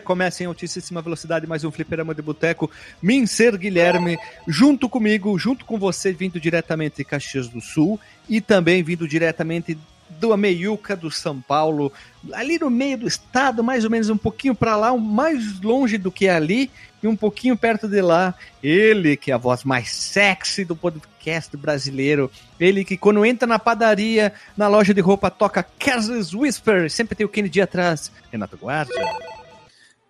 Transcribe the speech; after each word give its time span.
começa 0.00 0.42
em 0.42 0.46
altíssima 0.46 1.02
velocidade 1.02 1.46
mais 1.46 1.64
um 1.64 1.70
fliperama 1.70 2.14
de 2.14 2.22
boteco. 2.22 2.70
Mincer 3.02 3.56
Guilherme, 3.56 4.18
junto 4.46 4.88
comigo, 4.88 5.38
junto 5.38 5.64
com 5.64 5.78
você, 5.78 6.12
vindo 6.12 6.40
diretamente 6.40 6.96
de 6.96 7.04
Caxias 7.04 7.48
do 7.48 7.60
Sul 7.60 8.00
e 8.28 8.40
também 8.40 8.82
vindo 8.82 9.06
diretamente 9.06 9.78
do 10.08 10.36
Meiuca 10.36 10.96
do 10.96 11.10
São 11.10 11.40
Paulo, 11.40 11.92
ali 12.32 12.58
no 12.58 12.70
meio 12.70 12.98
do 12.98 13.08
estado, 13.08 13.62
mais 13.62 13.84
ou 13.84 13.90
menos 13.90 14.08
um 14.08 14.16
pouquinho 14.16 14.54
para 14.54 14.76
lá, 14.76 14.96
mais 14.96 15.60
longe 15.60 15.98
do 15.98 16.10
que 16.10 16.28
ali 16.28 16.70
e 17.02 17.06
um 17.06 17.16
pouquinho 17.16 17.56
perto 17.56 17.88
de 17.88 18.00
lá. 18.00 18.34
Ele 18.62 19.16
que 19.16 19.30
é 19.30 19.34
a 19.34 19.38
voz 19.38 19.64
mais 19.64 19.90
sexy 19.90 20.64
do 20.64 20.76
podcast 20.76 21.56
brasileiro, 21.56 22.30
ele 22.58 22.84
que 22.84 22.96
quando 22.96 23.24
entra 23.24 23.46
na 23.46 23.58
padaria, 23.58 24.32
na 24.56 24.68
loja 24.68 24.94
de 24.94 25.00
roupa 25.00 25.30
toca 25.30 25.62
Casual's 25.78 26.32
Whisper, 26.32 26.90
sempre 26.90 27.14
tem 27.14 27.26
o 27.26 27.28
Kennedy 27.28 27.60
atrás. 27.60 28.10
Renato 28.30 28.56
Guarda. 28.56 28.94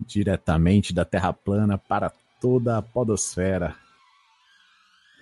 Diretamente 0.00 0.94
da 0.94 1.04
Terra 1.04 1.32
plana 1.32 1.78
para 1.78 2.10
toda 2.40 2.78
a 2.78 2.82
podosfera. 2.82 3.74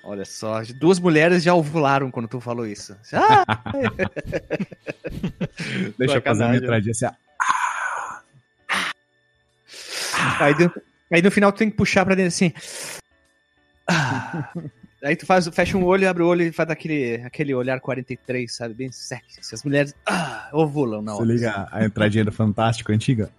Olha 0.07 0.27
só, 0.27 0.61
duas 0.79 1.01
mulheres 1.01 1.43
já 1.43 1.55
ovularam 1.55 2.11
quando 2.11 2.29
tu 2.29 2.39
falou 2.41 2.67
isso. 2.67 2.95
Ah! 3.15 3.45
Deixa 5.99 6.17
eu 6.17 6.23
fazer 6.23 6.45
a 6.45 6.57
entradinha 6.57 6.93
assim. 6.93 7.07
Aí, 10.41 10.55
aí 11.13 11.23
no 11.23 11.31
final 11.31 11.53
tu 11.53 11.59
tem 11.59 11.71
que 11.71 11.77
puxar 11.77 12.05
pra 12.05 12.15
dentro 12.15 12.29
assim. 12.29 12.53
Aí 15.05 15.15
tu 15.15 15.27
faz, 15.27 15.47
fecha 15.49 15.77
um 15.77 15.85
olho, 15.85 16.09
abre 16.09 16.23
o 16.23 16.27
olho 16.27 16.45
e 16.45 16.51
faz 16.51 16.71
aquele, 16.71 17.17
aquele 17.27 17.55
olhar 17.55 17.79
43, 17.79 18.51
sabe? 18.51 18.73
Bem 18.73 18.91
sexy. 18.91 19.39
As 19.53 19.63
mulheres 19.63 19.95
ah, 20.07 20.49
ovulam 20.51 21.03
na 21.03 21.15
hora. 21.15 21.27
Você 21.27 21.33
liga 21.33 21.69
a 21.71 21.85
entradinha 21.85 22.25
do 22.25 22.33
Fantástico 22.33 22.91
antiga? 22.91 23.31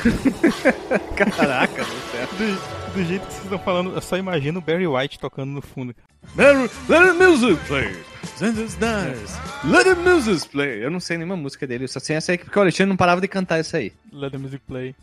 Caraca, 1.36 1.84
do 1.84 2.80
do 2.90 3.04
jeito 3.04 3.24
que 3.26 3.32
vocês 3.32 3.44
estão 3.44 3.58
falando, 3.58 3.94
eu 3.94 4.00
só 4.00 4.16
imagino 4.16 4.58
o 4.58 4.62
Barry 4.62 4.86
White 4.86 5.18
tocando 5.18 5.52
no 5.52 5.62
fundo. 5.62 5.94
Let, 6.36 6.70
let 6.88 7.06
the 7.06 7.12
music 7.12 7.64
play. 7.66 7.96
Let 9.64 9.84
the 9.84 9.94
music 9.94 10.48
play. 10.48 10.84
Eu 10.84 10.90
não 10.90 11.00
sei 11.00 11.16
nenhuma 11.16 11.36
música 11.36 11.66
dele, 11.66 11.84
eu 11.84 11.88
só 11.88 12.00
sei 12.00 12.16
essa 12.16 12.32
aí 12.32 12.38
porque 12.38 12.58
o 12.58 12.62
Alexandre 12.62 12.88
não 12.88 12.96
parava 12.96 13.20
de 13.20 13.28
cantar 13.28 13.60
isso 13.60 13.76
aí. 13.76 13.92
Let 14.12 14.32
the 14.32 14.38
music 14.38 14.62
play. 14.66 14.94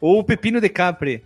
Ou 0.00 0.20
o 0.20 0.24
Pepino 0.24 0.60
de 0.60 0.68
Capri. 0.68 1.22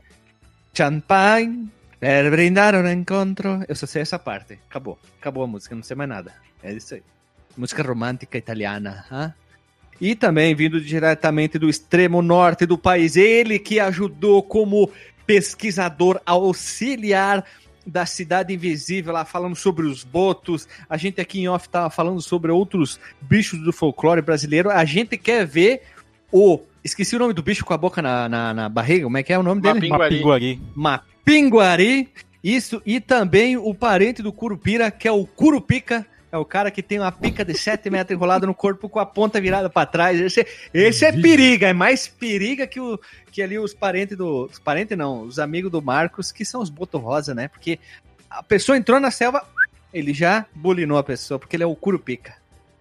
Champagne 0.75 1.69
per 1.99 2.31
brindar 2.31 2.75
un 2.75 2.89
encontro. 2.91 3.65
Eu 3.69 3.75
só 3.75 3.87
sei 3.87 4.03
essa 4.03 4.19
parte. 4.19 4.59
Acabou. 4.69 4.99
Acabou 5.21 5.45
a 5.45 5.47
música, 5.47 5.75
não 5.75 5.83
sei 5.83 5.97
mais 5.97 6.11
nada. 6.11 6.35
É 6.63 6.73
isso 6.73 6.95
aí. 6.95 7.03
Música 7.57 7.83
romântica 7.83 8.39
italiana. 8.39 9.05
Hein? 9.11 9.33
E 10.01 10.15
também 10.15 10.55
vindo 10.55 10.81
diretamente 10.81 11.59
do 11.59 11.69
extremo 11.69 12.23
norte 12.23 12.65
do 12.67 12.79
país, 12.79 13.17
ele 13.17 13.59
que 13.59 13.81
ajudou 13.81 14.43
como 14.43 14.91
pesquisador 15.27 16.21
auxiliar 16.25 17.45
da 17.89 18.05
Cidade 18.05 18.53
Invisível, 18.53 19.13
lá 19.13 19.25
falando 19.25 19.57
sobre 19.57 19.87
os 19.87 20.05
botos. 20.05 20.69
A 20.89 20.97
gente 20.97 21.21
aqui 21.21 21.41
em 21.41 21.49
off 21.49 21.69
tava 21.69 21.91
falando 21.91 22.21
sobre 22.21 22.53
outros 22.53 23.01
bichos 23.21 23.59
do 23.65 23.73
folclore 23.73 24.21
brasileiro. 24.21 24.71
A 24.71 24.85
gente 24.85 25.17
quer 25.17 25.47
ver 25.47 25.83
o. 26.31 26.61
Esqueci 26.85 27.17
o 27.17 27.19
nome 27.19 27.33
do 27.33 27.43
bicho 27.43 27.65
com 27.65 27.75
a 27.75 27.79
boca 27.79 28.01
na, 28.01 28.29
na, 28.29 28.55
na 28.55 28.69
barriga. 28.69 29.05
Como 29.05 29.17
é 29.17 29.23
que 29.23 29.33
é 29.33 29.39
o 29.39 29.43
nome 29.43 29.61
dele? 29.61 29.89
Mapinguari. 29.89 30.61
Mapinguari. 30.75 32.09
Isso, 32.43 32.81
e 32.87 33.01
também 33.01 33.57
o 33.57 33.75
parente 33.75 34.23
do 34.23 34.33
Curupira, 34.33 34.91
que 34.91 35.09
é 35.09 35.13
o 35.13 35.27
Curupica 35.27 36.07
é 36.31 36.37
o 36.37 36.45
cara 36.45 36.71
que 36.71 36.83
tem 36.83 36.99
uma 36.99 37.11
pica 37.11 37.45
de 37.45 37.57
7 37.57 37.89
metros 37.91 38.15
enrolada 38.17 38.47
no 38.47 38.55
corpo 38.55 38.89
com 38.89 38.99
a 38.99 39.07
ponta 39.07 39.41
virada 39.41 39.71
para 39.71 39.87
trás. 39.87 40.21
Esse, 40.21 40.47
esse 40.75 41.05
é 41.05 41.13
periga, 41.13 41.69
é 41.69 41.73
mais 41.73 42.07
periga 42.07 42.67
que, 42.67 42.81
o, 42.81 42.99
que 43.33 43.43
ali 43.43 43.59
os 43.59 43.73
parentes 43.73 44.17
do. 44.17 44.45
Os 44.45 44.59
parentes 44.59 44.97
não, 44.97 45.23
os 45.23 45.39
amigos 45.39 45.71
do 45.71 45.81
Marcos, 45.81 46.31
que 46.31 46.45
são 46.45 46.61
os 46.61 46.71
Boto 46.71 46.99
Rosa, 46.99 47.35
né? 47.35 47.49
Porque 47.49 47.79
a 48.29 48.43
pessoa 48.43 48.77
entrou 48.77 49.01
na 49.01 49.11
selva, 49.11 49.43
ele 49.93 50.13
já 50.13 50.45
bulinou 50.55 50.99
a 50.99 51.05
pessoa, 51.05 51.39
porque 51.39 51.57
ele 51.57 51.63
é 51.63 51.67
o 51.67 51.75
Curupica. 51.75 52.37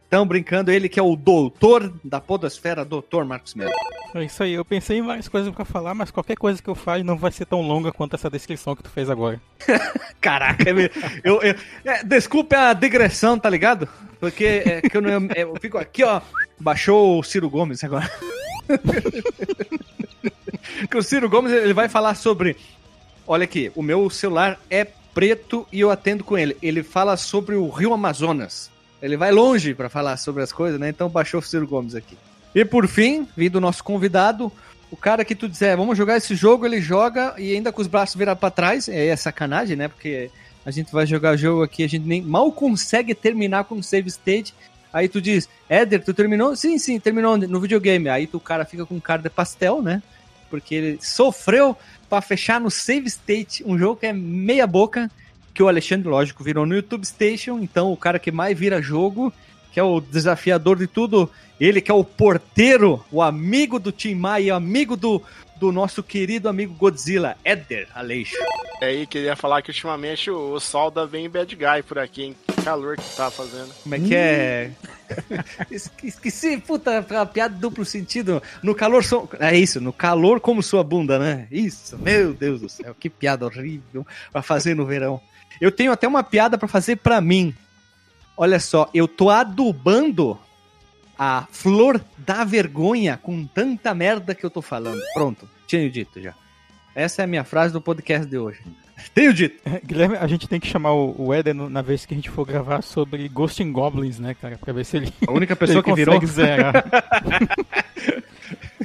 Estão 0.07 0.25
brincando, 0.25 0.71
ele 0.71 0.87
que 0.87 0.97
é 0.97 1.03
o 1.03 1.17
doutor 1.17 1.93
da 2.01 2.21
podosfera, 2.21 2.85
doutor 2.85 3.25
Marcos 3.25 3.53
Melo. 3.53 3.73
É 4.15 4.23
isso 4.23 4.41
aí, 4.41 4.53
eu 4.53 4.63
pensei 4.63 4.99
em 4.99 5.01
várias 5.01 5.27
coisas 5.27 5.53
pra 5.53 5.65
falar, 5.65 5.93
mas 5.93 6.09
qualquer 6.09 6.37
coisa 6.37 6.63
que 6.63 6.69
eu 6.69 6.75
fale 6.75 7.03
não 7.03 7.17
vai 7.17 7.29
ser 7.29 7.45
tão 7.45 7.61
longa 7.61 7.91
quanto 7.91 8.15
essa 8.15 8.29
descrição 8.29 8.73
que 8.73 8.81
tu 8.81 8.89
fez 8.89 9.09
agora. 9.09 9.41
Caraca, 10.21 10.63
eu, 10.69 10.89
eu, 11.25 11.41
é, 11.83 12.05
desculpe 12.05 12.55
a 12.55 12.71
digressão, 12.71 13.37
tá 13.37 13.49
ligado? 13.49 13.85
Porque 14.17 14.45
é, 14.45 14.81
que 14.81 14.95
eu, 14.95 15.01
não, 15.01 15.27
é, 15.35 15.43
eu 15.43 15.53
fico 15.59 15.77
aqui, 15.77 16.05
ó, 16.05 16.21
baixou 16.57 17.19
o 17.19 17.23
Ciro 17.23 17.49
Gomes 17.49 17.83
agora. 17.83 18.09
que 20.89 20.97
o 20.97 21.03
Ciro 21.03 21.29
Gomes 21.29 21.51
ele 21.51 21.73
vai 21.73 21.89
falar 21.89 22.15
sobre. 22.15 22.55
Olha 23.27 23.43
aqui, 23.43 23.73
o 23.75 23.81
meu 23.81 24.09
celular 24.09 24.57
é 24.69 24.85
preto 24.85 25.67
e 25.69 25.81
eu 25.81 25.91
atendo 25.91 26.23
com 26.23 26.37
ele. 26.37 26.55
Ele 26.61 26.81
fala 26.81 27.17
sobre 27.17 27.55
o 27.55 27.69
Rio 27.69 27.93
Amazonas. 27.93 28.71
Ele 29.01 29.17
vai 29.17 29.31
longe 29.31 29.73
para 29.73 29.89
falar 29.89 30.17
sobre 30.17 30.43
as 30.43 30.51
coisas, 30.51 30.79
né? 30.79 30.89
Então 30.89 31.09
baixou 31.09 31.39
o 31.39 31.43
Ciro 31.43 31.67
Gomes 31.67 31.95
aqui. 31.95 32.17
E 32.55 32.65
por 32.65 32.87
fim, 32.87 33.27
vindo 33.35 33.57
o 33.57 33.61
nosso 33.61 33.83
convidado, 33.83 34.51
o 34.89 34.97
cara 34.97 35.23
que 35.23 35.35
tu 35.35 35.47
dizer, 35.47 35.75
vamos 35.77 35.97
jogar 35.97 36.17
esse 36.17 36.35
jogo, 36.35 36.65
ele 36.65 36.81
joga 36.81 37.35
e 37.37 37.53
ainda 37.53 37.71
com 37.71 37.81
os 37.81 37.87
braços 37.87 38.15
virados 38.15 38.39
para 38.39 38.49
trás. 38.49 38.87
É, 38.89 39.07
é 39.07 39.15
sacanagem, 39.15 39.75
né? 39.75 39.87
Porque 39.87 40.31
a 40.65 40.71
gente 40.71 40.91
vai 40.91 41.05
jogar 41.05 41.37
jogo 41.37 41.63
aqui, 41.63 41.83
a 41.83 41.87
gente 41.87 42.05
nem 42.05 42.21
mal 42.21 42.51
consegue 42.51 43.13
terminar 43.13 43.65
com 43.65 43.75
o 43.75 43.83
save 43.83 44.09
state. 44.09 44.53
Aí 44.91 45.07
tu 45.07 45.21
diz, 45.21 45.47
Éder, 45.69 46.03
tu 46.03 46.13
terminou? 46.13 46.55
Sim, 46.55 46.77
sim, 46.79 46.99
terminou 46.99 47.37
no 47.37 47.59
videogame. 47.59 48.09
Aí 48.09 48.25
tu, 48.25 48.39
cara 48.39 48.65
fica 48.65 48.85
com 48.85 48.99
cara 48.99 49.21
de 49.21 49.29
pastel, 49.29 49.81
né? 49.81 50.01
Porque 50.49 50.73
ele 50.73 50.99
sofreu 51.01 51.77
para 52.09 52.21
fechar 52.21 52.59
no 52.59 52.71
save 52.71 53.07
state 53.07 53.63
um 53.65 53.77
jogo 53.77 53.97
que 53.97 54.05
é 54.07 54.13
meia 54.13 54.65
boca 54.65 55.11
que 55.57 55.63
o 55.63 55.67
Alexandre, 55.67 56.07
lógico, 56.07 56.43
virou 56.43 56.67
no 56.67 56.75
YouTube 56.75 57.03
Station, 57.03 57.57
então 57.57 57.91
o 57.91 57.97
cara 57.97 58.19
que 58.19 58.31
mais 58.31 58.55
vira 58.55 58.79
jogo, 58.79 59.33
que 59.73 59.79
é 59.79 59.83
o 59.83 59.99
desafiador 59.99 60.77
de 60.77 60.85
tudo, 60.85 61.27
ele 61.59 61.81
que 61.81 61.89
é 61.89 61.93
o 61.95 62.03
porteiro, 62.03 63.03
o 63.11 63.23
amigo 63.23 63.79
do 63.79 63.91
Tim 63.91 64.13
Maia, 64.13 64.53
amigo 64.53 64.95
do, 64.95 65.19
do 65.55 65.71
nosso 65.71 66.03
querido 66.03 66.47
amigo 66.47 66.75
Godzilla, 66.75 67.35
Eder 67.43 67.87
Aleixo. 67.95 68.37
É 68.79 68.85
aí, 68.85 69.07
queria 69.07 69.35
falar 69.35 69.63
que 69.63 69.71
ultimamente 69.71 70.29
o, 70.29 70.53
o 70.53 70.59
sol 70.59 70.91
da 70.91 71.07
bem 71.07 71.27
bad 71.27 71.55
guy 71.55 71.81
por 71.81 71.97
aqui, 71.97 72.25
hein? 72.25 72.35
Que 72.47 72.61
calor 72.61 72.95
que 72.95 73.15
tá 73.15 73.31
fazendo. 73.31 73.73
Como 73.81 73.95
é 73.95 73.99
que 73.99 74.15
é? 74.15 74.71
Esqueci, 76.03 76.57
puta, 76.59 76.99
a 76.99 77.25
piada 77.25 77.55
duplo 77.55 77.83
sentido. 77.83 78.43
No 78.61 78.75
calor, 78.75 79.03
so... 79.03 79.27
é 79.39 79.57
isso, 79.57 79.81
no 79.81 79.91
calor 79.91 80.39
como 80.39 80.61
sua 80.61 80.83
bunda, 80.83 81.17
né? 81.17 81.47
Isso, 81.49 81.97
meu 81.97 82.31
Deus 82.31 82.61
do 82.61 82.69
céu, 82.69 82.95
que 82.99 83.09
piada 83.09 83.43
horrível 83.43 84.05
pra 84.31 84.43
fazer 84.43 84.75
no 84.75 84.85
verão. 84.85 85.19
Eu 85.59 85.71
tenho 85.71 85.91
até 85.91 86.07
uma 86.07 86.23
piada 86.23 86.57
para 86.57 86.67
fazer 86.67 86.97
para 86.97 87.19
mim. 87.19 87.53
Olha 88.35 88.59
só, 88.59 88.89
eu 88.93 89.07
tô 89.07 89.29
adubando 89.29 90.37
a 91.17 91.47
flor 91.51 91.99
da 92.17 92.43
vergonha 92.43 93.17
com 93.17 93.45
tanta 93.45 93.93
merda 93.95 94.35
que 94.35 94.45
eu 94.45 94.49
tô 94.49 94.61
falando. 94.61 95.01
Pronto, 95.13 95.49
tinha 95.65 95.89
dito 95.89 96.21
já. 96.21 96.33
Essa 96.93 97.21
é 97.21 97.25
a 97.25 97.27
minha 97.27 97.43
frase 97.43 97.73
do 97.73 97.81
podcast 97.81 98.27
de 98.27 98.37
hoje. 98.37 98.59
Tenho 99.13 99.33
dito. 99.33 99.61
Guilherme, 99.85 100.17
a 100.17 100.27
gente 100.27 100.47
tem 100.47 100.59
que 100.59 100.67
chamar 100.67 100.93
o 100.93 101.33
Eder 101.33 101.53
na 101.53 101.81
vez 101.81 102.05
que 102.05 102.13
a 102.13 102.17
gente 102.17 102.29
for 102.29 102.45
gravar 102.45 102.81
sobre 102.81 103.27
Ghost 103.27 103.61
in 103.61 103.71
Goblins, 103.71 104.19
né, 104.19 104.35
cara? 104.39 104.57
Pra 104.57 104.73
ver 104.73 104.85
se 104.85 104.97
ele. 104.97 105.13
A 105.27 105.31
única 105.31 105.55
pessoa 105.55 105.81
que 105.83 105.93
virou. 105.93 106.23
Zerar. 106.25 106.83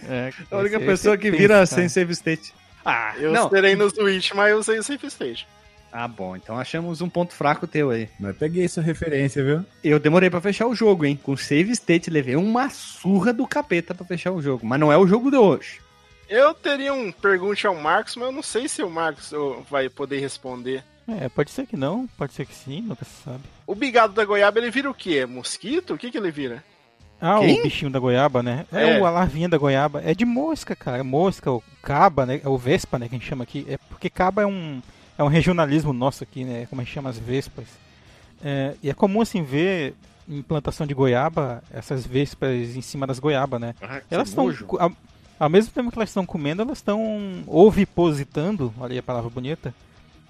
é, 0.09 0.31
a 0.51 0.57
única 0.57 0.81
pessoa 0.81 1.17
que 1.17 1.31
vira 1.31 1.65
sem 1.67 1.89
save 1.89 2.13
state. 2.13 2.53
Ah, 2.85 3.15
eu 3.19 3.33
não. 3.33 3.49
serei 3.49 3.77
no 3.77 3.89
Switch, 3.89 4.33
mas 4.33 4.51
eu 4.51 4.59
usei 4.59 4.79
o 4.79 4.83
save 4.83 5.07
state. 5.07 5.47
Ah, 5.93 6.09
bom. 6.09 6.35
Então 6.35 6.59
achamos 6.59 7.03
um 7.03 7.09
ponto 7.09 7.35
fraco 7.35 7.67
teu 7.67 7.91
aí. 7.91 8.09
Mas 8.19 8.37
peguei 8.37 8.65
essa 8.65 8.81
referência, 8.81 9.45
viu? 9.45 9.65
Eu 9.85 10.01
demorei 10.01 10.31
para 10.31 10.41
fechar 10.41 10.67
o 10.67 10.75
jogo, 10.75 11.05
hein? 11.05 11.21
Com 11.23 11.37
save 11.37 11.71
state, 11.73 12.09
levei 12.09 12.35
uma 12.35 12.71
surra 12.71 13.33
do 13.33 13.47
capeta 13.47 13.95
para 13.95 14.07
fechar 14.07 14.33
o 14.33 14.41
jogo. 14.41 14.65
Mas 14.65 14.81
não 14.81 14.91
é 14.91 14.97
o 14.97 15.07
jogo 15.07 15.31
de 15.31 15.37
hoje. 15.37 15.81
Eu 16.31 16.55
teria 16.55 16.95
um 16.95 17.13
pergunte 17.13 17.67
ao 17.67 17.75
Marcos, 17.75 18.17
mas 18.17 18.25
eu 18.25 18.33
não 18.33 18.43
sei 18.43 18.67
se 18.67 18.83
o 18.83 18.89
Marcos 18.89 19.33
vai 19.71 19.91
poder 19.91 20.19
responder. 20.19 20.83
É, 21.07 21.29
pode 21.29 21.51
ser 21.51 21.67
que 21.67 21.77
não, 21.77 22.07
pode 22.17 22.33
ser 22.33 22.47
que 22.47 22.55
sim, 22.55 22.81
nunca 22.81 23.05
se 23.05 23.23
sabe. 23.23 23.43
O 23.67 23.75
bigado 23.75 24.15
da 24.15 24.25
goiaba, 24.25 24.59
ele 24.59 24.71
vira 24.71 24.91
o 24.91 24.95
quê? 24.95 25.27
Mosquito? 25.27 25.93
O 25.93 25.99
que 25.99 26.11
que 26.11 26.17
ele 26.17 26.31
vira? 26.31 26.65
Ah, 27.21 27.39
Quem? 27.39 27.61
o 27.61 27.63
bichinho 27.63 27.91
da 27.91 27.99
goiaba, 27.99 28.43
né? 28.43 28.67
É, 28.73 28.97
é, 28.97 29.01
o 29.01 29.05
a 29.07 29.11
larvinha 29.11 29.49
da 29.49 29.59
goiaba. 29.59 30.03
É 30.05 30.15
de 30.15 30.25
mosca, 30.25 30.75
cara. 30.75 31.05
Mosca, 31.05 31.53
o 31.53 31.63
caba, 31.83 32.25
né? 32.25 32.41
É 32.43 32.49
o 32.49 32.57
vespa, 32.57 32.99
né? 32.99 33.09
Que 33.09 33.15
a 33.15 33.19
gente 33.19 33.29
chama 33.29 33.45
aqui. 33.45 33.65
É 33.69 33.77
porque 33.89 34.09
caba 34.11 34.43
é 34.43 34.47
um 34.47 34.81
é 35.17 35.23
um 35.23 35.29
regionalismo 35.29 35.93
nosso 35.93 36.25
aqui, 36.25 36.45
né? 36.45 36.67
Como 36.67 36.81
a 36.81 36.85
gente 36.85 36.95
chama 36.95 37.11
as 37.11 37.19
vespas. 37.19 37.67
É, 38.43 38.75
e 38.83 38.91
é 38.91 38.95
comum 38.95 39.21
assim 39.21 39.43
ver 39.43 39.95
em 40.29 40.43
plantação 40.43 40.87
de 40.87 40.95
goiaba 40.95 41.65
essas 41.71 42.07
vespas 42.07 42.77
em 42.77 42.83
cima 42.83 43.07
das 43.07 43.19
goiabas, 43.19 43.61
né? 43.61 43.75
Ah, 43.81 44.03
elas 44.11 44.29
estão 44.29 44.55
ao, 44.79 44.93
ao, 45.39 45.51
mesmo 45.51 45.73
tempo 45.73 45.91
que 45.91 45.99
elas 45.99 46.11
estão 46.11 46.27
comendo, 46.27 46.63
elas 46.63 46.79
estão 46.79 47.43
ovipositando, 47.47 48.75
olha 48.79 48.93
aí 48.93 48.99
a 48.99 49.03
palavra 49.03 49.31
bonita. 49.31 49.75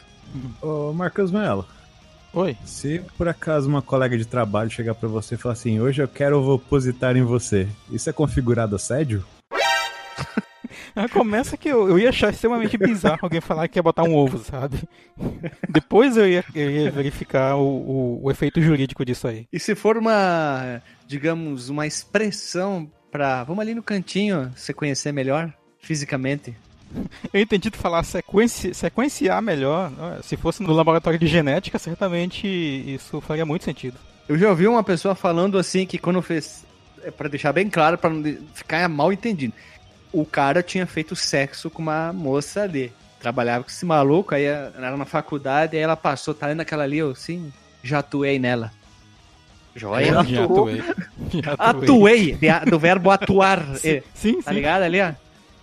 Ô, 0.62 0.92
Marcos 0.92 1.32
Melo. 1.32 1.66
Oi. 2.32 2.56
Se 2.64 3.00
por 3.16 3.28
acaso 3.28 3.69
uma 3.69 3.82
colega 3.82 4.16
de 4.19 4.25
trabalho 4.25 4.70
chegar 4.70 4.94
para 4.94 5.08
você 5.08 5.34
e 5.34 5.38
falar 5.38 5.52
assim, 5.52 5.81
hoje 5.81 6.02
eu 6.02 6.08
quero 6.08 6.40
opositar 6.48 7.16
em 7.16 7.22
você, 7.22 7.69
isso 7.90 8.10
é 8.10 8.12
configurado 8.12 8.75
assédio? 8.76 9.25
Começa 11.12 11.56
que 11.56 11.69
eu, 11.69 11.88
eu 11.88 11.99
ia 11.99 12.11
achar 12.11 12.31
extremamente 12.31 12.76
bizarro 12.79 13.19
alguém 13.23 13.41
falar 13.41 13.69
que 13.69 13.79
ia 13.79 13.82
botar 13.82 14.05
um 14.05 14.14
ovo, 14.14 14.38
sabe? 14.38 14.79
Depois 15.69 16.17
eu 16.17 16.29
ia, 16.29 16.44
eu 16.55 16.70
ia 16.70 16.91
verificar 16.91 17.56
o, 17.56 17.67
o, 17.67 18.25
o, 18.25 18.31
efeito 18.31 18.61
jurídico 18.61 19.05
disso 19.05 19.26
aí. 19.26 19.46
E 19.52 19.58
se 19.58 19.75
for 19.75 19.96
uma, 19.96 20.81
digamos, 21.06 21.69
uma 21.69 21.87
expressão 21.87 22.91
pra. 23.11 23.44
Vamos 23.44 23.62
ali 23.62 23.75
no 23.75 23.82
cantinho 23.82 24.52
se 24.56 24.73
conhecer 24.73 25.12
melhor 25.12 25.52
fisicamente. 25.81 26.55
Eu 27.32 27.41
entendi 27.41 27.70
tu 27.70 27.76
falar 27.76 28.05
sequenci, 28.05 28.73
sequenciar 28.73 29.43
melhor. 29.43 29.91
Se 30.23 30.37
fosse 30.37 30.62
no 30.62 30.73
laboratório 30.73 31.19
de 31.19 31.26
genética, 31.26 31.79
certamente 31.79 32.46
isso 32.46 33.20
faria 33.20 33.44
muito 33.44 33.64
sentido. 33.64 33.99
Eu 34.29 34.38
já 34.38 34.49
ouvi 34.49 34.69
uma 34.69 34.85
pessoa 34.85 35.14
falando 35.14 35.58
assim 35.58 35.85
que 35.87 35.99
quando 35.99 36.23
fez. 36.23 36.64
É 37.02 37.11
para 37.11 37.29
deixar 37.29 37.52
bem 37.52 37.69
claro, 37.69 37.99
para 37.99 38.08
não 38.08 38.23
ficar 38.55 38.88
mal 38.88 39.12
entendido 39.12 39.52
o 40.14 40.25
cara 40.25 40.62
tinha 40.62 40.87
feito 40.87 41.16
sexo 41.16 41.69
com 41.69 41.82
uma 41.82 42.12
moça 42.12 42.62
ali. 42.62 42.93
Trabalhava 43.19 43.64
com 43.64 43.70
esse 43.70 43.84
maluco, 43.84 44.34
aí 44.34 44.44
era 44.44 44.96
na 44.96 45.05
faculdade, 45.05 45.76
aí 45.76 45.82
ela 45.82 45.96
passou, 45.96 46.34
tá 46.34 46.46
lendo 46.46 46.61
aquela 46.61 46.84
ali, 46.84 46.99
eu 46.99 47.14
sim, 47.14 47.52
já 47.82 47.99
atuei 47.99 48.38
nela. 48.38 48.70
Joia. 49.75 50.22
Já, 50.25 50.44
atuei. 50.44 50.82
Já 51.32 51.52
atuei. 51.58 52.37
atuei 52.38 52.38
do 52.70 52.78
verbo 52.78 53.11
atuar. 53.11 53.76
Sim, 53.76 53.88
é, 53.99 54.02
sim, 54.14 54.43
Tá 54.43 54.52
ligado 54.52 54.82
ali, 54.82 55.00
ó? 55.00 55.12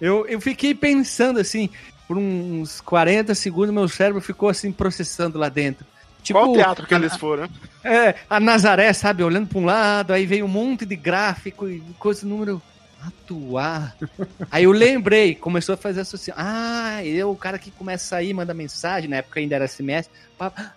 Eu, 0.02 0.26
eu 0.28 0.42
fiquei 0.42 0.74
pensando 0.76 1.40
assim, 1.40 1.70
por 2.08 2.18
uns 2.18 2.82
40 2.82 3.34
segundos, 3.36 3.74
meu 3.74 3.88
cérebro 3.88 4.20
ficou 4.20 4.50
assim, 4.50 4.72
processando 4.72 5.40
lá 5.40 5.48
dentro. 5.48 5.86
Tipo, 6.22 6.40
Qual 6.40 6.54
teatro 6.54 6.86
que 6.86 6.94
a, 6.94 6.98
eles 6.98 7.16
foram? 7.16 7.48
É, 7.84 8.16
a 8.30 8.40
Nazaré, 8.40 8.92
sabe, 8.94 9.24
olhando 9.24 9.48
pra 9.48 9.60
um 9.60 9.66
lado, 9.66 10.12
aí 10.12 10.26
veio 10.26 10.46
um 10.46 10.50
monte 10.50 10.86
de 10.86 10.96
gráfico 10.96 11.70
e 11.70 11.82
coisa, 11.98 12.28
número 12.28 12.62
atuar. 13.08 13.96
Aí 14.52 14.66
eu 14.66 14.72
lembrei, 14.72 15.34
começou 15.36 15.74
a 15.74 15.78
fazer 15.78 16.02
associação. 16.02 16.44
Ah, 16.46 17.04
eu, 17.04 17.32
o 17.32 17.36
cara 17.36 17.58
que 17.58 17.72
começa 17.72 18.04
a 18.04 18.08
sair, 18.20 18.34
manda 18.34 18.54
mensagem, 18.54 19.10
na 19.10 19.18
época 19.18 19.40
ainda 19.40 19.56
era 19.56 19.68
semestre. 19.68 20.14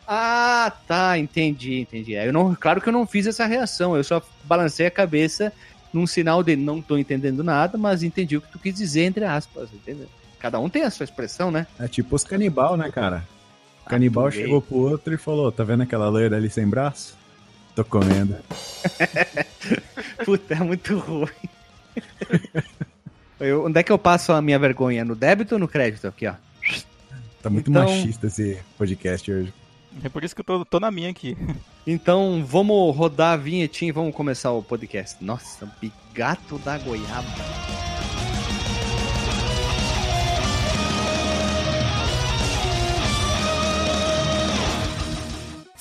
Ah, 0.07 0.73
tá, 0.87 1.19
entendi, 1.19 1.81
entendi. 1.81 2.13
Eu 2.13 2.33
não, 2.33 2.55
claro 2.55 2.81
que 2.81 2.89
eu 2.89 2.93
não 2.93 3.07
fiz 3.07 3.27
essa 3.27 3.47
reação, 3.47 3.97
eu 3.97 4.05
só 4.05 4.23
balancei 4.45 4.87
a 4.87 4.91
cabeça 4.91 5.53
num 5.93 6.07
sinal 6.07 6.43
de 6.43 6.57
não 6.57 6.83
tô 6.83 6.99
entendendo 6.99 7.45
nada, 7.45 7.79
mas 7.79 8.03
entendi 8.03 8.37
o 8.37 8.41
que 8.41 8.51
tu 8.51 8.59
quis 8.59 8.75
dizer, 8.75 9.05
entre 9.05 9.25
aspas, 9.25 9.73
entendeu? 9.73 10.09
Cada 10.41 10.59
um 10.59 10.69
tem 10.69 10.83
a 10.83 10.91
sua 10.91 11.05
expressão, 11.05 11.51
né? 11.51 11.67
É 11.79 11.89
tipo 11.89 12.17
os 12.17 12.25
canibal, 12.25 12.77
né, 12.77 12.91
cara? 12.91 13.27
O 13.87 13.89
canibal 13.89 14.27
Atuei. 14.27 14.43
chegou 14.43 14.61
pro 14.61 14.77
outro 14.77 15.15
e 15.15 15.17
falou: 15.17 15.53
tá 15.53 15.63
vendo 15.65 15.83
aquela 15.83 16.09
loira 16.09 16.37
ali 16.37 16.51
sem 16.51 16.67
braço? 16.67 17.17
Tô 17.75 17.85
comendo. 17.85 18.37
Puta, 20.25 20.55
é 20.55 20.59
muito 20.59 20.99
ruim. 20.99 21.29
Eu, 23.41 23.67
onde 23.67 23.79
é 23.79 23.83
que 23.83 23.93
eu 23.93 23.99
passo 23.99 24.33
a 24.33 24.41
minha 24.41 24.59
vergonha? 24.59 25.05
No 25.05 25.15
débito 25.15 25.57
ou 25.57 25.59
no 25.59 25.69
crédito? 25.69 26.07
Aqui, 26.07 26.27
ó. 26.27 26.35
Tá 27.43 27.51
muito 27.51 27.71
então... 27.71 27.83
machista 27.83 28.27
esse 28.27 28.59
podcast 28.79 29.31
hoje. 29.31 29.53
É 30.03 30.09
por 30.09 30.25
isso 30.25 30.35
que 30.35 30.41
eu 30.41 30.45
tô, 30.45 30.65
tô 30.65 30.81
na 30.81 30.91
minha 30.91 31.11
aqui. 31.11 31.37
Então, 31.87 32.43
vamos 32.43 32.97
rodar 32.97 33.35
a 33.35 33.37
vinhetinha 33.37 33.91
e 33.91 33.93
vamos 33.93 34.15
começar 34.15 34.51
o 34.53 34.63
podcast. 34.63 35.23
Nossa, 35.23 35.71
bigato 35.83 36.57
da 36.61 36.79
goiaba. 36.79 37.29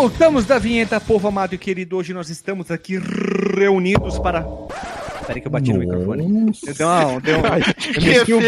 Voltamos 0.00 0.46
da 0.46 0.58
vinheta, 0.58 0.98
povo 0.98 1.28
amado 1.28 1.54
e 1.54 1.58
querido. 1.58 1.98
Hoje 1.98 2.14
nós 2.14 2.30
estamos 2.30 2.70
aqui 2.70 2.98
reunidos 3.54 4.18
para. 4.18 4.42
Peraí 5.26 5.42
que 5.42 5.46
eu 5.46 5.50
bati 5.50 5.74
Nossa. 5.74 5.84
no 5.84 5.92
microfone. 5.92 6.52
Deu 6.74 6.88
uma, 6.88 7.20
deu 7.20 7.38
uma... 7.38 7.58
Eu, 7.58 8.02
mexi 8.02 8.32
o... 8.32 8.40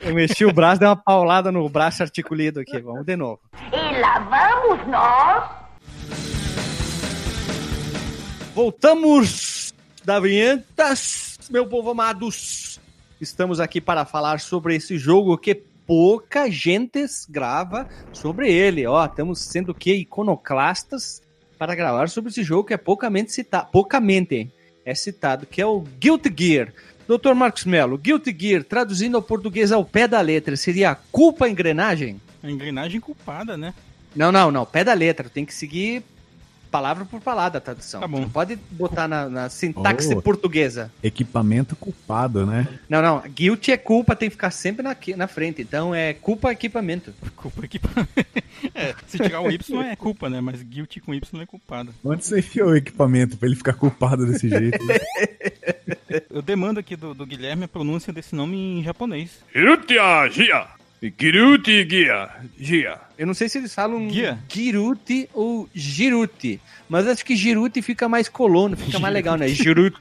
eu 0.00 0.14
mexi 0.14 0.44
o 0.44 0.52
braço, 0.52 0.80
dei 0.80 0.86
uma 0.86 0.96
paulada 0.96 1.50
no 1.50 1.66
braço 1.66 2.02
articulado 2.02 2.60
aqui. 2.60 2.78
Vamos 2.78 3.06
de 3.06 3.16
novo. 3.16 3.40
E 3.72 3.98
lá 3.98 4.18
vamos 4.18 4.86
nós. 4.86 5.50
Voltamos 8.54 9.72
da 10.04 10.20
vinheta, 10.20 10.92
meu 11.48 11.66
povo 11.66 11.92
amados. 11.92 12.78
Estamos 13.18 13.58
aqui 13.58 13.80
para 13.80 14.04
falar 14.04 14.40
sobre 14.40 14.76
esse 14.76 14.98
jogo 14.98 15.38
que 15.38 15.54
pouca 15.90 16.48
gente 16.48 17.04
grava 17.28 17.88
sobre 18.12 18.48
ele. 18.48 18.86
Ó, 18.86 19.04
estamos 19.04 19.40
sendo 19.40 19.74
que 19.74 19.92
iconoclastas 19.92 21.20
para 21.58 21.74
gravar 21.74 22.08
sobre 22.08 22.30
esse 22.30 22.44
jogo 22.44 22.68
que 22.68 22.74
é 22.74 22.76
poucamente 22.76 23.32
citado, 23.32 23.70
poucamente 23.72 24.48
é 24.84 24.94
citado, 24.94 25.46
que 25.46 25.60
é 25.60 25.66
o 25.66 25.80
Guilty 25.80 26.32
Gear. 26.38 26.72
Dr. 27.08 27.34
Marcos 27.34 27.64
Melo, 27.64 27.98
Guilty 27.98 28.32
Gear, 28.38 28.62
traduzindo 28.62 29.16
ao 29.16 29.22
português 29.22 29.72
ao 29.72 29.84
pé 29.84 30.06
da 30.06 30.20
letra, 30.20 30.56
seria 30.56 30.94
culpa 30.94 31.48
engrenagem? 31.48 32.20
A 32.40 32.48
engrenagem 32.48 33.00
culpada, 33.00 33.56
né? 33.56 33.74
Não, 34.14 34.30
não, 34.30 34.52
não, 34.52 34.64
pé 34.64 34.84
da 34.84 34.94
letra, 34.94 35.28
tem 35.28 35.44
que 35.44 35.52
seguir 35.52 36.04
palavra 36.70 37.04
por 37.04 37.20
palavra 37.20 37.58
a 37.58 37.60
tradução. 37.60 38.00
Tá 38.00 38.08
bom. 38.08 38.20
Não 38.20 38.30
pode 38.30 38.56
botar 38.70 39.08
na, 39.08 39.28
na 39.28 39.48
sintaxe 39.48 40.14
oh, 40.14 40.22
portuguesa. 40.22 40.90
Equipamento 41.02 41.74
culpado, 41.76 42.46
né? 42.46 42.68
Não, 42.88 43.02
não. 43.02 43.20
Guilty 43.28 43.72
é 43.72 43.76
culpa, 43.76 44.16
tem 44.16 44.28
que 44.28 44.36
ficar 44.36 44.50
sempre 44.50 44.82
na, 44.82 44.96
na 45.16 45.26
frente. 45.26 45.62
Então 45.62 45.94
é 45.94 46.14
culpa 46.14 46.52
equipamento. 46.52 47.12
Culpa 47.40 47.64
equipamento. 47.64 48.10
é, 48.74 48.94
se 49.06 49.18
tirar 49.18 49.40
o 49.40 49.50
Y 49.50 49.82
é 49.82 49.96
culpa, 49.96 50.28
né? 50.28 50.42
Mas 50.42 50.62
guilty 50.62 51.00
com 51.00 51.14
Y 51.14 51.42
é 51.42 51.46
culpado. 51.46 51.94
Onde 52.04 52.24
você 52.24 52.40
enfiou 52.40 52.68
o 52.68 52.76
equipamento 52.76 53.38
pra 53.38 53.48
ele 53.48 53.56
ficar 53.56 53.72
culpado 53.72 54.26
desse 54.26 54.48
jeito? 54.48 54.78
Eu 56.28 56.42
demando 56.42 56.78
aqui 56.78 56.96
do, 56.96 57.14
do, 57.14 57.24
Guilherme 57.24 57.64
a 57.64 57.68
pronúncia 57.68 58.12
desse 58.12 58.34
nome 58.34 58.56
em 58.56 58.82
japonês. 58.82 59.38
Hirutia 59.54 60.28
Gia. 60.30 60.79
Giruti 61.02 61.86
Gia. 61.88 62.28
Gia. 62.58 63.00
Eu 63.16 63.26
não 63.26 63.34
sei 63.34 63.48
se 63.48 63.58
eles 63.58 63.74
falam 63.74 64.10
Gia. 64.10 64.38
Giruti 64.48 65.28
ou 65.32 65.68
Giruti. 65.74 66.60
Mas 66.88 67.06
acho 67.06 67.24
que 67.24 67.34
Giruti 67.34 67.80
fica 67.80 68.08
mais 68.08 68.28
colono, 68.28 68.76
fica 68.76 68.98
mais 68.98 69.14
legal, 69.14 69.36
né? 69.36 69.48
Giruti. 69.48 69.98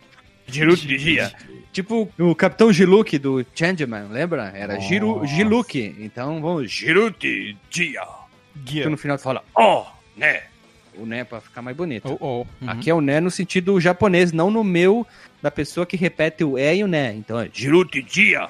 Giruti 0.47 0.97
Gia. 0.97 1.31
Tipo 1.71 2.09
o 2.17 2.35
Capitão 2.35 2.73
Giluk 2.73 3.17
do 3.19 3.45
Changeman, 3.53 4.07
lembra? 4.09 4.51
Era 4.55 4.79
Giru, 4.79 5.25
Giluk. 5.25 5.95
Então 5.99 6.41
vamos, 6.41 6.71
Giruti 6.71 7.55
Gia. 7.69 8.05
Que 8.65 8.73
Gear. 8.73 8.89
no 8.89 8.97
final 8.97 9.17
tu 9.17 9.23
fala, 9.23 9.43
ó, 9.55 9.85
né? 10.17 10.43
O 10.95 11.05
né 11.05 11.23
pra 11.23 11.39
ficar 11.39 11.61
mais 11.61 11.77
bonito. 11.77 12.17
Oh, 12.19 12.41
oh. 12.41 12.65
Uhum. 12.65 12.69
Aqui 12.69 12.89
é 12.89 12.93
o 12.93 12.99
né 12.99 13.21
no 13.21 13.31
sentido 13.31 13.79
japonês, 13.79 14.33
não 14.33 14.51
no 14.51 14.63
meu 14.63 15.07
da 15.41 15.49
pessoa 15.49 15.85
que 15.85 15.95
repete 15.95 16.43
o 16.43 16.57
é 16.57 16.75
e 16.75 16.83
o 16.83 16.87
né. 16.87 17.13
Então 17.13 17.39
é 17.39 17.49
Jiruti 17.53 18.01
Dia, 18.01 18.49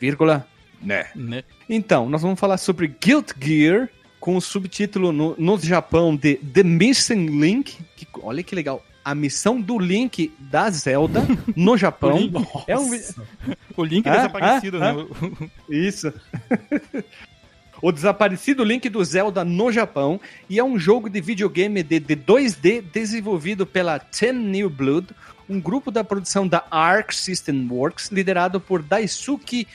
vírgula, 0.00 0.46
né. 0.84 1.06
Né? 1.14 1.44
Então, 1.68 2.08
nós 2.08 2.22
vamos 2.22 2.38
falar 2.38 2.58
sobre 2.58 2.86
Guild 2.86 3.32
Gear, 3.40 3.88
com 4.24 4.36
o 4.36 4.40
subtítulo 4.40 5.12
no, 5.12 5.34
no 5.36 5.58
Japão 5.58 6.16
de 6.16 6.36
The 6.36 6.62
Missing 6.62 7.26
Link. 7.26 7.76
Que, 7.94 8.06
olha 8.22 8.42
que 8.42 8.54
legal. 8.54 8.82
A 9.04 9.14
missão 9.14 9.60
do 9.60 9.78
Link 9.78 10.32
da 10.38 10.70
Zelda 10.70 11.22
no 11.54 11.76
Japão. 11.76 12.16
Link. 12.16 12.34
É 12.66 12.78
um, 12.78 12.88
O 13.76 13.84
Link 13.84 14.08
Ah, 14.08 14.16
desaparecido, 14.16 14.82
ah, 14.82 14.94
né? 14.94 15.06
Isso. 15.68 16.10
o 17.82 17.92
desaparecido 17.92 18.64
Link 18.64 18.88
do 18.88 19.04
Zelda 19.04 19.44
no 19.44 19.70
Japão. 19.70 20.18
E 20.48 20.58
é 20.58 20.64
um 20.64 20.78
jogo 20.78 21.10
de 21.10 21.20
videogame 21.20 21.82
de, 21.82 22.00
de 22.00 22.16
2D 22.16 22.80
desenvolvido 22.80 23.66
pela 23.66 23.98
Ten 23.98 24.32
New 24.32 24.70
Blood, 24.70 25.08
um 25.50 25.60
grupo 25.60 25.90
da 25.90 26.02
produção 26.02 26.48
da 26.48 26.64
Arc 26.70 27.12
System 27.12 27.68
Works, 27.70 28.10
liderado 28.10 28.58
por 28.58 28.82
Daisuke 28.82 29.66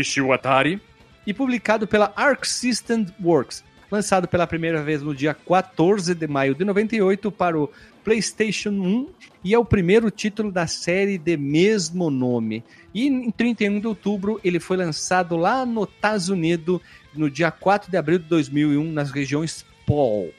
Ishiwatari 0.00 0.80
e 1.26 1.34
publicado 1.34 1.86
pela 1.86 2.12
Arc 2.16 2.44
System 2.44 3.06
Works. 3.22 3.64
Lançado 3.90 4.26
pela 4.26 4.46
primeira 4.46 4.82
vez 4.82 5.00
no 5.00 5.14
dia 5.14 5.32
14 5.32 6.14
de 6.14 6.26
maio 6.26 6.54
de 6.54 6.64
98 6.64 7.30
para 7.30 7.58
o 7.58 7.70
PlayStation 8.02 8.70
1 8.70 9.08
e 9.44 9.54
é 9.54 9.58
o 9.58 9.64
primeiro 9.64 10.10
título 10.10 10.50
da 10.50 10.66
série 10.66 11.16
de 11.18 11.36
mesmo 11.36 12.10
nome. 12.10 12.64
E 12.92 13.06
em 13.06 13.30
31 13.30 13.80
de 13.80 13.86
outubro 13.86 14.40
ele 14.42 14.58
foi 14.58 14.76
lançado 14.76 15.36
lá 15.36 15.64
no 15.64 15.84
Estados 15.84 16.28
Unidos 16.28 16.80
no 17.14 17.30
dia 17.30 17.50
4 17.50 17.90
de 17.90 17.96
abril 17.96 18.18
de 18.18 18.24
2001 18.26 18.92
nas 18.92 19.10
regiões 19.10 19.64
POL. 19.86 20.32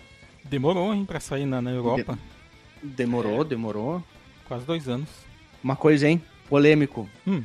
Demorou, 0.44 0.94
hein, 0.94 1.06
pra 1.06 1.20
sair 1.20 1.46
na, 1.46 1.62
na 1.62 1.72
Europa. 1.72 2.18
Demorou, 2.84 3.44
demorou. 3.44 4.04
Quase 4.46 4.66
dois 4.66 4.88
anos. 4.88 5.10
Uma 5.64 5.76
coisa, 5.76 6.08
hein? 6.08 6.22
Polêmico. 6.50 7.10
Hum. 7.26 7.44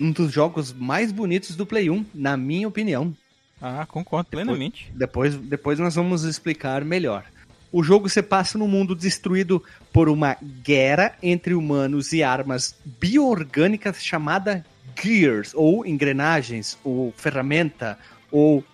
Um 0.00 0.10
dos 0.12 0.32
jogos 0.32 0.72
mais 0.72 1.10
bonitos 1.10 1.56
do 1.56 1.66
Play 1.66 1.90
1, 1.90 2.06
na 2.14 2.36
minha 2.36 2.68
opinião. 2.68 3.14
Ah, 3.60 3.86
concordo 3.86 4.30
plenamente. 4.30 4.92
Depois, 4.94 5.34
depois 5.36 5.78
nós 5.78 5.94
vamos 5.94 6.22
explicar 6.22 6.84
melhor. 6.84 7.24
O 7.70 7.82
jogo 7.82 8.08
se 8.08 8.22
passa 8.22 8.56
num 8.56 8.68
mundo 8.68 8.94
destruído 8.94 9.62
por 9.92 10.08
uma 10.08 10.36
guerra 10.62 11.14
entre 11.22 11.54
humanos 11.54 12.12
e 12.12 12.22
armas 12.22 12.74
bioorgânicas 12.84 14.02
chamada 14.02 14.64
Gears, 15.00 15.52
ou 15.54 15.84
engrenagens, 15.84 16.78
ou 16.82 17.12
ferramenta, 17.16 17.98
ou 18.30 18.64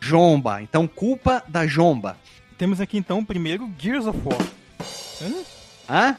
jomba. 0.00 0.62
Então, 0.62 0.88
culpa 0.88 1.42
da 1.46 1.66
jomba. 1.66 2.16
Temos 2.56 2.80
aqui 2.80 2.96
então 2.96 3.18
o 3.18 3.26
primeiro 3.26 3.70
Gears 3.78 4.06
of 4.06 4.18
War. 4.24 4.46
Hã? 5.20 5.34
Hã? 5.88 6.16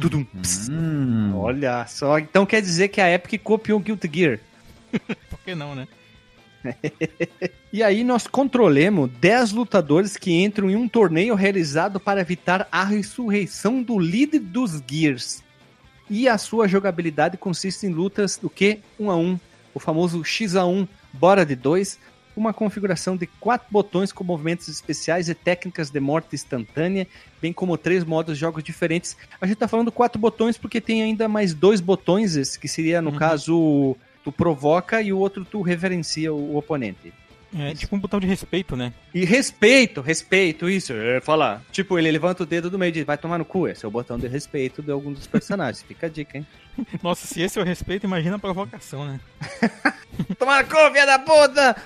Tudum. 0.00 0.26
Hum, 0.70 1.32
Olha 1.36 1.86
só, 1.86 2.18
então 2.18 2.44
quer 2.44 2.60
dizer 2.60 2.88
que 2.88 3.00
a 3.00 3.12
Epic 3.12 3.40
copiou 3.42 3.78
Guilty 3.78 4.10
Gear. 4.12 4.38
Por 5.30 5.38
que 5.44 5.54
não, 5.54 5.74
né? 5.74 5.86
E 7.72 7.82
aí 7.82 8.04
nós 8.04 8.28
controlemos 8.28 9.10
10 9.18 9.50
lutadores 9.50 10.16
que 10.16 10.30
entram 10.30 10.70
em 10.70 10.76
um 10.76 10.86
torneio 10.86 11.34
realizado 11.34 11.98
para 11.98 12.20
evitar 12.20 12.68
a 12.70 12.84
ressurreição 12.84 13.82
do 13.82 13.98
líder 13.98 14.38
dos 14.38 14.80
Gears. 14.88 15.42
E 16.08 16.28
a 16.28 16.38
sua 16.38 16.68
jogabilidade 16.68 17.36
consiste 17.36 17.84
em 17.84 17.90
lutas 17.90 18.36
do 18.36 18.48
que? 18.48 18.78
Um 18.96 19.10
a 19.10 19.16
um, 19.16 19.40
o 19.74 19.80
famoso 19.80 20.20
X1, 20.22 20.86
bora 21.12 21.44
de 21.44 21.56
dois, 21.56 21.98
uma 22.36 22.52
configuração 22.52 23.16
de 23.16 23.26
quatro 23.26 23.66
botões 23.70 24.12
com 24.12 24.24
movimentos 24.24 24.68
especiais 24.68 25.28
e 25.28 25.34
técnicas 25.34 25.90
de 25.90 26.00
morte 26.00 26.34
instantânea, 26.34 27.06
bem 27.40 27.52
como 27.52 27.76
três 27.76 28.04
modos 28.04 28.34
de 28.34 28.40
jogos 28.40 28.62
diferentes. 28.64 29.16
A 29.40 29.46
gente 29.46 29.56
tá 29.56 29.68
falando 29.68 29.92
quatro 29.92 30.18
botões 30.18 30.56
porque 30.58 30.80
tem 30.80 31.02
ainda 31.02 31.28
mais 31.28 31.54
dois 31.54 31.80
botões, 31.80 32.36
esse 32.36 32.58
que 32.58 32.68
seria, 32.68 33.00
no 33.00 33.10
Uhum. 33.10 33.16
caso, 33.16 33.96
tu 34.24 34.32
provoca 34.32 35.00
e 35.02 35.12
o 35.12 35.18
outro 35.18 35.44
tu 35.44 35.62
reverencia 35.62 36.32
o 36.32 36.56
oponente. 36.56 37.12
É 37.56 37.72
tipo 37.72 37.94
um 37.94 38.00
botão 38.00 38.18
de 38.18 38.26
respeito, 38.26 38.74
né? 38.74 38.92
E 39.14 39.24
respeito, 39.24 40.00
respeito, 40.00 40.68
isso. 40.68 40.92
É 40.92 41.20
falar. 41.20 41.62
Tipo, 41.70 41.96
ele 41.96 42.10
levanta 42.10 42.42
o 42.42 42.46
dedo 42.46 42.68
do 42.68 42.76
meio 42.76 42.88
e 42.88 42.92
diz, 42.92 43.04
vai 43.04 43.16
tomar 43.16 43.38
no 43.38 43.44
cu. 43.44 43.68
Esse 43.68 43.84
é 43.84 43.88
o 43.88 43.92
botão 43.92 44.18
de 44.18 44.26
respeito 44.26 44.82
de 44.82 44.90
algum 44.90 45.12
dos 45.12 45.28
personagens. 45.28 45.80
Fica 45.86 46.08
a 46.08 46.10
dica, 46.10 46.36
hein? 46.36 46.44
Nossa, 47.02 47.26
se 47.26 47.40
esse 47.42 47.58
é 47.58 47.62
o 47.62 47.64
respeito, 47.64 48.04
imagina 48.06 48.36
a 48.36 48.38
provocação, 48.38 49.04
né? 49.06 49.20
Tomar 50.38 50.64
no 50.64 50.68
cu, 50.70 50.76
filha 50.92 51.06
da 51.06 51.18
puta! 51.18 51.76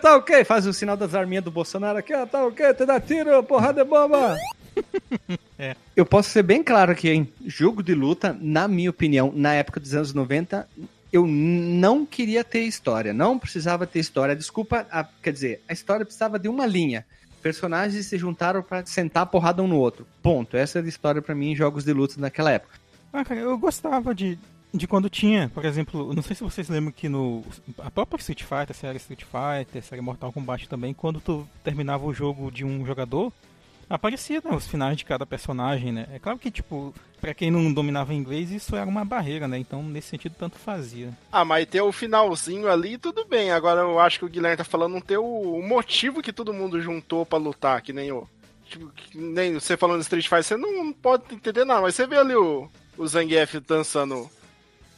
Tá 0.00 0.16
ok. 0.16 0.44
Faz 0.44 0.66
o 0.66 0.72
sinal 0.72 0.96
das 0.96 1.14
arminhas 1.14 1.44
do 1.44 1.50
Bolsonaro 1.50 1.98
aqui, 1.98 2.14
ó. 2.14 2.26
Tá 2.26 2.44
ok, 2.44 2.74
te 2.74 2.86
dá 2.86 3.00
tiro, 3.00 3.42
porrada 3.44 3.82
de 3.84 3.88
bomba. 3.88 4.36
É. 5.58 5.76
Eu 5.94 6.04
posso 6.04 6.30
ser 6.30 6.42
bem 6.42 6.60
claro 6.62 6.90
aqui, 6.90 7.08
hein? 7.10 7.32
Jogo 7.46 7.82
de 7.84 7.94
luta, 7.94 8.36
na 8.40 8.66
minha 8.66 8.90
opinião, 8.90 9.30
na 9.32 9.52
época 9.54 9.78
dos 9.78 9.94
anos 9.94 10.12
90, 10.14 10.66
eu 11.12 11.24
não 11.26 12.04
queria 12.06 12.42
ter 12.42 12.62
história. 12.62 13.12
Não 13.12 13.38
precisava 13.38 13.86
ter 13.86 14.00
história. 14.00 14.34
Desculpa, 14.34 14.86
a- 14.90 15.06
quer 15.22 15.32
dizer, 15.32 15.62
a 15.68 15.72
história 15.72 16.04
precisava 16.04 16.36
de 16.38 16.48
uma 16.48 16.66
linha. 16.66 17.04
Personagens 17.42 18.06
se 18.06 18.16
juntaram 18.18 18.62
pra 18.62 18.84
sentar 18.86 19.22
a 19.24 19.26
porrada 19.26 19.62
um 19.62 19.68
no 19.68 19.76
outro. 19.76 20.04
Ponto. 20.22 20.56
Essa 20.56 20.78
era 20.78 20.86
a 20.86 20.88
história 20.88 21.20
pra 21.22 21.34
mim 21.34 21.52
em 21.52 21.56
jogos 21.56 21.84
de 21.84 21.92
luta 21.92 22.14
naquela 22.18 22.50
época. 22.50 22.80
Ah, 23.12 23.24
cara, 23.24 23.40
eu 23.40 23.58
gostava 23.58 24.14
de, 24.14 24.38
de 24.72 24.86
quando 24.86 25.10
tinha, 25.10 25.50
por 25.54 25.64
exemplo, 25.64 26.14
não 26.14 26.22
sei 26.22 26.34
se 26.34 26.42
vocês 26.42 26.68
lembram 26.68 26.92
que 26.92 27.08
no. 27.08 27.44
A 27.78 27.90
própria 27.90 28.18
Street 28.18 28.42
Fighter, 28.42 28.70
a 28.70 28.74
série 28.74 28.96
Street 28.96 29.22
Fighter, 29.22 29.82
a 29.82 29.84
série 29.84 30.00
Mortal 30.00 30.32
Kombat 30.32 30.68
também, 30.68 30.94
quando 30.94 31.20
tu 31.20 31.46
terminava 31.62 32.04
o 32.06 32.14
jogo 32.14 32.50
de 32.50 32.64
um 32.64 32.86
jogador, 32.86 33.32
aparecia 33.88 34.40
né, 34.42 34.54
os 34.54 34.66
finais 34.66 34.96
de 34.96 35.04
cada 35.04 35.26
personagem, 35.26 35.92
né? 35.92 36.06
É 36.12 36.18
claro 36.18 36.38
que, 36.38 36.50
tipo, 36.50 36.94
pra 37.20 37.34
quem 37.34 37.50
não 37.50 37.72
dominava 37.72 38.14
inglês, 38.14 38.50
isso 38.50 38.74
era 38.74 38.88
uma 38.88 39.04
barreira, 39.04 39.46
né? 39.46 39.58
Então, 39.58 39.82
nesse 39.82 40.08
sentido, 40.08 40.34
tanto 40.38 40.58
fazia. 40.58 41.10
Ah, 41.30 41.44
mas 41.44 41.66
ter 41.66 41.82
o 41.82 41.92
finalzinho 41.92 42.70
ali, 42.70 42.96
tudo 42.96 43.26
bem. 43.26 43.50
Agora 43.50 43.82
eu 43.82 44.00
acho 44.00 44.18
que 44.18 44.24
o 44.24 44.28
Guilherme 44.28 44.56
tá 44.56 44.64
falando 44.64 44.94
não 44.94 45.00
ter 45.00 45.18
o, 45.18 45.62
motivo 45.62 46.22
que 46.22 46.32
todo 46.32 46.52
mundo 46.52 46.80
juntou 46.80 47.26
pra 47.26 47.38
lutar, 47.38 47.82
que 47.82 47.92
nem 47.92 48.10
o. 48.10 48.26
Tipo, 48.64 48.90
nem 49.14 49.54
você 49.54 49.76
falando 49.76 50.00
Street 50.00 50.26
Fighter, 50.26 50.44
você 50.44 50.56
não 50.56 50.92
pode 50.92 51.34
entender 51.34 51.64
nada, 51.66 51.82
mas 51.82 51.94
você 51.94 52.06
vê 52.06 52.16
ali 52.16 52.34
o, 52.34 52.70
o 52.96 53.06
Zangief 53.06 53.58
dançando 53.60 54.28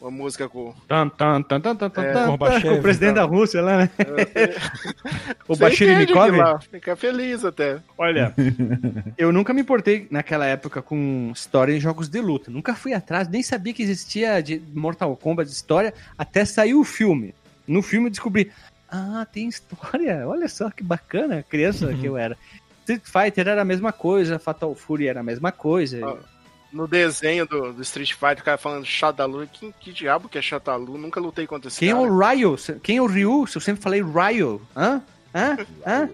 uma 0.00 0.10
música 0.10 0.48
com. 0.48 0.74
Tan, 0.86 1.08
tan, 1.08 1.42
tan, 1.42 1.60
tan, 1.60 1.76
tan, 1.76 1.90
tan, 1.90 2.02
É, 2.02 2.12
tan, 2.12 2.26
Gorbachev, 2.26 2.78
o 2.78 2.82
presidente 2.82 3.14
da 3.14 3.24
Rússia 3.24 3.62
lá, 3.62 3.78
né? 3.78 3.90
o 5.48 5.54
Você 5.54 5.60
Bashir 5.60 5.88
entende 5.88 6.06
Nikov. 6.06 6.22
aquilo 6.28 6.36
lá, 6.38 6.60
Fica 6.60 6.96
feliz 6.96 7.44
até. 7.44 7.78
Olha, 7.96 8.34
eu 9.16 9.32
nunca 9.32 9.54
me 9.54 9.62
importei 9.62 10.06
naquela 10.10 10.44
época 10.44 10.82
com 10.82 11.30
história 11.32 11.72
em 11.72 11.80
jogos 11.80 12.08
de 12.08 12.20
luta. 12.20 12.50
Nunca 12.50 12.74
fui 12.74 12.92
atrás, 12.92 13.28
nem 13.28 13.42
sabia 13.42 13.72
que 13.72 13.82
existia 13.82 14.42
de 14.42 14.60
Mortal 14.74 15.16
Kombat 15.16 15.48
de 15.48 15.56
história, 15.56 15.94
até 16.18 16.44
saiu 16.44 16.80
o 16.80 16.84
filme. 16.84 17.34
No 17.66 17.80
filme 17.80 18.08
eu 18.08 18.10
descobri, 18.10 18.50
ah, 18.90 19.26
tem 19.32 19.48
história, 19.48 20.28
olha 20.28 20.48
só 20.48 20.70
que 20.70 20.82
bacana, 20.82 21.42
criança 21.48 21.94
que 21.94 22.04
eu 22.04 22.16
era. 22.18 22.36
Street 22.80 23.02
Fighter 23.04 23.48
era 23.48 23.62
a 23.62 23.64
mesma 23.64 23.90
coisa, 23.90 24.38
Fatal 24.38 24.74
Fury 24.74 25.08
era 25.08 25.20
a 25.20 25.22
mesma 25.22 25.50
coisa. 25.50 26.06
Ah, 26.06 26.33
No 26.74 26.88
desenho 26.88 27.46
do, 27.46 27.72
do 27.72 27.82
Street 27.82 28.12
Fighter, 28.12 28.40
o 28.40 28.44
cara 28.44 28.58
falando 28.58 28.84
Shadalu. 28.84 29.46
Que, 29.46 29.72
que 29.80 29.92
diabo 29.92 30.28
que 30.28 30.36
é 30.36 30.42
Shadalu? 30.42 30.98
Nunca 30.98 31.20
lutei 31.20 31.46
contra 31.46 31.68
esse 31.68 31.78
Quem 31.78 31.90
é 31.90 31.92
cara. 31.92 32.04
o 32.04 32.18
Ryo? 32.18 32.56
Quem 32.82 32.96
é 32.96 33.02
o 33.02 33.06
Ryu? 33.06 33.46
Se 33.46 33.56
eu 33.56 33.60
sempre 33.60 33.80
falei 33.80 34.02
Ryo. 34.02 34.60
Hã? 34.76 35.00
Hã? 35.32 35.56
Hã? 35.86 36.10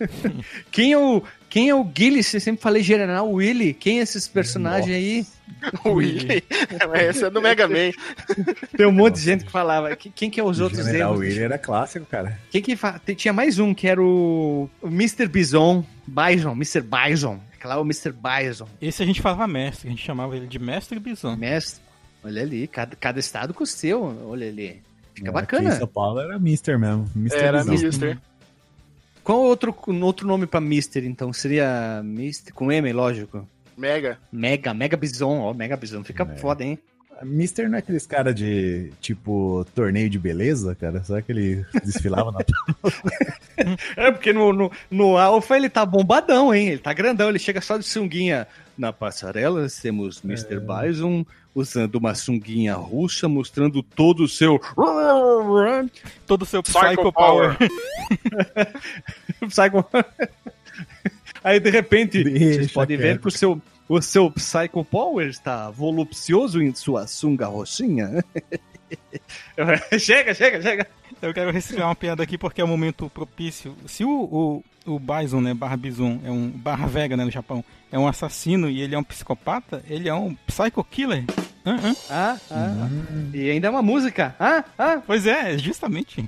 Quem 0.72 0.92
é 0.92 0.98
o, 0.98 1.22
quem 1.50 1.68
é 1.68 1.74
o 1.74 1.84
Guile? 1.84 2.22
Se 2.22 2.36
eu 2.36 2.40
sempre 2.40 2.62
falei 2.62 2.82
General 2.82 3.28
Willy. 3.30 3.74
Quem 3.74 3.98
é 3.98 4.02
esses 4.02 4.26
personagens 4.28 4.96
aí? 4.96 5.26
O 5.84 5.90
Willy. 5.98 6.42
Esse 7.10 7.24
é 7.24 7.28
do 7.30 7.42
Mega 7.42 7.66
Man. 7.68 7.90
Tem 8.76 8.86
um 8.86 8.92
monte 8.92 9.16
de 9.16 9.20
gente 9.22 9.44
que 9.44 9.50
falava. 9.50 9.94
Que- 9.96 10.08
Quem 10.10 10.30
que 10.30 10.38
é 10.40 10.44
os 10.44 10.60
o 10.60 10.64
outros 10.64 10.86
General 10.86 11.10
erros? 11.12 11.20
Willy 11.26 11.42
era 11.42 11.58
clássico, 11.58 12.06
cara. 12.06 12.38
Quem 12.50 12.62
que 12.62 12.76
fa... 12.76 12.98
Tinha 13.16 13.32
mais 13.34 13.58
um, 13.58 13.74
que 13.74 13.86
era 13.88 14.00
o, 14.00 14.70
o 14.80 14.86
Mr. 14.86 15.26
Bison. 15.26 15.84
Bison, 16.06 16.52
Mr. 16.52 16.80
Bison. 16.82 17.40
Aquela 17.54 17.74
é 17.74 17.78
o 17.78 17.82
Mr. 17.82 18.12
Bison. 18.12 18.68
Esse 18.80 19.02
a 19.02 19.06
gente 19.06 19.20
falava 19.20 19.46
mestre, 19.46 19.88
a 19.88 19.90
gente 19.90 20.02
chamava 20.02 20.34
ele 20.36 20.46
de 20.46 20.58
Mestre 20.58 20.98
Bison. 20.98 21.36
Mestre. 21.36 21.82
Olha 22.24 22.40
ali, 22.42 22.66
cada, 22.68 22.94
cada 22.96 23.18
estado 23.20 23.52
com 23.52 23.64
o 23.64 23.66
seu. 23.66 24.02
Olha 24.28 24.46
ali. 24.48 24.80
Fica 25.14 25.28
Aqui 25.30 25.40
bacana. 25.40 25.74
em 25.74 25.78
São 25.78 25.86
Paulo 25.88 26.20
era 26.20 26.38
Mister 26.38 26.78
mesmo. 26.78 27.10
Mister 27.14 27.42
Era 27.42 27.64
Bizão. 27.64 27.74
Mister. 27.88 28.18
Qual 29.30 29.42
outro, 29.44 29.72
outro 30.02 30.26
nome 30.26 30.44
pra 30.44 30.60
Mister, 30.60 31.04
então? 31.04 31.32
Seria 31.32 32.02
Mister 32.04 32.52
com 32.52 32.72
M, 32.72 32.92
lógico. 32.92 33.48
Mega. 33.78 34.18
Mega, 34.32 34.74
Mega 34.74 34.96
Bison, 34.96 35.38
ó, 35.38 35.54
Mega 35.54 35.76
Bison. 35.76 36.02
Fica 36.02 36.24
É. 36.24 36.36
foda, 36.36 36.64
hein? 36.64 36.76
Mister 37.22 37.68
não 37.68 37.76
é 37.76 37.78
aqueles 37.78 38.08
cara 38.08 38.34
de, 38.34 38.90
tipo, 39.00 39.64
torneio 39.72 40.10
de 40.10 40.18
beleza, 40.18 40.74
cara? 40.74 41.04
Só 41.04 41.20
que 41.20 41.30
ele 41.30 41.64
desfilava 41.84 42.32
na... 42.32 42.40
É, 43.96 44.10
porque 44.10 44.32
no, 44.32 44.52
no, 44.52 44.72
no 44.90 45.16
Alpha 45.16 45.56
ele 45.56 45.68
tá 45.68 45.86
bombadão, 45.86 46.52
hein? 46.52 46.66
Ele 46.66 46.78
tá 46.78 46.92
grandão, 46.92 47.28
ele 47.28 47.38
chega 47.38 47.60
só 47.60 47.78
de 47.78 47.84
sunguinha. 47.84 48.48
Na 48.80 48.94
passarela 48.94 49.66
temos 49.82 50.24
Mr. 50.24 50.58
Bison 50.58 51.26
usando 51.54 51.96
uma 51.96 52.14
sunguinha 52.14 52.72
russa, 52.76 53.28
mostrando 53.28 53.82
todo 53.82 54.24
o 54.24 54.28
seu. 54.28 54.58
Todo 56.26 56.42
o 56.44 56.46
seu 56.46 56.62
Psycho 56.62 56.78
Psycho 56.78 57.12
Power. 57.12 57.58
Psycho... 59.48 59.84
Aí, 61.44 61.60
de 61.60 61.68
repente, 61.68 62.24
Deixa 62.24 62.54
vocês 62.54 62.72
podem 62.72 62.96
ver 62.96 63.20
que 63.20 63.28
o 63.28 63.30
seu, 63.30 63.60
o 63.86 64.00
seu 64.00 64.30
Psycho 64.30 64.82
Power 64.82 65.28
está 65.28 65.68
voluptuoso 65.68 66.62
em 66.62 66.74
sua 66.74 67.06
sunga 67.06 67.48
roxinha. 67.48 68.24
chega, 70.00 70.32
chega, 70.32 70.62
chega. 70.62 70.86
Eu 71.22 71.34
quero 71.34 71.50
reciclar 71.50 71.86
uma 71.86 71.94
piada 71.94 72.22
aqui 72.22 72.38
porque 72.38 72.62
é 72.62 72.64
um 72.64 72.68
momento 72.68 73.10
propício. 73.10 73.76
Se 73.86 74.04
o, 74.04 74.10
o, 74.86 74.94
o 74.94 74.98
Bison, 74.98 75.42
né, 75.42 75.52
Barra 75.52 75.76
Bison, 75.76 76.18
é 76.24 76.30
um 76.30 76.48
Barra 76.48 76.86
Vega, 76.86 77.14
né, 77.14 77.24
no 77.26 77.30
Japão, 77.30 77.62
é 77.92 77.98
um 77.98 78.08
assassino 78.08 78.70
e 78.70 78.80
ele 78.80 78.94
é 78.94 78.98
um 78.98 79.04
psicopata, 79.04 79.84
ele 79.86 80.08
é 80.08 80.14
um 80.14 80.34
psycho 80.46 80.82
killer. 80.82 81.24
Uh 81.66 81.72
-huh. 81.72 81.96
ah, 82.10 82.38
ah, 82.50 82.88
ah. 82.88 82.88
E 83.34 83.50
ainda 83.50 83.66
é 83.66 83.70
uma 83.70 83.82
música. 83.82 84.34
Ah, 84.40 84.64
ah. 84.78 85.02
Pois 85.06 85.26
é, 85.26 85.54
é 85.54 85.58
justamente. 85.58 86.26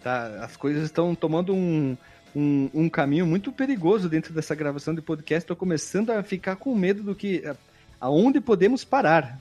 Tá, 0.00 0.44
as 0.44 0.56
coisas 0.56 0.84
estão 0.84 1.16
tomando 1.16 1.52
um, 1.52 1.96
um, 2.36 2.68
um 2.74 2.88
caminho 2.88 3.26
muito 3.26 3.50
perigoso 3.50 4.08
dentro 4.08 4.34
dessa 4.34 4.54
gravação 4.54 4.94
de 4.94 5.00
podcast. 5.00 5.44
Estou 5.44 5.56
começando 5.56 6.10
a 6.10 6.22
ficar 6.22 6.56
com 6.56 6.74
medo 6.74 7.02
do 7.02 7.14
que. 7.14 7.42
a- 7.46 7.56
aonde 7.98 8.40
podemos 8.42 8.84
parar. 8.84 9.40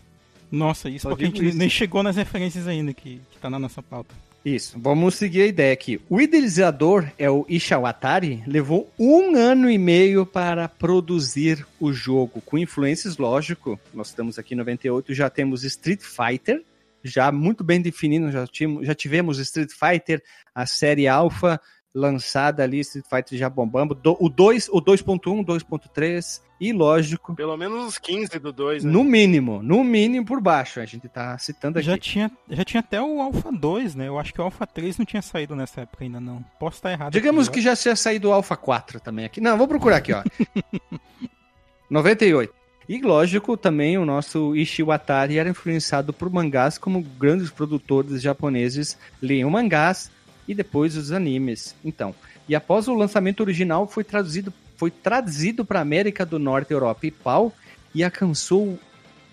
Nossa, 0.50 0.90
isso 0.90 1.02
Só 1.04 1.10
porque 1.10 1.26
a 1.26 1.28
gente 1.28 1.46
isso. 1.46 1.58
nem 1.58 1.70
chegou 1.70 2.02
nas 2.02 2.16
referências 2.16 2.68
ainda 2.68 2.94
que, 2.94 3.20
que 3.32 3.38
tá 3.40 3.50
na 3.50 3.60
nossa 3.60 3.84
pauta. 3.84 4.16
Isso, 4.46 4.80
vamos 4.80 5.16
seguir 5.16 5.42
a 5.42 5.46
ideia 5.48 5.74
aqui. 5.74 6.00
O 6.10 6.22
idealizador 6.22 7.06
é 7.18 7.30
o 7.30 7.46
Ishawatari, 7.50 8.44
levou 8.48 8.90
um 8.98 9.36
ano 9.36 9.70
e 9.70 9.78
meio 9.78 10.24
para 10.26 10.70
produzir 10.70 11.66
o 11.80 11.92
jogo, 11.92 12.40
com 12.42 12.58
influências, 12.58 13.18
lógico. 13.18 13.78
Nós 13.94 14.08
estamos 14.10 14.38
aqui 14.40 14.54
em 14.54 14.58
98, 14.58 15.14
já 15.16 15.30
temos 15.30 15.64
Street 15.64 16.02
Fighter, 16.02 16.64
já 17.04 17.32
muito 17.32 17.64
bem 17.64 17.82
definido, 17.82 18.32
já, 18.32 18.46
tínhamos- 18.48 18.86
já 18.86 18.96
tivemos 18.96 19.40
Street 19.40 19.72
Fighter, 19.72 20.24
a 20.54 20.66
série 20.66 21.08
Alpha 21.08 21.60
lançada 21.96 22.62
ali, 22.62 22.82
Street 22.82 23.06
Fighter 23.10 23.40
já 23.40 23.50
bombando, 23.50 23.96
do- 23.96 24.18
o 24.20 24.28
2, 24.28 24.68
o 24.70 24.82
2.1, 24.82 25.44
2.3 25.46 26.42
e 26.60 26.74
lógico, 26.74 27.34
Pelo 27.36 27.56
menos 27.56 27.86
uns 27.86 27.98
15 27.98 28.38
do 28.38 28.52
2, 28.52 28.84
né? 28.84 28.92
no 28.92 29.02
mínimo, 29.04 29.64
no 29.64 29.82
mínimo 29.84 30.26
por 30.26 30.42
baixo, 30.42 30.80
a 30.82 30.86
gente 30.86 31.08
tá 31.08 31.38
citando 31.38 31.80
aqui. 31.80 31.88
Já 31.88 31.98
tinha, 31.98 32.32
já 32.50 32.64
tinha 32.66 32.82
até 32.82 33.02
o 33.02 33.22
Alpha 33.22 33.50
2, 33.52 33.96
né? 33.96 34.08
Eu 34.10 34.20
acho 34.20 34.34
que 34.34 34.42
o 34.42 34.44
Alpha 34.44 34.68
3 34.68 34.98
não 34.98 35.06
tinha 35.06 35.22
saído 35.22 35.56
nessa 35.56 35.82
época 35.82 36.04
ainda, 36.04 36.20
não. 36.20 36.44
Posso 36.60 36.78
estar 36.78 36.92
errado. 36.92 37.14
Digamos 37.14 37.48
aqui, 37.48 37.56
que 37.60 37.64
já 37.64 37.76
tinha 37.76 37.96
saído 37.96 38.28
o 38.30 38.34
Alpha 38.34 38.58
4 38.58 39.00
também 39.00 39.24
aqui. 39.26 39.40
Não, 39.40 39.58
vou 39.58 39.68
procurar 39.68 39.98
aqui, 39.98 40.12
ó. 40.14 40.22
98. 41.90 42.54
E 42.88 43.02
lógico, 43.02 43.58
também 43.58 43.98
o 43.98 44.06
nosso 44.06 44.56
Ishiwatari 44.56 45.40
era 45.40 45.50
influenciado 45.50 46.14
por 46.14 46.30
mangás 46.30 46.78
como 46.78 47.02
grandes 47.02 47.50
produtores 47.50 48.22
japoneses 48.22 48.96
liam 49.22 49.50
mangás 49.50 50.12
e 50.48 50.54
depois 50.54 50.96
os 50.96 51.12
animes. 51.12 51.76
Então, 51.84 52.14
e 52.48 52.56
após 52.56 52.88
o 52.88 52.94
lançamento 52.94 53.42
original 53.42 53.88
foi 53.88 54.04
traduzido 54.04 54.54
foi 54.78 54.92
traduzido 54.92 55.64
para 55.64 55.80
América 55.80 56.26
do 56.26 56.38
Norte, 56.38 56.74
Europa 56.74 57.08
e 57.08 57.12
pau 57.12 57.54
e 57.94 58.04
alcançou 58.04 58.78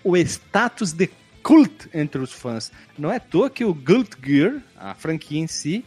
o 0.03 0.15
status 0.17 0.93
de 0.93 1.09
cult 1.43 1.89
entre 1.93 2.21
os 2.21 2.31
fãs. 2.31 2.71
Não 2.97 3.11
é 3.11 3.17
à 3.17 3.19
toa 3.19 3.49
que 3.49 3.65
o 3.65 3.73
Guild 3.73 4.09
Gear, 4.23 4.61
a 4.77 4.93
franquia 4.93 5.39
em 5.39 5.47
si, 5.47 5.83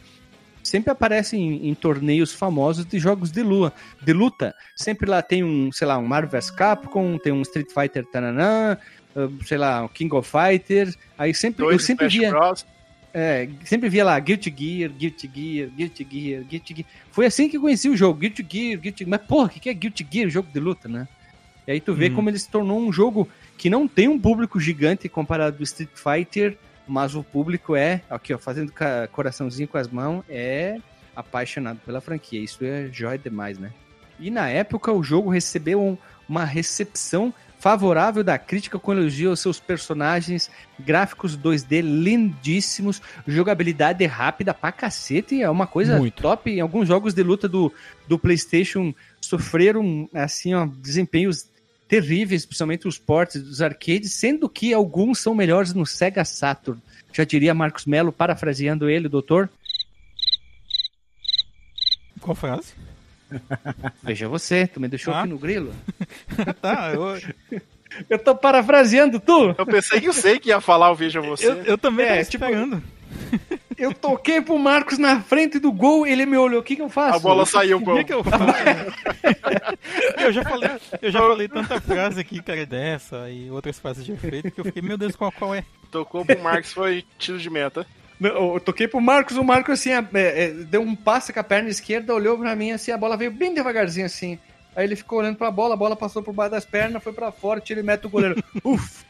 sempre 0.63 0.91
aparece 0.91 1.35
em, 1.35 1.67
em 1.67 1.73
torneios 1.73 2.33
famosos 2.33 2.85
de 2.85 2.99
jogos 2.99 3.31
de 3.31 3.41
lua, 3.41 3.73
de 4.01 4.13
luta. 4.13 4.53
Sempre 4.75 5.09
lá 5.09 5.21
tem 5.21 5.43
um, 5.43 5.71
sei 5.71 5.87
lá, 5.87 5.97
um 5.97 6.05
Marvel 6.05 6.29
vs 6.29 6.51
Capcom, 6.51 7.17
tem 7.17 7.33
um 7.33 7.41
Street 7.41 7.71
Fighter 7.73 8.05
Tananã, 8.05 8.77
uh, 9.15 9.45
sei 9.45 9.57
lá, 9.57 9.83
um 9.83 9.87
King 9.87 10.13
of 10.15 10.29
Fighters. 10.29 10.95
Aí 11.17 11.33
sempre 11.33 11.63
eu 11.63 11.69
Dois 11.69 11.83
sempre 11.83 12.07
Smash 12.07 12.21
via, 12.21 12.29
Bros. 12.29 12.65
É, 13.17 13.49
sempre 13.65 13.89
via 13.89 14.05
lá 14.05 14.19
Guilty 14.19 14.53
Gear, 14.55 14.91
Guilty 14.91 15.29
Gear, 15.33 15.69
Guilty 15.75 16.07
Gear, 16.09 16.43
Guilty 16.43 16.75
Gear. 16.75 16.87
Foi 17.11 17.25
assim 17.25 17.49
que 17.49 17.57
eu 17.57 17.61
conheci 17.61 17.89
o 17.89 17.97
jogo, 17.97 18.19
Guilty 18.19 18.45
Gear, 18.49 18.79
Guilty 18.79 18.99
Gear. 19.05 19.09
Mas 19.09 19.21
porra, 19.27 19.47
o 19.47 19.49
que 19.49 19.69
é 19.69 19.73
Guilty 19.73 20.05
Gear, 20.09 20.29
jogo 20.29 20.49
de 20.53 20.59
luta, 20.59 20.87
né? 20.87 21.07
E 21.65 21.71
aí 21.71 21.81
tu 21.81 21.93
vê 21.93 22.07
Uhum. 22.09 22.15
como 22.15 22.29
ele 22.29 22.39
se 22.39 22.49
tornou 22.49 22.79
um 22.79 22.93
jogo 22.93 23.27
que 23.57 23.69
não 23.69 23.87
tem 23.87 24.07
um 24.07 24.19
público 24.19 24.59
gigante 24.59 25.09
comparado 25.09 25.57
do 25.57 25.63
Street 25.63 25.89
Fighter, 25.95 26.57
mas 26.87 27.15
o 27.15 27.23
público 27.23 27.75
é, 27.75 28.01
aqui 28.09 28.33
ó, 28.33 28.37
fazendo 28.37 28.71
coraçãozinho 29.11 29.67
com 29.67 29.77
as 29.77 29.87
mãos, 29.89 30.23
é 30.29 30.77
apaixonado 31.15 31.79
pela 31.85 31.99
franquia. 31.99 32.39
Isso 32.39 32.63
é 32.63 32.87
jóia 32.93 33.17
demais, 33.17 33.57
né? 33.57 33.71
E 34.19 34.29
na 34.31 34.47
época 34.49 34.91
o 34.93 35.03
jogo 35.03 35.29
recebeu 35.29 35.81
um- 35.83 35.97
uma 36.29 36.45
recepção 36.45 37.33
favorável 37.59 38.23
da 38.23 38.37
crítica 38.37 38.77
com 38.77 38.93
elogio 38.93 39.31
aos 39.31 39.39
seus 39.39 39.59
personagens, 39.59 40.49
gráficos 40.79 41.37
2D 41.37 41.81
lindíssimos, 41.81 43.01
jogabilidade 43.27 44.05
rápida 44.05 44.53
pra 44.53 44.71
cacete, 44.71 45.41
é 45.41 45.49
uma 45.49 45.65
coisa 45.65 45.97
Muito. 45.97 46.21
top. 46.21 46.51
Em 46.51 46.59
alguns 46.59 46.87
jogos 46.87 47.13
de 47.13 47.23
luta 47.23 47.47
do, 47.47 47.73
do 48.07 48.19
PlayStation 48.19 48.93
sofreram 49.19 50.09
assim, 50.13 50.53
ó, 50.53 50.65
desempenhos 50.65 51.49
terríveis, 51.87 52.45
principalmente 52.45 52.87
os 52.87 52.97
ports 52.97 53.41
dos 53.41 53.61
arcades, 53.61 54.13
sendo 54.13 54.49
que 54.49 54.73
alguns 54.73 55.19
são 55.19 55.33
melhores 55.33 55.73
no 55.73 55.85
Sega 55.85 56.23
Saturn. 56.25 56.81
Já 57.13 57.23
diria 57.23 57.53
Marcos 57.53 57.85
Melo, 57.85 58.11
parafraseando 58.11 58.89
ele, 58.89 59.07
doutor. 59.07 59.49
Qual 62.19 62.35
frase? 62.35 62.73
Veja 64.03 64.27
você, 64.27 64.67
tu 64.67 64.79
me 64.79 64.87
deixou 64.87 65.13
Ah. 65.13 65.21
aqui 65.21 65.29
no 65.29 65.37
grilo. 65.37 65.73
tá, 66.61 66.91
eu, 66.93 67.19
Eu 68.09 68.19
tô 68.19 68.35
parafraseando 68.35 69.19
tu. 69.19 69.55
Eu 69.57 69.65
pensei 69.65 69.99
que 70.01 70.07
eu 70.07 70.13
sei 70.13 70.39
que 70.39 70.49
ia 70.49 70.59
falar 70.61 70.91
o 70.91 70.95
Veja 70.95 71.21
Você. 71.21 71.47
eu, 71.47 71.55
eu 71.63 71.77
também 71.77 72.05
É, 72.05 72.23
tipo, 72.23 72.43
esperando. 72.45 72.83
Eu 73.77 73.93
toquei 73.93 74.41
pro 74.41 74.57
Marcos 74.57 74.97
na 74.97 75.21
frente 75.21 75.59
do 75.59 75.71
gol, 75.71 76.05
ele 76.05 76.25
me 76.25 76.35
olhou. 76.37 76.59
O 76.61 76.63
que 76.63 76.75
que 76.75 76.81
eu 76.81 76.89
faço? 76.89 77.17
A 77.17 77.19
bola 77.19 77.45
saiu, 77.45 77.77
O 77.77 77.81
pô. 77.83 77.95
que, 77.95 78.03
que 78.05 78.13
eu 78.13 78.23
faço? 78.23 78.43
eu 80.19 80.31
já 80.31 80.43
falei, 80.43 80.69
eu 81.01 81.11
já 81.11 81.19
falei 81.19 81.47
tanta 81.47 81.79
frase 81.81 82.19
aqui, 82.19 82.41
cara, 82.41 82.65
dessa 82.65 83.29
e 83.29 83.49
outras 83.51 83.79
frases 83.79 84.05
de 84.05 84.11
efeito 84.13 84.51
que 84.51 84.59
eu 84.59 84.65
fiquei, 84.65 84.81
meu 84.81 84.97
Deus, 84.97 85.15
qual, 85.15 85.31
qual 85.31 85.53
é? 85.55 85.63
Tocou 85.91 86.25
pro 86.25 86.39
Marcos, 86.41 86.73
foi 86.73 87.05
tiro 87.17 87.37
de 87.39 87.49
meta. 87.49 87.85
Eu 88.19 88.59
toquei 88.59 88.87
pro 88.87 88.99
Marcos, 88.99 89.37
o 89.37 89.43
Marcos 89.43 89.79
assim, 89.79 89.91
é, 89.91 90.07
é, 90.13 90.51
deu 90.51 90.81
um 90.81 90.95
passe 90.95 91.31
com 91.31 91.39
a 91.39 91.43
perna 91.43 91.69
esquerda, 91.69 92.15
olhou 92.15 92.37
pra 92.37 92.55
mim 92.55 92.71
assim, 92.71 92.91
a 92.91 92.97
bola 92.97 93.15
veio 93.15 93.31
bem 93.31 93.53
devagarzinho 93.53 94.07
assim. 94.07 94.39
Aí 94.75 94.85
ele 94.85 94.95
ficou 94.95 95.19
olhando 95.19 95.37
pra 95.37 95.51
bola, 95.51 95.75
a 95.75 95.77
bola 95.77 95.95
passou 95.95 96.23
por 96.23 96.33
baixo 96.33 96.51
das 96.51 96.65
pernas, 96.65 97.03
foi 97.03 97.13
pra 97.13 97.31
fora, 97.31 97.59
tira 97.59 97.79
e 97.79 97.83
mete 97.83 98.05
o 98.05 98.09
goleiro. 98.09 98.43
Uf! 98.63 99.05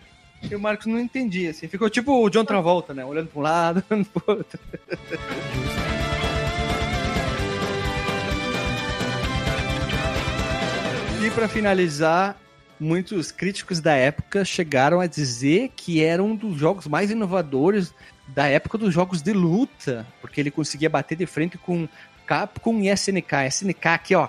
E 0.49 0.55
o 0.55 0.59
Marcos 0.59 0.85
não 0.85 0.99
entendia, 0.99 1.49
assim. 1.49 1.67
Ficou 1.67 1.89
tipo 1.89 2.13
o 2.13 2.29
John 2.29 2.45
Travolta, 2.45 2.93
né? 2.93 3.03
Olhando 3.03 3.27
pra 3.27 3.39
um 3.39 3.41
lado, 3.41 3.83
olhando 3.89 4.05
pro 4.05 4.23
outro. 4.35 4.59
E 11.25 11.31
pra 11.31 11.47
finalizar, 11.47 12.39
muitos 12.79 13.31
críticos 13.31 13.81
da 13.81 13.93
época 13.95 14.45
chegaram 14.45 15.01
a 15.01 15.07
dizer 15.07 15.71
que 15.75 16.03
era 16.03 16.23
um 16.23 16.35
dos 16.35 16.57
jogos 16.57 16.87
mais 16.87 17.09
inovadores 17.09 17.93
da 18.27 18.47
época 18.47 18.77
dos 18.77 18.93
jogos 18.93 19.21
de 19.21 19.33
luta, 19.33 20.05
porque 20.21 20.39
ele 20.41 20.51
conseguia 20.51 20.89
bater 20.89 21.17
de 21.17 21.25
frente 21.25 21.57
com 21.57 21.87
Capcom 22.25 22.79
e 22.79 22.89
SNK. 22.89 23.47
SNK 23.49 23.87
aqui, 23.87 24.15
ó, 24.15 24.27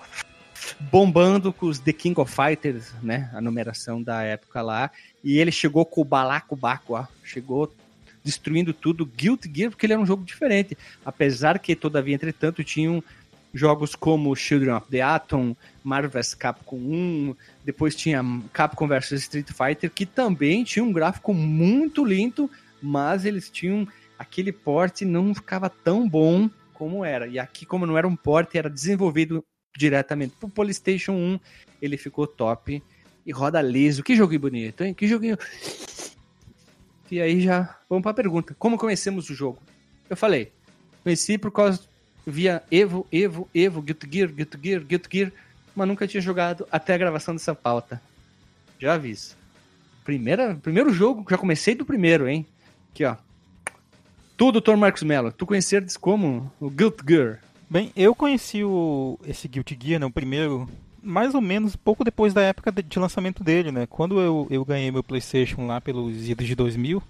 bombando 0.90 1.52
com 1.52 1.66
os 1.66 1.78
The 1.78 1.92
King 1.92 2.20
of 2.20 2.32
Fighters, 2.32 2.92
né? 3.02 3.30
A 3.32 3.40
numeração 3.40 4.02
da 4.02 4.22
época 4.22 4.62
lá. 4.62 4.90
E 5.22 5.38
ele 5.38 5.50
chegou 5.50 5.84
com 5.84 6.00
o 6.00 6.04
balacobaco, 6.04 6.94
ó. 6.94 7.06
Chegou 7.24 7.72
destruindo 8.22 8.72
tudo. 8.72 9.04
Guilty 9.04 9.50
Gear, 9.52 9.70
porque 9.70 9.86
ele 9.86 9.94
era 9.94 10.02
um 10.02 10.06
jogo 10.06 10.24
diferente. 10.24 10.76
Apesar 11.04 11.58
que, 11.58 11.74
todavia, 11.74 12.14
entretanto, 12.14 12.62
tinham 12.62 13.02
jogos 13.52 13.94
como 13.94 14.34
Children 14.36 14.74
of 14.74 14.88
the 14.90 15.00
Atom, 15.00 15.56
Marvel 15.82 16.10
vs 16.10 16.34
Capcom 16.34 16.76
1, 16.76 17.34
depois 17.64 17.94
tinha 17.94 18.22
Capcom 18.52 18.86
vs 18.86 19.12
Street 19.12 19.48
Fighter, 19.48 19.90
que 19.90 20.04
também 20.04 20.64
tinha 20.64 20.84
um 20.84 20.92
gráfico 20.92 21.32
muito 21.32 22.04
lindo, 22.04 22.50
mas 22.82 23.24
eles 23.24 23.50
tinham 23.50 23.86
aquele 24.18 24.52
porte 24.52 25.04
não 25.04 25.34
ficava 25.34 25.70
tão 25.70 26.08
bom 26.08 26.50
como 26.74 27.04
era. 27.04 27.26
E 27.26 27.38
aqui, 27.38 27.64
como 27.64 27.86
não 27.86 27.96
era 27.96 28.06
um 28.06 28.16
porte, 28.16 28.58
era 28.58 28.68
desenvolvido 28.68 29.44
diretamente 29.76 30.34
pro 30.38 30.48
PlayStation 30.48 31.12
1, 31.12 31.40
ele 31.80 31.96
ficou 31.96 32.26
top 32.26 32.82
e 33.24 33.32
roda 33.32 33.60
liso. 33.62 34.02
Que 34.02 34.16
joguinho 34.16 34.40
bonito, 34.40 34.82
hein? 34.82 34.94
Que 34.94 35.06
joguinho. 35.06 35.36
E 37.10 37.20
aí 37.20 37.40
já 37.40 37.78
vamos 37.88 38.02
pra 38.02 38.12
pergunta. 38.12 38.54
Como 38.58 38.76
conhecemos 38.76 39.30
o 39.30 39.34
jogo? 39.34 39.60
Eu 40.10 40.16
falei, 40.16 40.52
conheci 41.02 41.38
por 41.38 41.50
causa 41.50 41.80
via 42.26 42.62
Evo, 42.70 43.06
Evo, 43.10 43.48
Evo, 43.54 43.80
Guilty 43.80 44.08
Gear, 44.10 44.32
Guilty 44.32 44.58
Gear, 44.62 44.84
Guilty 44.84 45.08
Gear, 45.10 45.32
mas 45.74 45.88
nunca 45.88 46.06
tinha 46.06 46.20
jogado 46.20 46.66
até 46.70 46.94
a 46.94 46.98
gravação 46.98 47.34
dessa 47.34 47.54
pauta. 47.54 48.00
Já 48.78 48.94
aviso. 48.94 49.36
Primeira, 50.04 50.54
primeiro 50.54 50.92
jogo, 50.92 51.24
já 51.28 51.38
comecei 51.38 51.74
do 51.74 51.84
primeiro, 51.84 52.28
hein? 52.28 52.46
Aqui, 52.90 53.04
ó. 53.04 53.16
Tu, 54.36 54.52
Dr. 54.52 54.76
Marcos 54.76 55.02
Mello, 55.02 55.32
tu 55.32 55.44
conheceres 55.46 55.96
como 55.96 56.50
o 56.60 56.70
Guilty 56.70 57.02
Gear? 57.08 57.40
Bem, 57.68 57.92
eu 57.96 58.14
conheci 58.14 58.62
o, 58.64 59.18
esse 59.26 59.48
Guilty 59.48 59.76
Gear, 59.80 60.00
né, 60.00 60.06
o 60.06 60.10
primeiro, 60.10 60.68
mais 61.02 61.34
ou 61.34 61.40
menos 61.40 61.74
pouco 61.76 62.04
depois 62.04 62.32
da 62.32 62.40
época 62.42 62.70
de, 62.70 62.82
de 62.82 62.98
lançamento 62.98 63.42
dele, 63.42 63.70
né? 63.72 63.86
Quando 63.86 64.20
eu, 64.20 64.46
eu 64.50 64.64
ganhei 64.64 64.90
meu 64.90 65.02
PlayStation 65.02 65.66
lá 65.66 65.80
pelos 65.80 66.28
idos 66.28 66.46
de 66.46 66.54
2000, 66.54 67.02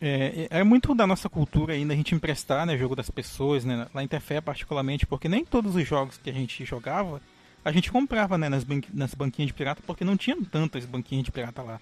é, 0.00 0.46
é 0.50 0.64
muito 0.64 0.94
da 0.94 1.06
nossa 1.06 1.28
cultura 1.28 1.74
ainda 1.74 1.92
a 1.92 1.96
gente 1.96 2.14
emprestar, 2.14 2.64
né, 2.66 2.78
jogo 2.78 2.94
das 2.94 3.10
pessoas, 3.10 3.64
né, 3.64 3.86
lá 3.92 4.02
em 4.02 4.08
Tefé 4.08 4.40
particularmente, 4.40 5.06
porque 5.06 5.28
nem 5.28 5.44
todos 5.44 5.74
os 5.74 5.86
jogos 5.86 6.18
que 6.18 6.30
a 6.30 6.32
gente 6.32 6.64
jogava 6.64 7.20
a 7.64 7.72
gente 7.72 7.90
comprava, 7.90 8.36
né, 8.36 8.48
nas, 8.48 8.62
banqui- 8.62 8.90
nas 8.92 9.14
banquinhas 9.14 9.46
de 9.48 9.54
pirata, 9.54 9.82
porque 9.86 10.04
não 10.04 10.16
tinham 10.18 10.44
tantas 10.44 10.84
banquinhas 10.84 11.24
de 11.24 11.32
pirata 11.32 11.62
lá. 11.62 11.80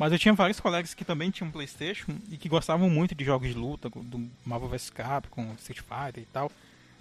Mas 0.00 0.12
eu 0.12 0.18
tinha 0.18 0.32
vários 0.32 0.58
colegas 0.58 0.94
que 0.94 1.04
também 1.04 1.30
tinham 1.30 1.50
PlayStation 1.50 2.16
e 2.30 2.38
que 2.38 2.48
gostavam 2.48 2.88
muito 2.88 3.14
de 3.14 3.22
jogos 3.22 3.48
de 3.48 3.54
luta, 3.54 3.90
do 3.90 4.30
Marvel 4.46 4.70
vs 4.70 4.88
Capcom, 4.88 5.52
Street 5.58 5.80
Fighter 5.80 6.22
e 6.22 6.26
tal. 6.32 6.50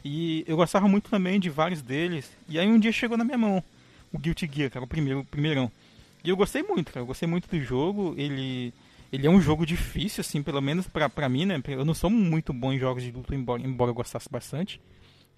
E 0.03 0.43
eu 0.45 0.57
gostava 0.57 0.85
muito 0.85 1.09
também 1.09 1.39
de 1.39 1.49
vários 1.49 1.81
deles. 1.81 2.29
E 2.49 2.59
aí 2.59 2.67
um 2.67 2.77
dia 2.77 2.91
chegou 2.91 3.17
na 3.17 3.23
minha 3.23 3.37
mão 3.37 3.63
o 4.11 4.19
Guilty 4.19 4.51
Gear, 4.53 4.69
cara, 4.69 4.83
o 4.83 4.87
primeiro, 4.87 5.21
o 5.21 5.25
primeirão. 5.25 5.71
E 6.25 6.29
eu 6.29 6.35
gostei 6.35 6.61
muito, 6.61 6.91
cara. 6.91 6.99
Eu 6.99 7.07
gostei 7.07 7.25
muito 7.25 7.49
do 7.49 7.63
jogo. 7.63 8.15
Ele, 8.17 8.73
ele 9.13 9.25
é 9.25 9.29
um 9.29 9.39
jogo 9.39 9.65
difícil, 9.65 10.19
assim, 10.19 10.43
pelo 10.43 10.59
menos 10.59 10.85
pra, 10.85 11.07
pra 11.07 11.29
mim, 11.29 11.45
né? 11.45 11.61
Eu 11.69 11.85
não 11.85 11.93
sou 11.93 12.09
muito 12.09 12.51
bom 12.51 12.73
em 12.73 12.79
jogos 12.79 13.01
de 13.01 13.11
luta, 13.11 13.33
embora, 13.33 13.61
embora 13.61 13.91
eu 13.91 13.95
gostasse 13.95 14.27
bastante. 14.29 14.81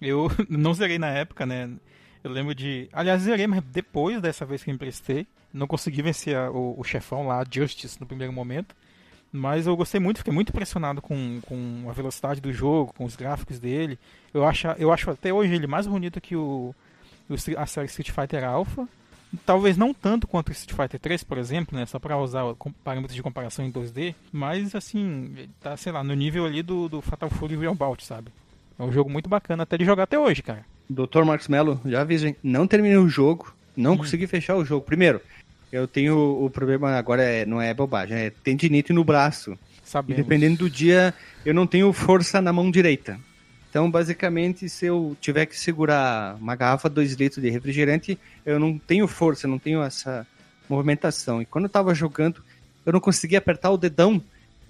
Eu 0.00 0.28
não 0.50 0.74
zerei 0.74 0.98
na 0.98 1.10
época, 1.10 1.46
né? 1.46 1.70
Eu 2.24 2.30
lembro 2.30 2.54
de. 2.54 2.88
Aliás, 2.92 3.22
zerei, 3.22 3.46
mas 3.46 3.62
depois 3.64 4.20
dessa 4.20 4.44
vez 4.44 4.62
que 4.62 4.70
eu 4.70 4.74
emprestei. 4.74 5.26
Não 5.52 5.66
consegui 5.66 6.00
vencer 6.02 6.34
a- 6.36 6.50
o, 6.50 6.78
o 6.80 6.84
chefão 6.84 7.26
lá, 7.26 7.44
Justice, 7.50 8.00
no 8.00 8.06
primeiro 8.06 8.32
momento. 8.32 8.74
Mas 9.30 9.66
eu 9.66 9.74
gostei 9.76 9.98
muito, 10.00 10.18
fiquei 10.18 10.32
muito 10.32 10.50
impressionado 10.50 11.00
com, 11.02 11.40
com 11.46 11.86
a 11.88 11.92
velocidade 11.92 12.40
do 12.40 12.52
jogo, 12.52 12.92
com 12.94 13.04
os 13.04 13.16
gráficos 13.16 13.58
dele. 13.58 13.98
Eu 14.32 14.46
acho, 14.46 14.66
eu 14.78 14.92
acho 14.92 15.10
até 15.10 15.32
hoje 15.32 15.54
ele 15.54 15.66
mais 15.66 15.86
bonito 15.86 16.20
que 16.20 16.36
o, 16.36 16.74
o 17.28 17.34
a 17.58 17.66
série 17.66 17.86
Street 17.86 18.10
Fighter 18.10 18.44
Alpha. 18.44 18.86
Talvez 19.46 19.78
não 19.78 19.94
tanto 19.94 20.26
quanto 20.26 20.50
o 20.50 20.52
Street 20.52 20.76
Fighter 20.78 21.00
3, 21.00 21.24
por 21.24 21.38
exemplo, 21.38 21.76
né? 21.78 21.86
Só 21.86 21.98
pra 21.98 22.18
usar 22.18 22.42
parâmetros 22.84 23.14
de 23.16 23.22
comparação 23.22 23.64
em 23.64 23.72
2D. 23.72 24.14
Mas, 24.30 24.74
assim, 24.74 25.48
tá, 25.60 25.74
sei 25.78 25.90
lá, 25.90 26.04
no 26.04 26.12
nível 26.14 26.44
ali 26.44 26.62
do, 26.62 26.86
do 26.86 27.00
Fatal 27.00 27.30
Fury 27.30 27.56
Real 27.56 27.74
Bout, 27.74 28.04
sabe? 28.04 28.30
É 28.78 28.82
um 28.82 28.92
jogo 28.92 29.08
muito 29.08 29.30
bacana 29.30 29.62
até 29.62 29.78
de 29.78 29.86
jogar 29.86 30.02
até 30.02 30.18
hoje, 30.18 30.42
cara. 30.42 30.66
Doutor 30.88 31.24
Marcos 31.24 31.48
Mello, 31.48 31.80
já 31.84 32.00
aviso, 32.00 32.26
hein? 32.26 32.36
Não 32.42 32.66
terminei 32.66 32.98
o 32.98 33.08
jogo, 33.08 33.54
não 33.76 33.96
consegui 33.96 34.26
fechar 34.26 34.56
o 34.56 34.64
jogo. 34.64 34.84
Primeiro, 34.84 35.20
eu 35.72 35.88
tenho 35.88 36.44
o 36.44 36.50
problema 36.50 36.96
agora, 36.96 37.22
é, 37.22 37.46
não 37.46 37.60
é 37.60 37.72
bobagem, 37.72 38.16
é 38.16 38.30
tendinite 38.30 38.92
no 38.92 39.02
braço. 39.02 39.52
E 39.52 39.88
Sabemos. 39.88 40.22
dependendo 40.22 40.58
do 40.58 40.70
dia, 40.70 41.14
eu 41.44 41.54
não 41.54 41.66
tenho 41.66 41.92
força 41.92 42.40
na 42.40 42.52
mão 42.52 42.70
direita. 42.70 43.18
Então, 43.70 43.90
basicamente, 43.90 44.68
se 44.68 44.84
eu 44.84 45.16
tiver 45.18 45.46
que 45.46 45.58
segurar 45.58 46.36
uma 46.36 46.54
garrafa 46.54 46.90
2 46.90 47.14
litros 47.14 47.42
de 47.42 47.48
refrigerante, 47.48 48.18
eu 48.44 48.58
não 48.58 48.78
tenho 48.78 49.08
força, 49.08 49.48
não 49.48 49.58
tenho 49.58 49.82
essa 49.82 50.26
movimentação. 50.68 51.40
E 51.40 51.46
quando 51.46 51.64
eu 51.64 51.70
tava 51.70 51.94
jogando, 51.94 52.42
eu 52.84 52.92
não 52.92 53.00
conseguia 53.00 53.38
apertar 53.38 53.70
o 53.70 53.78
dedão. 53.78 54.22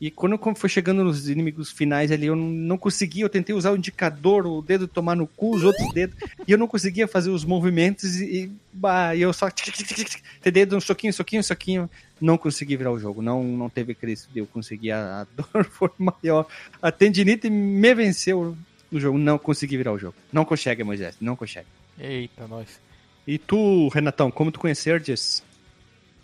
E 0.03 0.11
quando 0.11 0.33
eu 0.33 0.55
foi 0.57 0.69
chegando 0.69 1.05
nos 1.05 1.29
inimigos 1.29 1.71
finais 1.71 2.11
ali, 2.11 2.27
eu 2.27 2.35
não, 2.35 2.77
conseguia. 2.77 3.25
Eu 3.25 3.29
tentei 3.29 3.55
usar 3.55 3.71
o 3.71 3.77
indicador, 3.77 4.45
o 4.49 4.61
dedo 4.61 4.89
tomar 4.89 5.15
no 5.15 5.29
cu, 5.29 5.55
os 5.55 5.63
outros 5.63 5.93
dedos, 5.95 6.17
e 6.45 6.51
eu 6.51 6.59
não 6.59 6.67
conseguia 6.67 7.07
fazer 7.07 7.31
os 7.31 7.45
movimentos. 7.45 8.17
E, 8.17 8.51
bah, 8.73 9.15
e 9.15 9.23
eu 9.23 9.33
só. 9.33 9.49
tic, 9.49 9.67
tic, 9.67 9.77
tic, 9.77 9.87
tic, 9.87 10.09
tic, 10.09 10.23
ter 10.41 10.51
dedo, 10.51 10.77
um 10.77 10.81
soquinho, 10.81 11.13
soquinho, 11.13 11.45
soquinho. 11.45 11.91
Não 12.21 12.37
consegui 12.37 12.77
virar 12.77 12.91
o 12.91 12.99
jogo. 12.99 13.23
Não, 13.23 13.45
não 13.45 13.71
teve 13.71 13.95
Cristo. 13.95 14.29
Eu 14.35 14.45
consegui. 14.45 14.91
A, 14.91 15.21
a 15.21 15.27
dor 15.41 15.65
foi 15.67 15.91
maior. 15.97 16.49
A 16.83 16.91
tendinite 16.91 17.49
me 17.49 17.95
venceu 17.95 18.57
no 18.91 18.99
jogo. 18.99 19.17
Não 19.17 19.39
consegui 19.39 19.77
virar 19.77 19.93
o 19.93 19.99
jogo. 20.01 20.17
Não 20.33 20.45
consegue, 20.45 20.83
Moisés. 20.83 21.15
Não 21.21 21.37
consegue. 21.37 21.69
Eita, 21.97 22.49
nós. 22.49 22.81
E 23.25 23.39
tu, 23.39 23.87
Renatão, 23.87 24.33
como 24.33 24.51
tu 24.51 24.59
conhecerdes? 24.59 25.45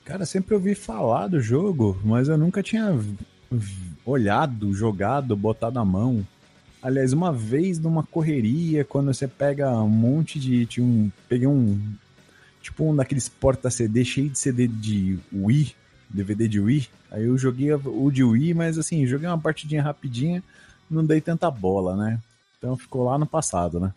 Cara, 0.05 0.27
sempre 0.27 0.57
ouvi 0.57 0.75
falar 0.75 1.29
do 1.29 1.41
jogo, 1.41 1.97
mas 2.05 2.29
eu 2.29 2.37
nunca 2.37 2.61
tinha 2.61 2.93
olhado, 4.05 4.73
jogado, 4.73 5.37
botado 5.37 5.79
a 5.79 5.85
mão. 5.85 6.27
Aliás, 6.83 7.13
uma 7.13 7.33
vez 7.33 7.79
numa 7.79 8.03
correria, 8.03 8.85
quando 8.85 9.13
você 9.13 9.27
pega 9.27 9.71
um 9.71 9.89
monte 9.89 10.39
de. 10.39 10.67
Tinha 10.67 10.87
um, 10.87 11.11
peguei 11.29 11.47
um. 11.47 11.81
Tipo 12.63 12.91
um 12.91 12.95
daqueles 12.95 13.29
porta-CD 13.29 14.05
cheio 14.05 14.31
de 14.31 14.39
CD 14.39 14.67
de 14.67 15.19
Wii, 15.33 15.75
DVD 16.09 16.47
de 16.47 16.61
Wii. 16.61 16.89
Aí 17.11 17.25
eu 17.25 17.39
joguei 17.39 17.73
o 17.73 18.11
de 18.11 18.23
Wii, 18.23 18.55
mas 18.55 18.79
assim, 18.79 19.07
joguei 19.07 19.29
uma 19.29 19.39
partidinha 19.39 19.83
rapidinha, 19.83 20.43
não 20.91 21.05
dei 21.05 21.21
tanta 21.21 21.51
bola, 21.51 21.97
né? 21.97 22.21
Então 22.59 22.77
ficou 22.77 23.05
lá 23.05 23.17
no 23.17 23.27
passado, 23.27 23.81
né? 23.81 23.93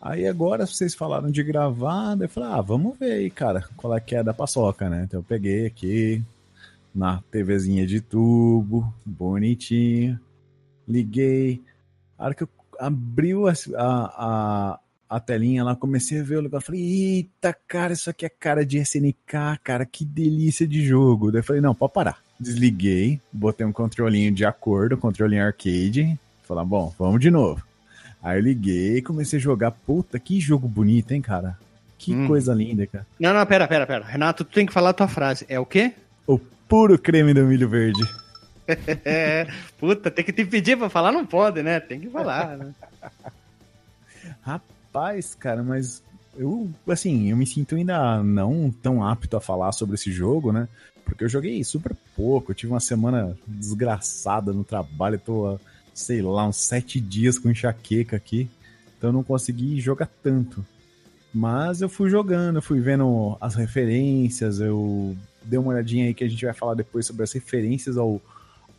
Aí 0.00 0.26
agora 0.26 0.66
vocês 0.66 0.94
falaram 0.94 1.30
de 1.30 1.42
gravar, 1.42 2.16
eu 2.20 2.28
falei, 2.28 2.50
ah, 2.50 2.60
vamos 2.60 2.98
ver 2.98 3.12
aí, 3.12 3.30
cara, 3.30 3.64
qual 3.76 3.94
é 3.94 4.00
que 4.00 4.16
é 4.16 4.22
da 4.22 4.34
paçoca, 4.34 4.88
né? 4.88 5.04
Então 5.04 5.20
eu 5.20 5.24
peguei 5.24 5.66
aqui 5.66 6.22
na 6.94 7.22
TVzinha 7.30 7.86
de 7.86 8.00
tubo, 8.00 8.92
bonitinho, 9.04 10.18
liguei. 10.86 11.62
A 12.18 12.26
hora 12.26 12.34
que 12.34 12.42
eu 12.42 12.48
abriu 12.78 13.46
a, 13.46 13.52
a, 13.76 14.80
a, 15.08 15.20
telinha 15.20 15.62
lá, 15.64 15.76
comecei 15.76 16.20
a 16.20 16.22
ver 16.22 16.36
o 16.38 16.40
lugar, 16.42 16.60
falei, 16.60 16.80
eita, 16.80 17.56
cara, 17.66 17.92
isso 17.92 18.10
aqui 18.10 18.26
é 18.26 18.28
cara 18.28 18.64
de 18.64 18.78
SNK, 18.78 19.58
cara, 19.62 19.86
que 19.86 20.04
delícia 20.04 20.66
de 20.66 20.84
jogo. 20.84 21.30
Daí 21.30 21.40
eu 21.40 21.44
falei, 21.44 21.62
não, 21.62 21.74
pode 21.74 21.92
parar. 21.92 22.18
Desliguei, 22.38 23.20
botei 23.32 23.66
um 23.66 23.72
controlinho 23.72 24.32
de 24.32 24.44
acordo, 24.44 24.96
controlinho 24.96 25.44
arcade, 25.44 26.18
falei, 26.42 26.64
bom, 26.64 26.92
vamos 26.98 27.20
de 27.20 27.30
novo. 27.30 27.62
Aí 28.22 28.38
eu 28.38 28.42
liguei 28.42 28.98
e 28.98 29.02
comecei 29.02 29.38
a 29.38 29.42
jogar. 29.42 29.70
Puta, 29.70 30.18
que 30.18 30.38
jogo 30.40 30.68
bonito, 30.68 31.12
hein, 31.12 31.22
cara? 31.22 31.58
Que 31.96 32.14
Hum. 32.14 32.26
coisa 32.26 32.54
linda, 32.54 32.86
cara. 32.86 33.06
Não, 33.18 33.32
não, 33.32 33.46
pera, 33.46 33.66
pera, 33.66 33.86
pera. 33.86 34.04
Renato, 34.04 34.44
tu 34.44 34.52
tem 34.54 34.66
que 34.66 34.72
falar 34.72 34.90
a 34.90 34.94
tua 34.94 35.08
frase. 35.08 35.44
É 35.48 35.58
o 35.58 35.66
quê? 35.66 35.92
O 36.26 36.38
puro 36.70 36.96
creme 36.96 37.34
do 37.34 37.44
milho 37.44 37.68
verde. 37.68 38.00
É, 39.04 39.48
puta, 39.76 40.08
tem 40.08 40.24
que 40.24 40.32
te 40.32 40.44
pedir 40.44 40.78
pra 40.78 40.88
falar, 40.88 41.10
não 41.10 41.26
pode, 41.26 41.62
né? 41.64 41.80
Tem 41.80 41.98
que 41.98 42.08
falar, 42.08 42.56
né? 42.56 42.72
Rapaz, 44.40 45.34
cara, 45.34 45.64
mas 45.64 46.00
eu, 46.36 46.70
assim, 46.88 47.28
eu 47.28 47.36
me 47.36 47.44
sinto 47.44 47.74
ainda 47.74 48.22
não 48.22 48.70
tão 48.70 49.04
apto 49.04 49.36
a 49.36 49.40
falar 49.40 49.72
sobre 49.72 49.96
esse 49.96 50.12
jogo, 50.12 50.52
né? 50.52 50.68
Porque 51.04 51.24
eu 51.24 51.28
joguei 51.28 51.62
super 51.64 51.92
pouco. 52.14 52.52
Eu 52.52 52.54
tive 52.54 52.72
uma 52.72 52.78
semana 52.78 53.36
desgraçada 53.48 54.52
no 54.52 54.62
trabalho. 54.62 55.18
Tô, 55.18 55.58
sei 55.92 56.22
lá, 56.22 56.46
uns 56.46 56.56
sete 56.56 57.00
dias 57.00 57.36
com 57.36 57.50
enxaqueca 57.50 58.16
aqui. 58.16 58.48
Então 58.96 59.10
eu 59.10 59.14
não 59.14 59.24
consegui 59.24 59.80
jogar 59.80 60.08
tanto. 60.22 60.64
Mas 61.34 61.80
eu 61.80 61.88
fui 61.88 62.08
jogando, 62.08 62.56
eu 62.56 62.62
fui 62.62 62.80
vendo 62.80 63.36
as 63.40 63.56
referências, 63.56 64.60
eu 64.60 65.16
dei 65.42 65.58
uma 65.58 65.72
olhadinha 65.72 66.06
aí 66.06 66.14
que 66.14 66.24
a 66.24 66.28
gente 66.28 66.44
vai 66.44 66.54
falar 66.54 66.74
depois 66.74 67.06
sobre 67.06 67.22
as 67.22 67.32
referências 67.32 67.96
ao, 67.96 68.20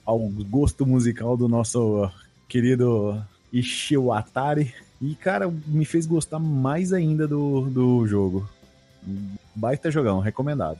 ao 0.06 0.19
gosto 0.19 0.86
musical 0.86 1.36
do 1.36 1.47
nosso 1.47 2.10
querido 2.47 3.21
Ishiwatari. 3.52 4.74
E, 5.02 5.15
cara, 5.15 5.52
me 5.65 5.86
fez 5.86 6.06
gostar 6.06 6.39
mais 6.39 6.93
ainda 6.93 7.28
do, 7.28 7.62
do 7.62 8.06
jogo. 8.06 8.47
Baita 9.56 9.89
jogão, 9.89 10.19
recomendado. 10.19 10.80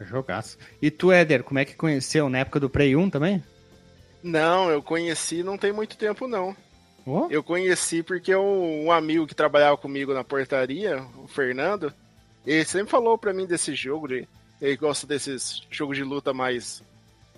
Jogaço. 0.00 0.58
E 0.80 0.90
tu, 0.90 1.10
Éder, 1.10 1.42
como 1.42 1.58
é 1.58 1.64
que 1.64 1.74
conheceu? 1.74 2.28
Na 2.28 2.38
época 2.38 2.60
do 2.60 2.68
Play 2.68 2.94
1 2.94 3.08
também? 3.08 3.42
Não, 4.22 4.70
eu 4.70 4.82
conheci 4.82 5.42
não 5.42 5.56
tem 5.56 5.72
muito 5.72 5.96
tempo, 5.96 6.28
não. 6.28 6.54
Oh? 7.06 7.28
Eu 7.30 7.42
conheci 7.42 8.02
porque 8.02 8.34
um, 8.34 8.86
um 8.86 8.92
amigo 8.92 9.26
que 9.26 9.34
trabalhava 9.34 9.76
comigo 9.76 10.12
na 10.12 10.24
portaria, 10.24 11.02
o 11.16 11.28
Fernando, 11.28 11.94
ele 12.44 12.64
sempre 12.64 12.90
falou 12.90 13.16
pra 13.16 13.32
mim 13.32 13.46
desse 13.46 13.74
jogo, 13.74 14.08
de, 14.08 14.28
ele 14.60 14.76
gosta 14.76 15.06
desses 15.06 15.62
jogos 15.70 15.96
de 15.96 16.04
luta 16.04 16.32
mais 16.32 16.82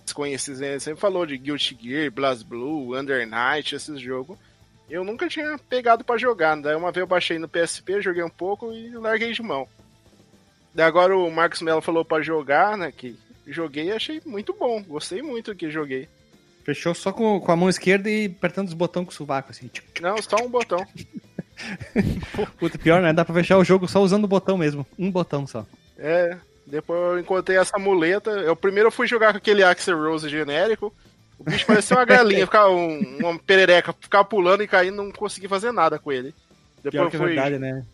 desconhecidos, 0.04 0.60
né? 0.60 0.70
ele 0.70 0.80
sempre 0.80 1.00
falou 1.00 1.26
de 1.26 1.36
Guilty 1.36 1.76
Gear, 1.80 2.10
BlazBlue, 2.10 2.96
Under 2.96 3.26
Night, 3.26 3.74
esses 3.74 4.00
jogos. 4.00 4.38
Eu 4.88 5.04
nunca 5.04 5.28
tinha 5.28 5.58
pegado 5.68 6.02
pra 6.02 6.16
jogar, 6.16 6.56
daí 6.56 6.74
uma 6.74 6.90
vez 6.90 7.02
eu 7.02 7.06
baixei 7.06 7.38
no 7.38 7.48
PSP, 7.48 8.00
joguei 8.00 8.22
um 8.22 8.30
pouco 8.30 8.72
e 8.72 8.90
larguei 8.96 9.32
de 9.32 9.42
mão. 9.42 9.68
Daí 10.74 10.86
agora 10.86 11.16
o 11.16 11.30
Marcos 11.30 11.60
Mello 11.60 11.82
falou 11.82 12.04
pra 12.04 12.22
jogar, 12.22 12.76
né, 12.78 12.90
que 12.90 13.18
joguei 13.46 13.86
e 13.86 13.92
achei 13.92 14.22
muito 14.24 14.54
bom, 14.54 14.82
gostei 14.82 15.20
muito 15.20 15.52
do 15.52 15.56
que 15.56 15.70
joguei. 15.70 16.08
Fechou 16.64 16.94
só 16.94 17.12
com, 17.12 17.40
com 17.40 17.52
a 17.52 17.56
mão 17.56 17.68
esquerda 17.68 18.10
e 18.10 18.26
apertando 18.26 18.68
os 18.68 18.74
botões 18.74 19.06
com 19.06 19.10
o 19.10 19.14
sovaco, 19.14 19.50
assim. 19.50 19.70
Não, 20.00 20.20
só 20.20 20.36
um 20.36 20.50
botão. 20.50 20.86
Puta, 22.58 22.78
pior, 22.78 23.00
né? 23.00 23.12
Dá 23.12 23.24
pra 23.24 23.34
fechar 23.34 23.56
o 23.56 23.64
jogo 23.64 23.88
só 23.88 24.02
usando 24.02 24.24
o 24.24 24.28
botão 24.28 24.58
mesmo. 24.58 24.86
Um 24.98 25.10
botão 25.10 25.46
só. 25.46 25.66
É, 25.96 26.36
depois 26.70 27.00
eu 27.00 27.18
encontrei 27.18 27.58
essa 27.58 27.78
muleta. 27.78 28.30
Eu 28.30 28.54
primeiro 28.56 28.88
eu 28.88 28.92
fui 28.92 29.06
jogar 29.06 29.32
com 29.32 29.38
aquele 29.38 29.62
Axel 29.62 29.98
Rose 29.98 30.28
genérico. 30.28 30.94
O 31.38 31.44
bicho 31.44 31.66
parecia 31.66 31.96
uma 31.96 32.04
galinha, 32.04 32.44
ficava 32.46 32.70
um, 32.70 33.18
uma 33.20 33.38
perereca, 33.38 33.92
ficava 34.00 34.24
pulando 34.24 34.62
e 34.62 34.68
caindo, 34.68 34.96
não 35.02 35.12
consegui 35.12 35.46
fazer 35.48 35.72
nada 35.72 35.98
com 35.98 36.10
ele. 36.12 36.34
Pior 36.82 36.90
Depois 36.90 37.10
que 37.10 37.16
eu 37.16 37.20
é 37.20 37.22
fui 37.24 37.34
verdade, 37.34 37.58
né? 37.58 37.84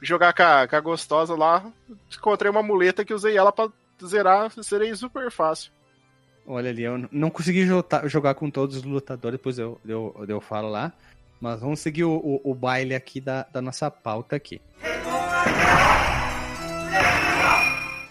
jogar 0.00 0.32
com 0.32 0.42
a, 0.44 0.66
com 0.68 0.76
a 0.76 0.80
gostosa 0.80 1.34
lá, 1.34 1.64
encontrei 2.16 2.50
uma 2.50 2.62
muleta 2.62 3.04
que 3.04 3.12
usei 3.12 3.36
ela 3.36 3.50
pra 3.52 3.68
zerar, 4.04 4.52
zerei 4.62 4.94
super 4.94 5.28
fácil. 5.30 5.72
Olha 6.46 6.70
ali, 6.70 6.82
eu 6.84 7.08
não 7.10 7.30
consegui 7.30 7.66
jota- 7.66 8.08
jogar 8.08 8.34
com 8.34 8.48
todos 8.48 8.76
os 8.76 8.82
lutadores, 8.84 9.38
depois 9.38 9.58
eu, 9.58 9.78
eu, 9.86 10.24
eu 10.28 10.40
falo 10.40 10.68
lá. 10.70 10.92
Mas 11.40 11.60
vamos 11.60 11.78
seguir 11.80 12.04
o, 12.04 12.12
o, 12.12 12.40
o 12.50 12.54
baile 12.54 12.94
aqui 12.94 13.20
da, 13.20 13.44
da 13.52 13.60
nossa 13.60 13.90
pauta 13.90 14.34
aqui. 14.36 14.60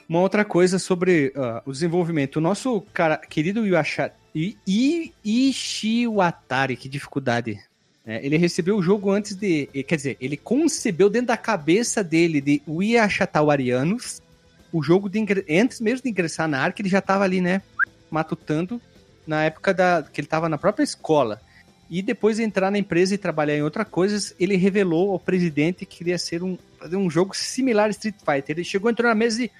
Uma 0.07 0.21
outra 0.21 0.45
coisa 0.45 0.79
sobre 0.79 1.33
ah, 1.35 1.61
o 1.65 1.71
desenvolvimento. 1.71 2.37
O 2.37 2.41
nosso 2.41 2.81
cara, 2.93 3.17
querido 3.17 3.65
Yuasha, 3.65 4.11
I, 4.33 5.13
Ishiwatari, 5.23 6.77
que 6.77 6.87
dificuldade. 6.87 7.59
né? 8.05 8.19
ele 8.23 8.37
recebeu 8.37 8.77
o 8.77 8.81
jogo 8.83 9.11
antes 9.11 9.35
de. 9.35 9.69
eh, 9.73 9.83
Quer 9.83 9.95
dizer, 9.95 10.17
ele 10.21 10.37
concebeu 10.37 11.09
dentro 11.09 11.27
da 11.27 11.37
cabeça 11.37 12.03
dele 12.03 12.39
de 12.39 12.61
Uyashatawarianos 12.67 14.21
o 14.71 14.83
jogo 14.83 15.09
de 15.09 15.25
antes 15.49 15.79
mesmo 15.79 16.03
de 16.03 16.09
ingressar 16.09 16.47
na 16.47 16.59
ARC, 16.59 16.79
ele 16.79 16.89
já 16.89 16.99
estava 16.99 17.23
ali, 17.23 17.41
né? 17.41 17.61
Matutando 18.11 18.81
na 19.25 19.43
época 19.45 19.73
da 19.73 20.03
que 20.11 20.21
ele 20.21 20.27
estava 20.27 20.47
na 20.47 20.57
própria 20.57 20.83
escola. 20.83 21.41
E 21.89 22.01
depois 22.01 22.35
de 22.35 22.43
entrar 22.43 22.69
na 22.69 22.77
empresa 22.77 23.15
e 23.15 23.17
trabalhar 23.17 23.55
em 23.55 23.61
outras 23.63 23.87
coisas, 23.87 24.35
ele 24.37 24.57
revelou 24.57 25.11
ao 25.11 25.19
presidente 25.19 25.85
que 25.85 25.97
queria 25.97 26.17
ser 26.17 26.43
um, 26.43 26.57
fazer 26.77 26.97
um 26.97 27.09
jogo 27.09 27.35
similar 27.35 27.87
a 27.87 27.91
Street 27.91 28.15
Fighter. 28.19 28.57
Ele 28.57 28.63
chegou, 28.63 28.91
entrou 28.91 29.07
na 29.07 29.15
mesa 29.15 29.43
e. 29.43 29.51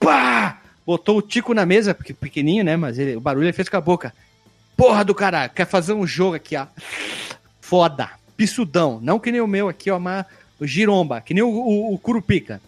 Pá! 0.00 0.60
Botou 0.86 1.18
o 1.18 1.22
Tico 1.22 1.52
na 1.52 1.66
mesa, 1.66 1.94
porque 1.94 2.14
pequenininho, 2.14 2.64
né? 2.64 2.76
Mas 2.76 2.98
ele- 2.98 3.16
o 3.16 3.20
barulho 3.20 3.46
ele 3.46 3.52
fez 3.52 3.68
com 3.68 3.76
a 3.76 3.80
boca. 3.80 4.14
Porra 4.76 5.04
do 5.04 5.14
caralho, 5.14 5.50
quer 5.52 5.66
fazer 5.66 5.92
um 5.94 6.06
jogo 6.06 6.36
aqui, 6.36 6.56
ó. 6.56 6.66
Foda. 7.60 8.10
Pissudão. 8.36 9.00
Não 9.02 9.18
que 9.18 9.32
nem 9.32 9.40
o 9.40 9.46
meu 9.46 9.68
aqui, 9.68 9.90
ó, 9.90 9.98
mas 9.98 10.26
o 10.60 10.66
giromba, 10.66 11.20
que 11.20 11.32
nem 11.34 11.42
o, 11.42 11.48
o, 11.48 11.94
o 11.94 11.98
Curupica. 11.98 12.60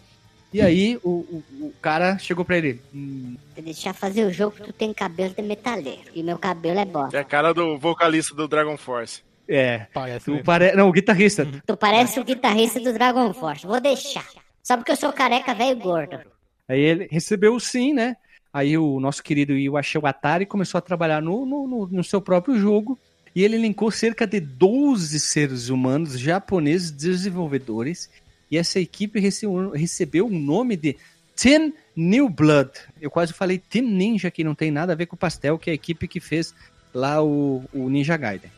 E 0.51 0.59
aí 0.61 0.99
o, 1.03 1.09
o, 1.09 1.43
o 1.61 1.73
cara 1.79 2.17
chegou 2.17 2.43
pra 2.43 2.57
ele. 2.57 2.81
"Hum, 2.93 3.35
deixar 3.55 3.93
fazer 3.93 4.25
o 4.25 4.33
jogo, 4.33 4.55
tu 4.65 4.73
tem 4.73 4.91
cabelo 4.91 5.31
de 5.35 5.43
metaleiro. 5.43 6.09
E 6.15 6.23
meu 6.23 6.39
cabelo 6.39 6.79
é 6.79 6.85
bosta. 6.85 7.15
É 7.15 7.19
a 7.19 7.23
cara 7.23 7.53
do 7.53 7.77
vocalista 7.77 8.33
do 8.33 8.47
Dragon 8.47 8.75
Force. 8.75 9.21
É. 9.47 9.85
Parece 9.93 10.25
Tu 10.25 10.31
mesmo. 10.31 10.43
pare... 10.45 10.71
Não, 10.73 10.89
o 10.89 10.91
guitarrista. 10.91 11.47
Tu 11.67 11.77
parece 11.77 12.19
o 12.19 12.23
guitarrista 12.23 12.79
do 12.79 12.91
Dragon 12.91 13.31
Force. 13.33 13.65
Vou 13.67 13.79
deixar. 13.79 14.25
Só 14.63 14.75
porque 14.75 14.91
eu 14.91 14.95
sou 14.95 15.13
careca, 15.13 15.53
velho 15.53 15.77
e 15.79 15.81
gordo. 15.81 16.19
Aí 16.69 16.79
ele 16.79 17.07
recebeu 17.11 17.55
o 17.55 17.59
sim, 17.59 17.93
né? 17.93 18.15
Aí 18.53 18.77
o 18.77 18.99
nosso 18.99 19.21
querido 19.23 19.53
Iwashi 19.53 19.97
Watari 19.97 20.45
começou 20.45 20.77
a 20.77 20.81
trabalhar 20.81 21.21
no, 21.21 21.45
no, 21.45 21.87
no- 21.87 22.03
seu 22.03 22.21
próprio 22.21 22.57
jogo. 22.59 22.97
E 23.35 23.43
ele 23.43 23.55
elencou 23.55 23.91
cerca 23.91 24.25
de 24.25 24.39
12 24.39 25.19
seres 25.19 25.69
humanos 25.69 26.17
japoneses 26.19 26.91
desenvolvedores. 26.91 28.09
E 28.49 28.57
essa 28.57 28.79
equipe 28.79 29.19
recebeu, 29.19 29.71
recebeu 29.71 30.27
o 30.27 30.31
nome 30.31 30.75
de 30.75 30.95
Team 31.35 31.71
New 31.95 32.29
Blood. 32.29 32.71
Eu 32.99 33.11
quase 33.11 33.33
falei 33.33 33.57
Team 33.59 33.85
Ninja, 33.85 34.31
que 34.31 34.43
não 34.43 34.55
tem 34.55 34.71
nada 34.71 34.93
a 34.93 34.95
ver 34.95 35.05
com 35.05 35.15
o 35.15 35.19
pastel, 35.19 35.57
que 35.59 35.69
é 35.69 35.73
a 35.73 35.75
equipe 35.75 36.07
que 36.07 36.19
fez 36.19 36.53
lá 36.93 37.23
o, 37.23 37.63
o 37.73 37.89
Ninja 37.89 38.17
Gaiden. 38.17 38.51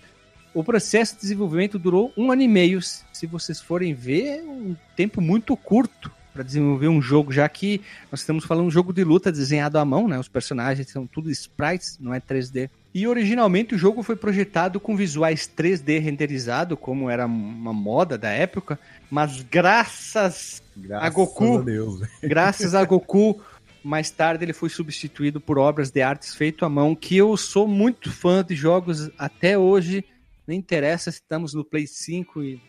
O 0.54 0.64
processo 0.64 1.16
de 1.16 1.22
desenvolvimento 1.22 1.78
durou 1.80 2.12
um 2.18 2.32
ano 2.32 2.42
e 2.42 2.48
meio. 2.48 2.82
Se 2.82 3.26
vocês 3.28 3.60
forem 3.62 3.94
ver, 3.94 4.40
é 4.40 4.42
um 4.44 4.76
tempo 4.96 5.22
muito 5.22 5.56
curto 5.56 6.12
para 6.34 6.44
desenvolver 6.44 6.88
um 6.88 7.02
jogo, 7.02 7.32
já 7.32 7.48
que 7.48 7.82
nós 8.12 8.22
estamos 8.22 8.46
falando 8.46 8.66
de 8.66 8.68
um 8.70 8.72
jogo 8.72 8.94
de 8.94 9.04
luta 9.04 9.32
desenhado 9.32 9.78
à 9.78 9.86
mão, 9.86 10.08
né? 10.08 10.18
Os 10.18 10.28
personagens 10.28 10.90
são 10.90 11.06
tudo 11.06 11.30
sprites, 11.32 11.98
não 12.00 12.14
é 12.14 12.20
3D. 12.20 12.70
E 12.94 13.08
originalmente 13.08 13.74
o 13.74 13.78
jogo 13.78 14.04
foi 14.04 14.16
projetado 14.16 14.80
com 14.80 14.96
visuais 14.96 15.50
3D 15.50 16.00
renderizado, 16.00 16.76
como 16.76 17.10
era 17.10 17.26
uma 17.26 17.72
moda 17.72 18.18
da 18.18 18.30
época, 18.30 18.78
mas 19.10 19.42
graças 19.42 20.62
Graças 20.76 21.06
A 21.06 21.10
Goku. 21.10 21.58
a 21.58 21.62
Deus. 21.62 22.00
Graças 22.24 22.76
a 22.76 22.84
Goku, 22.86 23.42
mais 23.84 24.10
tarde 24.10 24.46
ele 24.46 24.54
foi 24.54 24.70
substituído 24.70 25.40
por 25.40 25.58
obras 25.58 25.92
de 25.92 26.02
artes 26.02 26.36
feito 26.36 26.66
à 26.66 26.70
mão, 26.70 26.96
que 26.96 27.16
eu 27.18 27.36
sou 27.36 27.68
muito 27.68 28.12
fã 28.12 28.44
de 28.44 28.56
jogos 28.56 29.10
até 29.18 29.58
hoje. 29.58 30.04
Não 30.48 30.56
interessa 30.56 31.12
se 31.12 31.18
estamos 31.18 31.54
no 31.54 31.64
Play 31.64 31.88
5 31.88 32.44
e 32.44 32.62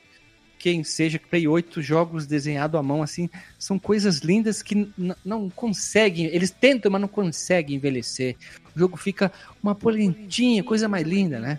quem 0.63 0.85
seja, 0.85 1.19
Play 1.19 1.49
8, 1.49 1.83
jogos 1.83 2.25
desenhados 2.25 2.79
à 2.79 2.83
mão, 2.85 3.03
assim, 3.03 3.29
são 3.59 3.81
coisas 3.81 4.19
lindas 4.19 4.63
que 4.63 4.89
não 5.25 5.51
conseguem, 5.51 6.27
eles 6.27 6.53
tentam, 6.53 6.89
mas 6.89 7.01
não 7.01 7.09
conseguem 7.09 7.75
envelhecer. 7.75 8.37
O 8.75 8.79
jogo 8.79 8.97
fica 8.97 9.33
uma 9.61 9.75
polentinha, 9.75 10.63
coisa 10.63 10.87
mais 10.87 11.05
linda, 11.05 11.41
né? 11.41 11.59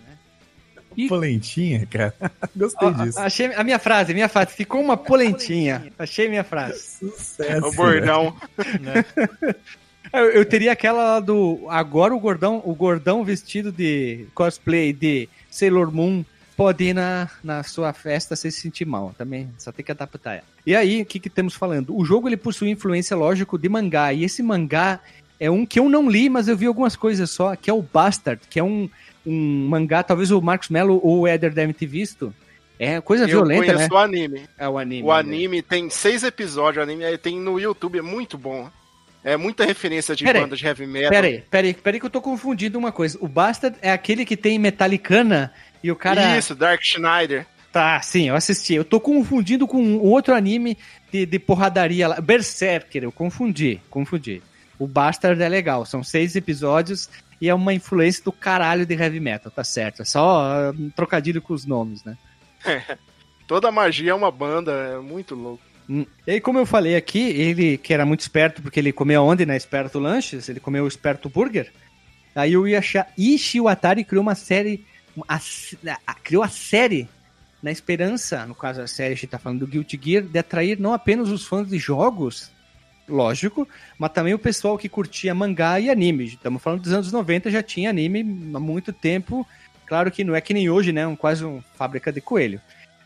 E- 0.96 1.10
Polentinha, 1.10 1.86
cara. 1.86 2.14
Gostei 2.56 2.88
Ó, 2.88 2.92
disso. 2.92 3.20
achei 3.20 3.54
a 3.54 3.64
minha 3.66 3.78
frase, 3.78 4.14
a 4.14 4.16
minha 4.16 4.30
frase, 4.30 4.54
ficou 4.54 4.80
uma 4.80 4.96
polentinha. 4.96 5.92
Achei 6.00 6.30
minha 6.30 6.46
frase. 6.46 6.80
Sucesso. 6.80 7.68
O 7.68 7.74
bordão. 7.74 8.34
Eu, 10.14 10.30
eu 10.30 10.46
teria 10.46 10.72
aquela 10.72 11.04
lá 11.04 11.20
do. 11.20 11.66
Agora 11.70 12.14
o 12.14 12.20
gordão, 12.20 12.62
o 12.64 12.76
gordão 12.76 13.24
vestido 13.26 13.72
de 13.72 14.28
cosplay 14.36 14.94
de 14.94 15.28
Sailor 15.50 15.92
Moon 15.92 16.24
pode 16.56 16.84
ir 16.84 16.94
na, 16.94 17.30
na 17.44 17.64
sua 17.64 17.94
festa 17.94 18.36
sem 18.36 18.50
se 18.50 18.62
sentir 18.62 18.86
mal. 18.86 19.14
Também 19.18 19.50
só 19.58 19.72
tem 19.72 19.84
que 19.84 19.92
adaptar 19.92 20.36
ela. 20.36 20.44
E 20.66 20.76
aí, 20.76 21.02
o 21.02 21.06
que, 21.06 21.20
que 21.20 21.30
temos 21.30 21.54
falando? 21.54 21.96
O 21.96 22.06
jogo 22.06 22.28
ele 22.28 22.38
possui 22.38 22.70
influência, 22.70 23.16
lógico, 23.16 23.58
de 23.58 23.68
mangá. 23.68 24.14
E 24.14 24.24
esse 24.24 24.42
mangá 24.42 25.00
é 25.40 25.50
um 25.50 25.66
que 25.66 25.80
eu 25.80 25.90
não 25.90 26.10
li, 26.10 26.30
mas 26.30 26.48
eu 26.48 26.56
vi 26.56 26.66
algumas 26.66 26.96
coisas 26.96 27.30
só, 27.30 27.56
que 27.56 27.70
é 27.70 27.74
o 27.74 27.82
Bastard, 27.82 28.42
que 28.50 28.60
é 28.60 28.64
um, 28.64 28.90
um 29.26 29.68
mangá, 29.68 30.04
talvez 30.04 30.32
o 30.32 30.42
Marcos 30.42 30.70
Mello 30.70 31.00
ou 31.04 31.22
o 31.22 31.28
Eder 31.28 31.54
devem 31.54 31.74
ter 31.74 31.86
visto. 31.86 32.34
É 32.80 33.00
coisa 33.02 33.26
Eu 33.26 33.28
violenta, 33.28 33.68
né? 33.68 33.74
conheço 33.74 33.94
o 33.94 33.98
anime. 33.98 34.50
É 34.58 34.68
o 34.68 34.78
anime. 34.78 35.04
O 35.04 35.12
anime 35.12 35.62
tem 35.62 35.90
seis 35.90 36.24
episódios, 36.24 36.78
o 36.78 36.84
anime 36.84 37.18
tem 37.18 37.40
no 37.40 37.60
YouTube, 37.60 38.00
é 38.00 38.02
muito 38.02 38.38
bom. 38.38 38.70
É 39.24 39.38
muita 39.38 39.64
referência 39.64 40.14
de 40.16 40.26
Pera 40.26 40.40
aí, 40.40 40.44
banda 40.44 40.56
de 40.58 40.66
heavy 40.66 40.86
metal. 40.86 41.10
Pera 41.10 41.28
aí, 41.28 41.42
pera 41.50 41.68
aí, 41.68 41.74
pera 41.74 41.96
aí 41.96 42.00
que 42.00 42.06
eu 42.06 42.10
tô 42.10 42.22
confundindo 42.22 42.78
uma 42.78 42.92
coisa. 42.92 43.18
O 43.22 43.28
Bastard 43.28 43.78
é 43.82 43.90
aquele 43.90 44.26
que 44.26 44.36
tem 44.36 44.60
Metallicana 44.60 45.54
e 45.84 45.92
o 45.92 45.96
cara... 45.96 46.38
Isso, 46.38 46.56
Dark 46.56 46.82
Schneider. 46.82 47.46
Tá, 47.72 48.00
sim, 48.02 48.30
eu 48.30 48.36
assisti. 48.36 48.76
Eu 48.76 48.86
tô 48.86 49.00
confundindo 49.00 49.68
com 49.68 49.98
outro 49.98 50.36
anime 50.36 50.78
de, 51.12 51.26
de 51.26 51.40
porradaria 51.40 52.08
lá. 52.08 52.22
Berserker, 52.22 53.04
eu 53.04 53.12
confundi, 53.12 53.82
confundi. 53.90 54.42
O 54.78 54.88
Bastard 54.88 55.42
é 55.42 55.50
legal, 55.50 55.86
são 55.86 56.04
seis 56.04 56.36
episódios 56.36 57.10
e 57.42 57.50
é 57.50 57.54
uma 57.54 57.74
influência 57.74 58.24
do 58.24 58.32
caralho 58.32 58.86
de 58.86 58.94
heavy 58.94 59.20
metal, 59.20 59.52
tá 59.52 59.64
certo. 59.64 60.02
É 60.02 60.06
só 60.06 60.42
ah, 60.42 60.72
um 60.72 60.90
trocadilho 60.90 61.42
com 61.42 61.54
os 61.54 61.66
nomes, 61.66 62.04
né? 62.04 62.18
Toda 63.48 63.72
magia 63.72 64.12
é 64.12 64.16
uma 64.16 64.32
banda, 64.32 64.72
é 64.72 65.00
muito 65.00 65.36
louco. 65.36 65.64
Hum. 65.90 66.06
E 66.26 66.32
aí, 66.32 66.42
como 66.42 66.60
eu 66.60 66.66
falei 66.66 66.96
aqui, 66.96 67.20
ele 67.20 67.78
que 67.78 67.94
era 67.94 68.06
muito 68.06 68.22
esperto, 68.22 68.62
porque 68.62 68.80
ele 68.80 68.94
comeu 68.94 69.24
onde, 69.24 69.46
né? 69.46 69.58
Esperto 69.58 70.00
Lanches, 70.00 70.48
ele 70.48 70.60
comeu 70.60 70.86
o 70.86 70.88
Esperto 70.88 71.28
Burger. 71.28 71.72
Aí 72.36 72.56
o 72.56 72.66
Yasha 72.66 73.06
Ishiwatari 73.18 74.04
criou 74.04 74.22
uma 74.22 74.36
série, 74.36 74.86
a- 75.28 75.40
a- 76.08 76.14
criou 76.16 76.44
a 76.44 76.48
série 76.50 77.08
na 77.62 77.72
esperança, 77.72 78.46
no 78.46 78.56
caso 78.56 78.82
a 78.82 78.88
série 78.88 79.14
a 79.14 79.16
gente 79.16 79.28
tá 79.28 79.38
falando 79.40 79.60
do 79.60 79.68
Guilty 79.68 80.00
Gear, 80.02 80.24
de 80.24 80.38
atrair 80.40 80.80
não 80.80 80.94
apenas 80.94 81.30
os 81.30 81.46
fãs 81.46 81.68
de 81.70 81.78
jogos, 81.78 82.52
lógico, 83.08 83.68
mas 83.98 84.12
também 84.12 84.34
o 84.34 84.40
pessoal 84.40 84.78
que 84.78 84.90
curtia 84.90 85.34
mangá 85.36 85.80
e 85.80 85.90
anime. 85.90 86.26
Estamos 86.26 86.62
falando 86.62 86.82
dos 86.82 86.94
anos 86.94 87.12
90, 87.12 87.50
já 87.52 87.62
tinha 87.64 87.90
anime 87.90 88.20
há 88.56 88.60
muito 88.60 88.92
tempo. 88.92 89.48
Claro 89.86 90.10
que 90.12 90.24
não 90.24 90.36
é 90.36 90.42
que 90.42 90.54
nem 90.54 90.70
hoje, 90.70 90.92
né? 90.92 91.06
Um, 91.06 91.16
quase 91.16 91.44
uma 91.44 91.62
fábrica 91.76 92.12
de 92.12 92.22
coelho. 92.22 92.60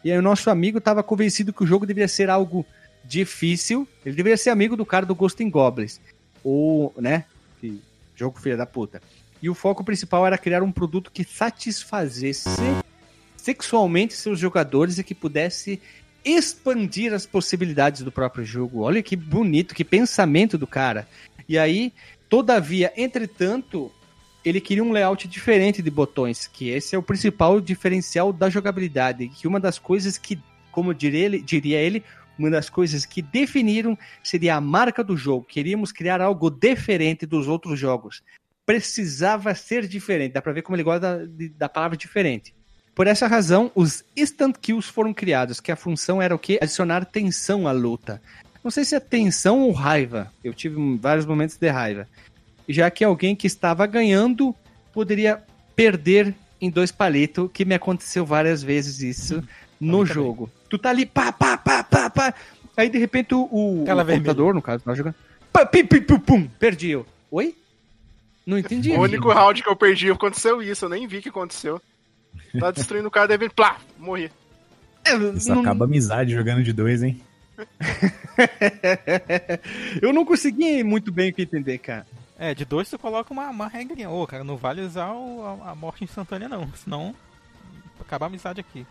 E 0.03 0.11
aí 0.11 0.17
o 0.17 0.21
nosso 0.21 0.49
amigo 0.49 0.77
estava 0.77 1.03
convencido 1.03 1.51
que 1.51 1.63
o 1.63 1.67
jogo 1.67 1.85
deveria 1.85 2.07
ser 2.07 2.29
algo 2.29 2.65
difícil. 3.03 3.87
Ele 4.05 4.15
deveria 4.15 4.37
ser 4.37 4.51
amigo 4.51 4.75
do 4.77 4.85
cara 4.85 5.05
do 5.05 5.15
Ghost 5.15 5.41
in 5.43 5.49
Goblins. 5.49 5.99
Ou, 6.43 6.93
né? 6.97 7.25
Que 7.59 7.81
jogo 8.15 8.39
filha 8.39 8.55
da 8.55 8.65
puta. 8.65 9.01
E 9.41 9.49
o 9.49 9.53
foco 9.53 9.83
principal 9.83 10.25
era 10.25 10.37
criar 10.37 10.63
um 10.63 10.71
produto 10.71 11.11
que 11.11 11.23
satisfazesse 11.23 12.49
sexualmente 13.35 14.13
seus 14.13 14.39
jogadores 14.39 14.97
e 14.97 15.03
que 15.03 15.15
pudesse 15.15 15.81
expandir 16.25 17.13
as 17.13 17.25
possibilidades 17.25 18.01
do 18.01 18.11
próprio 18.11 18.43
jogo. 18.43 18.81
Olha 18.81 19.01
que 19.01 19.15
bonito, 19.15 19.73
que 19.73 19.85
pensamento 19.85 20.57
do 20.57 20.67
cara. 20.67 21.07
E 21.47 21.57
aí, 21.57 21.93
todavia, 22.27 22.91
entretanto, 22.97 23.91
ele 24.43 24.59
queria 24.59 24.83
um 24.83 24.91
layout 24.91 25.27
diferente 25.27 25.81
de 25.81 25.89
botões, 25.89 26.47
que 26.47 26.69
esse 26.69 26.95
é 26.95 26.99
o 26.99 27.03
principal 27.03 27.61
diferencial 27.61 28.33
da 28.33 28.49
jogabilidade, 28.49 29.29
que 29.29 29.47
uma 29.47 29.59
das 29.59 29.79
coisas 29.79 30.17
que, 30.17 30.37
como 30.71 30.93
diria 30.93 31.25
ele, 31.25 31.41
diria 31.41 31.79
ele 31.79 32.03
uma 32.37 32.51
das 32.51 32.69
coisas 32.69 33.05
que 33.05 33.21
definiram 33.21 33.97
seria 34.23 34.55
a 34.55 34.61
marca 34.61 35.03
do 35.03 35.17
jogo. 35.17 35.45
Queríamos 35.45 35.91
criar 35.91 36.21
algo 36.21 36.49
diferente 36.49 37.25
dos 37.25 37.47
outros 37.47 37.79
jogos. 37.79 38.21
Precisava 38.67 39.55
ser 39.55 39.87
diferente. 39.87 40.33
Dá 40.33 40.41
pra 40.41 40.53
ver 40.53 40.61
como 40.61 40.75
ele 40.75 40.83
gosta 40.83 41.25
da, 41.25 41.25
da 41.57 41.69
palavra 41.69 41.97
diferente. 41.97 42.53
Por 42.93 43.07
essa 43.07 43.27
razão, 43.27 43.71
os 43.73 44.03
instant 44.15 44.57
kills 44.59 44.91
foram 44.91 45.13
criados, 45.13 45.59
que 45.59 45.71
a 45.71 45.75
função 45.75 46.21
era 46.21 46.35
o 46.35 46.39
quê? 46.39 46.59
Adicionar 46.61 47.05
tensão 47.05 47.67
à 47.67 47.71
luta. 47.71 48.21
Não 48.63 48.69
sei 48.69 48.83
se 48.83 48.95
é 48.95 48.99
tensão 48.99 49.61
ou 49.61 49.71
raiva. 49.71 50.33
Eu 50.43 50.53
tive 50.53 50.75
vários 50.97 51.25
momentos 51.25 51.55
de 51.55 51.69
raiva. 51.69 52.07
Já 52.67 52.91
que 52.91 53.03
alguém 53.03 53.35
que 53.35 53.47
estava 53.47 53.85
ganhando 53.85 54.53
poderia 54.91 55.41
perder 55.75 56.35
em 56.59 56.69
dois 56.69 56.91
palitos, 56.91 57.49
que 57.53 57.63
me 57.63 57.75
aconteceu 57.75 58.25
várias 58.25 58.61
vezes 58.61 58.99
isso 58.99 59.43
no 59.79 59.99
também. 59.99 60.13
jogo. 60.13 60.51
Tu 60.69 60.77
tá 60.77 60.89
ali, 60.89 61.05
pá, 61.05 61.31
pá, 61.31 61.57
pá, 61.57 61.83
pá, 61.83 62.09
pá. 62.09 62.33
Aí 62.75 62.89
de 62.89 62.97
repente 62.97 63.33
o, 63.33 63.43
o, 63.43 63.85
computador, 63.85 64.53
no 64.53 64.61
caso, 64.61 64.83
tava 64.83 64.97
jogando. 64.97 65.15
Pá, 65.53 65.65
pim, 65.65 65.85
pim, 65.85 66.01
pum, 66.01 66.19
pum, 66.19 66.47
perdi 66.59 66.89
eu. 66.89 67.05
Oi? 67.31 67.55
Não 68.47 68.57
entendi. 68.57 68.91
O 68.93 69.01
único 69.01 69.29
round 69.29 69.61
que 69.61 69.69
eu 69.69 69.75
perdi 69.75 70.09
aconteceu 70.09 70.59
isso, 70.61 70.85
eu 70.85 70.89
nem 70.89 71.05
vi 71.05 71.21
que 71.21 71.27
aconteceu. 71.29 71.79
Tá 72.59 72.71
destruindo 72.71 73.09
o 73.09 73.11
cara, 73.11 73.27
deve 73.27 73.49
plá, 73.49 73.77
morri. 73.99 74.31
É, 75.05 75.13
Isso 75.35 75.53
não- 75.53 75.61
acaba 75.61 75.83
a 75.83 75.87
amizade 75.87 76.31
jogando 76.33 76.63
de 76.63 76.71
dois, 76.73 77.03
hein? 77.03 77.21
Eu 80.01 80.13
não 80.13 80.25
consegui 80.25 80.83
muito 80.83 81.11
bem 81.11 81.33
entender, 81.37 81.77
cara. 81.79 82.05
É, 82.39 82.53
de 82.53 82.65
dois 82.65 82.89
tu 82.89 82.99
coloca 82.99 83.33
uma, 83.33 83.49
uma 83.49 83.67
regrinha. 83.67 84.09
Ô, 84.09 84.25
cara, 84.27 84.43
não 84.43 84.57
vale 84.57 84.81
usar 84.81 85.11
o- 85.11 85.59
a, 85.65 85.71
a 85.71 85.75
morte 85.75 86.03
instantânea 86.03 86.47
não, 86.47 86.71
senão 86.75 87.15
acabar 87.99 88.27
a 88.27 88.29
amizade 88.29 88.59
aqui. 88.61 88.85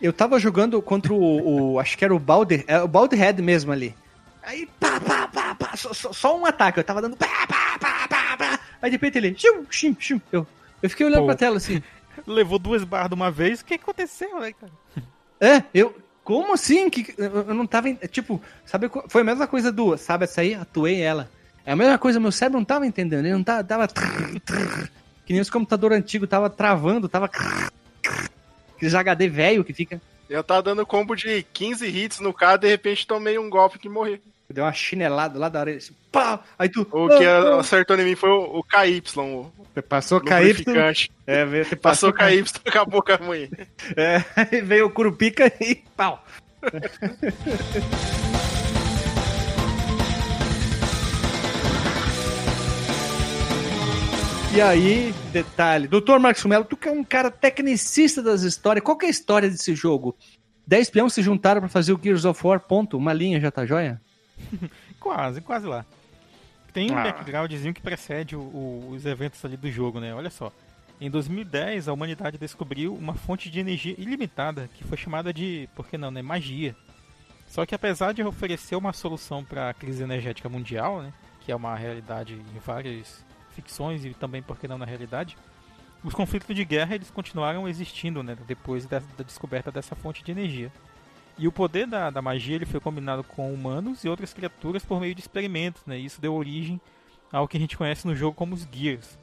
Eu 0.00 0.12
tava 0.12 0.38
jogando 0.40 0.80
contra 0.80 1.12
o, 1.12 1.74
o- 1.74 1.78
acho 1.80 1.98
que 1.98 2.04
era 2.04 2.14
o 2.14 2.18
Balder, 2.18 2.64
é 2.66 2.80
o 2.80 2.88
Balder 2.88 3.18
Head 3.18 3.42
mesmo 3.42 3.72
ali. 3.72 3.94
Aí, 4.42 4.66
pá, 4.80 4.98
pá, 5.00 5.28
pá, 5.28 5.54
pá, 5.54 5.76
só, 5.76 5.92
só- 5.92 6.12
só 6.12 6.38
um 6.38 6.46
ataque, 6.46 6.78
eu 6.80 6.84
tava 6.84 7.02
dando 7.02 7.16
pá, 7.16 7.46
pá, 7.46 7.78
pá. 7.78 7.97
Aí 8.80 8.90
de 8.90 8.96
repente 8.96 9.18
ele, 9.18 9.34
shum, 9.36 9.64
shum, 9.70 9.96
shum. 9.98 10.20
Eu, 10.30 10.46
eu 10.82 10.90
fiquei 10.90 11.06
olhando 11.06 11.20
Pô. 11.20 11.26
pra 11.26 11.36
tela 11.36 11.56
assim, 11.56 11.82
Levou 12.26 12.58
duas 12.58 12.84
barras 12.84 13.08
de 13.08 13.14
uma 13.14 13.30
vez, 13.30 13.60
o 13.60 13.64
que 13.64 13.74
aconteceu, 13.74 14.40
né, 14.40 14.52
cara? 14.52 14.72
é, 15.40 15.62
eu, 15.72 15.94
como 16.24 16.54
assim? 16.54 16.90
Que, 16.90 17.14
eu, 17.16 17.48
eu 17.48 17.54
não 17.54 17.66
tava, 17.66 17.92
tipo, 17.94 18.40
sabe, 18.64 18.90
foi 19.08 19.22
a 19.22 19.24
mesma 19.24 19.46
coisa 19.46 19.70
do, 19.70 19.96
sabe, 19.96 20.24
essa 20.24 20.40
aí, 20.40 20.54
atuei 20.54 21.00
ela. 21.00 21.30
É 21.64 21.72
a 21.72 21.76
mesma 21.76 21.98
coisa, 21.98 22.18
meu 22.18 22.32
cérebro 22.32 22.58
não 22.58 22.64
tava 22.64 22.86
entendendo, 22.86 23.26
ele 23.26 23.34
não 23.34 23.44
tava, 23.44 23.62
tava 23.62 23.86
trrr, 23.86 24.40
trrr, 24.40 24.90
que 25.26 25.32
nem 25.32 25.42
os 25.42 25.50
computador 25.50 25.92
antigo, 25.92 26.26
tava 26.26 26.48
travando, 26.48 27.08
tava 27.08 27.30
aqueles 28.74 28.94
HD 28.94 29.28
velho 29.28 29.64
que 29.64 29.74
fica, 29.74 30.00
Eu 30.30 30.42
tava 30.42 30.62
dando 30.62 30.86
combo 30.86 31.14
de 31.14 31.42
15 31.52 31.86
hits 31.86 32.20
no 32.20 32.32
cara, 32.32 32.56
de 32.56 32.68
repente 32.68 33.06
tomei 33.06 33.38
um 33.38 33.50
golpe 33.50 33.78
que 33.78 33.88
morri. 33.88 34.20
Deu 34.52 34.64
uma 34.64 34.72
chinelada 34.72 35.38
lá 35.38 35.48
da 35.50 35.60
orelha, 35.60 35.76
assim, 35.76 35.92
pá, 36.10 36.40
aí 36.58 36.70
tu, 36.70 36.86
O 36.90 37.08
que 37.08 37.24
ah, 37.24 37.60
acertou 37.60 37.98
em 37.98 38.04
mim 38.04 38.16
foi 38.16 38.30
o, 38.30 38.58
o 38.58 38.64
KY, 38.64 39.02
o 39.18 39.52
Você 39.74 39.82
passou 39.82 40.20
KY, 40.22 41.10
é, 41.26 41.44
veio- 41.44 41.64
você 41.66 41.76
Passou 41.76 42.12
passou 42.12 42.30
KY, 42.30 42.44
acabou 42.64 43.02
com 43.04 43.12
a 43.12 43.18
mulher. 43.18 43.50
É, 43.94 44.24
aí 44.34 44.62
veio 44.62 44.86
o 44.86 44.90
Curupica 44.90 45.52
e 45.60 45.74
pau. 45.94 46.24
E 54.54 54.60
aí, 54.60 55.14
detalhe, 55.32 55.86
Dr. 55.86 56.18
Marcos 56.18 56.44
Melo, 56.44 56.64
tu 56.64 56.76
que 56.76 56.88
é 56.88 56.92
um 56.92 57.04
cara 57.04 57.30
tecnicista 57.30 58.22
das 58.22 58.42
histórias, 58.42 58.82
qual 58.84 58.96
que 58.96 59.04
é 59.04 59.08
a 59.08 59.10
história 59.10 59.48
desse 59.48 59.74
jogo? 59.74 60.16
Dez 60.66 60.90
peões 60.90 61.12
se 61.12 61.22
juntaram 61.22 61.60
pra 61.60 61.68
fazer 61.68 61.92
o 61.92 62.00
Gears 62.02 62.24
of 62.24 62.44
War, 62.44 62.60
ponto, 62.60 62.96
uma 62.96 63.12
linha 63.12 63.40
já 63.40 63.50
tá 63.50 63.64
joia? 63.64 64.00
Quase, 65.00 65.40
quase 65.40 65.66
lá. 65.66 65.84
Tem 66.72 66.90
um 66.90 66.98
Ah. 66.98 67.04
backgroundzinho 67.04 67.72
que 67.74 67.80
precede 67.80 68.36
o- 68.36 68.40
o- 68.40 68.90
os 68.90 69.04
eventos 69.06 69.44
ali 69.44 69.56
do 69.56 69.70
jogo, 69.70 70.00
né? 70.00 70.14
Olha 70.14 70.30
só. 70.30 70.52
Em 71.00 71.08
2010, 71.10 71.88
a 71.88 71.92
humanidade 71.92 72.38
descobriu 72.38 72.94
uma 72.94 73.14
fonte 73.14 73.48
de 73.50 73.60
energia 73.60 73.94
ilimitada 73.96 74.68
que 74.74 74.84
foi 74.84 74.96
chamada 74.96 75.32
de, 75.32 75.68
por 75.74 75.86
que 75.86 75.96
não, 75.96 76.10
né, 76.10 76.22
magia. 76.22 76.74
Só 77.46 77.64
que 77.64 77.74
apesar 77.74 78.12
de 78.12 78.22
oferecer 78.22 78.76
uma 78.76 78.92
solução 78.92 79.44
para 79.44 79.70
a 79.70 79.74
crise 79.74 80.02
energética 80.02 80.48
mundial, 80.48 81.00
né, 81.02 81.12
que 81.40 81.52
é 81.52 81.56
uma 81.56 81.74
realidade 81.76 82.34
em 82.34 82.58
várias 82.58 83.24
ficções 83.54 84.04
e 84.04 84.10
também, 84.12 84.42
por 84.42 84.58
que 84.58 84.68
não, 84.68 84.76
na 84.76 84.84
realidade, 84.84 85.36
os 86.04 86.12
conflitos 86.14 86.54
de 86.54 86.64
guerra 86.64 86.94
eles 86.96 87.10
continuaram 87.10 87.66
existindo, 87.68 88.22
né, 88.22 88.36
depois 88.46 88.84
da, 88.84 88.98
da 89.16 89.24
descoberta 89.24 89.70
dessa 89.72 89.94
fonte 89.96 90.22
de 90.22 90.30
energia. 90.32 90.70
E 91.38 91.46
o 91.46 91.52
poder 91.52 91.86
da, 91.86 92.10
da 92.10 92.20
magia 92.20 92.56
ele 92.56 92.66
foi 92.66 92.80
combinado 92.80 93.22
com 93.22 93.52
humanos 93.52 94.02
e 94.04 94.08
outras 94.08 94.32
criaturas 94.34 94.84
por 94.84 95.00
meio 95.00 95.14
de 95.14 95.20
experimentos, 95.20 95.82
né? 95.86 95.96
Isso 95.98 96.20
deu 96.20 96.34
origem 96.34 96.80
ao 97.30 97.46
que 97.46 97.56
a 97.56 97.60
gente 97.60 97.76
conhece 97.76 98.06
no 98.06 98.14
jogo 98.16 98.34
como 98.34 98.54
os 98.54 98.66
Gears. 98.72 99.16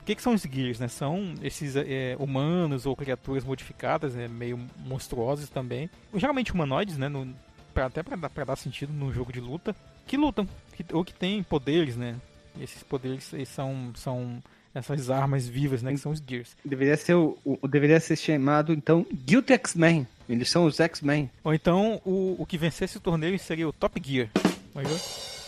O 0.00 0.04
que, 0.06 0.14
que 0.14 0.22
são 0.22 0.34
os 0.34 0.42
Gears, 0.42 0.78
né? 0.78 0.86
São 0.86 1.34
esses 1.42 1.74
é, 1.74 2.14
humanos 2.20 2.86
ou 2.86 2.94
criaturas 2.94 3.42
modificadas, 3.44 4.14
né? 4.14 4.28
meio 4.28 4.60
monstruosos 4.86 5.48
também. 5.50 5.90
Geralmente 6.14 6.52
humanoides, 6.52 6.96
né? 6.96 7.08
No, 7.08 7.34
pra, 7.74 7.86
até 7.86 8.02
para 8.04 8.44
dar, 8.44 8.56
sentido 8.56 8.92
no 8.92 9.12
jogo 9.12 9.32
de 9.32 9.40
luta. 9.40 9.74
Que 10.06 10.16
lutam, 10.16 10.46
que, 10.74 10.84
ou 10.94 11.04
que 11.04 11.12
têm 11.12 11.42
poderes, 11.42 11.96
né? 11.96 12.14
E 12.56 12.62
esses 12.62 12.84
poderes 12.84 13.34
são, 13.46 13.90
são 13.96 14.40
essas 14.72 15.10
armas 15.10 15.48
vivas, 15.48 15.82
né? 15.82 15.90
Que 15.90 15.98
são 15.98 16.12
os 16.12 16.22
Gears. 16.24 16.56
Deveria 16.64 16.96
ser, 16.96 17.14
o, 17.14 17.36
o- 17.44 17.66
deveria 17.66 17.98
ser 17.98 18.14
chamado, 18.14 18.72
então, 18.72 19.04
Guilty 19.12 19.54
X-Men. 19.54 20.06
Eles 20.28 20.50
são 20.50 20.64
os 20.64 20.80
X-Men. 20.80 21.30
Ou 21.44 21.54
então 21.54 22.00
o, 22.04 22.36
o 22.38 22.46
que 22.46 22.58
vencesse 22.58 22.96
o 22.96 23.00
torneio 23.00 23.38
seria 23.38 23.68
o 23.68 23.72
Top 23.72 24.00
Gear. 24.04 24.28
Manjou? 24.74 24.98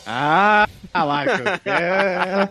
Ah, 0.06 0.66
Marco. 0.94 1.32
É... 1.66 2.48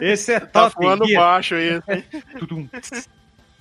Esse 0.12 0.32
é 0.32 0.40
Tá 0.40 0.70
top. 0.70 0.76
voando 0.84 1.06
Gear. 1.06 1.22
baixo 1.22 1.54
aí. 1.54 1.80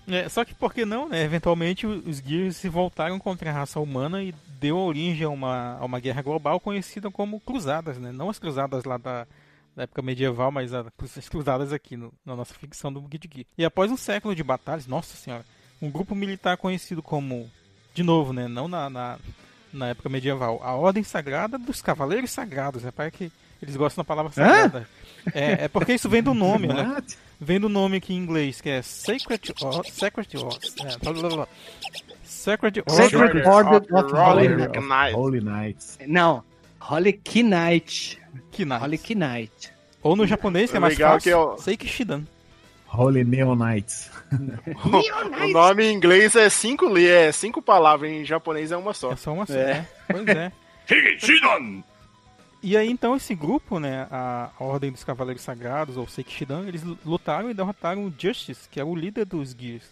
É, 0.06 0.28
só 0.28 0.44
que 0.44 0.54
por 0.54 0.74
que 0.74 0.84
não, 0.84 1.08
né? 1.08 1.24
Eventualmente 1.24 1.88
os 1.88 2.18
Gears 2.18 2.58
se 2.58 2.68
voltaram 2.68 3.18
contra 3.18 3.50
a 3.50 3.54
raça 3.54 3.80
humana 3.80 4.22
e 4.22 4.36
deu 4.60 4.78
origem 4.78 5.26
a 5.26 5.30
uma, 5.30 5.78
a 5.80 5.86
uma 5.86 5.98
guerra 6.00 6.22
global 6.22 6.60
conhecida 6.60 7.10
como 7.10 7.40
Cruzadas, 7.40 7.98
né? 7.98 8.12
Não 8.12 8.30
as 8.30 8.38
Cruzadas 8.38 8.84
lá 8.84 8.98
da, 8.98 9.26
da 9.74 9.84
época 9.84 10.02
medieval, 10.02 10.52
mas 10.52 10.74
a- 10.74 10.84
as 11.18 11.30
Cruzadas 11.30 11.72
aqui 11.72 11.96
no- 11.96 12.12
na 12.26 12.36
nossa 12.36 12.54
ficção 12.54 12.92
do 12.92 13.00
Guide 13.02 13.30
Gear. 13.34 13.46
E 13.58 13.64
após 13.64 13.90
um 13.92 13.96
século 13.98 14.36
de 14.36 14.44
batalhas, 14.44 14.88
nossa 14.88 15.16
senhora, 15.16 15.46
um 15.82 15.90
grupo 15.90 16.14
militar 16.14 16.58
conhecido 16.58 17.02
como, 17.02 17.50
de 17.94 18.04
novo, 18.04 18.34
né? 18.34 18.48
Não 18.48 18.68
na, 18.68 18.90
na, 18.90 19.18
na 19.72 19.88
época 19.90 20.10
medieval, 20.10 20.60
a 20.64 20.74
Ordem 20.74 21.04
Sagrada 21.04 21.58
dos 21.58 21.82
Cavaleiros 21.82 22.32
Sagrados. 22.32 22.84
Repara 22.84 23.12
que 23.12 23.32
eles 23.62 23.76
gostam 23.76 24.04
da 24.04 24.06
palavra 24.08 24.32
sagrada. 24.32 24.88
É, 25.34 25.66
é 25.66 25.68
porque 25.68 25.94
isso 25.94 26.10
vem 26.10 26.22
do 26.22 26.34
nome, 26.34 26.68
né? 26.68 27.02
Vem 27.40 27.60
do 27.60 27.70
nome 27.70 27.98
aqui 27.98 28.14
em 28.14 28.18
inglês, 28.18 28.60
que 28.60 28.70
é 28.70 28.82
Sacred 28.82 29.54
Or 29.62 29.86
Sacred 29.86 30.38
Or 30.38 30.54
é. 30.54 30.90
Sacred 30.90 31.26
Order. 31.26 31.48
Sacred 32.24 33.48
Order 33.48 33.96
of 33.96 34.14
Holy 34.14 34.48
Holy 34.48 34.80
Knight. 34.88 35.16
Holy 35.16 35.42
Knights. 35.42 35.98
Não. 36.08 36.44
Holy 36.80 37.14
Knight. 37.42 38.20
Knights. 38.58 38.82
Holy 38.82 39.16
Knight. 39.16 39.74
Ou 40.02 40.16
no 40.18 40.28
japonês, 40.28 40.70
que 40.70 40.78
é 40.78 40.80
mais 40.80 40.96
Legal 40.96 41.14
fácil, 41.14 41.24
que 41.24 41.34
eu- 41.34 41.58
Seikishidan. 41.58 42.24
Holy 42.88 43.24
Neon 43.24 43.56
O 45.44 45.48
nome 45.52 45.86
em 45.86 45.94
inglês 45.94 46.36
é 46.36 46.50
cinco, 46.50 46.88
li- 46.94 47.08
é 47.08 47.32
cinco 47.32 47.62
palavras, 47.62 48.10
em 48.12 48.26
japonês 48.26 48.72
é 48.72 48.78
uma 48.78 48.94
só. 48.94 49.12
É 49.12 49.16
só 49.16 49.34
uma 49.34 49.46
só. 49.46 49.54
É. 49.54 49.66
né? 49.74 49.88
Pois 50.10 50.28
é. 50.28 50.52
E 52.66 52.78
aí 52.78 52.90
então 52.90 53.14
esse 53.16 53.36
grupo, 53.36 53.78
né, 53.78 54.08
a 54.10 54.50
Ordem 54.58 54.90
dos 54.90 55.04
Cavaleiros 55.04 55.44
Sagrados, 55.44 55.98
ou 55.98 56.08
Seikishidan, 56.08 56.66
eles 56.66 56.82
lutaram 57.06 57.50
e 57.52 57.54
derrotaram 57.54 58.06
o 58.06 58.14
Justice, 58.18 58.70
que 58.70 58.80
é 58.80 58.84
o 58.86 58.96
líder 58.96 59.26
dos 59.26 59.52
Gears. 59.52 59.84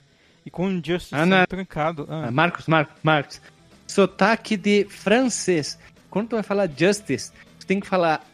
E 0.45 0.49
com 0.49 0.67
o 0.67 0.81
Justice 0.83 1.13
Ah, 1.13 1.25
não. 1.25 1.37
sendo 1.37 1.47
trancado... 1.47 2.07
ah, 2.09 2.27
Ah, 2.27 2.31
Marcos, 2.31 2.67
Marcos, 2.67 2.95
Marcos. 3.03 3.41
Sotaque 3.85 4.55
de 4.55 4.85
francês. 4.85 5.77
Quando 6.09 6.29
tu 6.29 6.35
vai 6.37 6.43
falar 6.43 6.69
justice, 6.69 7.33
tu 7.59 7.65
tem 7.65 7.79
que 7.81 7.87
falar 7.87 8.25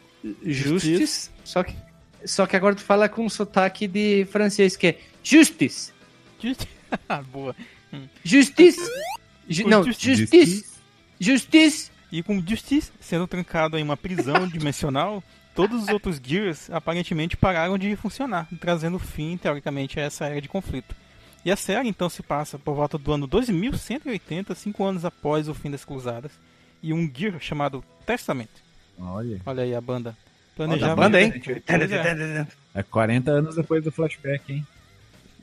justice, 0.44 1.30
só 1.44 1.64
que, 1.64 1.74
só 2.24 2.46
que 2.46 2.54
agora 2.56 2.76
tu 2.76 2.82
fala 2.82 3.08
com 3.08 3.28
sotaque 3.28 3.88
de 3.88 4.24
francês, 4.30 4.76
que 4.76 4.86
é 4.86 4.98
justice. 5.22 5.92
Justice... 6.40 6.68
Ah, 7.08 7.20
Boa. 7.22 7.54
Justice. 8.24 8.80
Ju- 9.48 9.64
Com 9.64 9.68
não, 9.70 9.84
justice. 9.84 10.16
justice. 10.16 10.64
Justice. 11.20 11.90
E 12.10 12.22
com 12.22 12.40
Justice 12.46 12.90
sendo 13.00 13.26
trancado 13.26 13.76
em 13.78 13.82
uma 13.82 13.96
prisão 13.96 14.48
dimensional, 14.48 15.22
todos 15.54 15.82
os 15.82 15.88
outros 15.88 16.18
Gears 16.22 16.70
aparentemente 16.70 17.36
pararam 17.36 17.76
de 17.76 17.94
funcionar, 17.96 18.48
trazendo 18.60 18.98
fim, 18.98 19.36
teoricamente, 19.36 20.00
a 20.00 20.04
essa 20.04 20.24
era 20.26 20.40
de 20.40 20.48
conflito. 20.48 20.94
E 21.44 21.50
a 21.50 21.56
série 21.56 21.88
então 21.88 22.08
se 22.08 22.22
passa 22.22 22.58
por 22.58 22.74
volta 22.74 22.96
do 22.96 23.12
ano 23.12 23.26
2180, 23.26 24.54
cinco 24.54 24.84
anos 24.84 25.04
após 25.04 25.48
o 25.48 25.54
fim 25.54 25.70
das 25.70 25.84
Cruzadas, 25.84 26.32
e 26.82 26.92
um 26.94 27.10
Gear 27.14 27.38
chamado 27.40 27.84
Testament. 28.06 28.48
Olha. 28.98 29.40
Olha 29.44 29.62
aí 29.64 29.74
a 29.74 29.80
banda. 29.80 30.10
Olha 30.58 30.66
Planejava. 30.68 30.92
a 30.92 30.96
banda, 30.96 31.20
hein? 31.20 31.32
É. 32.74 32.80
É 32.80 32.82
40 32.82 33.30
anos 33.30 33.54
depois 33.54 33.84
do 33.84 33.92
flashback, 33.92 34.50
hein? 34.52 34.66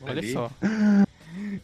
Olha 0.02 0.20
Ali. 0.20 0.32
só. 0.34 0.52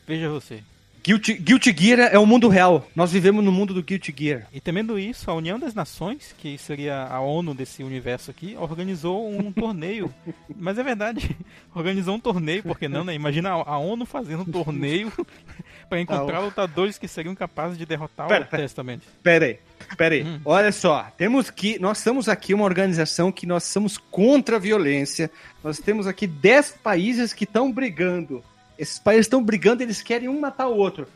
Veja 0.08 0.30
você. 0.30 0.64
Guilty, 1.04 1.34
Guilty 1.34 1.76
Gear 1.76 2.14
é 2.14 2.20
o 2.20 2.28
mundo 2.28 2.47
real. 2.47 2.88
Nós 2.95 3.12
vivemos 3.12 3.43
no 3.43 3.52
mundo 3.52 3.74
do 3.74 3.82
Guilty 3.82 4.14
Gear. 4.16 4.47
E 4.54 4.62
temendo 4.62 4.99
isso, 4.99 5.32
a 5.32 5.34
União 5.34 5.58
das 5.58 5.74
Nações, 5.74 6.36
que 6.38 6.60
seria 6.60 7.06
a 7.06 7.20
ONU 7.20 7.56
desse 7.56 7.84
universo 7.84 8.30
aqui, 8.30 8.56
organizou 8.56 9.28
um 9.28 9.49
torneio. 9.52 10.14
Mas 10.56 10.78
é 10.78 10.84
verdade, 10.84 11.36
organizou 11.74 12.16
um 12.16 12.20
torneio, 12.20 12.62
porque 12.62 12.88
não, 12.88 13.04
né? 13.04 13.16
Imagina 13.16 13.49
a 13.49 13.78
ONU 13.80 14.06
fazendo 14.06 14.43
um 14.43 14.52
torneio 14.52 15.12
para 15.89 15.99
encontrar 15.99 16.39
lutadores 16.39 16.99
que 16.99 17.08
seriam 17.08 17.34
capazes 17.34 17.80
de 17.80 17.86
derrotar 17.86 18.28
Pera, 18.28 18.45
o 18.45 18.47
pera. 18.47 18.62
Testament. 18.62 18.99
Pera 19.24 19.45
aí, 19.45 19.60
pera 19.97 20.14
aí. 20.14 20.24
Hum. 20.24 20.39
Olha 20.45 20.72
só, 20.72 21.08
temos 21.18 21.49
que. 21.49 21.80
Nós 21.80 21.97
estamos 21.97 22.30
aqui 22.30 22.54
uma 22.54 22.66
organização 22.66 23.32
que 23.32 23.47
nós 23.47 23.64
somos 23.64 23.97
contra 23.97 24.58
a 24.58 24.60
violência. 24.60 25.32
Nós 25.64 25.80
temos 25.80 26.06
aqui 26.06 26.28
10 26.28 26.78
países 26.84 27.34
que 27.34 27.45
estão 27.45 27.72
brigando. 27.72 28.43
Esses 28.78 28.97
países 28.99 29.26
estão 29.26 29.43
brigando, 29.43 29.84
eles 29.84 30.01
querem 30.01 30.28
um 30.30 30.39
matar 30.39 30.67
o 30.67 30.76
outro. 30.78 31.07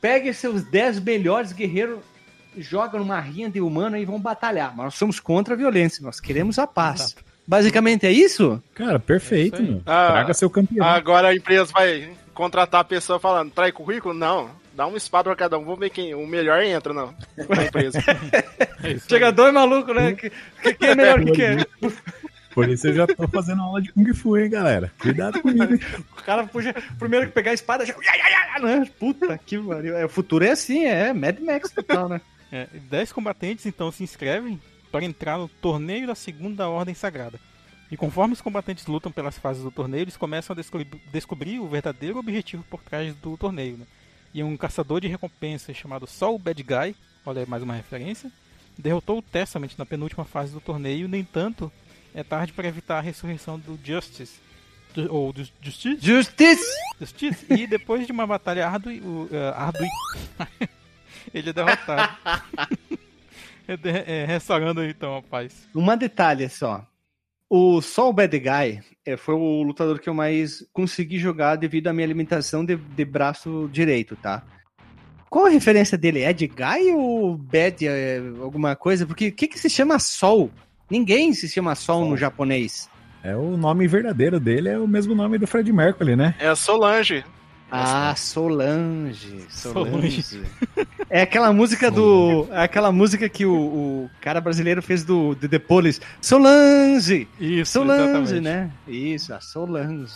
Pegue 0.00 0.32
seus 0.34 0.62
10 0.64 1.00
melhores 1.00 1.52
guerreiros, 1.52 1.98
joga 2.58 2.98
numa 2.98 3.18
rinha 3.20 3.48
de 3.48 3.60
humano 3.60 3.96
e 3.96 4.04
vão 4.04 4.18
batalhar. 4.20 4.70
Mas 4.76 4.84
nós 4.86 4.94
somos 4.94 5.20
contra 5.20 5.54
a 5.54 5.56
violência, 5.56 6.02
nós 6.02 6.20
queremos 6.20 6.58
a 6.58 6.66
paz. 6.66 7.00
Exato. 7.00 7.24
Basicamente 7.46 8.06
é 8.06 8.10
isso? 8.12 8.62
Cara, 8.74 8.98
perfeito, 8.98 9.56
É 9.56 9.62
isso 9.62 9.72
meu. 9.72 9.82
Ah, 9.86 10.08
Traga 10.12 10.34
seu 10.34 10.48
campeão. 10.50 10.86
Agora 10.86 11.28
a 11.28 11.34
empresa 11.34 11.66
vai. 11.72 12.10
contratar 12.32 12.80
a 12.80 12.84
pessoa 12.84 13.20
falando, 13.20 13.50
trai 13.52 13.70
currículo? 13.70 14.14
Não. 14.14 14.50
Dá 14.74 14.86
uma 14.88 14.96
espada 14.96 15.24
pra 15.30 15.36
cada 15.36 15.56
um, 15.56 15.64
vamos 15.64 15.78
ver 15.78 15.90
quem 15.90 16.14
o 16.16 16.26
melhor 16.26 16.60
entra 16.62 16.92
não, 16.92 17.14
na 17.48 17.62
empresa. 17.64 18.00
É 18.82 18.98
Chega 19.08 19.32
dois 19.32 19.54
malucos, 19.54 19.94
né? 19.96 20.12
Que, 20.12 20.28
que- 20.30 20.74
quem 20.74 20.88
é 20.90 20.94
melhor 20.94 21.24
que 21.24 21.32
quem? 21.32 21.56
Por 22.54 22.68
isso 22.68 22.86
eu 22.86 22.94
já 22.94 23.06
tô 23.06 23.26
fazendo 23.26 23.62
aula 23.62 23.82
de 23.82 23.92
Kung 23.92 24.14
Fu, 24.14 24.36
hein, 24.38 24.48
galera. 24.48 24.92
Cuidado 24.98 25.42
comigo. 25.42 25.74
hein? 25.74 25.80
O 26.16 26.22
cara 26.22 26.46
puxa, 26.46 26.72
primeiro 26.98 27.26
que 27.26 27.32
pegar 27.32 27.50
a 27.50 27.54
espada, 27.54 27.84
já. 27.84 27.94
né? 28.60 28.88
Puta 28.98 29.36
que 29.38 29.58
pariu. 29.58 29.96
É, 29.96 30.04
o 30.04 30.08
futuro 30.08 30.44
é 30.44 30.50
assim, 30.50 30.84
é 30.84 31.12
Mad 31.12 31.38
Max 31.40 31.70
total, 31.72 32.08
né? 32.08 32.20
É, 32.52 32.68
10 32.88 33.12
combatentes 33.12 33.66
então 33.66 33.90
se 33.90 34.04
inscrevem 34.04 34.60
para 34.92 35.04
entrar 35.04 35.38
no 35.38 35.48
torneio 35.48 36.06
da 36.06 36.14
Segunda 36.14 36.68
Ordem 36.68 36.94
Sagrada. 36.94 37.40
E 37.90 37.96
conforme 37.96 38.32
os 38.32 38.40
combatentes 38.40 38.86
lutam 38.86 39.10
pelas 39.10 39.36
fases 39.38 39.62
do 39.62 39.70
torneio, 39.70 40.02
eles 40.02 40.16
começam 40.16 40.54
a 40.54 40.56
descobrir, 40.56 40.88
descobrir 41.12 41.58
o 41.58 41.68
verdadeiro 41.68 42.18
objetivo 42.18 42.64
por 42.70 42.80
trás 42.80 43.14
do 43.16 43.36
torneio. 43.36 43.76
Né? 43.76 43.86
E 44.32 44.42
um 44.42 44.56
caçador 44.56 45.00
de 45.00 45.08
recompensas 45.08 45.76
chamado 45.76 46.06
Sol 46.06 46.38
Bad 46.38 46.62
Guy, 46.62 46.96
olha 47.26 47.40
aí 47.40 47.48
mais 47.48 47.62
uma 47.62 47.74
referência, 47.74 48.30
derrotou 48.78 49.18
o 49.18 49.22
Testament 49.22 49.70
na 49.76 49.84
penúltima 49.86 50.24
fase 50.24 50.52
do 50.52 50.60
torneio. 50.60 51.08
No 51.08 51.16
entanto, 51.16 51.70
é 52.14 52.22
tarde 52.22 52.52
para 52.52 52.68
evitar 52.68 52.98
a 52.98 53.00
ressurreição 53.00 53.58
do 53.58 53.78
Justice. 53.84 54.38
Do- 54.94 55.12
ou 55.12 55.32
do 55.32 55.44
Justice? 55.60 55.98
Justice! 56.00 56.64
Justice. 57.00 57.46
E 57.50 57.66
depois 57.66 58.06
de 58.06 58.12
uma 58.12 58.26
batalha 58.26 58.68
árdua, 58.68 58.92
árdua 59.56 59.86
ele 61.34 61.50
é 61.50 61.52
derrotado. 61.52 62.16
é, 63.66 64.22
é, 64.22 64.24
restaurando 64.24 64.84
então 64.84 65.16
a 65.16 65.22
paz. 65.22 65.68
Uma 65.74 65.96
detalhe 65.96 66.48
só. 66.48 66.86
O 67.50 67.82
Sol 67.82 68.12
Bad 68.12 68.38
Guy 68.38 68.82
é, 69.04 69.16
foi 69.16 69.34
o 69.34 69.62
lutador 69.62 69.98
que 69.98 70.08
eu 70.08 70.14
mais 70.14 70.66
consegui 70.72 71.18
jogar 71.18 71.56
devido 71.56 71.88
à 71.88 71.92
minha 71.92 72.06
alimentação 72.06 72.64
de, 72.64 72.76
de 72.76 73.04
braço 73.04 73.68
direito, 73.72 74.16
tá? 74.16 74.42
Qual 75.28 75.46
a 75.46 75.50
referência 75.50 75.98
dele? 75.98 76.20
É 76.20 76.32
de 76.32 76.46
Guy 76.46 76.92
ou 76.94 77.36
Bad 77.36 77.86
é, 77.86 78.18
alguma 78.40 78.76
coisa? 78.76 79.04
Porque 79.04 79.28
o 79.28 79.32
que, 79.32 79.48
que 79.48 79.58
se 79.58 79.68
chama 79.68 79.98
Sol? 79.98 80.50
Ninguém 80.90 81.32
se 81.32 81.48
chama 81.48 81.74
Sol, 81.74 82.00
Sol. 82.00 82.08
no 82.10 82.16
japonês. 82.16 82.88
É 83.22 83.34
o 83.34 83.56
nome 83.56 83.86
verdadeiro 83.88 84.38
dele, 84.38 84.68
é 84.68 84.78
o 84.78 84.86
mesmo 84.86 85.14
nome 85.14 85.38
do 85.38 85.46
Fred 85.46 85.72
Mercury, 85.72 86.14
né? 86.14 86.34
É 86.38 86.48
a 86.48 86.54
Solange. 86.56 87.24
Ah, 87.70 88.14
Solange. 88.14 89.46
Solange. 89.48 90.22
Solange. 90.22 90.42
É 91.10 91.22
aquela 91.22 91.52
música 91.52 91.90
do. 91.90 92.46
É 92.52 92.62
aquela 92.62 92.92
música 92.92 93.28
que 93.28 93.44
o, 93.46 93.54
o 93.54 94.10
cara 94.20 94.40
brasileiro 94.40 94.80
fez 94.82 95.02
do, 95.04 95.34
do 95.34 95.48
The 95.48 95.58
Police. 95.58 96.00
Solange! 96.20 97.26
Isso, 97.40 97.72
Solange, 97.72 98.02
exatamente. 98.04 98.40
né? 98.40 98.70
Isso, 98.86 99.32
a 99.34 99.40
Solange. 99.40 100.12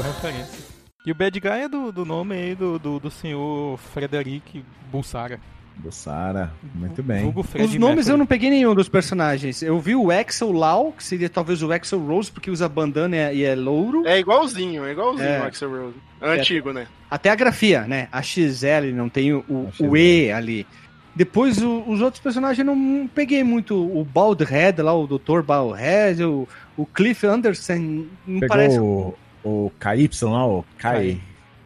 Referência. 0.00 0.72
E 1.04 1.10
o 1.10 1.14
Bad 1.14 1.38
Guy 1.40 1.50
é 1.50 1.68
do, 1.68 1.90
do 1.92 2.04
nome 2.04 2.34
aí 2.34 2.54
do, 2.54 2.78
do, 2.78 2.98
do 3.00 3.10
senhor 3.10 3.76
Frederic 3.78 4.64
Bulsara. 4.90 5.40
Do 5.76 5.90
Sara. 5.90 6.52
Muito 6.74 7.02
bem. 7.02 7.32
Os 7.58 7.74
nomes 7.76 8.06
eu 8.06 8.16
não 8.18 8.26
peguei 8.26 8.50
nenhum 8.50 8.74
dos 8.74 8.90
personagens. 8.90 9.62
Eu 9.62 9.80
vi 9.80 9.96
o 9.96 10.10
Axel 10.10 10.52
Lau, 10.52 10.92
que 10.92 11.02
seria 11.02 11.30
talvez 11.30 11.62
o 11.62 11.72
Axel 11.72 11.98
Rose, 11.98 12.30
porque 12.30 12.50
usa 12.50 12.68
bandana 12.68 13.32
e 13.32 13.42
é- 13.42 13.52
é 13.52 13.54
louro. 13.56 14.06
É 14.06 14.18
igualzinho, 14.18 14.84
é 14.84 14.92
igualzinho 14.92 15.26
É. 15.28 15.40
o 15.40 15.44
Axel 15.44 15.70
Rose. 15.70 15.96
Antigo, 16.20 16.72
né? 16.74 16.86
Até 17.10 17.30
a 17.30 17.34
grafia, 17.34 17.82
né? 17.86 18.06
A 18.12 18.20
XL, 18.22 18.92
não 18.94 19.08
tem 19.08 19.32
o, 19.32 19.42
o 19.80 19.96
E 19.96 20.30
ali. 20.30 20.66
Depois 21.16 21.60
o- 21.62 21.82
os 21.88 22.00
outros 22.02 22.22
personagens 22.22 22.58
eu 22.58 22.64
não 22.76 23.08
peguei 23.08 23.42
muito. 23.42 23.74
O 23.74 24.04
Baldhead 24.04 24.80
lá, 24.82 24.94
o 24.94 25.06
Dr. 25.06 25.40
Baldhead, 25.42 26.22
o, 26.22 26.46
o 26.76 26.84
Cliff 26.86 27.26
Anderson, 27.26 28.04
não 28.26 28.40
Pegou 28.40 28.48
parece. 28.48 28.78
o, 28.78 29.14
o 29.44 29.70
KY 29.80 30.10
lá, 30.24 30.46
o 30.46 30.64
Kai. 30.78 31.20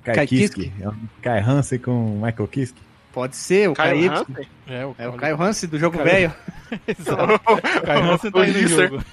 Kai, 0.05 0.15
Kai 0.15 0.27
Kiske. 0.27 0.73
É 0.81 0.89
um 0.89 0.95
Kai 1.21 1.41
Hansen 1.41 1.79
com 1.79 2.15
Michael 2.23 2.49
Kiske. 2.49 2.81
Pode 3.13 3.35
ser, 3.35 3.71
o 3.71 3.75
Caio. 3.75 4.13
Hansen? 4.13 4.47
É, 4.67 4.85
o, 4.85 4.95
É 4.99 5.09
o 5.09 5.13
Caio 5.15 5.41
Hansen 5.43 5.69
do 5.71 5.79
jogo 5.79 5.97
Caio- 5.99 6.11
velho. 6.11 6.35
Exato. 6.87 7.35
O 7.35 7.83
Caio 7.83 8.05
Hansen 8.13 8.31
tá 8.31 8.39
no 8.47 8.69
jogo. 8.69 9.05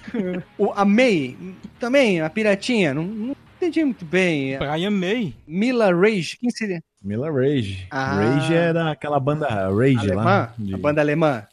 O, 0.58 0.72
a 0.74 0.84
May, 0.84 1.38
também, 1.80 2.20
a 2.22 2.30
piratinha, 2.30 2.94
não, 2.94 3.04
não 3.04 3.36
entendi 3.56 3.84
muito 3.84 4.04
bem. 4.04 4.58
Brian 4.60 4.92
May. 4.92 5.34
Mila 5.48 5.94
Rage, 5.96 6.38
quem 6.38 6.50
seria? 6.52 6.84
Mila 7.02 7.32
Rage. 7.32 7.88
Ah. 7.90 8.16
Rage 8.16 8.54
é 8.54 8.74
daquela 8.74 9.20
banda 9.22 9.48
Rage 9.48 9.98
Alemã? 10.00 10.24
lá. 10.24 10.54
de- 10.60 10.74
A 10.74 10.78
banda 10.78 11.02
alemã. 11.02 11.44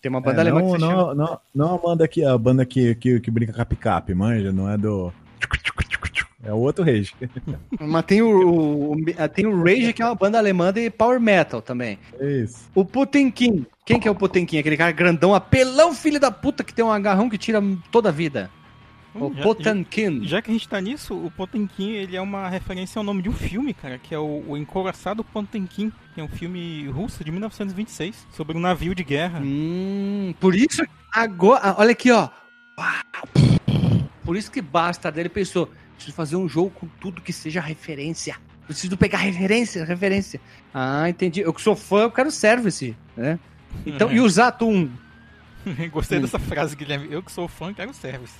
Tem 0.00 0.08
uma 0.10 0.20
banda 0.20 0.38
É, 0.38 0.40
alemã 0.42 0.60
não, 0.60 0.66
que 0.68 0.74
se 0.74 0.86
chama... 0.86 0.94
não, 0.94 1.14
não, 1.14 1.40
não 1.52 1.74
a 1.74 1.78
banda 1.78 2.06
que, 2.06 2.24
a 2.24 2.38
banda 2.38 2.64
que, 2.64 2.94
que, 2.94 3.18
que 3.18 3.30
brinca 3.32 3.52
com 3.52 3.60
a 3.60 3.66
picape, 3.66 4.14
manja, 4.14 4.52
não 4.52 4.70
é 4.70 4.78
do. 4.78 5.12
É 6.42 6.52
o 6.52 6.56
outro 6.56 6.84
Rage. 6.84 7.12
Mas 7.80 8.04
tem 8.04 8.22
o, 8.22 8.28
o- 8.28 8.92
o- 8.92 9.28
tem 9.34 9.46
o 9.46 9.62
Rage, 9.62 9.92
que 9.92 10.00
é 10.02 10.04
uma 10.06 10.14
banda 10.14 10.38
alemã 10.38 10.72
de 10.72 10.88
power 10.90 11.20
metal 11.20 11.60
também. 11.60 11.98
Isso. 12.20 12.68
O 12.74 12.84
Potemkin. 12.84 13.66
Quem 13.84 13.98
que 13.98 14.06
é 14.06 14.10
o 14.10 14.14
Potemkin? 14.14 14.58
Aquele 14.58 14.76
cara 14.76 14.92
grandão, 14.92 15.34
apelão, 15.34 15.92
filho 15.94 16.20
da 16.20 16.30
puta, 16.30 16.62
que 16.62 16.72
tem 16.72 16.84
um 16.84 16.92
agarrão 16.92 17.28
que 17.28 17.36
tira 17.38 17.60
toda 17.90 18.10
a 18.10 18.12
vida. 18.12 18.50
O 19.14 19.26
Hum, 19.26 19.34
já- 19.34 19.42
Potemkin. 19.42 20.24
Já 20.24 20.40
que 20.42 20.50
a 20.50 20.52
gente 20.52 20.68
tá 20.68 20.80
nisso, 20.80 21.12
o 21.14 21.28
Potemkin 21.30 21.90
ele 21.92 22.14
é 22.14 22.20
uma 22.20 22.48
referência 22.48 23.00
ao 23.00 23.04
nome 23.04 23.22
de 23.22 23.28
um 23.28 23.32
filme, 23.32 23.74
cara, 23.74 23.98
que 23.98 24.14
é 24.14 24.18
o, 24.18 24.44
o 24.46 24.56
Encoraçado 24.56 25.24
Potemkin, 25.24 25.90
que 26.14 26.20
é 26.20 26.22
um 26.22 26.28
filme 26.28 26.86
russo 26.88 27.24
de 27.24 27.32
1926, 27.32 28.28
sobre 28.30 28.56
um 28.56 28.60
navio 28.60 28.94
de 28.94 29.02
guerra. 29.02 29.40
Hum, 29.42 30.32
por 30.38 30.54
isso, 30.54 30.84
agora, 31.12 31.60
ah, 31.64 31.74
olha 31.78 31.90
aqui, 31.92 32.12
ó. 32.12 32.28
Por 34.24 34.36
isso 34.36 34.50
que 34.52 34.60
basta 34.60 35.10
dele 35.10 35.28
pensou, 35.30 35.70
preciso 35.98 36.16
fazer 36.16 36.36
um 36.36 36.48
jogo 36.48 36.70
com 36.70 36.86
tudo 37.00 37.20
que 37.20 37.32
seja 37.32 37.60
referência. 37.60 38.36
Preciso 38.66 38.96
pegar 38.96 39.18
referência, 39.18 39.84
referência. 39.84 40.40
Ah, 40.72 41.08
entendi. 41.08 41.40
Eu 41.40 41.52
que 41.54 41.60
sou 41.60 41.74
fã, 41.76 42.02
eu 42.02 42.10
quero 42.10 42.30
service, 42.30 42.94
né? 43.16 43.38
Então, 43.86 44.10
É. 44.10 44.14
e 44.14 44.20
o 44.20 44.28
Zatum? 44.28 44.88
Gostei 45.92 46.18
Hum. 46.18 46.22
dessa 46.22 46.38
frase, 46.38 46.76
Guilherme. 46.76 47.08
Eu 47.10 47.22
que 47.22 47.32
sou 47.32 47.48
fã, 47.48 47.72
quero 47.72 47.92
service. 47.94 48.34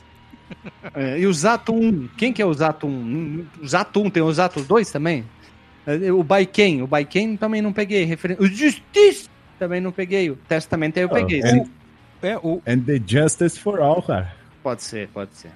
É, 0.94 1.18
e 1.18 1.26
o 1.26 1.32
Zatum? 1.32 2.08
Quem 2.16 2.32
que 2.32 2.40
é 2.40 2.46
o 2.46 2.54
Zatum? 2.54 3.44
O 3.60 3.66
Zatum, 3.66 4.08
tem 4.08 4.22
o 4.22 4.32
Zatum 4.32 4.62
2 4.62 4.90
também? 4.90 5.24
O 6.16 6.22
Baiken, 6.22 6.82
o 6.82 6.86
Baiken 6.86 7.36
também 7.36 7.60
não 7.62 7.72
peguei. 7.72 8.04
Referência. 8.04 8.42
O 8.44 8.46
Justice 8.46 9.28
também 9.58 9.80
não 9.80 9.92
peguei. 9.92 10.30
O 10.30 10.36
Testamento 10.36 10.96
aí 10.98 11.02
eu 11.04 11.08
peguei. 11.08 11.42
and, 11.42 11.64
É, 12.22 12.36
o, 12.38 12.62
and 12.66 12.80
the 12.80 13.00
Justice 13.06 13.58
for 13.58 13.80
All, 13.80 14.02
cara. 14.02 14.34
Pode 14.62 14.82
ser, 14.82 15.08
pode 15.08 15.34
ser. 15.36 15.50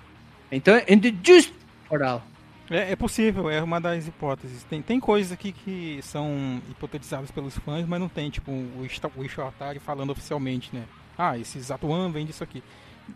Então, 0.50 0.74
é 0.74 0.80
the 0.96 1.12
Just 1.22 1.52
all. 2.00 2.22
É, 2.70 2.92
é 2.92 2.96
possível, 2.96 3.50
é 3.50 3.62
uma 3.62 3.80
das 3.80 4.06
hipóteses. 4.06 4.64
Tem, 4.64 4.80
tem 4.80 4.98
coisas 4.98 5.32
aqui 5.32 5.52
que 5.52 6.00
são 6.02 6.62
hipotetizadas 6.70 7.30
pelos 7.30 7.58
fãs, 7.58 7.86
mas 7.86 8.00
não 8.00 8.08
tem, 8.08 8.30
tipo, 8.30 8.50
o, 8.50 8.86
o 9.16 9.24
Isho 9.24 9.42
Atari 9.42 9.78
falando 9.78 10.10
oficialmente, 10.10 10.74
né? 10.74 10.84
Ah, 11.18 11.36
esse 11.36 11.60
Zatuan 11.60 12.10
vem 12.10 12.24
disso 12.24 12.42
aqui. 12.42 12.62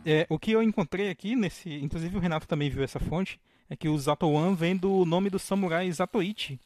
É, 0.04 0.26
o 0.28 0.38
que 0.38 0.52
eu 0.52 0.62
encontrei 0.62 1.08
aqui, 1.08 1.34
nesse, 1.34 1.72
inclusive 1.72 2.16
o 2.16 2.20
Renato 2.20 2.46
também 2.46 2.68
viu 2.68 2.82
essa 2.82 2.98
fonte, 2.98 3.40
é 3.70 3.76
que 3.76 3.88
o 3.88 3.98
Zatoan 3.98 4.54
vem 4.54 4.76
do 4.76 5.04
nome 5.04 5.30
do 5.30 5.38
samurai 5.38 5.90
Zatoichi, 5.90 6.60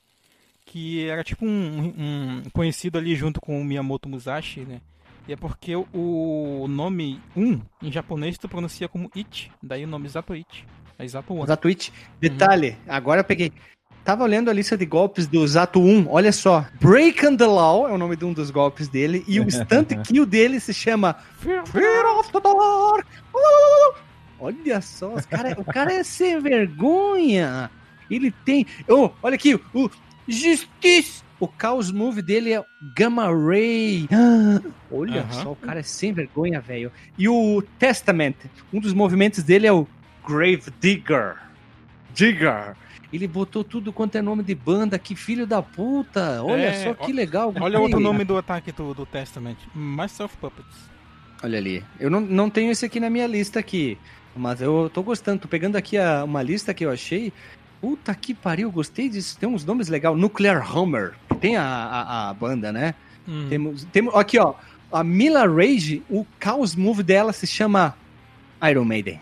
que 0.65 1.07
era 1.07 1.23
tipo 1.23 1.45
um, 1.45 1.95
um 1.97 2.43
conhecido 2.53 2.99
ali 2.99 3.15
junto 3.15 3.41
com 3.41 3.61
o 3.61 3.65
Miyamoto 3.65 4.09
Musashi, 4.09 4.61
né? 4.61 4.81
E 5.29 5.33
é 5.33 5.37
porque 5.37 5.77
o, 5.77 6.67
nome 6.69 7.21
1 7.37 7.61
em 7.83 7.93
japonês 7.93 8.37
tu 8.37 8.49
pronuncia 8.49 8.89
como 8.89 9.11
Ichi, 9.15 9.51
daí 9.63 9.85
o 9.85 9.89
nome 9.89 10.09
Zatoichi. 10.09 10.67
É 11.01 11.09
Zatoan. 11.09 11.47
Zatwitch. 11.47 11.91
Detalhe, 12.21 12.77
agora 12.87 13.21
eu 13.21 13.25
peguei. 13.25 13.53
Tava 14.05 14.25
olhando 14.25 14.51
a 14.51 14.53
lista 14.53 14.77
de 14.77 14.87
golpes 14.87 15.27
do 15.27 15.47
Zato 15.47 15.81
1, 15.81 16.09
olha 16.09 16.33
só. 16.33 16.67
Breaking 16.81 17.37
the 17.37 17.47
Law 17.47 17.89
é 17.89 17.93
o 17.93 17.99
nome 17.99 18.17
de 18.17 18.25
um 18.25 18.33
dos 18.33 18.51
golpes 18.51 18.89
dele, 18.89 19.25
e 19.29 19.39
o 19.39 19.45
instant 19.45 19.89
kill 20.05 20.25
dele 20.25 20.59
se 20.59 20.73
chama 20.73 21.15
Fear 21.39 21.63
of 22.19 22.31
the. 22.33 22.39
Uh! 22.39 23.95
Olha 24.39 24.81
só, 24.81 25.15
cara, 25.29 25.55
o 25.59 25.65
cara 25.65 25.93
é 25.93 26.03
sem 26.03 26.41
vergonha. 26.41 27.71
Ele 28.11 28.31
tem. 28.31 28.67
Oh, 28.89 29.11
olha 29.23 29.35
aqui, 29.35 29.55
o 29.75 29.91
Justice. 30.27 31.23
O 31.39 31.49
Chaos 31.59 31.91
Move 31.91 32.21
dele 32.21 32.53
é 32.53 32.63
Gamma 32.95 33.25
Ray. 33.29 34.07
Olha 34.93 35.23
Aham. 35.23 35.43
só, 35.43 35.53
o 35.53 35.57
cara 35.57 35.81
é 35.81 35.83
sem 35.83 36.13
vergonha, 36.13 36.61
velho. 36.61 36.93
E 37.17 37.31
o 37.31 37.63
Testament, 37.79 38.35
um 38.71 38.79
dos 38.79 38.93
movimentos 38.93 39.43
dele 39.43 39.67
é 39.67 39.73
o 39.73 39.89
Grave 40.27 40.65
Digger. 40.81 41.37
Digger. 42.15 42.75
Ele 43.13 43.27
botou 43.27 43.65
tudo 43.65 43.93
quanto 43.93 44.17
é 44.17 44.23
nome 44.23 44.43
de 44.43 44.55
banda, 44.55 44.99
que 44.99 45.17
filho 45.17 45.47
da 45.47 45.61
puta. 45.61 46.43
Olha 46.43 46.63
É, 46.63 46.85
só 46.85 46.95
que 46.95 47.11
ó- 47.11 47.15
legal. 47.15 47.53
Olha 47.61 47.77
Aí, 47.79 47.83
outro 47.83 47.99
nome 47.99 48.25
do 48.25 48.37
ataque 48.37 48.71
do, 48.71 48.95
do 48.95 49.05
Testament. 49.05 49.57
Myself 49.75 50.37
Puppets. 50.37 50.77
Olha 51.43 51.59
ali. 51.59 51.85
Eu 51.99 52.09
não, 52.11 52.21
não 52.21 52.49
tenho 52.51 52.71
esse 52.71 52.85
aqui 52.87 53.01
na 53.01 53.11
minha 53.11 53.27
lista 53.27 53.59
aqui. 53.59 53.99
Mas 54.37 54.61
eu 54.61 54.89
tô 54.95 55.03
gostando. 55.03 55.41
Tô 55.43 55.49
pegando 55.49 55.75
aqui 55.77 55.99
a- 55.99 56.23
uma 56.25 56.41
lista 56.43 56.73
que 56.73 56.85
eu 56.85 56.91
achei. 56.91 57.33
Puta 57.81 58.15
que 58.15 58.33
pariu, 58.35 58.71
gostei 58.71 59.09
disso. 59.09 59.37
Tem 59.39 59.49
uns 59.49 59.65
nomes 59.65 59.89
legais. 59.89 60.17
Nuclear 60.17 60.63
Hammer. 60.77 61.15
Tem 61.41 61.57
a, 61.57 61.65
a, 61.65 62.31
a 62.31 62.35
banda, 62.35 62.71
né? 62.71 62.95
Hum. 63.27 63.47
Temos, 63.49 63.85
temos. 63.91 64.15
Aqui, 64.15 64.39
ó. 64.39 64.55
A 64.93 65.03
Mila 65.03 65.47
Rage, 65.49 66.03
o 66.11 66.25
Chaos 66.43 66.77
Move 66.77 67.03
dela 67.03 67.33
se 67.33 67.47
chama 67.47 67.97
Iron 68.69 68.85
Maiden. 68.85 69.21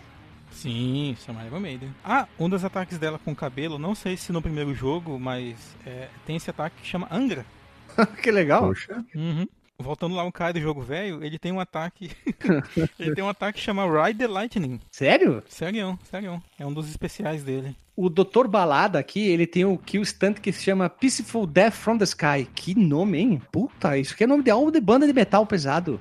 Sim, 0.58 1.16
chama 1.24 1.46
Iron 1.46 1.60
Maiden. 1.60 1.94
Ah, 2.04 2.26
um 2.36 2.48
dos 2.48 2.64
ataques 2.64 2.98
dela 2.98 3.16
com 3.24 3.30
o 3.30 3.36
cabelo, 3.36 3.78
não 3.78 3.94
sei 3.94 4.16
se 4.16 4.32
no 4.32 4.42
primeiro 4.42 4.74
jogo, 4.74 5.16
mas 5.16 5.76
é, 5.86 6.08
tem 6.26 6.34
esse 6.34 6.50
ataque 6.50 6.82
que 6.82 6.86
chama 6.86 7.06
Angra. 7.12 7.46
que 8.20 8.28
legal. 8.32 8.62
Poxa. 8.62 9.04
Uhum. 9.14 9.46
Voltando 9.80 10.16
lá 10.16 10.24
um 10.24 10.32
cara 10.32 10.52
do 10.54 10.60
jogo 10.60 10.82
velho, 10.82 11.22
ele 11.22 11.38
tem 11.38 11.52
um 11.52 11.60
ataque. 11.60 12.10
ele 12.98 13.14
tem 13.14 13.22
um 13.22 13.28
ataque 13.28 13.60
que 13.60 13.64
chama 13.64 13.84
Ride 13.86 14.18
the 14.18 14.26
Lightning. 14.26 14.80
Sério? 14.90 15.44
Sério, 15.46 15.96
sério. 16.10 16.42
É 16.58 16.66
um 16.66 16.72
dos 16.72 16.90
especiais 16.90 17.44
dele. 17.44 17.76
O 17.94 18.10
Dr. 18.10 18.48
Balada 18.48 18.98
aqui, 18.98 19.28
ele 19.28 19.46
tem 19.46 19.64
o 19.64 19.78
kill 19.78 20.04
stunt 20.04 20.40
que 20.40 20.50
se 20.50 20.64
chama 20.64 20.90
Peaceful 20.90 21.46
Death 21.46 21.74
from 21.74 21.98
the 21.98 22.04
Sky. 22.04 22.48
Que 22.52 22.74
nome, 22.74 23.18
hein? 23.18 23.42
Puta, 23.52 23.96
isso 23.96 24.14
aqui 24.14 24.24
é 24.24 24.26
nome 24.26 24.42
de 24.42 24.50
álbum 24.50 24.72
de 24.72 24.80
banda 24.80 25.06
de 25.06 25.12
metal 25.12 25.46
pesado. 25.46 26.00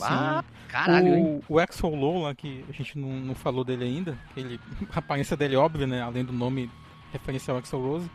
Ah, 0.00 0.42
caralho, 0.84 1.14
hein? 1.14 1.40
o, 1.48 1.54
o 1.54 1.60
Exo 1.60 1.86
Low 1.88 2.22
lá, 2.22 2.34
que 2.34 2.64
a 2.68 2.72
gente 2.72 2.98
não, 2.98 3.08
não 3.08 3.34
falou 3.34 3.64
dele 3.64 3.84
ainda, 3.84 4.16
ele, 4.36 4.60
a 4.94 4.98
aparência 4.98 5.36
dele 5.36 5.54
é 5.54 5.58
óbvia, 5.58 5.86
né? 5.86 6.02
Além 6.02 6.24
do 6.24 6.32
nome 6.32 6.70
referência 7.12 7.52
ao 7.52 7.58
Exo 7.58 7.76
Rose. 7.78 8.10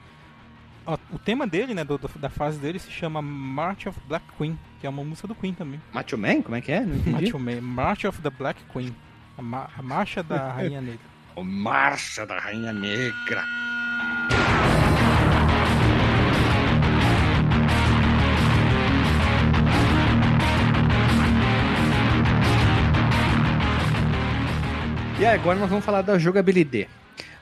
O 1.13 1.19
tema 1.19 1.45
dele, 1.45 1.73
né, 1.75 1.83
do- 1.83 1.97
do- 1.97 2.09
da 2.19 2.29
fase 2.29 2.57
dele 2.59 2.79
se 2.79 2.89
chama 2.89 3.21
March 3.21 3.85
of 3.85 3.99
Black 4.07 4.25
Queen, 4.37 4.57
que 4.79 4.87
é 4.87 4.89
uma 4.89 5.03
música 5.03 5.27
do 5.27 5.35
Queen 5.35 5.53
também. 5.53 5.79
Macho 5.93 6.17
Man? 6.17 6.41
Como 6.41 6.55
é 6.55 6.61
que 6.61 6.71
é? 6.71 6.79
Não 6.81 6.95
entendi. 6.95 7.11
Macho 7.11 7.39
Man, 7.39 7.61
March 7.61 8.05
of 8.05 8.19
the 8.21 8.29
Black 8.31 8.59
Queen. 8.73 8.93
A, 9.37 9.41
ma- 9.43 9.69
a 9.77 9.81
marcha 9.81 10.23
da 10.23 10.51
Rainha 10.53 10.81
Negra. 10.81 10.99
O 11.35 11.43
Marcha 11.43 12.25
da 12.25 12.39
Rainha 12.39 12.73
Negra. 12.73 13.43
E 25.21 25.25
agora 25.27 25.59
nós 25.59 25.69
vamos 25.69 25.85
falar 25.85 26.01
da 26.01 26.17
jogabilidade. 26.17 26.89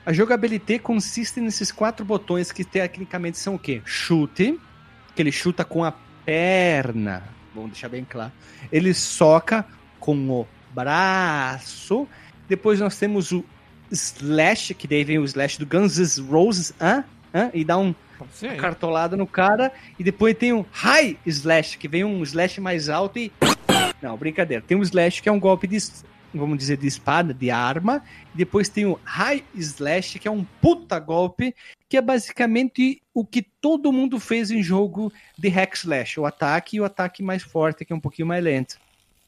A 0.04 0.12
jogabilidade 0.12 0.80
consiste 0.80 1.40
nesses 1.40 1.72
quatro 1.72 2.04
botões 2.04 2.52
que 2.52 2.62
tecnicamente 2.62 3.38
são 3.38 3.54
o 3.54 3.58
quê? 3.58 3.80
Chute, 3.86 4.60
que 5.16 5.22
ele 5.22 5.32
chuta 5.32 5.64
com 5.64 5.82
a 5.82 5.94
perna, 6.22 7.22
vamos 7.54 7.70
deixar 7.70 7.88
bem 7.88 8.04
claro. 8.04 8.32
Ele 8.70 8.92
soca 8.92 9.64
com 9.98 10.14
o 10.28 10.46
braço. 10.74 12.06
Depois 12.46 12.78
nós 12.80 12.98
temos 12.98 13.32
o 13.32 13.42
slash, 13.90 14.74
que 14.74 14.86
daí 14.86 15.02
vem 15.02 15.18
o 15.18 15.24
slash 15.24 15.58
do 15.58 15.64
Guns 15.64 15.96
N' 16.18 16.30
Roses, 16.30 16.74
hã? 16.78 17.02
Hã? 17.34 17.50
e 17.54 17.64
dá 17.64 17.78
um 17.78 17.94
cartolado 18.58 19.16
no 19.16 19.26
cara. 19.26 19.72
E 19.98 20.04
depois 20.04 20.36
tem 20.36 20.52
um 20.52 20.66
high 20.70 21.16
slash, 21.24 21.78
que 21.78 21.88
vem 21.88 22.04
um 22.04 22.22
slash 22.24 22.60
mais 22.60 22.90
alto 22.90 23.18
e. 23.18 23.32
Não, 24.02 24.18
brincadeira. 24.18 24.62
Tem 24.66 24.76
um 24.76 24.82
slash 24.82 25.22
que 25.22 25.30
é 25.30 25.32
um 25.32 25.40
golpe 25.40 25.66
de, 25.66 25.78
vamos 26.32 26.58
dizer, 26.58 26.76
de 26.76 26.86
espada, 26.86 27.34
de 27.34 27.50
arma. 27.50 28.02
Depois 28.34 28.68
tem 28.68 28.86
o 28.86 28.98
high 29.04 29.44
slash, 29.54 30.18
que 30.18 30.28
é 30.28 30.30
um 30.30 30.44
puta 30.60 30.98
golpe, 30.98 31.54
que 31.88 31.96
é 31.96 32.00
basicamente 32.00 33.02
o 33.12 33.24
que 33.24 33.42
todo 33.42 33.92
mundo 33.92 34.20
fez 34.20 34.50
em 34.50 34.62
jogo 34.62 35.12
de 35.36 35.48
hack 35.48 35.74
slash. 35.74 36.20
O 36.20 36.26
ataque 36.26 36.76
e 36.76 36.80
o 36.80 36.84
ataque 36.84 37.22
mais 37.22 37.42
forte, 37.42 37.84
que 37.84 37.92
é 37.92 37.96
um 37.96 38.00
pouquinho 38.00 38.28
mais 38.28 38.42
lento. 38.42 38.78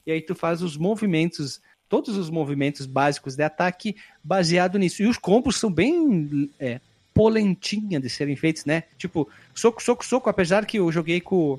E 0.07 0.13
aí 0.13 0.21
tu 0.21 0.35
faz 0.35 0.63
os 0.63 0.77
movimentos, 0.77 1.61
todos 1.89 2.17
os 2.17 2.31
movimentos 2.31 2.87
básicos 2.87 3.37
de 3.37 3.43
ataque 3.43 3.97
baseado 4.23 4.79
nisso. 4.79 5.03
E 5.03 5.07
os 5.07 5.19
combos 5.19 5.57
são 5.57 5.71
bem 5.71 6.51
é, 6.59 6.81
polentinha 7.15 8.01
de 8.01 8.09
serem 8.09 8.37
feitos, 8.37 8.65
né? 8.65 8.85
Tipo, 8.99 9.29
soco, 9.55 9.83
soco, 9.83 10.05
soco, 10.05 10.31
apesar 10.31 10.67
que 10.67 10.79
eu 10.79 10.91
joguei 10.91 11.21
com 11.21 11.59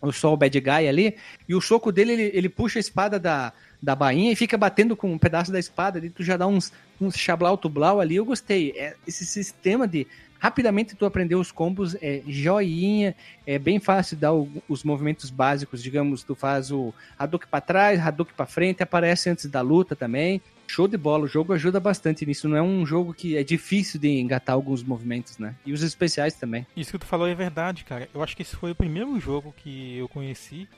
o 0.00 0.12
Sol 0.12 0.36
Bad 0.36 0.58
Guy 0.60 0.88
ali, 0.88 1.16
e 1.48 1.54
o 1.54 1.60
soco 1.60 1.90
dele, 1.90 2.12
ele, 2.12 2.30
ele 2.32 2.48
puxa 2.48 2.78
a 2.78 2.80
espada 2.80 3.18
da, 3.18 3.52
da 3.80 3.94
bainha 3.94 4.32
e 4.32 4.36
fica 4.36 4.56
batendo 4.58 4.96
com 4.96 5.12
um 5.12 5.18
pedaço 5.18 5.52
da 5.52 5.58
espada, 5.58 5.98
e 6.04 6.10
tu 6.10 6.22
já 6.22 6.36
dá 6.36 6.46
uns, 6.46 6.72
uns 7.00 7.16
chablau 7.16 7.56
tublau 7.56 8.00
ali, 8.00 8.16
eu 8.16 8.24
gostei. 8.24 8.72
É, 8.76 8.94
esse 9.06 9.24
sistema 9.24 9.86
de 9.86 10.06
rapidamente 10.40 10.94
tu 10.94 11.04
aprender 11.04 11.34
os 11.34 11.50
combos 11.52 11.96
é 12.00 12.22
joinha, 12.26 13.14
é 13.46 13.58
bem 13.58 13.78
fácil 13.80 14.16
dar 14.16 14.32
o- 14.32 14.48
os 14.68 14.84
movimentos 14.84 15.30
básicos, 15.30 15.82
digamos, 15.82 16.22
tu 16.22 16.34
faz 16.34 16.70
o 16.70 16.92
Hadouken 17.18 17.48
pra 17.50 17.60
trás, 17.60 18.00
Hadouken 18.00 18.34
pra 18.36 18.46
frente, 18.46 18.82
aparece 18.82 19.30
antes 19.30 19.46
da 19.46 19.60
luta 19.60 19.94
também. 19.96 20.40
Show 20.66 20.86
de 20.86 20.98
bola, 20.98 21.24
o 21.24 21.28
jogo 21.28 21.52
ajuda 21.54 21.80
bastante 21.80 22.26
nisso, 22.26 22.46
não 22.48 22.56
é 22.56 22.62
um 22.62 22.84
jogo 22.84 23.14
que 23.14 23.36
é 23.36 23.42
difícil 23.42 23.98
de 23.98 24.08
engatar 24.20 24.54
alguns 24.54 24.82
movimentos, 24.82 25.38
né? 25.38 25.54
E 25.64 25.72
os 25.72 25.82
especiais 25.82 26.34
também. 26.34 26.66
Isso 26.76 26.92
que 26.92 26.98
tu 26.98 27.06
falou 27.06 27.26
é 27.26 27.34
verdade, 27.34 27.84
cara. 27.84 28.06
Eu 28.12 28.22
acho 28.22 28.36
que 28.36 28.42
esse 28.42 28.54
foi 28.54 28.72
o 28.72 28.74
primeiro 28.74 29.18
jogo 29.18 29.54
que 29.56 29.96
eu 29.96 30.08
conheci. 30.08 30.68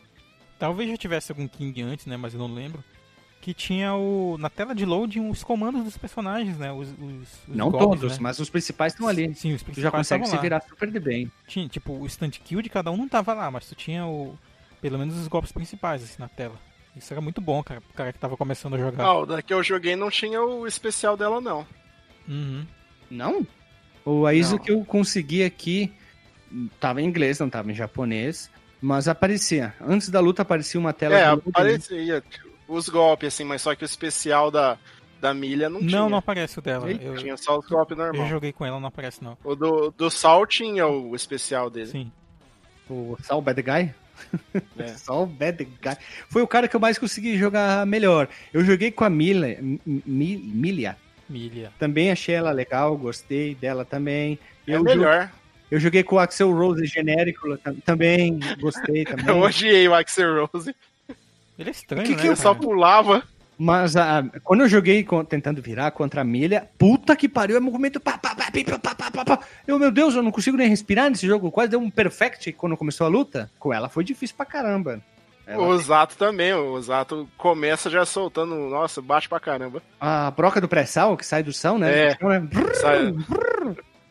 Talvez 0.61 0.89
já 0.91 0.97
tivesse 0.97 1.33
algum 1.33 1.49
King 1.49 1.83
antes, 1.83 2.07
né? 2.07 2.17
Mas 2.17 2.35
eu 2.35 2.39
não 2.39 2.47
lembro. 2.55 2.85
Que 3.41 3.53
tinha 3.55 3.95
o. 3.95 4.37
Na 4.39 4.51
tela 4.51 4.75
de 4.75 4.85
loading 4.85 5.29
os 5.31 5.43
comandos 5.43 5.83
dos 5.83 5.97
personagens, 5.97 6.59
né? 6.59 6.71
Os, 6.71 6.89
os- 6.91 7.49
os 7.49 7.57
Não 7.57 7.71
golpes, 7.71 8.01
todos, 8.01 8.13
né? 8.13 8.19
mas 8.21 8.39
os 8.39 8.51
principais 8.51 8.93
estão 8.93 9.09
ali. 9.09 9.35
Sim, 9.35 9.55
os 9.55 9.63
Tu 9.63 9.81
já 9.81 9.91
principais 9.91 9.93
consegue 9.93 10.27
se 10.27 10.37
virar 10.39 10.61
super 10.61 10.91
de 10.91 11.01
bem. 11.01 11.33
Tinha, 11.49 11.67
tipo, 11.67 11.95
o 11.95 12.05
instant 12.05 12.37
kill 12.45 12.61
de 12.61 12.69
cada 12.69 12.91
um 12.91 12.99
não 12.99 13.09
tava 13.09 13.33
lá, 13.33 13.51
mas 13.51 13.67
tu 13.67 13.75
tinha 13.75 14.07
o. 14.07 14.39
Pelo 14.83 14.99
menos 14.99 15.17
os 15.17 15.27
golpes 15.27 15.51
principais, 15.53 16.03
assim, 16.03 16.17
na 16.19 16.29
tela. 16.29 16.55
Isso 16.95 17.13
era 17.15 17.21
muito 17.23 17.41
bom, 17.41 17.63
cara, 17.63 17.81
pro 17.81 17.95
cara 17.95 18.13
que 18.13 18.19
tava 18.19 18.37
começando 18.37 18.75
a 18.75 18.79
jogar. 18.79 19.05
Ah, 19.05 19.19
o 19.21 19.25
da 19.27 19.41
que 19.41 19.55
eu 19.55 19.63
joguei 19.63 19.97
não 19.97 20.11
tinha 20.11 20.43
o 20.43 20.67
especial 20.67 21.17
dela, 21.17 21.41
não. 21.41 21.67
Uhum. 22.29 22.67
Não? 23.11 23.47
O 24.05 24.29
ISO 24.31 24.57
Não. 24.57 24.63
que 24.63 24.71
eu 24.73 24.85
consegui 24.85 25.43
aqui 25.45 25.91
tava 26.79 27.01
em 27.01 27.07
inglês, 27.07 27.39
não 27.39 27.49
tava 27.49 27.71
em 27.71 27.75
japonês, 27.75 28.51
mas 28.81 29.09
aparecia. 29.09 29.75
Antes 29.81 30.09
da 30.09 30.21
luta 30.21 30.43
aparecia 30.43 30.79
uma 30.81 30.93
tela 30.93 31.17
É, 31.17 31.35
né? 31.37 31.43
aparecia 31.49 32.23
os 32.69 32.89
golpes, 32.89 33.35
assim, 33.35 33.45
mas 33.45 33.63
só 33.63 33.75
que 33.75 33.83
o 33.83 33.87
especial 33.87 34.51
da, 34.51 34.79
da 35.21 35.35
milha 35.35 35.69
não, 35.69 35.81
tinha. 35.81 35.91
Não, 35.91 36.09
não 36.09 36.19
aparece 36.19 36.59
o 36.59 36.63
dela. 36.63 36.91
Eita, 36.91 37.05
Eu, 37.05 37.17
Tinha 37.17 37.37
só 37.37 37.59
os 37.59 37.67
golpes 37.67 37.99
eu 37.99 38.05
normal. 38.05 38.29
joguei 38.29 38.53
com 38.53 38.65
ela, 38.65 38.79
não 38.81 38.89
aparece 38.89 39.23
não. 39.23 39.37
O 39.45 39.55
do, 39.55 39.91
do 39.97 40.11
Sol 40.11 40.47
tinha 40.47 40.87
o 40.87 41.15
especial 41.17 41.69
dele. 41.69 41.87
Sim. 41.89 42.13
O 42.89 43.17
Saul 43.23 43.43
Bad 43.43 43.61
Guy? 43.63 43.95
É. 44.79 44.87
Saul 44.99 45.27
Bad 45.27 45.65
Guy. 45.65 45.97
Foi 46.29 46.43
o 46.43 46.47
cara 46.47 46.67
que 46.69 46.75
eu 46.77 46.81
mais 46.81 46.99
consegui 46.99 47.37
jogar 47.39 47.85
melhor. 47.87 48.29
Eu 48.53 48.65
joguei 48.65 48.91
com 48.91 49.05
a 49.05 49.11
Mila, 49.11 49.47
Mi- 49.61 49.81
Mi- 49.85 50.37
Milia. 50.39 50.97
Milha. 51.29 51.73
Também 51.79 52.11
achei 52.11 52.35
ela 52.35 52.51
legal, 52.51 52.97
gostei 52.97 53.55
dela 53.55 53.85
também. 53.85 54.39
É 54.67 54.75
Eu, 54.75 54.83
melhor. 54.83 55.31
Eu 55.71 55.79
joguei 55.81 56.03
com 56.03 56.17
o 56.17 56.19
Axel 56.19 56.53
Rose 56.53 56.85
genérico 56.87 57.57
tam- 57.59 57.75
também, 57.85 58.41
gostei 58.61 59.05
também. 59.07 59.27
Eu 59.29 59.41
odiei 59.41 59.87
o 59.89 59.95
Axel 59.95 60.47
Rose. 60.47 60.75
Ele 61.59 61.69
é 61.69 61.73
estranho, 61.73 62.05
Que 62.05 62.13
né? 62.13 62.21
que 62.21 62.27
eu 62.27 62.33
Ele 62.33 62.37
só 62.41 62.55
pulava. 62.55 63.23
Mas 63.63 63.95
ah, 63.95 64.25
quando 64.43 64.61
eu 64.63 64.69
joguei 64.69 65.05
com- 65.05 65.23
tentando 65.23 65.61
virar 65.61 65.91
contra 65.91 66.23
a 66.23 66.25
Milha, 66.25 66.67
puta 66.79 67.15
que 67.15 67.29
pariu, 67.29 67.59
é 67.59 67.61
movimento. 67.61 68.01
Pá, 68.01 68.17
pá, 68.17 68.35
pá, 68.35 68.47
pá, 68.51 68.79
pá, 68.79 68.95
pá, 68.95 69.11
pá, 69.11 69.25
pá. 69.37 69.39
Eu, 69.67 69.79
meu 69.79 69.91
Deus, 69.91 70.15
eu 70.15 70.23
não 70.23 70.31
consigo 70.31 70.57
nem 70.57 70.67
respirar 70.69 71.11
nesse 71.11 71.27
jogo. 71.27 71.51
Quase 71.51 71.71
deu 71.73 71.79
um 71.81 71.91
perfect 71.91 72.53
quando 72.55 72.75
começou 72.79 73.07
a 73.07 73.11
luta. 73.11 73.51
Com 73.59 73.71
ela 73.75 73.91
foi 73.91 74.03
difícil 74.03 74.35
pra 74.35 74.47
caramba. 74.47 75.03
Ela- 75.47 75.63
O 75.67 75.77
Zato 75.79 76.17
também. 76.17 76.55
O 76.55 76.81
Zato 76.81 77.29
começa 77.37 77.91
já 77.91 78.07
soltando. 78.07 78.55
Nossa, 78.55 79.03
bate 79.03 79.29
pra 79.29 79.39
caramba. 79.39 79.83
A 80.01 80.31
broca 80.31 80.59
do 80.59 80.69
pré-sal, 80.69 81.15
que 81.15 81.27
sai 81.27 81.43
do 81.43 81.53
sal, 81.53 81.79
né? 81.79 82.13
É. 82.13 82.19
Sai- 82.81 83.13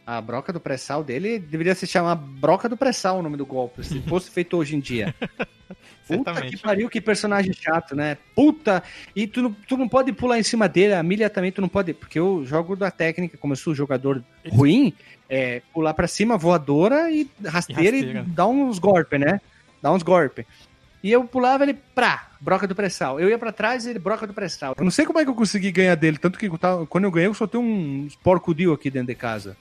A 0.09 0.19
broca 0.21 0.51
do 0.51 0.59
pré-sal 0.59 1.03
dele 1.03 1.37
deveria 1.37 1.75
se 1.75 1.85
chamar 1.85 2.15
broca 2.15 2.67
do 2.67 2.75
pré-sal 2.75 3.19
o 3.19 3.21
nome 3.21 3.37
do 3.37 3.45
golpe, 3.45 3.83
se 3.83 3.99
fosse 4.09 4.31
feito 4.31 4.57
hoje 4.57 4.75
em 4.75 4.79
dia. 4.79 5.13
Puta 6.07 6.31
Certamente. 6.33 6.55
que 6.57 6.63
pariu, 6.63 6.89
que 6.89 6.99
personagem 6.99 7.53
chato, 7.53 7.95
né? 7.95 8.17
Puta! 8.33 8.81
E 9.15 9.27
tu 9.27 9.43
não, 9.43 9.53
tu 9.67 9.77
não 9.77 9.87
pode 9.87 10.11
pular 10.11 10.39
em 10.39 10.43
cima 10.43 10.67
dele, 10.67 10.95
a 10.95 11.03
milha 11.03 11.29
também 11.29 11.51
tu 11.51 11.61
não 11.61 11.69
pode, 11.69 11.93
porque 11.93 12.17
eu 12.17 12.43
jogo 12.43 12.75
da 12.75 12.89
técnica, 12.89 13.37
como 13.37 13.53
eu 13.53 13.57
sou 13.57 13.75
jogador 13.75 14.23
Ele- 14.43 14.55
ruim, 14.55 14.93
é 15.29 15.61
pular 15.71 15.93
pra 15.93 16.07
cima, 16.07 16.35
voadora 16.39 17.11
e 17.11 17.29
rasteira 17.45 17.95
e, 17.95 17.99
rasteira. 18.01 18.25
dar 18.29 18.47
uns 18.47 18.79
golpes, 18.79 19.19
né? 19.19 19.39
Dá 19.79 19.91
uns 19.93 20.01
golpes. 20.01 20.43
E 21.03 21.11
eu 21.11 21.23
pulava 21.23 21.63
ele, 21.63 21.75
prá, 21.93 22.29
broca 22.41 22.65
do 22.65 22.73
pré-sal. 22.73 23.19
Eu 23.19 23.29
ia 23.29 23.37
pra 23.37 23.51
trás 23.51 23.85
e 23.85 23.91
ele, 23.91 23.99
broca 23.99 24.25
do 24.25 24.33
pré-sal. 24.33 24.73
Eu 24.75 24.83
não 24.83 24.89
sei 24.91 25.05
como 25.05 25.19
é 25.19 25.23
que 25.23 25.29
eu 25.29 25.35
consegui 25.35 25.71
ganhar 25.71 25.93
dele, 25.93 26.17
tanto 26.17 26.39
que 26.39 26.49
quando 26.89 27.03
eu 27.03 27.11
ganhei 27.11 27.27
eu 27.27 27.35
só 27.35 27.45
tenho 27.45 27.63
uns 27.63 28.15
porco-dio 28.15 28.73
aqui 28.73 28.89
dentro 28.89 29.09
de 29.09 29.15
casa. 29.15 29.55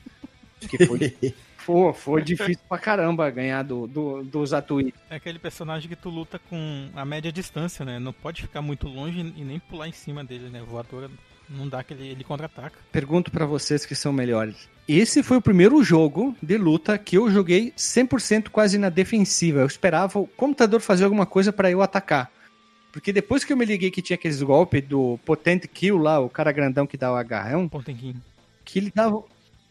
Que 0.61 0.87
foi, 0.87 1.17
foi, 1.57 1.93
foi 1.93 2.23
difícil 2.23 2.63
pra 2.69 2.79
caramba 2.79 3.31
ganhar 3.31 3.63
do, 3.63 3.87
do, 3.87 4.25
do 4.25 4.47
Zatui. 4.47 4.95
É 5.11 5.17
aquele 5.17 5.39
personagem 5.39 5.89
que 5.89 5.97
tu 5.97 6.09
luta 6.09 6.39
com 6.39 6.89
a 6.95 7.05
média 7.05 7.31
distância, 7.31 7.85
né? 7.85 7.99
Não 7.99 8.13
pode 8.13 8.43
ficar 8.43 8.63
muito 8.63 8.89
longe 8.89 9.21
e 9.21 9.45
nem 9.45 9.59
pular 9.59 9.89
em 9.89 9.93
cima 9.93 10.25
dele, 10.25 10.49
né? 10.49 10.63
Voadora 10.63 11.11
não 11.49 11.69
dá 11.69 11.81
aquele. 11.81 12.09
Ele 12.09 12.25
contra-ataca. 12.25 12.79
Pergunto 12.93 13.31
pra 13.31 13.47
vocês 13.47 13.87
que 13.87 13.95
são 13.95 14.13
melhores. 14.13 14.69
Esse 14.87 15.23
foi 15.23 15.37
o 15.37 15.43
primeiro 15.43 15.83
jogo 15.83 16.35
de 16.43 16.57
luta 16.57 16.97
que 16.97 17.17
eu 17.17 17.31
joguei 17.31 17.73
100% 17.77 18.49
quase 18.49 18.79
na 18.79 18.89
defensiva. 18.89 19.61
Eu 19.61 19.67
esperava 19.67 20.19
o 20.19 20.27
computador 20.27 20.81
fazer 20.81 21.05
alguma 21.05 21.27
coisa 21.27 21.53
pra 21.53 21.71
eu 21.71 21.83
atacar. 21.83 22.31
Porque 22.91 23.13
depois 23.13 23.45
que 23.45 23.53
eu 23.53 23.57
me 23.57 23.67
liguei 23.67 23.91
que 23.91 24.01
tinha 24.01 24.15
aqueles 24.15 24.43
golpes 24.43 24.83
do 24.83 25.19
Potent 25.25 25.67
Kill 25.67 25.99
lá, 25.99 26.19
o 26.19 26.31
cara 26.31 26.53
grandão 26.53 26.87
que 26.87 26.97
dá 26.97 27.13
o 27.13 27.17
agarrão, 27.17 27.69
Pontenquinho. 27.69 28.21
que 28.65 28.79
ele 28.79 28.91
dava. 28.95 29.23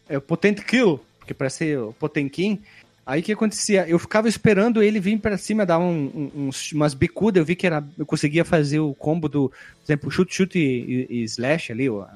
É 0.08 0.18
Potent 0.20 0.60
Kill, 0.62 1.00
que 1.26 1.34
parece 1.34 1.76
o 1.76 1.92
Potenkin. 1.92 2.60
Aí 3.06 3.20
o 3.20 3.22
que 3.22 3.32
acontecia? 3.32 3.88
Eu 3.88 3.98
ficava 3.98 4.28
esperando 4.28 4.82
ele 4.82 5.00
vir 5.00 5.18
pra 5.18 5.38
cima, 5.38 5.64
dar 5.64 5.78
um, 5.78 6.30
um- 6.34 6.50
umas 6.74 6.92
bicudas. 6.94 7.40
Eu 7.40 7.44
vi 7.46 7.56
que 7.56 7.66
era, 7.66 7.82
eu 7.96 8.04
conseguia 8.04 8.44
fazer 8.44 8.80
o 8.80 8.94
combo 8.94 9.28
do, 9.28 9.48
por 9.48 9.56
exemplo, 9.84 10.10
chute, 10.10 10.34
chute 10.34 10.58
e, 10.58 11.06
e- 11.08 11.22
slash 11.24 11.72
ali, 11.72 11.88
o, 11.88 12.06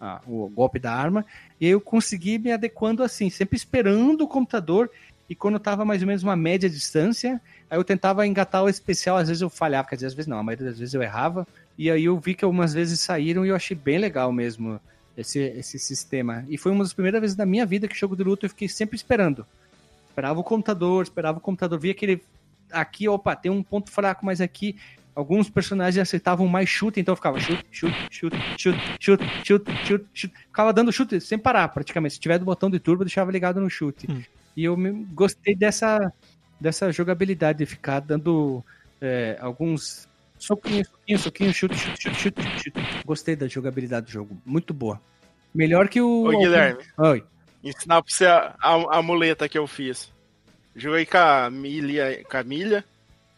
a- 0.00 0.20
o 0.26 0.48
golpe 0.48 0.78
da 0.78 0.94
arma. 0.94 1.24
E 1.60 1.66
eu 1.66 1.80
consegui 1.80 2.38
me 2.38 2.52
adequando 2.52 3.02
assim, 3.02 3.28
sempre 3.28 3.56
esperando 3.56 4.22
o 4.22 4.28
computador. 4.28 4.90
E 5.28 5.34
quando 5.34 5.58
tava 5.58 5.84
mais 5.84 6.02
ou 6.02 6.06
menos 6.08 6.22
uma 6.22 6.36
média 6.36 6.68
distância, 6.68 7.40
aí 7.70 7.78
eu 7.78 7.84
tentava 7.84 8.26
engatar 8.26 8.62
o 8.64 8.68
especial. 8.68 9.16
Às 9.18 9.28
vezes 9.28 9.40
eu 9.42 9.50
falhava, 9.50 9.88
quer 9.88 9.96
dizer, 9.96 10.06
às 10.06 10.14
vezes 10.14 10.26
não, 10.26 10.38
a 10.38 10.42
maioria 10.42 10.66
das 10.66 10.78
vezes 10.78 10.94
eu 10.94 11.02
errava. 11.02 11.46
E 11.76 11.90
aí 11.90 12.04
eu 12.04 12.18
vi 12.18 12.34
que 12.34 12.44
algumas 12.44 12.72
vezes 12.72 13.00
saíram 13.00 13.44
e 13.44 13.48
eu 13.50 13.56
achei 13.56 13.76
bem 13.76 13.98
legal 13.98 14.32
mesmo 14.32 14.80
esse, 15.16 15.38
esse 15.38 15.78
sistema. 15.78 16.44
E 16.48 16.58
foi 16.58 16.72
uma 16.72 16.84
das 16.84 16.92
primeiras 16.92 17.20
vezes 17.20 17.36
da 17.36 17.46
minha 17.46 17.64
vida 17.64 17.88
que 17.88 17.96
jogo 17.96 18.16
de 18.16 18.22
luta 18.22 18.46
eu 18.46 18.50
fiquei 18.50 18.68
sempre 18.68 18.96
esperando. 18.96 19.46
Esperava 20.08 20.40
o 20.40 20.44
computador, 20.44 21.02
esperava 21.02 21.38
o 21.38 21.40
computador, 21.40 21.78
via 21.78 21.92
aquele. 21.92 22.22
Aqui, 22.70 23.08
opa, 23.08 23.36
tem 23.36 23.50
um 23.50 23.62
ponto 23.62 23.90
fraco, 23.90 24.24
mas 24.24 24.40
aqui. 24.40 24.76
Alguns 25.14 25.48
personagens 25.48 26.02
aceitavam 26.02 26.48
mais 26.48 26.68
chute, 26.68 26.98
então 26.98 27.12
eu 27.12 27.16
ficava 27.16 27.38
chute, 27.38 27.64
chute, 27.70 27.96
chute, 28.10 28.36
chute, 28.58 28.78
chute, 28.98 29.24
chute, 29.44 29.72
chute, 29.86 30.10
chute. 30.12 30.34
Ficava 30.46 30.72
dando 30.72 30.92
chute 30.92 31.20
sem 31.20 31.38
parar, 31.38 31.68
praticamente. 31.68 32.14
Se 32.14 32.20
tiver 32.20 32.36
do 32.36 32.44
botão 32.44 32.68
de 32.68 32.80
turbo, 32.80 33.02
eu 33.02 33.06
deixava 33.06 33.30
ligado 33.30 33.60
no 33.60 33.70
chute. 33.70 34.10
Hum. 34.10 34.22
E 34.56 34.64
eu 34.64 34.76
gostei 35.12 35.54
dessa, 35.54 36.12
dessa 36.60 36.90
jogabilidade 36.90 37.58
de 37.58 37.66
ficar 37.66 38.00
dando 38.00 38.64
é, 39.00 39.36
alguns 39.40 40.08
soquinhos, 40.44 40.88
soquinho, 40.88 41.18
soquinho, 41.18 41.54
chute, 41.54 41.74
chute, 41.76 42.00
chute, 42.00 42.16
chute, 42.20 42.42
chute, 42.42 42.80
chute. 42.80 43.04
Gostei 43.04 43.34
da 43.36 43.46
jogabilidade 43.48 44.06
do 44.06 44.12
jogo. 44.12 44.36
Muito 44.44 44.72
boa. 44.74 45.00
Melhor 45.54 45.88
que 45.88 46.00
o. 46.00 46.24
Ô, 46.26 46.38
Guilherme. 46.38 46.82
Oi. 46.98 47.24
Ensinar 47.62 48.02
pra 48.02 48.12
você 48.12 48.26
a, 48.26 48.54
a, 48.62 48.98
a 48.98 49.02
muleta 49.02 49.48
que 49.48 49.56
eu 49.58 49.66
fiz. 49.66 50.12
Joguei 50.76 51.06
com 51.06 51.16
a 51.18 51.48
Milha, 51.50 52.22
com 52.28 52.36
a 52.36 52.42
Milha 52.42 52.84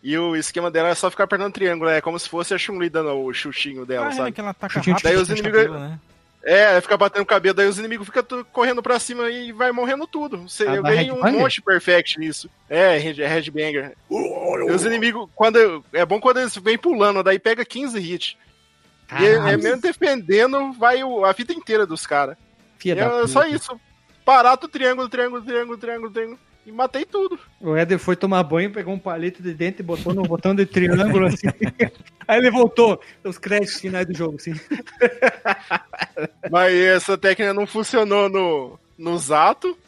e 0.03 0.17
o 0.17 0.35
esquema 0.35 0.71
dela 0.71 0.89
é 0.89 0.95
só 0.95 1.11
ficar 1.11 1.25
apertando 1.25 1.53
triângulo. 1.53 1.91
É 1.91 2.01
como 2.01 2.19
se 2.19 2.29
fosse 2.29 2.55
a 2.55 2.59
Chun-Li 2.59 2.89
dando 2.89 3.13
o 3.13 3.33
chutinho 3.35 3.85
dela, 3.85 4.07
Ah, 4.07 4.11
é 4.11 4.13
sabe? 4.13 4.33
que 4.33 4.41
ela 4.41 4.51
ataca 4.51 4.79
rápido 4.81 5.03
daí 5.03 5.17
os 5.17 5.29
inimigos- 5.29 5.63
cabelo, 5.65 5.79
né? 5.79 6.01
É, 6.43 6.81
fica 6.81 6.97
batendo 6.97 7.23
o 7.23 7.27
cabelo, 7.27 7.57
daí 7.57 7.67
os 7.67 7.79
inimigos 7.79 8.07
ficam 8.07 8.45
correndo 8.53 8.81
pra 8.83 9.01
cima 9.01 9.29
e 9.29 9.51
vai 9.51 9.73
morrendo 9.73 10.07
tudo. 10.07 10.49
Você, 10.49 10.67
Ah, 10.67 10.77
eu 10.77 10.83
ganhei 10.83 11.11
um 11.11 11.21
monte 11.33 11.55
de 11.55 11.63
perfect 11.63 12.19
nisso. 12.21 12.49
É, 12.71 12.97
é 12.97 13.27
headbanger. 13.27 13.97
E 14.09 14.71
os 14.71 14.85
inimigos, 14.85 15.29
quando 15.35 15.85
é 15.93 16.05
bom 16.07 16.21
quando 16.21 16.39
eles 16.39 16.57
vêm 16.57 16.79
pulando, 16.79 17.23
daí 17.23 17.39
pega 17.39 17.65
15 17.65 17.99
hits. 17.99 18.37
E 19.21 19.27
é, 19.27 19.35
é 19.35 19.57
mesmo 19.57 19.81
defendendo, 19.81 20.73
vai 20.73 21.01
a 21.01 21.33
vida 21.33 21.53
inteira 21.53 21.85
dos 21.87 22.07
caras. 22.07 22.37
É 23.25 23.27
só 23.29 23.45
isso. 23.47 23.81
Parato, 24.25 24.69
triângulo, 24.69 25.09
triângulo, 25.09 25.43
triângulo, 25.43 25.79
triângulo, 25.79 26.11
triângulo. 26.13 26.39
E 26.67 26.73
matei 26.73 27.05
tudo. 27.05 27.39
O 27.61 27.77
Éder 27.77 27.97
foi 27.97 28.17
tomar 28.17 28.43
banho, 28.43 28.73
pegou 28.73 28.93
um 28.93 28.99
palito 28.99 29.41
de 29.41 29.55
dente 29.55 29.81
e 29.81 29.85
botou 29.85 30.13
no 30.13 30.25
botão 30.25 30.53
de 30.53 30.67
triângulo 30.67 31.27
assim. 31.27 31.47
Aí 32.27 32.39
ele 32.39 32.51
voltou. 32.51 33.01
Os 33.23 33.39
créditos 33.39 33.81
finais 33.81 34.05
do 34.05 34.13
jogo, 34.13 34.35
assim. 34.35 34.53
Mas 36.51 36.75
essa 36.75 37.17
técnica 37.17 37.55
não 37.55 37.69
funcionou 37.69 38.29
no, 38.29 38.81
no 38.99 39.17
Zato. 39.17 39.79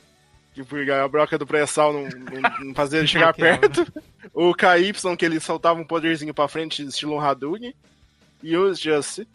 Que 0.54 0.90
a 0.92 1.08
broca 1.08 1.36
do 1.36 1.46
pré-sal 1.46 1.92
não, 1.92 2.02
não, 2.02 2.66
não 2.66 2.74
fazia 2.74 3.00
ele 3.00 3.08
chegar 3.08 3.34
perto. 3.34 3.84
O 4.32 4.54
KY, 4.54 5.16
que 5.16 5.24
ele 5.24 5.40
soltava 5.40 5.80
um 5.80 5.84
poderzinho 5.84 6.32
pra 6.32 6.46
frente, 6.46 6.86
estilo 6.86 7.16
um 7.16 7.20
Hadouken. 7.20 7.74
E 8.40 8.56
o 8.56 8.72
Just. 8.72 9.26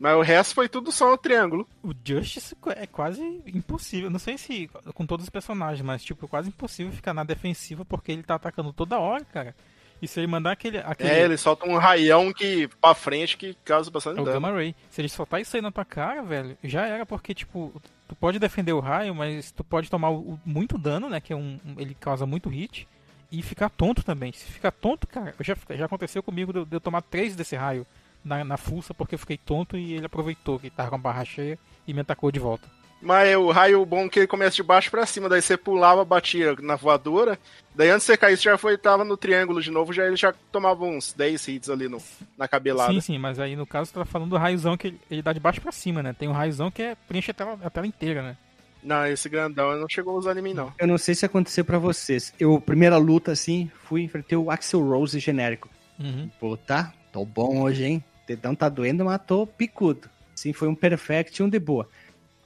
Mas 0.00 0.16
o 0.16 0.22
resto 0.22 0.54
foi 0.54 0.66
tudo 0.66 0.90
só 0.90 1.10
no 1.10 1.18
triângulo. 1.18 1.68
O 1.84 1.92
Justice 2.02 2.56
é 2.74 2.86
quase 2.86 3.22
impossível. 3.46 4.08
Não 4.08 4.18
sei 4.18 4.38
se 4.38 4.68
com 4.94 5.04
todos 5.04 5.24
os 5.24 5.30
personagens, 5.30 5.82
mas 5.84 6.02
tipo, 6.02 6.24
é 6.24 6.28
quase 6.28 6.48
impossível 6.48 6.90
ficar 6.90 7.12
na 7.12 7.22
defensiva 7.22 7.84
porque 7.84 8.10
ele 8.10 8.22
tá 8.22 8.34
atacando 8.36 8.72
toda 8.72 8.98
hora, 8.98 9.22
cara. 9.26 9.54
E 10.00 10.08
se 10.08 10.18
ele 10.18 10.26
mandar 10.26 10.52
aquele. 10.52 10.78
aquele 10.78 11.10
É, 11.10 11.22
ele 11.24 11.36
solta 11.36 11.66
um 11.66 11.76
raião 11.76 12.32
que, 12.32 12.66
pra 12.80 12.94
frente 12.94 13.36
que 13.36 13.52
causa 13.62 13.90
bastante 13.90 14.18
é 14.18 14.22
o 14.22 14.24
dano. 14.24 14.40
Gamma 14.40 14.50
Ray. 14.56 14.74
Se 14.90 15.02
ele 15.02 15.10
soltar 15.10 15.42
isso 15.42 15.54
aí 15.54 15.60
na 15.60 15.70
tua 15.70 15.84
cara, 15.84 16.22
velho, 16.22 16.56
já 16.64 16.86
era, 16.86 17.04
porque, 17.04 17.34
tipo, 17.34 17.70
tu 18.08 18.16
pode 18.16 18.38
defender 18.38 18.72
o 18.72 18.80
raio, 18.80 19.14
mas 19.14 19.50
tu 19.52 19.62
pode 19.62 19.90
tomar 19.90 20.08
o- 20.08 20.20
o- 20.32 20.40
muito 20.46 20.78
dano, 20.78 21.10
né? 21.10 21.20
Que 21.20 21.34
é 21.34 21.36
um. 21.36 21.60
Ele 21.76 21.94
causa 21.94 22.24
muito 22.24 22.48
hit. 22.48 22.88
E 23.30 23.42
ficar 23.42 23.68
tonto 23.68 24.02
também. 24.02 24.32
Se 24.32 24.46
ficar 24.46 24.70
tonto, 24.72 25.06
cara, 25.06 25.34
já, 25.40 25.54
já 25.76 25.84
aconteceu 25.84 26.22
comigo 26.22 26.64
de 26.64 26.74
eu 26.74 26.80
tomar 26.80 27.02
três 27.02 27.36
desse 27.36 27.54
raio 27.54 27.86
na, 28.24 28.44
na 28.44 28.56
fuça 28.56 28.94
porque 28.94 29.14
eu 29.14 29.18
fiquei 29.18 29.38
tonto 29.38 29.76
e 29.76 29.94
ele 29.94 30.06
aproveitou 30.06 30.58
que 30.58 30.70
tava 30.70 30.90
com 30.90 30.96
a 30.96 30.98
barra 30.98 31.24
cheia 31.24 31.58
e 31.86 31.94
me 31.94 32.00
atacou 32.00 32.30
de 32.30 32.38
volta. 32.38 32.68
Mas 33.02 33.34
o 33.34 33.50
raio 33.50 33.84
bom 33.86 34.04
é 34.04 34.08
que 34.10 34.18
ele 34.20 34.26
começa 34.26 34.56
de 34.56 34.62
baixo 34.62 34.90
pra 34.90 35.06
cima, 35.06 35.28
daí 35.28 35.40
você 35.40 35.56
pulava, 35.56 36.04
batia 36.04 36.54
na 36.60 36.76
voadora, 36.76 37.38
daí 37.74 37.88
antes 37.88 38.02
de 38.02 38.12
você 38.12 38.16
cair, 38.16 38.36
você 38.36 38.42
já 38.42 38.58
foi, 38.58 38.76
tava 38.76 39.04
no 39.04 39.16
triângulo 39.16 39.62
de 39.62 39.70
novo, 39.70 39.90
já 39.90 40.06
ele 40.06 40.16
já 40.16 40.34
tomava 40.52 40.84
uns 40.84 41.14
10 41.14 41.48
hits 41.48 41.70
ali 41.70 41.88
no, 41.88 41.98
na 42.36 42.46
cabelada. 42.46 42.92
Sim, 42.92 43.00
sim, 43.00 43.18
mas 43.18 43.38
aí 43.38 43.56
no 43.56 43.66
caso 43.66 43.90
tu 43.90 44.00
tá 44.00 44.04
falando 44.04 44.30
do 44.30 44.36
raiozão 44.36 44.76
que 44.76 44.88
ele, 44.88 45.00
ele 45.10 45.22
dá 45.22 45.32
de 45.32 45.40
baixo 45.40 45.62
pra 45.62 45.72
cima, 45.72 46.02
né? 46.02 46.12
Tem 46.12 46.28
um 46.28 46.32
raiozão 46.32 46.70
que 46.70 46.82
é, 46.82 46.94
preenche 47.08 47.30
a 47.30 47.34
tela, 47.34 47.58
a 47.62 47.70
tela 47.70 47.86
inteira, 47.86 48.22
né? 48.22 48.36
Não, 48.82 49.06
esse 49.06 49.28
grandão 49.28 49.76
não 49.76 49.88
chegou 49.88 50.14
a 50.14 50.18
usar 50.18 50.36
em 50.36 50.42
mim, 50.42 50.54
não. 50.54 50.72
Eu 50.78 50.86
não 50.86 50.98
sei 50.98 51.14
se 51.14 51.24
aconteceu 51.24 51.64
pra 51.64 51.78
vocês. 51.78 52.32
Eu, 52.38 52.60
primeira 52.60 52.96
luta, 52.96 53.32
assim, 53.32 53.70
fui 53.84 54.02
enfrentei 54.02 54.36
o 54.36 54.50
Axel 54.50 54.86
Rose 54.86 55.18
genérico. 55.18 55.68
Uhum. 55.98 56.30
Puta, 56.40 56.92
tô 57.12 57.24
bom 57.24 57.62
hoje, 57.62 57.84
hein? 57.84 58.04
O 58.30 58.36
dedão 58.36 58.54
tá 58.54 58.68
doendo, 58.68 59.04
tô 59.26 59.44
picudo. 59.44 60.08
Sim, 60.36 60.52
foi 60.52 60.68
um 60.68 60.74
perfect 60.74 61.36
e 61.36 61.44
um 61.44 61.48
de 61.48 61.58
boa. 61.58 61.88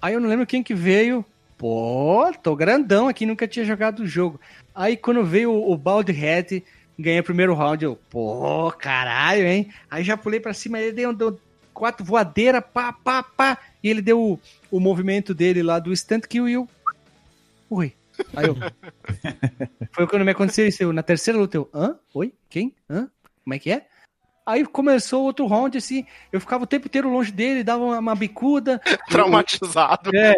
Aí 0.01 0.15
eu 0.15 0.21
não 0.21 0.31
lembro 0.31 0.47
quem 0.47 0.63
que 0.63 0.75
veio. 0.75 1.23
Pô, 1.59 2.33
tô 2.43 2.57
grandão 2.57 3.07
aqui, 3.07 3.27
nunca 3.27 3.47
tinha 3.47 3.67
jogado 3.67 4.01
o 4.01 4.07
jogo. 4.07 4.41
Aí 4.75 4.97
quando 4.97 5.23
veio 5.23 5.53
o, 5.53 5.73
o 5.73 5.77
Bald 5.77 6.11
Head, 6.11 6.65
ganhei 6.99 7.21
o 7.21 7.25
primeiro 7.25 7.55
round, 7.55 7.85
eu, 7.85 7.97
pô, 8.09 8.73
caralho, 8.73 9.47
hein? 9.47 9.71
Aí 9.91 10.03
já 10.03 10.17
pulei 10.17 10.41
pra 10.41 10.55
cima, 10.55 10.81
ele 10.81 10.93
deu, 10.93 11.13
deu 11.13 11.39
quatro 11.75 12.03
voadeira, 12.03 12.63
pá, 12.63 12.91
pá, 12.91 13.23
pá. 13.23 13.59
E 13.83 13.91
ele 13.91 14.01
deu 14.01 14.19
o, 14.19 14.41
o 14.71 14.81
movimento 14.81 15.35
dele 15.35 15.63
lá 15.63 15.79
do 15.79 15.93
instant 15.93 16.25
kill 16.27 16.49
e 16.49 16.55
eu. 16.55 16.67
Oi. 17.69 17.93
Aí 18.35 18.47
eu. 18.47 18.57
Foi 19.93 20.07
quando 20.07 20.25
me 20.25 20.31
aconteceu 20.31 20.67
isso. 20.67 20.83
Eu, 20.83 20.95
na 20.95 21.03
terceira 21.03 21.39
luta, 21.39 21.59
eu, 21.59 21.69
hã? 21.75 21.99
Oi? 22.15 22.33
Quem? 22.49 22.75
Hã? 22.89 23.07
Como 23.45 23.53
é 23.53 23.59
que 23.59 23.71
é? 23.71 23.87
Aí 24.47 24.63
começou 24.67 25.25
outro 25.25 25.47
round, 25.47 25.79
assim, 25.79 26.05
eu 26.31 26.39
ficava 26.39 26.65
o 26.65 26.67
tempo 26.67 26.87
inteiro 26.87 27.09
longe 27.09 27.33
dele, 27.33 27.65
dava 27.65 27.83
uma, 27.83 27.99
uma 27.99 28.15
bicuda. 28.15 28.79
Traumatizado. 29.09 30.15
É. 30.15 30.35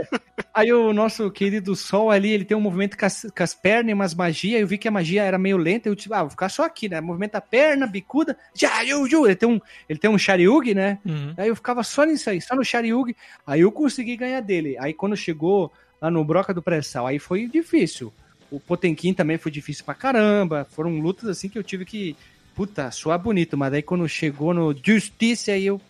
Aí 0.55 0.73
o 0.73 0.93
nosso 0.93 1.29
querido 1.29 1.75
Sol 1.75 2.11
ali, 2.11 2.31
ele 2.31 2.45
tem 2.45 2.57
um 2.57 2.61
movimento 2.61 2.97
com 2.97 3.05
as, 3.05 3.27
com 3.37 3.43
as 3.43 3.53
pernas 3.53 3.91
e 3.91 3.95
umas 3.95 4.15
magias. 4.15 4.61
Eu 4.61 4.67
vi 4.67 4.79
que 4.79 4.87
a 4.87 4.93
magia 4.93 5.25
era 5.25 5.37
meio 5.37 5.57
lenta. 5.57 5.89
Eu 5.89 5.95
disse, 5.97 6.13
ah, 6.13 6.21
vou 6.21 6.31
ficar 6.31 6.49
só 6.49 6.65
aqui, 6.65 6.89
né? 6.89 7.01
Movimenta 7.01 7.39
a 7.39 7.41
perna, 7.41 7.85
bicuda. 7.85 8.39
Já, 8.55 8.85
ju, 8.85 9.09
ju. 9.09 9.27
Ele 9.27 9.35
tem 9.35 9.49
um, 9.49 9.61
ele 9.89 9.99
tem 9.99 10.09
um 10.09 10.19
Shariug, 10.19 10.73
né? 10.73 10.99
Uhum. 11.05 11.35
Aí 11.37 11.49
eu 11.49 11.57
ficava 11.57 11.83
só 11.83 12.05
nisso 12.05 12.31
aí, 12.31 12.41
só 12.41 12.55
no 12.55 12.65
Shariug. 12.65 13.17
Aí 13.45 13.63
eu 13.63 13.73
consegui 13.73 14.17
ganhar 14.17 14.41
dele. 14.41 14.77
Aí 14.79 14.95
quando 14.95 15.17
chegou 15.17 15.73
lá 16.01 16.13
no 16.13 16.25
Broca 16.25 16.55
do 16.55 16.63
Pré-Sal, 16.63 17.09
aí 17.09 17.19
foi 17.19 17.49
difícil. 17.49 18.13
O 18.53 18.61
Potenkin 18.61 19.13
também 19.13 19.37
foi 19.37 19.51
difícil 19.51 19.85
pra 19.85 19.95
caramba. 19.95 20.65
Foram 20.71 21.01
lutas 21.01 21.29
assim 21.29 21.49
que 21.49 21.59
eu 21.59 21.65
tive 21.65 21.85
que, 21.85 22.17
puta, 22.57 22.91
suar 22.91 23.19
bonito. 23.21 23.57
Mas 23.57 23.73
aí 23.73 23.83
quando 23.83 24.09
chegou 24.09 24.53
no 24.53 24.75
Justice, 24.75 25.51
aí 25.53 25.67
eu 25.67 25.81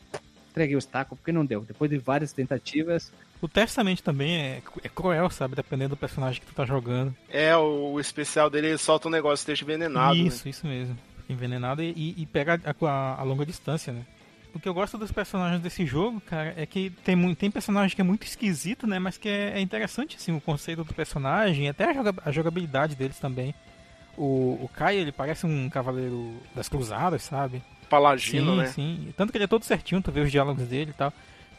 entreguei 0.51 0.77
os 0.77 0.85
tacos, 0.85 1.17
porque 1.17 1.33
não 1.33 1.47
deu. 1.47 1.63
Depois 1.63 1.91
de 1.91 1.97
várias 1.97 2.33
tentativas. 2.33 3.11
O 3.41 3.47
Testament 3.49 3.99
também 4.01 4.35
é, 4.37 4.63
é 4.83 4.89
cruel, 4.89 5.29
sabe? 5.31 5.55
Dependendo 5.55 5.91
do 5.91 5.97
personagem 5.97 6.41
que 6.41 6.47
tu 6.47 6.55
tá 6.55 6.65
jogando. 6.65 7.15
É, 7.29 7.55
o, 7.57 7.93
o 7.93 8.01
especial 8.01 8.49
dele 8.51 8.69
ele 8.69 8.79
solta 8.79 9.09
um 9.09 9.11
negócio 9.11 9.45
que 9.47 9.53
esteja 9.53 9.63
envenenado. 9.65 10.15
né? 10.17 10.23
isso, 10.23 10.49
isso 10.49 10.67
mesmo. 10.67 10.97
Fica 11.21 11.33
envenenado 11.33 11.83
e, 11.83 11.91
e- 11.91 12.23
e 12.23 12.27
pega 12.27 12.61
a, 12.65 12.87
a- 12.87 13.21
a 13.21 13.23
longa 13.23 13.45
distância, 13.45 13.93
né? 13.93 14.03
O 14.55 14.59
que 14.59 14.67
eu 14.67 14.73
gosto 14.73 14.97
dos 14.97 15.13
personagens 15.13 15.61
desse 15.61 15.85
jogo, 15.85 16.19
cara, 16.23 16.55
é 16.57 16.65
que 16.65 16.89
tem, 17.05 17.35
tem 17.35 17.51
personagem 17.51 17.95
que 17.95 18.01
é 18.01 18.05
muito 18.05 18.25
esquisito, 18.27 18.87
né? 18.87 18.99
Mas 18.99 19.19
que 19.19 19.29
é, 19.29 19.59
é 19.59 19.61
interessante, 19.61 20.17
assim, 20.17 20.35
o 20.35 20.41
conceito 20.41 20.83
do 20.83 20.95
personagem, 20.95 21.69
até 21.69 21.85
a, 21.85 21.93
joga- 21.93 22.15
a 22.25 22.31
jogabilidade 22.33 22.95
deles 22.97 23.19
também. 23.19 23.55
O, 24.17 24.59
o 24.63 24.71
Kai, 24.75 24.97
ele 24.97 25.13
parece 25.13 25.45
um 25.47 25.69
cavaleiro 25.69 26.35
das 26.55 26.69
cruzadas, 26.69 27.23
sabe? 27.23 27.63
Paladino, 27.89 28.53
sim, 28.53 28.57
né? 28.59 28.67
sim. 28.67 29.15
Tanto 29.17 29.31
que 29.31 29.39
ele 29.39 29.45
é 29.45 29.49
todo 29.49 29.65
certinho, 29.65 30.01
tu 30.03 30.11
vê 30.11 30.21
os 30.21 30.31
diálogos 30.33 30.67
dele 30.67 30.91
e 30.91 30.95
tal. 30.95 31.13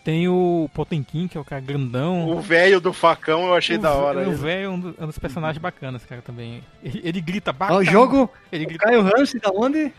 Tem 0.03 0.28
o 0.28 0.70
Potenkin, 0.74 1.28
que 1.28 1.38
é 1.38 1.41
o 1.41 1.45
cara 1.45 1.62
grandão. 1.62 2.30
O 2.30 2.39
velho 2.41 2.80
do 2.80 2.93
facão 2.93 3.47
eu 3.47 3.53
achei 3.55 3.76
O 3.78 3.82
da 3.82 3.91
hora. 3.93 4.28
O 4.30 4.34
velho 4.36 4.66
é 4.66 4.70
um, 4.70 4.80
do- 4.80 4.95
é 4.99 5.03
um 5.03 5.08
dos 5.08 5.20
personagens 5.20 5.62
bacanas, 5.62 6.03
cara, 6.05 6.22
também. 6.22 6.64
Ele, 6.82 7.01
ele 7.03 7.22
grita 7.22 7.51
Ó, 7.51 7.53
bacana. 7.53 7.80
o 7.80 7.84
jogo, 7.84 8.30
Ele 8.51 8.64
o 8.64 8.68
grita. 8.68 8.86
Caio 8.86 9.01
Hansen 9.01 9.39
da 9.41 9.51
onde? 9.51 9.93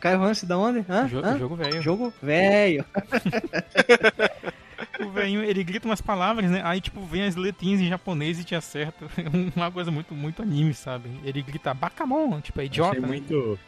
Caio 0.00 0.20
Hansen 0.22 0.48
da 0.48 0.58
onde? 0.58 0.80
O 0.80 0.84
Hã? 0.88 1.04
o 1.36 1.38
jogo 1.38 1.54
velho. 1.56 1.80
Jogo 1.82 2.12
velho. 2.20 2.84
O 5.06 5.10
velhinho, 5.10 5.42
ele 5.42 5.62
grita 5.64 5.88
umas 5.88 6.00
palavras, 6.00 6.50
né? 6.50 6.60
Aí, 6.64 6.80
tipo, 6.80 7.00
vem 7.02 7.22
as 7.22 7.36
letrinhas 7.36 7.80
em 7.80 7.88
japonês 7.88 8.38
e 8.38 8.44
te 8.44 8.54
acerta. 8.54 9.06
Uma 9.56 9.70
coisa 9.70 9.90
muito, 9.90 10.14
muito 10.14 10.42
anime, 10.42 10.74
sabe? 10.74 11.10
Ele 11.24 11.42
grita 11.42 11.74
Bakamon, 11.74 12.40
tipo, 12.40 12.60
é 12.60 12.64
idiota. 12.64 12.90
Achei 12.90 13.00
né? 13.00 13.08
muito, 13.08 13.58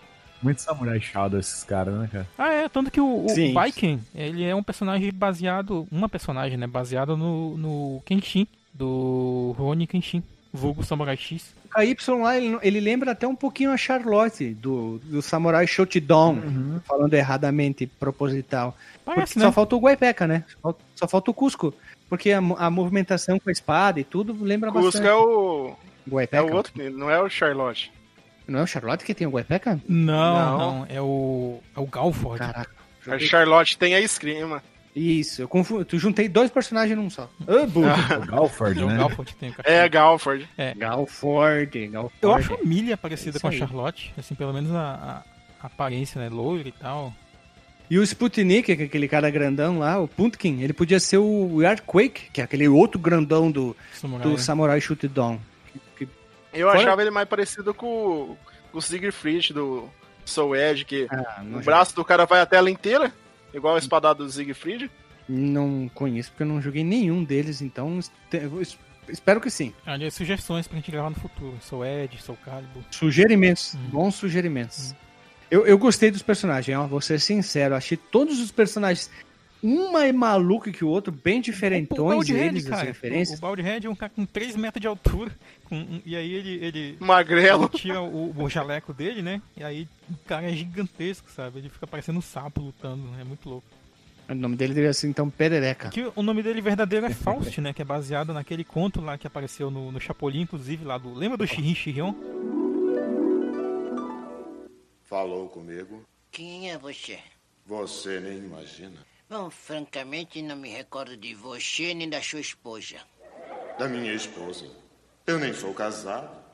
muito 0.43 0.61
samurai 0.61 1.01
shadow 1.01 1.39
esses 1.39 1.65
caras, 1.65 1.95
né, 1.95 2.09
cara? 2.11 2.29
Ah, 2.39 2.53
é, 2.53 2.69
tanto 2.69 2.91
que 2.91 3.01
o, 3.01 3.25
o 3.25 3.29
Sim. 3.29 3.53
Baiken, 3.53 4.01
ele 4.15 4.45
é 4.45 4.55
um 4.55 4.63
personagem 4.63 5.13
baseado, 5.13 5.87
uma 5.91 6.09
personagem, 6.09 6.57
né? 6.57 6.67
Baseado 6.67 7.17
no, 7.17 7.57
no 7.57 8.03
Kenshin, 8.05 8.47
Do 8.73 9.55
Rony 9.59 9.87
Kenshin, 9.87 10.23
vulgo 10.55 10.85
Samurai 10.85 11.17
X. 11.17 11.53
O 11.67 11.69
KY 11.75 11.97
lá, 12.23 12.37
ele, 12.37 12.57
ele 12.63 12.81
lembra 12.81 13.11
até 13.11 13.27
um 13.27 13.35
pouquinho 13.35 13.73
a 13.73 13.77
Charlotte 13.77 14.55
do, 14.55 14.99
do 15.01 15.21
Samurai 15.21 15.67
Shotown, 15.67 16.81
falando 16.87 17.13
erradamente, 17.13 17.87
proposital. 17.87 18.77
Parece, 19.05 19.39
né? 19.39 19.45
só 19.45 19.53
falta 19.53 19.75
o 19.75 19.81
Guaipeca, 19.81 20.27
né? 20.27 20.45
Só, 20.63 20.75
só 20.95 21.09
falta 21.09 21.31
o 21.31 21.35
Cusco. 21.35 21.75
Porque 22.09 22.31
a, 22.31 22.39
a 22.39 22.71
movimentação 22.71 23.39
com 23.41 23.49
a 23.49 23.53
espada 23.53 23.99
e 23.99 24.05
tudo 24.05 24.37
lembra 24.41 24.71
Cusco 24.71 24.85
bastante. 24.85 25.07
é 25.09 25.15
o. 25.15 25.75
É 26.07 26.11
Guaipeca. 26.11 26.45
o 26.45 26.55
outro, 26.55 26.73
não 26.93 27.11
é 27.11 27.21
o 27.21 27.29
Charlotte. 27.29 27.91
Não 28.47 28.61
é 28.61 28.63
o 28.63 28.67
Charlotte 28.67 29.05
que 29.05 29.15
tem 29.15 29.27
o 29.27 29.31
Guaipeca? 29.31 29.81
Não, 29.89 30.35
Não. 30.35 30.59
não, 30.59 30.87
é 30.89 31.01
o. 31.01 31.59
É 31.77 31.81
o 31.81 31.87
Galford. 31.87 32.39
Caraca. 32.39 32.71
A 33.09 33.19
Charlotte 33.19 33.77
tem 33.77 33.95
a 33.95 34.01
esgrima. 34.01 34.63
Isso, 34.95 35.43
eu 35.43 35.49
confundo. 35.49 35.85
Tu 35.85 35.99
juntei 35.99 36.29
dois 36.29 36.51
personagens 36.51 36.97
num 36.97 37.11
só. 37.11 37.29
Ah, 37.49 37.67
burro. 37.67 37.89
O 38.23 38.27
Galford, 38.27 38.81
É 38.81 38.85
o 38.85 38.89
né? 38.89 38.97
Galford 38.99 39.33
que 39.33 39.39
tem 39.39 39.51
o 39.51 39.55
É, 39.65 39.89
Galford. 39.89 40.49
Galford, 40.77 41.87
Galford. 41.89 42.15
Eu 42.23 42.33
acho 42.35 42.55
a 42.55 42.59
Milha 42.65 42.97
parecida 42.97 43.31
Isso 43.39 43.41
com 43.41 43.49
a. 43.49 43.53
Charlotte, 43.53 44.15
assim, 44.17 44.35
pelo 44.35 44.53
menos 44.53 44.71
a, 44.73 44.79
a- 44.81 45.23
a 45.63 45.67
aparência, 45.67 46.21
né? 46.21 46.29
Loira 46.29 46.69
e 46.69 46.73
tal. 46.73 47.13
E 47.91 47.99
o 47.99 48.03
Sputnik, 48.03 48.75
que 48.77 48.83
é 48.83 48.87
aquele 48.87 49.09
cara 49.09 49.29
grandão 49.31 49.79
lá, 49.81 49.99
o 50.01 50.09
Pumpkin, 50.09 50.63
ele 50.63 50.73
podia 50.73 50.99
ser 51.01 51.19
o 51.19 51.61
Earthquake, 51.63 52.31
que 52.33 52.41
é 52.41 52.45
aquele 52.45 52.67
outro 52.69 52.99
grandão 52.99 53.51
do, 53.51 53.77
Samurai. 53.93 54.27
do 54.31 54.39
Samurai 54.39 54.81
Shodown. 54.81 55.39
Que- 55.73 56.07
que- 56.07 56.13
Eu 56.53 56.69
Fora- 56.69 56.81
achava 56.81 57.03
ele 57.03 57.11
mais 57.11 57.29
parecido 57.29 57.75
com, 57.75 58.37
com 58.73 58.79
o 58.79 58.81
Siegfried 58.83 59.53
do 59.53 59.89
Soul 60.25 60.57
Edge, 60.57 60.85
que 60.87 61.07
Ah, 61.11 61.43
o 61.53 61.61
braço 61.61 61.95
do 61.95 62.05
cara 62.05 62.25
vai 62.25 62.41
a 62.41 62.47
tela 62.47 62.71
inteira, 62.71 63.13
igual 63.55 63.75
a 63.77 63.79
espadada 63.79 64.23
do 64.25 64.31
Siegfried. 64.31 64.91
não 65.29 65.89
conheço, 65.95 66.31
porque 66.31 66.43
eu 66.43 66.47
não 66.47 66.61
joguei 66.61 66.85
nenhum 66.85 67.25
deles, 67.25 67.63
então 67.63 67.99
espero 69.09 69.41
que 69.41 69.51
sim. 69.51 69.73
Aliás, 69.87 70.15
sugestões 70.15 70.67
pra 70.69 70.77
gente 70.77 70.91
gravar 70.91 71.11
no 71.11 71.17
futuro. 71.17 71.57
Sou 71.61 71.85
Ed, 71.85 72.21
sou 72.23 72.37
Calibur. 72.45 72.83
Sugerimentos, 72.91 73.75
Hum. 73.75 73.89
bons 73.91 74.15
sugerimentos. 74.17 74.95
Eu, 75.51 75.67
eu 75.67 75.79
gostei 75.79 76.11
dos 76.11 76.23
personagens, 76.23 76.77
ó, 76.77 76.87
vou 76.87 77.01
ser 77.01 77.21
sincero, 77.21 77.75
achei 77.75 77.97
todos 77.97 78.41
os 78.41 78.51
personagens 78.51 79.11
um 79.67 79.91
mais 79.91 80.15
maluco 80.15 80.71
que 80.71 80.85
o 80.85 80.89
outro, 80.89 81.11
bem 81.11 81.41
diferentões 81.41 82.29
eles, 82.29 82.71
as 82.71 82.83
referências. 82.83 83.39
O 83.39 83.41
Balde 83.41 83.63
Red 83.63 83.81
é 83.87 83.89
um 83.89 83.95
cara 83.95 84.13
com 84.15 84.27
3 84.27 84.57
metros 84.57 84.81
de 84.81 84.87
altura. 84.87 85.35
com- 85.65 86.01
e 86.05 86.15
aí 86.15 86.33
ele, 86.35 86.65
ele, 86.65 86.97
Magrelo. 87.01 87.65
ele 87.65 87.79
tira 87.79 88.03
o, 88.03 88.35
o 88.43 88.49
jaleco 88.51 88.93
dele, 88.93 89.23
né? 89.23 89.41
E 89.57 89.65
aí 89.65 89.89
o 90.11 90.17
cara 90.27 90.51
é 90.51 90.53
gigantesco, 90.55 91.31
sabe? 91.31 91.61
Ele 91.61 91.71
fica 91.71 91.87
parecendo 91.87 92.19
um 92.19 92.23
sapo 92.23 92.61
lutando. 92.61 93.09
É 93.19 93.25
muito 93.25 93.49
louco. 93.49 93.67
O 94.29 94.35
nome 94.35 94.57
dele 94.57 94.73
deveria 94.75 94.93
ser 94.95 95.09
então 95.09 95.29
Perereca. 95.31 95.89
Que 95.91 96.11
o 96.15 96.23
nome 96.23 96.43
dele 96.43 96.61
verdadeiro 96.61 97.07
é 97.07 97.11
Faust, 97.11 97.59
né? 97.61 97.73
Que 97.73 97.83
é 97.83 97.85
baseado 97.85 98.33
naquele 98.33 98.65
conto 98.65 99.01
lá 99.01 99.17
que 99.19 99.27
apareceu 99.27 99.71
no, 99.71 99.91
no 99.91 100.01
Chapolin, 100.01 100.43
inclusive, 100.43 100.85
lá 100.85 100.97
do. 100.99 101.13
Lembra 101.13 101.37
do 101.39 101.47
Shirin 101.47 101.75
Shirion? 101.75 102.15
Falou 105.03 105.49
comigo? 105.49 106.03
Quem 106.31 106.71
é 106.71 106.79
você? 106.79 107.19
Você 107.67 108.21
nem 108.21 108.39
imagina. 108.39 108.99
Bom, 109.29 109.51
francamente, 109.51 110.43
não 110.43 110.57
me 110.57 110.69
recordo 110.69 111.17
de 111.17 111.35
você 111.35 111.95
nem 111.95 112.09
da 112.09 112.23
sua 112.23 112.41
esposa. 112.41 112.97
Da 113.79 113.89
minha 113.89 114.13
esposa. 114.13 114.69
Eu 115.27 115.39
nem 115.39 115.55
sou 115.55 115.73
casado. 115.73 116.45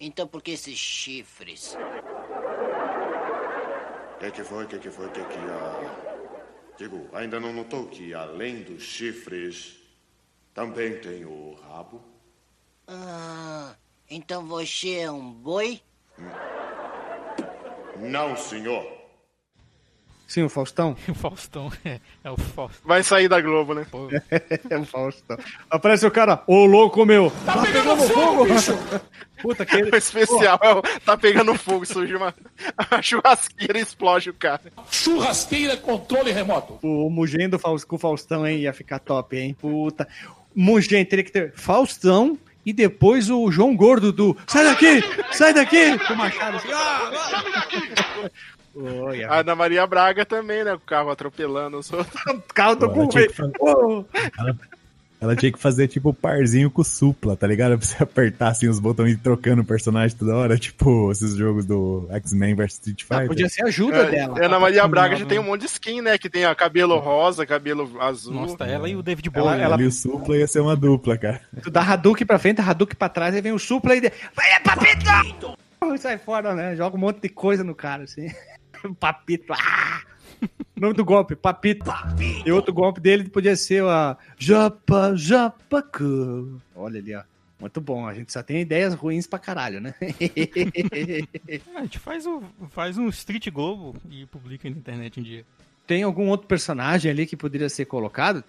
Então 0.00 0.26
por 0.26 0.42
que 0.42 0.50
esses 0.52 0.78
chifres? 0.78 1.76
O 4.14 4.18
que, 4.18 4.30
que 4.32 4.44
foi? 4.44 4.64
O 4.64 4.68
que, 4.68 4.78
que 4.78 4.90
foi? 4.90 5.06
O 5.06 5.10
que, 5.10 5.24
que. 5.24 5.38
Ah... 5.38 6.08
Digo, 6.76 7.08
ainda 7.12 7.40
não 7.40 7.52
notou 7.52 7.86
que 7.88 8.14
além 8.14 8.62
dos 8.62 8.82
chifres, 8.82 9.78
também 10.54 11.00
tem 11.00 11.24
o 11.24 11.54
rabo? 11.54 12.00
Ah, 12.86 13.74
então 14.08 14.46
você 14.46 15.00
é 15.00 15.10
um 15.10 15.32
boi? 15.32 15.82
Não, 17.96 18.36
senhor. 18.36 18.97
Sim, 20.28 20.42
o 20.42 20.48
Faustão? 20.50 20.94
O 21.08 21.14
Faustão. 21.14 21.72
É, 21.82 21.98
é 22.22 22.30
o 22.30 22.36
Faustão. 22.36 22.82
Vai 22.84 23.02
sair 23.02 23.28
da 23.28 23.40
Globo, 23.40 23.72
né? 23.72 23.86
Pô, 23.90 24.08
É 24.68 24.76
o 24.76 24.84
Faustão. 24.84 25.38
Aparece 25.70 26.06
o 26.06 26.10
cara, 26.10 26.42
ô 26.46 26.66
louco 26.66 27.06
meu. 27.06 27.32
Tá, 27.46 27.62
pegando, 27.62 27.96
fogo, 28.02 28.44
bicho. 28.44 28.78
Puta, 29.40 29.64
que 29.64 29.76
O 29.88 29.96
especial 29.96 30.60
é 30.62 30.74
o 30.74 30.82
tá 31.00 31.16
pegando 31.16 31.54
fogo, 31.54 31.86
surge 31.86 32.14
uma 32.14 32.34
a 32.76 33.00
churrasqueira 33.00 33.78
e 33.78 33.82
explode 33.82 34.28
o 34.28 34.34
cara. 34.34 34.60
Churrasqueira, 34.90 35.78
controle 35.78 36.30
remoto. 36.30 36.78
O 36.82 37.08
Mugen 37.08 37.48
do 37.48 37.58
Faust, 37.58 37.86
com 37.86 37.96
o 37.96 37.98
Faustão, 37.98 38.46
hein? 38.46 38.58
Ia 38.58 38.74
ficar 38.74 38.98
top, 38.98 39.34
hein? 39.34 39.56
Puta. 39.58 40.06
Mugen 40.54 41.06
teria 41.06 41.24
que 41.24 41.32
ter 41.32 41.54
Faustão 41.54 42.38
e 42.66 42.72
depois 42.74 43.30
o 43.30 43.50
João 43.50 43.74
Gordo 43.74 44.12
do 44.12 44.36
Sai 44.46 44.64
daqui! 44.64 45.02
Sai 45.32 45.54
daqui! 45.54 45.98
Com 46.06 46.12
o 46.12 46.16
machado 46.18 46.58
assim. 46.58 46.68
Ah, 46.70 48.30
ah. 48.78 49.04
Oi, 49.06 49.24
A 49.24 49.40
Ana 49.40 49.54
Maria 49.54 49.86
Braga 49.86 50.24
também, 50.24 50.64
né? 50.64 50.72
Com 50.72 50.76
o 50.78 50.80
carro 50.86 51.10
atropelando 51.10 51.78
os 51.78 51.92
outros. 51.92 52.22
carro 52.54 52.74
do 52.76 52.86
Ela 52.86 52.94
cu, 52.94 53.08
tinha, 53.08 53.26
que 53.28 53.34
velho. 53.42 53.52
fa- 53.58 53.64
Ô, 53.64 54.04
ela 55.20 55.34
tinha 55.34 55.50
que 55.50 55.58
fazer 55.58 55.88
tipo 55.88 56.14
parzinho 56.14 56.70
com 56.70 56.80
o 56.80 56.84
supla, 56.84 57.36
tá 57.36 57.44
ligado? 57.44 57.76
Pra 57.76 57.84
você 57.84 57.96
apertar 58.02 58.50
assim 58.50 58.68
os 58.68 58.78
botões 58.78 59.14
e 59.14 59.16
trocando 59.16 59.62
o 59.62 59.64
personagem 59.64 60.16
toda 60.16 60.36
hora, 60.36 60.56
tipo 60.56 61.10
esses 61.10 61.34
jogos 61.34 61.66
do 61.66 62.06
X-Men 62.10 62.54
vs 62.54 62.74
Street 62.74 63.02
ah, 63.02 63.14
Fighter. 63.14 63.26
podia 63.26 63.48
ser 63.48 63.64
a 63.64 63.66
ajuda 63.66 64.04
dela. 64.04 64.38
A 64.40 64.44
Ana 64.46 64.60
Maria 64.60 64.86
Braga 64.86 65.16
já 65.16 65.26
tem 65.26 65.40
um 65.40 65.42
não. 65.42 65.48
monte 65.50 65.62
de 65.62 65.66
skin, 65.66 66.02
né? 66.02 66.16
Que 66.18 66.30
tem 66.30 66.46
ó, 66.46 66.54
cabelo 66.54 66.96
rosa, 67.00 67.44
cabelo 67.44 68.00
azul. 68.00 68.32
Nossa, 68.32 68.62
ela 68.64 68.88
e 68.88 68.94
o 68.94 69.02
David 69.02 69.28
Ela- 69.34 69.50
Bowie. 69.50 69.60
ela- 69.64 69.74
Ali 69.74 69.86
o 69.86 69.90
supla 69.92 70.36
ia 70.36 70.46
ser 70.46 70.60
uma 70.60 70.76
dupla, 70.76 71.18
cara. 71.18 71.40
Tu 71.64 71.68
dá 71.70 71.80
Hadouken 71.82 72.24
pra 72.26 72.38
frente, 72.38 72.60
Hadouken 72.60 72.96
pra 72.96 73.08
trás, 73.08 73.34
aí 73.34 73.40
vem 73.40 73.50
o 73.52 73.58
supla 73.58 73.96
e... 73.96 74.00
Vai, 74.00 74.52
é 74.52 74.60
papito! 74.60 75.58
Sai 75.98 76.18
fora, 76.18 76.54
né? 76.54 76.76
Joga 76.76 76.96
um 76.96 77.00
monte 77.00 77.20
de 77.22 77.28
coisa 77.28 77.64
no 77.64 77.74
cara, 77.74 78.04
assim. 78.04 78.30
papito. 78.98 79.52
Ah! 79.52 80.02
Nome 80.76 80.94
do 80.94 81.04
golpe, 81.04 81.34
papito. 81.34 81.90
E 82.46 82.52
outro 82.52 82.72
golpe 82.72 83.00
dele 83.00 83.28
podia 83.28 83.56
ser 83.56 83.82
a 83.84 84.16
Japa, 84.38 85.14
Japacu. 85.16 86.60
Olha 86.76 87.00
ali, 87.00 87.14
ó. 87.14 87.22
Muito 87.60 87.80
bom, 87.80 88.06
a 88.06 88.14
gente 88.14 88.32
só 88.32 88.40
tem 88.40 88.60
ideias 88.60 88.94
ruins 88.94 89.26
pra 89.26 89.38
caralho, 89.38 89.80
né? 89.80 89.92
A 91.74 91.80
gente 91.80 91.98
faz, 91.98 92.24
o, 92.24 92.40
faz 92.70 92.96
um 92.96 93.08
Street 93.08 93.48
Globo 93.50 93.96
e 94.08 94.26
publica 94.26 94.70
na 94.70 94.76
internet 94.76 95.18
um 95.18 95.22
dia. 95.24 95.44
tem 95.84 96.04
algum 96.04 96.28
outro 96.28 96.46
personagem 96.46 97.10
ali 97.10 97.26
que 97.26 97.36
poderia 97.36 97.68
ser 97.68 97.86
colocado? 97.86 98.44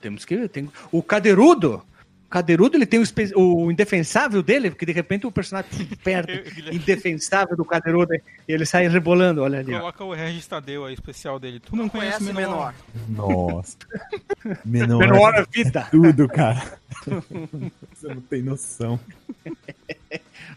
Temos 0.00 0.24
que. 0.24 0.48
Tem... 0.48 0.70
O 0.92 1.02
Cadeirudo. 1.02 1.84
O 2.32 2.40
Cadeirudo 2.42 2.78
ele 2.78 2.86
tem 2.86 2.98
o, 2.98 3.64
o 3.66 3.70
indefensável 3.70 4.42
dele, 4.42 4.70
porque 4.70 4.86
de 4.86 4.92
repente 4.92 5.26
o 5.26 5.30
personagem 5.30 5.84
perto, 6.02 6.32
Guilherme. 6.54 6.78
indefensável 6.80 7.54
do 7.54 7.62
Cadeirudo, 7.62 8.14
e 8.14 8.22
ele 8.48 8.64
sai 8.64 8.88
rebolando, 8.88 9.42
olha 9.42 9.58
ali. 9.58 9.74
ó. 9.74 9.80
Coloca 9.80 10.02
o 10.02 10.14
Regis 10.14 10.46
Tadeu 10.46 10.86
aí, 10.86 10.94
especial 10.94 11.38
dele. 11.38 11.60
Tu 11.60 11.76
não 11.76 11.90
conhece, 11.90 12.20
Conhece 12.20 12.34
menor. 12.34 12.74
Nossa. 13.06 13.76
Menor. 14.64 14.98
Menor 15.00 15.34
a 15.34 15.42
vida. 15.42 15.86
Tudo, 15.90 16.26
cara. 16.26 16.78
Você 17.92 18.08
não 18.08 18.22
tem 18.22 18.40
noção. 18.40 18.98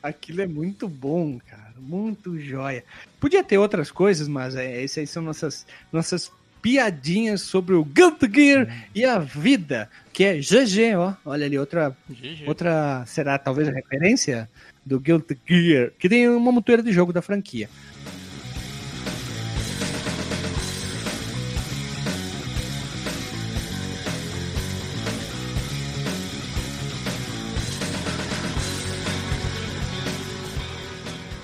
Aquilo 0.02 0.44
é 0.44 0.48
muito 0.48 0.88
bom, 0.88 1.38
cara. 1.46 1.74
Muito 1.78 2.40
joia. 2.40 2.86
Podia 3.20 3.44
ter 3.44 3.58
outras 3.58 3.92
coisas, 3.92 4.30
mas 4.30 4.56
é, 4.56 4.82
essas 4.82 5.00
aí 5.00 5.08
são 5.08 5.22
nossas, 5.22 5.68
nossas 5.92 6.32
piadinhas 6.66 7.42
sobre 7.42 7.76
o 7.76 7.86
Guilty 7.86 8.28
Gear 8.34 8.88
e 8.96 9.06
a 9.06 9.20
vida, 9.20 9.88
que 10.12 10.24
é 10.24 10.40
GG, 10.40 10.96
ó. 10.98 11.14
Olha 11.24 11.46
ali, 11.46 11.60
outra 11.60 11.96
GG. 12.10 12.46
Outra 12.48 13.04
será 13.06 13.38
talvez 13.38 13.68
a 13.68 13.72
referência 13.72 14.50
do 14.84 15.00
Guilty 15.00 15.38
Gear, 15.48 15.92
que 16.00 16.10
tem 16.10 16.28
uma 16.28 16.52
montoeira 16.52 16.82
de 16.82 16.92
jogo 16.92 17.14
da 17.14 17.22
franquia. 17.22 17.70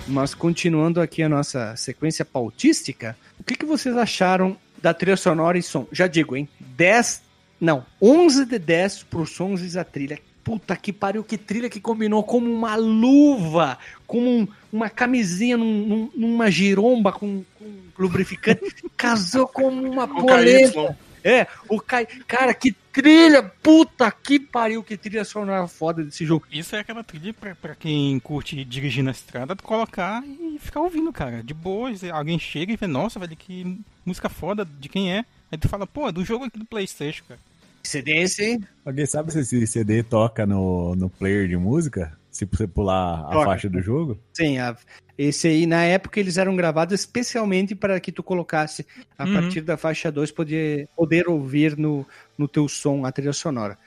Mas 0.08 0.34
continuando 0.34 1.00
aqui 1.00 1.22
a 1.22 1.30
nossa 1.30 1.76
sequência 1.76 2.26
pautística, 2.26 3.16
o 3.40 3.44
que, 3.44 3.54
que 3.54 3.66
vocês 3.66 3.96
acharam 3.96 4.58
da 4.82 4.94
trilha 4.94 5.18
sonora 5.18 5.58
e 5.58 5.62
som? 5.64 5.86
Já 5.92 6.08
digo, 6.08 6.36
hein? 6.36 6.48
10, 6.60 7.22
não, 7.60 7.86
11 8.02 8.46
de 8.46 8.58
10 8.60 9.04
pro 9.04 9.26
sons 9.26 9.62
e 9.74 9.78
a 9.80 9.84
trilha. 9.84 10.20
Puta 10.44 10.76
que 10.76 10.92
pariu, 10.92 11.24
que 11.24 11.38
trilha 11.38 11.70
que 11.70 11.80
combinou 11.80 12.24
como 12.24 12.52
uma 12.52 12.76
luva, 12.76 13.78
como 14.08 14.28
um- 14.28 14.48
uma 14.74 14.90
camisinha 14.90 15.56
num- 15.56 15.86
num- 15.88 16.12
numa 16.16 16.50
giromba 16.50 17.12
com, 17.12 17.44
com 17.60 17.66
lubrificante. 17.98 18.62
Casou 18.98 19.48
como 19.48 19.88
uma 19.88 20.08
Com 20.08 20.26
polenta. 20.26 20.72
KY. 20.88 20.96
É, 21.24 21.48
o 21.70 21.80
Kai. 21.80 22.06
Cara, 22.28 22.54
que 22.54 22.72
trilha! 22.92 23.44
Puta 23.44 24.12
que 24.12 24.40
pariu, 24.40 24.84
que 24.84 24.98
trilha 24.98 25.24
sonora 25.24 25.68
foda 25.68 26.04
desse 26.04 26.26
jogo. 26.26 26.46
Isso 26.52 26.76
é 26.76 26.80
aquela 26.80 27.04
trilha 27.04 27.34
pra, 27.34 27.56
pra 27.56 27.76
quem 27.76 28.20
curte 28.20 28.64
dirigir 28.66 29.04
na 29.04 29.12
estrada, 29.12 29.56
tu 29.56 29.64
colocar 29.64 30.24
e 30.26 30.58
ficar 30.60 30.82
ouvindo, 30.82 31.12
cara. 31.14 31.44
De 31.44 31.54
boa, 31.54 31.92
alguém 32.12 32.40
chega 32.40 32.74
e 32.74 32.78
vê, 32.78 32.88
nossa, 32.88 33.20
velho, 33.20 33.36
que 33.36 33.80
música 34.06 34.30
foda, 34.30 34.66
de 34.66 34.90
quem 34.90 35.14
é? 35.14 35.26
Aí 35.52 35.58
tu 35.58 35.70
fala, 35.70 35.86
pô, 35.86 36.08
é 36.08 36.12
do 36.12 36.26
jogo 36.26 36.46
aqui 36.46 36.58
do 36.58 36.66
Playstation, 36.66 37.24
cara. 37.28 37.40
CD 37.84 38.12
é 38.14 38.24
esse, 38.24 38.44
hein? 38.44 38.64
Alguém 38.86 39.06
sabe 39.06 39.32
se 39.32 39.40
esse 39.40 39.68
CD 39.68 40.04
toca 40.04 40.46
no, 40.46 40.96
no 40.96 41.10
player 41.10 41.48
de 41.48 41.58
música? 41.58 42.18
Se 42.32 42.46
você 42.46 42.66
pular 42.66 43.26
a 43.26 43.32
Toca. 43.32 43.46
faixa 43.46 43.70
do 43.70 43.82
jogo? 43.82 44.18
Sim, 44.34 44.58
a- 44.58 44.76
esse 45.18 45.48
aí, 45.48 45.66
na 45.66 45.84
época, 45.84 46.20
eles 46.20 46.38
eram 46.38 46.56
gravados 46.56 46.94
especialmente 47.00 47.76
para 47.76 48.00
que 48.00 48.12
tu 48.12 48.24
colocasse, 48.24 48.86
a 49.18 49.26
Uhum. 49.26 49.34
partir 49.34 49.62
da 49.62 49.78
faixa 49.78 50.12
2, 50.12 50.32
poder, 50.32 50.88
poder 50.96 51.28
ouvir 51.28 51.78
no, 51.78 52.08
no 52.38 52.48
teu 52.48 52.68
som 52.68 53.06
a 53.06 53.12
trilha 53.12 53.34
sonora. 53.34 53.78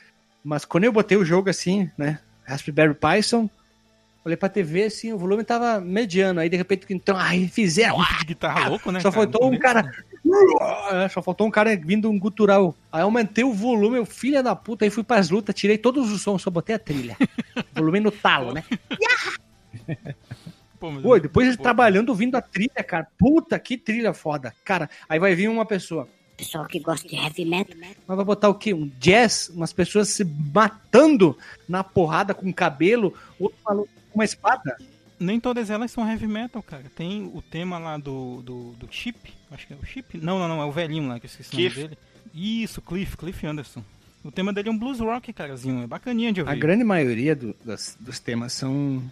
Mas 0.44 0.64
quando 0.64 0.84
eu 0.84 0.92
botei 0.92 1.16
o 1.16 1.24
jogo 1.24 1.48
assim, 1.48 1.90
né, 1.96 2.20
Raspberry 2.44 2.94
Python, 2.94 3.48
olhei 4.24 4.36
pra 4.36 4.48
TV, 4.48 4.84
assim, 4.84 5.12
o 5.12 5.18
volume 5.18 5.44
tava 5.44 5.80
mediano, 5.80 6.40
aí 6.40 6.48
de 6.48 6.56
repente, 6.56 6.86
então, 6.90 7.16
aí 7.16 7.46
fizeram, 7.46 7.98
Riff 7.98 8.20
de 8.20 8.24
guitarra 8.26 8.68
louco, 8.68 8.90
né? 8.90 9.00
só 9.00 9.10
cara? 9.10 9.22
faltou 9.22 9.52
um 9.52 9.58
cara. 9.58 9.92
É, 10.92 11.08
Só 11.10 11.22
faltou 11.22 11.46
um 11.46 11.50
cara 11.50 11.76
vindo 11.76 12.10
um 12.10 12.18
gutural. 12.18 12.74
Aí 12.90 13.02
aumentei 13.02 13.44
o 13.44 13.52
volume, 13.52 13.98
eu 13.98 14.06
filha 14.06 14.42
da 14.42 14.56
puta, 14.56 14.84
aí 14.84 14.90
fui 14.90 15.04
pras 15.04 15.28
lutas, 15.28 15.54
tirei 15.54 15.76
todos 15.76 16.10
os 16.10 16.22
sons, 16.22 16.42
só 16.42 16.50
botei 16.50 16.74
a 16.74 16.78
trilha. 16.78 17.16
volume 17.76 18.00
no 18.00 18.10
talo, 18.10 18.52
né? 18.52 18.64
Pô, 20.80 20.90
Pô, 21.00 21.18
depois 21.18 21.48
ele 21.48 21.56
trabalhando 21.56 22.08
ouvindo 22.08 22.36
a 22.36 22.42
trilha, 22.42 22.82
cara. 22.82 23.06
Puta, 23.18 23.58
que 23.58 23.76
trilha 23.76 24.14
foda. 24.14 24.54
Cara, 24.64 24.88
aí 25.08 25.18
vai 25.18 25.34
vir 25.34 25.48
uma 25.48 25.66
pessoa. 25.66 26.08
Pessoal 26.36 26.66
que 26.66 26.80
gosta 26.80 27.06
de 27.06 27.14
heavy 27.14 27.44
metal. 27.44 27.76
Mas 28.06 28.16
vai 28.16 28.24
botar 28.24 28.48
o 28.48 28.54
quê? 28.54 28.74
Um 28.74 28.90
jazz? 28.98 29.50
Umas 29.50 29.72
pessoas 29.72 30.08
se 30.08 30.24
matando 30.24 31.38
na 31.68 31.84
porrada 31.84 32.34
com 32.34 32.52
cabelo, 32.52 33.14
outro 33.38 33.58
maluco 33.64 33.88
uma 34.14 34.24
espada. 34.24 34.76
Nem 35.18 35.38
todas 35.40 35.70
elas 35.70 35.90
são 35.90 36.08
heavy 36.08 36.26
metal, 36.26 36.62
cara. 36.62 36.84
Tem 36.94 37.30
o 37.32 37.40
tema 37.42 37.78
lá 37.78 37.96
do, 37.96 38.42
do, 38.42 38.72
do 38.72 38.88
Chip, 38.90 39.32
acho 39.50 39.66
que 39.66 39.72
é 39.72 39.76
o 39.80 39.84
Chip? 39.86 40.18
Não, 40.18 40.38
não, 40.38 40.48
não, 40.48 40.60
é 40.60 40.64
o 40.64 40.72
velhinho 40.72 41.08
lá 41.08 41.18
que 41.20 41.26
eu 41.26 41.30
esqueci 41.30 41.50
o 41.54 41.58
nome 41.58 41.70
Cliff. 41.70 41.88
dele. 41.88 41.98
Isso, 42.34 42.82
Cliff, 42.82 43.16
Cliff 43.16 43.46
Anderson. 43.46 43.82
O 44.24 44.32
tema 44.32 44.52
dele 44.52 44.68
é 44.70 44.72
um 44.72 44.78
blues 44.78 44.98
rock, 45.00 45.32
carazinho. 45.32 45.82
É 45.84 45.86
bacaninha 45.86 46.32
de 46.32 46.40
A 46.40 46.44
ouvir. 46.44 46.58
grande 46.58 46.82
maioria 46.82 47.36
do- 47.36 47.54
das- 47.64 47.96
dos 48.00 48.18
temas 48.18 48.52
são 48.54 49.02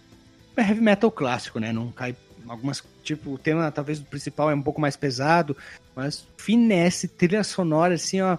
é 0.56 0.62
heavy 0.62 0.80
metal 0.80 1.10
clássico, 1.10 1.58
né? 1.60 1.72
Não 1.72 1.90
cai. 1.92 2.16
Algumas, 2.48 2.82
tipo, 3.04 3.30
o 3.34 3.38
tema 3.38 3.70
talvez 3.70 4.00
o 4.00 4.04
principal 4.04 4.50
é 4.50 4.54
um 4.54 4.62
pouco 4.62 4.80
mais 4.80 4.96
pesado, 4.96 5.56
mas 5.94 6.26
finesse, 6.36 7.06
trilha 7.06 7.44
sonora, 7.44 7.94
assim, 7.94 8.20
ó, 8.20 8.36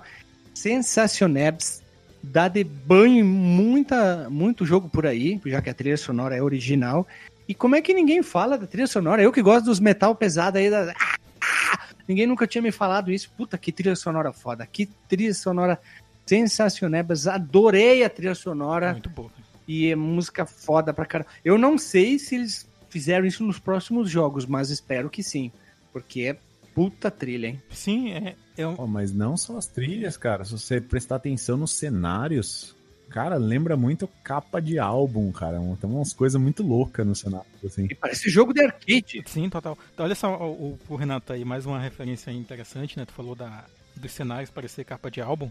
sensacionebs. 0.53 1.83
Dá 2.24 2.48
de 2.48 2.64
banho 2.64 3.20
em 3.20 3.24
muita, 3.24 4.30
muito 4.30 4.66
jogo 4.66 4.88
por 4.88 5.06
aí, 5.06 5.42
já 5.46 5.62
que 5.62 5.70
a 5.70 5.74
trilha 5.74 5.98
sonora 5.98 6.36
é 6.36 6.42
original. 6.42 7.06
E 7.48 7.54
como 7.54 7.76
é 7.76 7.82
que 7.82 7.94
ninguém 7.94 8.24
fala 8.24 8.58
da 8.58 8.66
trilha 8.66 8.88
sonora? 8.88 9.22
Eu 9.22 9.32
que 9.32 9.42
gosto 9.42 9.66
dos 9.66 9.80
metal 9.80 10.16
pesado 10.16 10.58
aí, 10.58 10.70
da... 10.70 10.92
Ah, 10.92 11.18
ah! 11.42 11.80
ninguém 12.08 12.26
nunca 12.26 12.48
tinha 12.48 12.62
me 12.62 12.72
falado 12.72 13.12
isso. 13.12 13.30
Puta, 13.36 13.58
que 13.58 13.72
trilha 13.72 13.96
sonora 13.96 14.32
foda, 14.32 14.66
que 14.66 14.86
trilha 15.08 15.34
sonora 15.34 15.80
sensacionebas. 16.26 17.28
Adorei 17.28 18.04
a 18.04 18.10
trilha 18.10 18.36
sonora. 18.36 18.94
Muito 18.94 19.10
boa. 19.10 19.32
E 19.68 19.92
é 19.92 19.96
música 19.96 20.46
foda 20.46 20.94
pra 20.94 21.06
caramba. 21.06 21.30
Eu 21.44 21.58
não 21.58 21.78
sei 21.78 22.18
se 22.18 22.36
eles 22.36 22.68
fizeram 22.90 23.26
isso 23.26 23.44
nos 23.44 23.60
próximos 23.60 24.10
jogos, 24.10 24.46
mas 24.46 24.70
espero 24.70 25.10
que 25.10 25.24
sim. 25.24 25.52
Porque 25.92 26.22
é 26.22 26.38
puta 26.74 27.12
trilha, 27.12 27.48
hein? 27.48 27.62
Sim, 27.70 28.12
é, 28.12 28.36
é 28.58 28.68
um... 28.68 28.76
Ó, 28.78 28.86
mas 28.88 29.12
não 29.14 29.36
só 29.38 29.58
as 29.58 29.66
trilhas, 29.66 30.18
cara. 30.18 30.43
Se 30.45 30.51
você 30.51 30.80
prestar 30.82 31.16
atenção 31.18 31.58
nos 31.58 31.72
cenários, 31.72 32.76
cara, 33.10 33.36
lembra 33.38 33.76
muito 33.78 34.08
capa 34.24 34.62
de 34.62 34.78
álbum, 34.80 35.32
cara. 35.32 35.60
Tem 35.80 35.89
umas 35.89 36.14
coisas 36.14 36.39
muito 36.41 36.62
loucas 36.64 37.06
no 37.06 37.16
cenário, 37.16 37.45
assim. 37.66 37.88
E 37.89 37.95
parece 37.95 38.30
jogo 38.30 38.54
de 38.54 38.64
arcade. 38.64 39.24
Sim, 39.28 39.49
total. 39.49 39.78
Então, 39.93 40.06
olha 40.06 40.16
só, 40.16 40.36
o, 40.36 40.80
o 40.89 40.95
Renato 40.95 41.34
aí, 41.34 41.43
mais 41.45 41.66
uma 41.66 41.80
referência 41.80 42.32
interessante, 42.32 42.97
né? 42.97 43.06
Tu 43.06 43.14
falou 43.14 43.36
da, 43.36 43.66
dos 43.95 44.12
cenários 44.12 44.49
parecer 44.49 44.84
capa 44.86 45.10
de 45.12 45.22
álbum. 45.22 45.49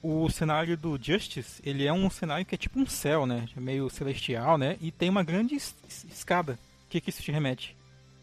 O 0.00 0.30
cenário 0.30 0.76
do 0.76 0.96
Justice, 1.00 1.60
ele 1.64 1.84
é 1.84 1.92
um 1.92 2.08
cenário 2.08 2.46
que 2.46 2.54
é 2.54 2.58
tipo 2.58 2.78
um 2.78 2.86
céu, 2.86 3.26
né? 3.26 3.48
Meio 3.56 3.90
celestial, 3.90 4.56
né? 4.56 4.76
E 4.80 4.92
tem 4.92 5.10
uma 5.10 5.24
grande 5.24 5.56
es- 5.56 5.74
es- 5.88 6.04
escada. 6.04 6.52
O 6.52 6.90
que, 6.90 7.00
que 7.00 7.10
isso 7.10 7.20
te 7.22 7.32
remete? 7.32 7.76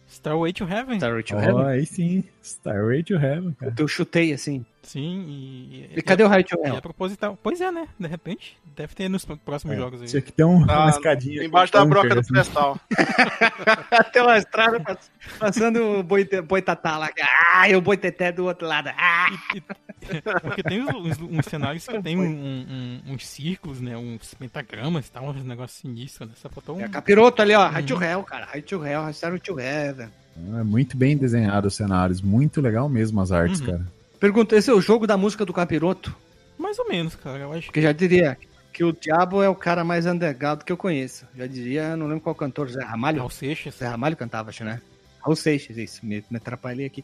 Starway 0.10 0.54
to 0.54 0.64
Heaven. 0.64 0.96
Starry 0.98 1.24
to 1.24 1.36
Ó, 1.36 1.40
Heaven. 1.40 1.66
aí 1.66 1.86
sim. 1.86 2.24
Starway 2.46 3.04
to 3.04 3.16
Heaven, 3.16 3.54
cara. 3.54 3.74
Eu 3.78 3.88
chutei 3.88 4.32
assim. 4.34 4.64
Sim, 4.84 5.26
e... 5.28 5.90
E 5.98 6.02
cadê 6.04 6.24
o 6.24 6.28
High 6.28 6.44
to 6.44 6.58
E 6.64 6.68
Hell? 6.68 6.76
é 6.78 6.82
proposital. 6.82 7.36
Pois 7.42 7.60
é, 7.60 7.72
né? 7.72 7.88
De 8.00 8.08
repente, 8.08 8.56
deve 8.76 8.94
ter 8.94 9.10
nos 9.10 9.26
próximos 9.26 9.74
É, 9.76 9.78
jogos 9.80 10.00
aí. 10.02 10.08
Tinha 10.08 10.22
que 10.22 10.32
ter 10.32 10.44
um, 10.44 10.58
uma 10.58 10.68
Tá 10.68 10.90
escadinha. 10.90 11.44
embaixo 11.44 11.74
da 11.74 11.84
broca 11.84 12.14
do 12.14 12.22
pedestal. 12.24 12.80
Até 13.90 14.22
uma 14.22 14.38
estrada 14.38 14.80
pass- 14.80 15.12
passando 15.40 15.82
o 16.00 16.04
boite- 16.04 16.40
boitatá 16.42 16.98
lá. 17.00 17.10
Ah, 17.56 17.68
e 17.68 17.76
o 17.76 17.82
boiteté 17.82 18.32
do 18.32 18.46
outro 18.46 18.68
lado. 18.68 18.92
Ah! 18.96 19.28
E- 19.56 19.58
e- 19.58 20.22
Porque 20.22 20.62
tem 20.62 20.84
uns, 20.84 20.94
uns- 20.94 21.22
uns 21.40 21.46
cenários 21.48 21.88
que 21.88 22.00
tem 22.04 22.16
um- 22.16 22.22
um- 22.24 23.02
uns 23.14 23.26
círculos, 23.28 23.82
né? 23.82 23.98
Uns 23.98 24.36
pentagramas 24.36 25.08
e 25.08 25.12
tal, 25.12 25.26
uns 25.30 25.44
negócios 25.44 25.80
sinistros, 25.80 26.30
né? 26.30 26.36
Só 26.38 26.48
faltou 26.48 26.78
um. 26.78 26.82
É 26.82 26.88
capiroto 26.88 27.42
ali, 27.42 27.56
ó. 27.56 27.68
High 27.68 27.84
to 27.86 28.04
Hell, 28.04 28.24
cara. 28.24 28.46
High 28.46 28.62
to 28.62 28.86
Hell, 28.86 29.10
Starry 29.10 29.40
to 29.40 29.60
Heaven. 29.60 30.10
É 30.60 30.64
muito 30.64 30.98
bem 30.98 31.16
desenhado 31.18 31.68
os 31.68 31.76
cenários. 31.76 32.22
Muito 32.22 32.60
legal 32.62 32.90
mesmo 32.90 33.22
as 33.22 33.32
artes, 33.32 33.60
Uhum. 33.62 33.66
cara. 33.68 33.88
Pergunta, 34.20 34.56
esse 34.56 34.70
é 34.70 34.74
o 34.74 34.82
jogo 34.82 35.06
da 35.08 35.16
música 35.18 35.46
do 35.46 35.54
capiroto? 35.54 36.16
Mais 36.58 36.78
ou 36.80 36.88
menos, 36.88 37.16
cara. 37.16 37.40
Eu 37.40 37.54
acho 37.54 37.68
Porque 37.68 37.82
já 37.82 37.92
diria 37.92 38.38
que 38.74 38.84
o 38.84 38.92
Diabo 38.92 39.42
é 39.42 39.48
o 39.50 39.56
cara 39.56 39.84
mais 39.84 40.06
underground 40.06 40.62
que 40.64 40.72
eu 40.72 40.78
conheço. 40.78 41.26
Já 41.38 41.48
diria, 41.48 41.96
não 41.96 42.08
lembro 42.08 42.22
qual 42.22 42.36
cantor, 42.36 42.70
Zé 42.70 42.84
Ramalho? 42.84 43.20
Raul 43.20 43.30
Seixas. 43.30 43.76
Zé 43.76 43.88
Ramalho 43.88 44.18
cantava, 44.18 44.50
acho, 44.50 44.64
né? 44.64 44.82
Raul 45.22 45.36
Seixas, 45.36 45.78
isso, 45.78 46.06
me, 46.06 46.24
me 46.30 46.38
atrapalhei 46.38 46.86
aqui. 46.86 47.04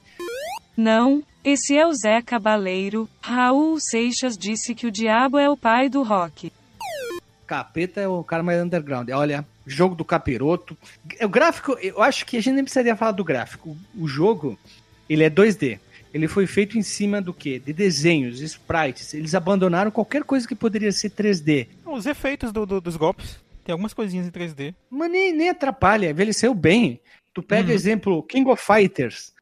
Não, 0.75 1.21
esse 1.43 1.75
é 1.77 1.85
o 1.85 1.93
Zé 1.93 2.21
Cabaleiro. 2.21 3.07
Raul 3.21 3.77
Seixas 3.79 4.37
disse 4.37 4.73
que 4.73 4.87
o 4.87 4.91
diabo 4.91 5.37
é 5.37 5.49
o 5.49 5.57
pai 5.57 5.89
do 5.89 6.01
rock. 6.01 6.51
Capeta 7.55 7.99
é 7.99 8.07
o 8.07 8.23
cara 8.23 8.41
mais 8.41 8.63
underground. 8.63 9.09
Olha, 9.09 9.45
jogo 9.67 9.93
do 9.93 10.05
capiroto. 10.05 10.77
O 11.21 11.27
gráfico, 11.27 11.73
eu 11.81 12.01
acho 12.01 12.25
que 12.25 12.37
a 12.37 12.41
gente 12.41 12.53
nem 12.55 12.63
precisaria 12.63 12.95
falar 12.95 13.11
do 13.11 13.25
gráfico. 13.25 13.75
O 13.93 14.07
jogo, 14.07 14.57
ele 15.09 15.21
é 15.25 15.29
2D. 15.29 15.77
Ele 16.13 16.29
foi 16.29 16.47
feito 16.47 16.77
em 16.77 16.81
cima 16.81 17.21
do 17.21 17.33
quê? 17.33 17.59
De 17.59 17.73
desenhos, 17.73 18.39
sprites. 18.39 19.13
Eles 19.13 19.35
abandonaram 19.35 19.91
qualquer 19.91 20.23
coisa 20.23 20.47
que 20.47 20.55
poderia 20.55 20.93
ser 20.93 21.09
3D. 21.09 21.67
Os 21.85 22.05
efeitos 22.05 22.53
do- 22.53 22.65
do- 22.65 22.79
dos 22.79 22.95
golpes. 22.95 23.37
Tem 23.65 23.73
algumas 23.73 23.93
coisinhas 23.93 24.25
em 24.25 24.31
3D. 24.31 24.73
Mas 24.89 25.11
nem, 25.11 25.33
nem 25.33 25.49
atrapalha, 25.49 26.09
envelheceu 26.09 26.53
bem. 26.53 27.01
Tu 27.33 27.43
pega, 27.43 27.67
Uhum. 27.67 27.73
exemplo, 27.75 28.23
King 28.23 28.49
of 28.49 28.63
Fighters, 28.65 29.33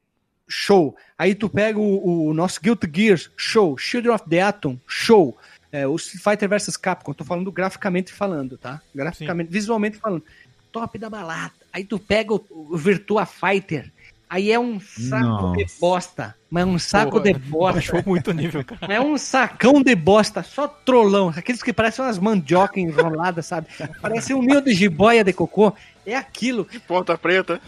show. 0.48 0.96
Aí 1.16 1.36
tu 1.36 1.48
pega 1.48 1.78
o, 1.80 2.28
o 2.30 2.34
nosso 2.34 2.60
Guilty 2.60 2.90
Gears, 2.92 3.30
show. 3.38 3.78
Children 3.78 4.16
of 4.16 4.26
the 4.28 4.42
Atom, 4.42 4.80
show. 4.88 5.38
É, 5.72 5.88
o 5.88 5.96
Street 5.96 6.24
Fighter 6.24 6.50
vs 6.50 6.78
Capcom, 6.78 7.14
tô 7.14 7.24
falando 7.24 7.52
graficamente 7.52 8.12
falando, 8.12 8.58
tá? 8.58 8.82
Graficamente, 8.94 9.52
visualmente 9.52 9.98
falando. 9.98 10.24
Top 10.72 10.98
da 10.98 11.10
balada. 11.10 11.54
Aí 11.72 11.84
tu 11.84 12.00
pega 12.00 12.34
o, 12.34 12.46
o 12.50 12.78
Virtua 12.78 13.26
Fighter, 13.26 13.92
aí 14.30 14.52
é 14.52 14.60
um 14.60 14.80
saco 14.80 15.54
de 15.54 15.64
Nossa. 15.64 15.76
bosta. 15.80 16.36
Mas 16.50 16.64
é 16.64 16.66
um 16.66 16.80
saco 16.80 17.12
Pô, 17.12 17.20
de 17.20 17.34
bosta. 17.38 17.74
Baixou 17.74 18.04
muito 18.06 18.32
o 18.32 18.34
nível, 18.34 18.64
cara. 18.64 18.94
É 18.94 19.00
um 19.00 19.18
sacão 19.18 19.84
de 19.84 19.96
bosta, 19.96 20.42
só 20.42 20.68
trollão. 20.68 21.30
Aqueles 21.36 21.62
que 21.62 21.72
parecem 21.72 22.04
umas 22.04 22.18
mandioca 22.18 22.80
enroladas, 22.80 23.46
sabe? 23.46 23.68
Parece 24.02 24.34
um 24.34 24.42
ninho 24.42 24.62
de 24.62 24.74
jiboia 24.74 25.24
de 25.24 25.34
cocô. 25.34 25.74
É 26.06 26.16
aquilo. 26.16 26.68
De 26.70 26.80
ponta 26.80 27.16
preta. 27.18 27.62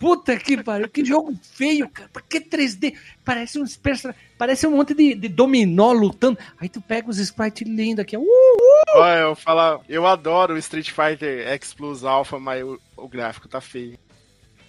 Puta 0.00 0.34
que 0.38 0.62
pariu, 0.62 0.88
que 0.88 1.04
jogo 1.04 1.38
feio, 1.42 1.86
cara. 1.90 2.08
Por 2.10 2.22
que 2.22 2.40
3D? 2.40 2.96
Parece 3.22 3.60
person... 3.80 4.12
Parece 4.38 4.66
um 4.66 4.70
monte 4.70 4.94
de, 4.94 5.14
de 5.14 5.28
dominó 5.28 5.92
lutando. 5.92 6.38
Aí 6.58 6.70
tu 6.70 6.80
pega 6.80 7.10
os 7.10 7.18
sprites 7.18 7.68
lindos 7.68 8.00
aqui. 8.00 8.16
Uh, 8.16 8.22
uh. 8.22 8.96
Olha, 8.96 9.18
eu 9.18 9.34
falar, 9.36 9.78
eu 9.86 10.06
adoro 10.06 10.54
o 10.54 10.58
Street 10.58 10.90
Fighter 10.90 11.46
X 11.48 11.74
Plus 11.74 12.02
Alpha, 12.02 12.38
mas 12.38 12.64
o, 12.64 12.80
o 12.96 13.06
gráfico 13.06 13.46
tá 13.46 13.60
feio. 13.60 13.98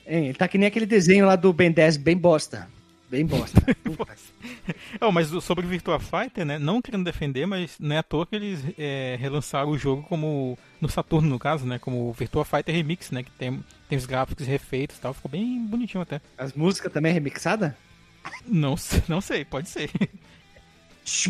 É, 0.05 0.33
tá 0.33 0.49
que 0.49 0.57
nem 0.57 0.67
aquele 0.67 0.85
desenho 0.85 1.25
lá 1.25 1.37
do 1.37 1.53
Ben 1.53 1.71
10, 1.71 1.95
bem 1.95 2.17
bosta. 2.17 2.67
Bem 3.11 3.25
bosta. 3.25 3.61
Oh, 4.99 5.11
mas 5.11 5.27
sobre 5.43 5.65
o 5.65 5.69
Virtua 5.69 5.99
Fighter, 5.99 6.45
né? 6.45 6.59
Não 6.59 6.81
querendo 6.81 7.03
defender, 7.03 7.45
mas 7.45 7.77
não 7.79 7.95
é 7.95 7.99
à 7.99 8.03
toa 8.03 8.25
que 8.25 8.35
eles 8.35 8.63
é, 8.77 9.17
relançaram 9.19 9.69
o 9.69 9.77
jogo 9.77 10.03
como. 10.03 10.57
No 10.79 10.87
Saturno, 10.87 11.27
no 11.27 11.39
caso, 11.39 11.65
né? 11.65 11.79
Como 11.79 12.09
o 12.09 12.13
Virtua 12.13 12.45
Fighter 12.45 12.75
Remix, 12.75 13.09
né? 13.09 13.23
Que 13.23 13.31
tem, 13.31 13.63
tem 13.89 13.97
os 13.97 14.05
gráficos 14.05 14.45
refeitos 14.45 14.97
e 14.97 15.01
tal. 15.01 15.13
Ficou 15.13 15.31
bem 15.31 15.65
bonitinho 15.65 16.01
até. 16.01 16.21
As 16.37 16.53
músicas 16.53 16.93
também 16.93 17.09
é 17.09 17.13
remixada? 17.13 17.75
Não, 18.45 18.75
não 19.09 19.21
sei, 19.21 19.43
pode 19.43 19.69
ser. 19.69 19.89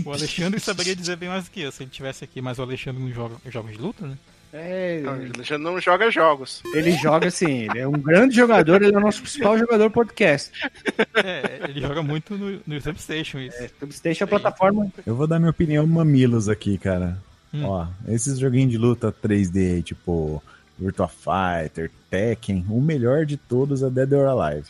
O 0.05 0.11
Alexandre 0.11 0.59
saberia 0.59 0.95
dizer 0.95 1.15
bem 1.15 1.29
mais 1.29 1.45
do 1.45 1.51
que 1.51 1.61
eu, 1.61 1.71
se 1.71 1.83
ele 1.83 1.89
tivesse 1.89 2.23
aqui, 2.23 2.41
mas 2.41 2.59
o 2.59 2.61
Alexandre 2.61 3.01
não 3.01 3.11
joga 3.11 3.37
jogos 3.45 3.71
de 3.71 3.77
luta, 3.77 4.05
né? 4.05 4.17
É, 4.53 4.99
Não, 5.01 5.13
Alexandre 5.13 5.63
não 5.63 5.79
joga 5.79 6.11
jogos. 6.11 6.61
ele 6.73 6.91
joga 6.91 7.27
assim, 7.27 7.69
ele 7.69 7.79
é 7.79 7.87
um 7.87 7.93
grande 7.93 8.35
jogador, 8.35 8.81
ele 8.81 8.93
é 8.93 8.97
o 8.97 9.01
nosso 9.01 9.21
principal 9.21 9.57
jogador 9.57 9.89
podcast. 9.89 10.51
É, 11.23 11.69
ele 11.69 11.79
joga 11.81 12.03
muito 12.03 12.37
no, 12.37 12.59
no 12.65 12.81
Substation, 12.81 13.39
isso. 13.39 13.57
Substation 13.79 14.23
é 14.23 14.25
a 14.25 14.27
plataforma. 14.27 14.91
Eu 15.05 15.15
vou 15.15 15.25
dar 15.27 15.39
minha 15.39 15.51
opinião 15.51 15.87
mamilos 15.87 16.49
aqui, 16.49 16.77
cara. 16.77 17.17
Hum. 17.53 17.65
Ó, 17.65 17.87
esses 18.07 18.39
joguinhos 18.39 18.71
de 18.71 18.77
luta 18.77 19.11
3D, 19.11 19.83
tipo 19.83 20.41
Virtua 20.77 21.07
Fighter, 21.07 21.89
Tekken, 22.09 22.65
o 22.69 22.81
melhor 22.81 23.25
de 23.25 23.37
todos 23.37 23.83
é 23.83 23.89
Dead 23.89 24.11
or 24.13 24.27
Alive. 24.27 24.67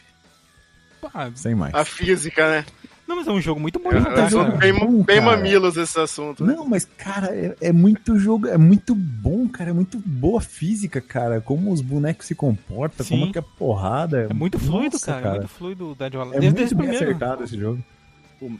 Ah, 1.13 1.31
Sem 1.33 1.55
mais. 1.55 1.73
A 1.73 1.83
física, 1.83 2.47
né? 2.49 2.65
Não, 3.11 3.17
mas 3.17 3.27
é 3.27 3.31
um 3.31 3.41
jogo 3.41 3.59
muito 3.59 3.77
bom 3.77 3.89
É, 3.91 3.99
jogar, 3.99 4.25
é 4.25 4.29
cara. 4.29 4.51
bem, 4.57 4.73
bom, 4.73 5.03
bem 5.03 5.19
cara. 5.19 5.21
mamilos 5.35 5.75
esse 5.75 5.99
assunto. 5.99 6.45
né? 6.45 6.53
Não, 6.55 6.65
mas, 6.65 6.85
cara, 6.97 7.27
é, 7.35 7.55
é 7.59 7.71
muito 7.73 8.17
jogo, 8.17 8.47
é 8.47 8.57
muito 8.57 8.95
bom, 8.95 9.49
cara. 9.49 9.71
É 9.71 9.73
muito 9.73 9.97
boa 9.99 10.39
física, 10.39 11.01
cara. 11.01 11.41
Como 11.41 11.73
os 11.73 11.81
bonecos 11.81 12.25
se 12.27 12.33
comportam, 12.33 13.05
Sim. 13.05 13.19
como 13.19 13.31
que 13.33 13.37
é 13.37 13.41
porrada. 13.41 14.27
É 14.29 14.33
muito 14.33 14.57
fluido, 14.57 14.93
Nossa, 14.93 15.05
cara. 15.21 15.27
É 15.27 15.39
muito 15.39 15.47
fluido 15.49 15.91
o 15.91 15.95
Dead 15.95 16.15
or 16.15 16.21
Alive. 16.21 16.37
É 16.37 16.39
Desde, 16.39 16.47
muito 16.47 16.57
desde 16.59 16.73
o 16.73 16.77
bem 16.77 16.87
primeiro. 16.87 17.05
acertado 17.17 17.43
esse 17.43 17.57
jogo. 17.59 17.83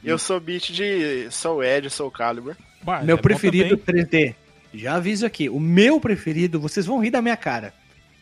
Eu 0.04 0.20
sou 0.20 0.38
beat 0.42 0.72
de 0.74 1.28
Soul 1.32 1.64
Edge, 1.64 1.90
Soul 1.90 2.12
Calibur. 2.12 2.56
Bah, 2.84 3.02
Meu 3.04 3.16
é 3.16 3.20
preferido 3.22 3.78
também. 3.78 4.04
3D. 4.06 4.36
Já 4.74 4.96
aviso 4.96 5.26
aqui. 5.26 5.48
O 5.50 5.60
meu 5.60 5.98
preferido, 6.00 6.60
vocês 6.60 6.86
vão 6.86 7.00
rir 7.00 7.12
da 7.12 7.22
minha 7.22 7.38
cara. 7.38 7.74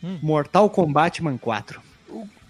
Hum. 0.04 0.20
Mortal 0.22 0.70
Kombat 0.70 1.24
Man 1.24 1.38
4. 1.38 1.82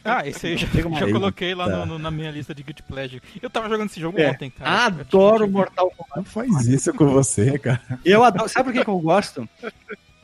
Ah, 0.03 0.25
esse 0.27 0.47
aí 0.47 0.53
eu 0.53 0.57
já, 0.57 0.67
já 0.99 1.11
coloquei 1.11 1.53
lá 1.53 1.67
no- 1.67 1.85
no- 1.85 1.99
na 1.99 2.09
minha 2.09 2.31
lista 2.31 2.55
de 2.55 2.63
Guilty 2.63 2.83
Pleasure. 2.83 3.21
Eu 3.41 3.49
tava 3.49 3.67
jogando 3.69 3.89
esse 3.89 3.99
jogo 3.99 4.19
É, 4.19 4.29
ontem, 4.31 4.49
cara. 4.49 4.85
Adoro 4.85 5.47
Mortal 5.49 5.89
Kombat. 5.91 6.15
Não 6.17 6.23
faz 6.23 6.67
isso 6.67 6.93
com 6.93 7.07
você, 7.07 7.59
cara. 7.59 7.81
Eu 8.05 8.23
adoro. 8.23 8.47
Sabe 8.49 8.65
por 8.65 8.73
que, 8.73 8.83
que 8.83 8.89
eu 8.89 8.99
gosto? 8.99 9.47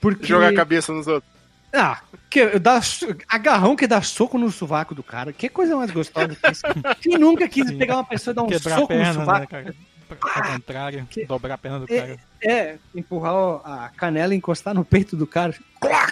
Porque. 0.01 0.25
Jogar 0.25 0.49
a 0.49 0.55
cabeça 0.55 0.93
nos 0.93 1.07
outros. 1.07 1.29
Ah, 1.73 1.99
que 2.29 2.57
dá 2.57 2.79
agarrão 3.27 3.75
que 3.75 3.85
dá 3.85 4.01
soco 4.01 4.37
no 4.37 4.49
sovaco 4.49 4.95
do 4.95 5.03
cara. 5.03 5.33
Que 5.33 5.49
coisa 5.49 5.75
mais 5.75 5.91
gostosa 5.91 6.29
que 6.35 6.51
isso. 6.51 6.61
Quem 7.01 7.17
nunca 7.17 7.47
quis 7.49 7.67
Sim. 7.67 7.77
pegar 7.77 7.95
uma 7.95 8.05
pessoa 8.05 8.31
e 8.31 8.35
dar 8.35 8.43
um 8.43 8.47
Quebrar 8.47 8.75
soco 8.79 8.93
no 8.93 8.99
perna, 8.99 9.39
né, 9.39 9.73
contrário, 10.19 11.05
que- 11.09 11.25
dobrar 11.25 11.55
a 11.55 11.57
perna 11.57 11.79
do 11.79 11.85
É, 11.93 11.99
cara. 12.01 12.17
É, 12.43 12.77
empurrar 12.93 13.33
a 13.63 13.89
canela 13.95 14.33
e 14.33 14.37
encostar 14.37 14.73
no 14.73 14.85
peito 14.85 15.15
do 15.15 15.25
cara. 15.25 15.53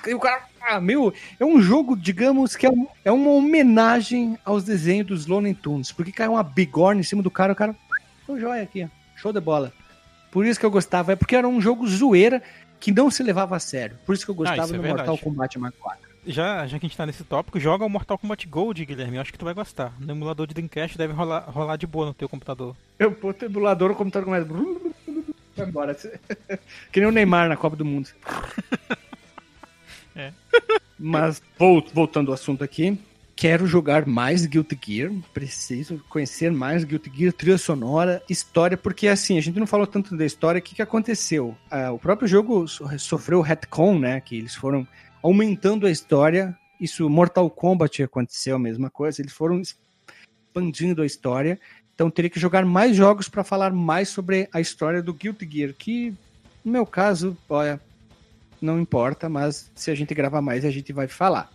E 0.08 0.14
o 0.14 0.20
cara. 0.20 0.44
Ah, 0.62 0.80
meu, 0.80 1.14
é 1.40 1.44
um 1.46 1.62
jogo, 1.62 1.96
digamos, 1.96 2.56
que 2.56 2.66
é, 2.66 2.70
um- 2.70 2.88
é 3.04 3.12
uma 3.12 3.30
homenagem 3.32 4.38
aos 4.46 4.64
desenhos 4.64 5.08
dos 5.08 5.26
Looney 5.26 5.54
Tunes. 5.54 5.92
Porque 5.92 6.12
cai 6.12 6.28
uma 6.28 6.42
bigorna 6.44 7.02
em 7.02 7.04
cima 7.04 7.22
do 7.22 7.30
cara, 7.30 7.54
o 7.54 7.56
cara. 7.56 7.76
Tô 8.26 8.40
joia 8.40 8.64
aqui, 8.64 8.84
ó. 8.84 8.88
Show 9.16 9.34
de 9.34 9.40
bola. 9.42 9.72
Por 10.32 10.46
isso 10.46 10.60
que 10.60 10.66
eu 10.66 10.72
gostava, 10.72 11.12
é 11.12 11.16
porque 11.16 11.36
era 11.36 11.48
um 11.48 11.60
jogo 11.62 11.86
zoeira 11.88 12.42
que 12.80 12.92
não 12.92 13.12
se 13.12 13.22
levava 13.24 13.56
a 13.56 13.60
sério. 13.60 13.98
Por 14.06 14.16
isso 14.16 14.26
que 14.26 14.32
eu 14.32 14.36
gostava 14.36 14.64
isso 14.64 14.74
é 14.74 14.78
do 14.78 14.82
verdade. 14.82 15.08
Mortal 15.10 15.18
Kombat 15.24 15.60
Mark 15.60 15.76
4. 15.78 16.13
Já, 16.26 16.66
já 16.68 16.80
que 16.80 16.86
a 16.86 16.90
gente 16.90 16.98
tá 16.98 17.06
nesse 17.06 17.24
tópico, 17.24 17.60
joga 17.60 17.84
o 17.86 17.90
Mortal 17.90 18.18
Kombat 18.18 18.48
Gold, 18.48 18.86
Guilherme. 18.86 19.16
Eu 19.18 19.22
acho 19.22 19.32
que 19.32 19.38
tu 19.38 19.46
vai 19.46 19.54
gostar. 19.54 19.94
No 20.00 20.12
emulador 20.14 20.48
de 20.48 20.54
Dreamcast 20.54 20.98
deve 20.98 21.14
rolar, 21.14 21.42
rolar 21.50 21.76
de 21.76 21.86
boa 21.86 22.06
no 22.08 22.14
teu 22.14 22.30
computador. 22.30 22.76
Eu 22.98 23.12
boto 23.12 23.44
o 23.44 23.48
emulador, 23.50 23.92
o 23.92 23.96
computador 23.96 24.26
começa. 24.26 24.46
Vai 25.58 25.68
embora. 25.68 25.96
Que 26.92 27.00
nem 27.00 27.10
o 27.10 27.12
Neymar 27.12 27.50
na 27.50 27.58
Copa 27.58 27.76
do 27.76 27.86
Mundo. 27.86 28.10
É. 30.16 30.32
Mas, 31.00 31.42
vol- 31.58 31.84
voltando 31.92 32.28
ao 32.28 32.36
assunto 32.36 32.64
aqui, 32.64 33.00
quero 33.36 33.66
jogar 33.66 34.06
mais 34.06 34.46
Guilty 34.46 34.78
Gear. 34.80 35.12
Preciso 35.34 36.00
conhecer 36.08 36.52
mais 36.52 36.84
Guilty 36.84 37.12
Gear, 37.12 37.34
trilha 37.34 37.58
sonora, 37.58 38.22
história, 38.30 38.78
porque 38.78 39.08
assim, 39.08 39.40
a 39.40 39.42
gente 39.42 39.60
não 39.60 39.66
falou 39.66 39.88
tanto 39.88 40.16
da 40.16 40.24
história. 40.24 40.60
O 40.60 40.62
que, 40.62 40.76
que 40.76 40.84
aconteceu? 40.84 41.58
Ah, 41.70 41.92
o 41.92 41.98
próprio 41.98 42.28
jogo 42.28 42.68
so- 42.68 42.88
sofreu 43.00 43.42
retcon, 43.42 43.98
né? 43.98 44.22
Que 44.22 44.38
eles 44.38 44.54
foram 44.54 44.88
aumentando 45.24 45.88
a 45.88 45.92
história. 45.92 46.56
Isso, 46.80 47.10
Mortal 47.10 47.50
Kombat 47.50 48.04
aconteceu 48.04 48.58
a 48.58 48.60
mesma 48.60 48.90
coisa. 48.90 49.22
Eles 49.22 49.32
foram 49.32 49.62
expandindo 49.62 51.02
a 51.02 51.06
história. 51.06 51.60
Então 51.96 52.12
teria 52.12 52.30
que 52.30 52.40
jogar 52.40 52.66
mais 52.66 52.96
jogos 52.96 53.30
para 53.30 53.44
falar 53.44 53.72
mais 53.72 54.10
sobre 54.10 54.50
a 54.52 54.60
história 54.60 55.02
do 55.02 55.14
Guilty 55.14 55.50
Gear, 55.50 55.74
que 55.74 56.14
no 56.66 56.72
meu 56.72 56.86
caso, 56.86 57.38
olha, 57.48 57.80
não 58.62 58.80
importa, 58.80 59.30
mas 59.30 59.72
se 59.76 59.92
a 59.92 59.96
gente 59.96 60.14
gravar 60.14 60.42
mais 60.42 60.66
a 60.66 60.72
gente 60.72 60.92
vai 60.92 61.08
falar. 61.08 61.52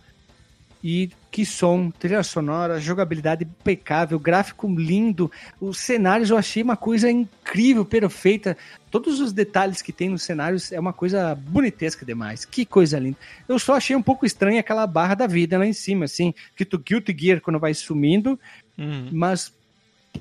E 0.81 1.09
que 1.29 1.45
som, 1.45 1.91
trilha 1.91 2.23
sonora, 2.23 2.79
jogabilidade 2.79 3.43
impecável, 3.43 4.17
gráfico 4.17 4.65
lindo, 4.67 5.29
os 5.59 5.77
cenários 5.77 6.29
eu 6.29 6.37
achei 6.37 6.63
uma 6.63 6.77
coisa 6.77 7.11
incrível, 7.11 7.83
perfeita. 7.83 8.55
Todos 8.89 9.19
os 9.19 9.33
detalhes 9.33 9.81
que 9.81 9.91
tem 9.91 10.07
nos 10.07 10.23
cenários 10.23 10.71
é 10.71 10.79
uma 10.79 10.93
coisa 10.93 11.35
bonitesca 11.35 12.05
demais. 12.05 12.45
Que 12.45 12.65
coisa 12.65 12.97
linda. 12.97 13.17
Eu 13.47 13.59
só 13.59 13.75
achei 13.75 13.93
um 13.95 14.01
pouco 14.01 14.25
estranha 14.25 14.61
aquela 14.61 14.87
barra 14.87 15.15
da 15.15 15.27
vida 15.27 15.57
lá 15.57 15.65
em 15.65 15.73
cima, 15.73 16.05
assim, 16.05 16.33
que 16.55 16.63
tu 16.63 16.79
Guilty 16.79 17.13
Gear 17.17 17.41
quando 17.41 17.59
vai 17.59 17.73
sumindo, 17.73 18.39
Uhum. 18.77 19.09
mas 19.11 19.53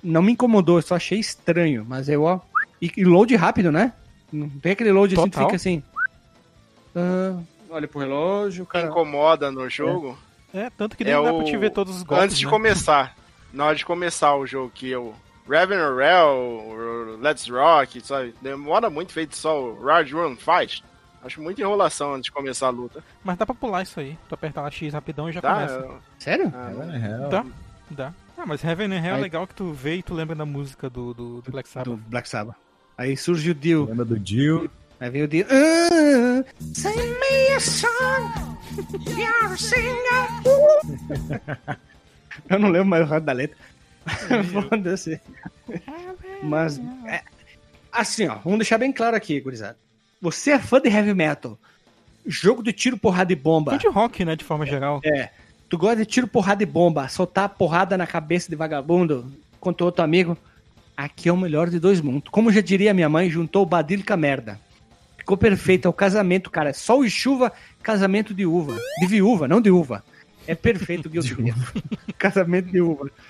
não 0.02 0.20
me 0.22 0.32
incomodou, 0.32 0.78
eu 0.78 0.82
só 0.82 0.96
achei 0.96 1.20
estranho. 1.20 1.86
Mas 1.88 2.08
eu, 2.08 2.24
ó. 2.24 2.40
E, 2.82 2.90
e 2.96 3.04
load 3.04 3.34
rápido, 3.36 3.70
né? 3.70 3.92
Não 4.32 4.48
tem 4.48 4.72
aquele 4.72 4.90
load 4.90 5.14
assim, 5.14 5.22
tu 5.22 5.30
Total. 5.30 5.46
fica 5.46 5.56
assim. 5.56 5.82
ah, 6.96 7.38
olha 7.70 7.86
pro 7.88 8.00
relógio, 8.00 8.66
cara. 8.66 8.88
incomoda 8.88 9.50
no 9.50 9.68
jogo 9.70 10.18
É, 10.24 10.27
tanto 10.76 10.96
que 10.96 11.04
é 11.04 11.12
não 11.14 11.24
dá 11.24 11.32
o... 11.32 11.36
pra 11.38 11.44
te 11.46 11.56
ver 11.56 11.70
todos 11.70 11.96
os 11.96 12.02
golpes. 12.02 12.24
Antes 12.24 12.38
de 12.38 12.44
né? 12.44 12.50
começar, 12.50 13.16
na 13.52 13.66
hora 13.66 13.76
de 13.76 13.84
começar 13.84 14.34
o 14.36 14.46
jogo, 14.46 14.70
que 14.74 14.88
eu... 14.90 15.14
Reven 15.48 15.78
Rel, 15.96 17.16
Let's 17.22 17.48
Rock, 17.48 18.02
sabe? 18.02 18.34
Demora 18.42 18.90
muito 18.90 19.12
feito 19.14 19.34
só 19.34 19.58
o 19.58 19.78
Ride 19.82 20.12
Run 20.12 20.36
Fight. 20.36 20.84
Acho 21.24 21.40
muita 21.40 21.62
enrolação 21.62 22.12
antes 22.12 22.24
de 22.24 22.32
começar 22.32 22.66
a 22.66 22.70
luta. 22.70 23.02
Mas 23.24 23.38
dá 23.38 23.46
pra 23.46 23.54
pular 23.54 23.82
isso 23.82 23.98
aí. 23.98 24.18
Tu 24.28 24.34
apertar 24.34 24.60
lá 24.60 24.70
X 24.70 24.92
rapidão 24.92 25.28
e 25.28 25.32
já 25.32 25.40
Tá? 25.40 25.54
começa. 25.54 25.88
Sério? 26.18 26.52
Ah, 26.54 26.70
Hell. 26.96 27.28
Dá, 27.30 27.44
dá. 27.90 28.12
Ah, 28.36 28.44
mas 28.46 28.62
Heaven 28.62 28.92
and 28.92 28.98
Hell 29.02 29.12
é 29.14 29.16
Aí- 29.16 29.22
legal 29.22 29.46
que 29.46 29.54
tu 29.54 29.72
vê 29.72 29.96
e 29.96 30.02
tu 30.02 30.12
lembra 30.12 30.36
da 30.36 30.44
música 30.44 30.90
do, 30.90 31.14
do, 31.14 31.40
do 31.40 31.50
Black 31.50 31.66
Do 31.68 31.72
Sabbath. 31.72 31.98
Black 32.08 32.28
Sabbath. 32.28 32.56
Aí 32.98 33.16
surge 33.16 33.50
o 33.50 33.54
Dio. 33.54 33.86
Lembra 33.86 34.04
do 34.04 34.20
Jill? 34.22 34.70
Aí 35.00 35.08
vem 35.08 35.22
o 35.22 35.28
Dio. 35.28 35.46
Ah, 35.50 36.44
sing 36.74 36.94
me 36.94 37.54
a 37.54 37.58
song. 37.60 38.57
You're 39.16 39.56
singer. 39.58 40.28
Eu 42.48 42.58
não 42.58 42.68
lembro 42.68 42.88
mais 42.88 43.06
o 43.06 43.10
resto 43.10 43.24
da 43.24 43.32
letra. 43.32 43.56
Foda-se. 44.52 45.20
Mas, 46.42 46.78
é, 47.06 47.22
assim, 47.92 48.26
ó, 48.26 48.36
vamos 48.36 48.60
deixar 48.60 48.78
bem 48.78 48.92
claro 48.92 49.16
aqui, 49.16 49.40
gurizada. 49.40 49.76
Você 50.20 50.52
é 50.52 50.58
fã 50.58 50.80
de 50.80 50.88
heavy 50.88 51.14
metal, 51.14 51.58
jogo 52.26 52.62
de 52.62 52.72
tiro, 52.72 52.96
porrada 52.96 53.32
e 53.32 53.36
bomba. 53.36 53.72
Fã 53.72 53.78
de 53.78 53.88
rock, 53.88 54.24
né, 54.24 54.36
de 54.36 54.44
forma 54.44 54.66
geral. 54.66 55.00
É. 55.04 55.30
Tu 55.68 55.76
gosta 55.76 55.96
de 55.96 56.06
tiro, 56.06 56.26
porrada 56.26 56.62
e 56.62 56.66
bomba, 56.66 57.08
soltar 57.08 57.48
porrada 57.50 57.96
na 57.98 58.06
cabeça 58.06 58.48
de 58.48 58.56
vagabundo 58.56 59.30
contra 59.60 59.84
outro 59.84 60.02
amigo. 60.02 60.36
Aqui 60.96 61.28
é 61.28 61.32
o 61.32 61.36
melhor 61.36 61.68
de 61.68 61.78
dois 61.78 62.00
mundos. 62.00 62.30
Como 62.30 62.50
já 62.50 62.60
diria 62.60 62.94
minha 62.94 63.08
mãe, 63.08 63.30
juntou 63.30 63.62
o 63.62 63.66
badilho 63.66 64.04
com 64.04 64.12
a 64.12 64.16
merda. 64.16 64.58
Ficou 65.28 65.36
perfeito, 65.36 65.86
é 65.86 65.90
o 65.90 65.92
casamento, 65.92 66.50
cara. 66.50 66.72
Sol 66.72 67.04
e 67.04 67.10
chuva, 67.10 67.52
casamento 67.82 68.32
de 68.32 68.46
uva. 68.46 68.74
De 68.98 69.06
viúva, 69.06 69.46
não 69.46 69.60
de 69.60 69.70
uva. 69.70 70.02
É 70.46 70.54
perfeito 70.54 71.10
Guilty 71.10 71.36
casamento 72.16 72.70
de 72.72 72.80
uva. 72.80 73.10
Ah, 73.10 73.22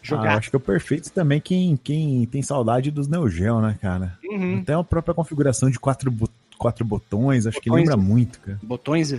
Jogar. 0.00 0.38
acho 0.38 0.48
que 0.48 0.54
é 0.54 0.58
o 0.58 0.60
perfeito 0.60 1.10
também 1.10 1.40
quem, 1.40 1.76
quem 1.76 2.24
tem 2.26 2.40
saudade 2.40 2.92
dos 2.92 3.08
Neo 3.08 3.28
Geo, 3.28 3.60
né, 3.60 3.76
cara? 3.82 4.16
Uhum. 4.24 4.60
Até 4.60 4.74
a 4.74 4.84
própria 4.84 5.12
configuração 5.12 5.68
de 5.68 5.80
quatro, 5.80 6.14
quatro 6.56 6.84
botões, 6.84 7.48
acho 7.48 7.60
que 7.60 7.68
Botões. 7.68 7.88
lembra 7.88 7.96
muito, 8.00 8.38
cara. 8.38 8.60
Botões 8.62 9.10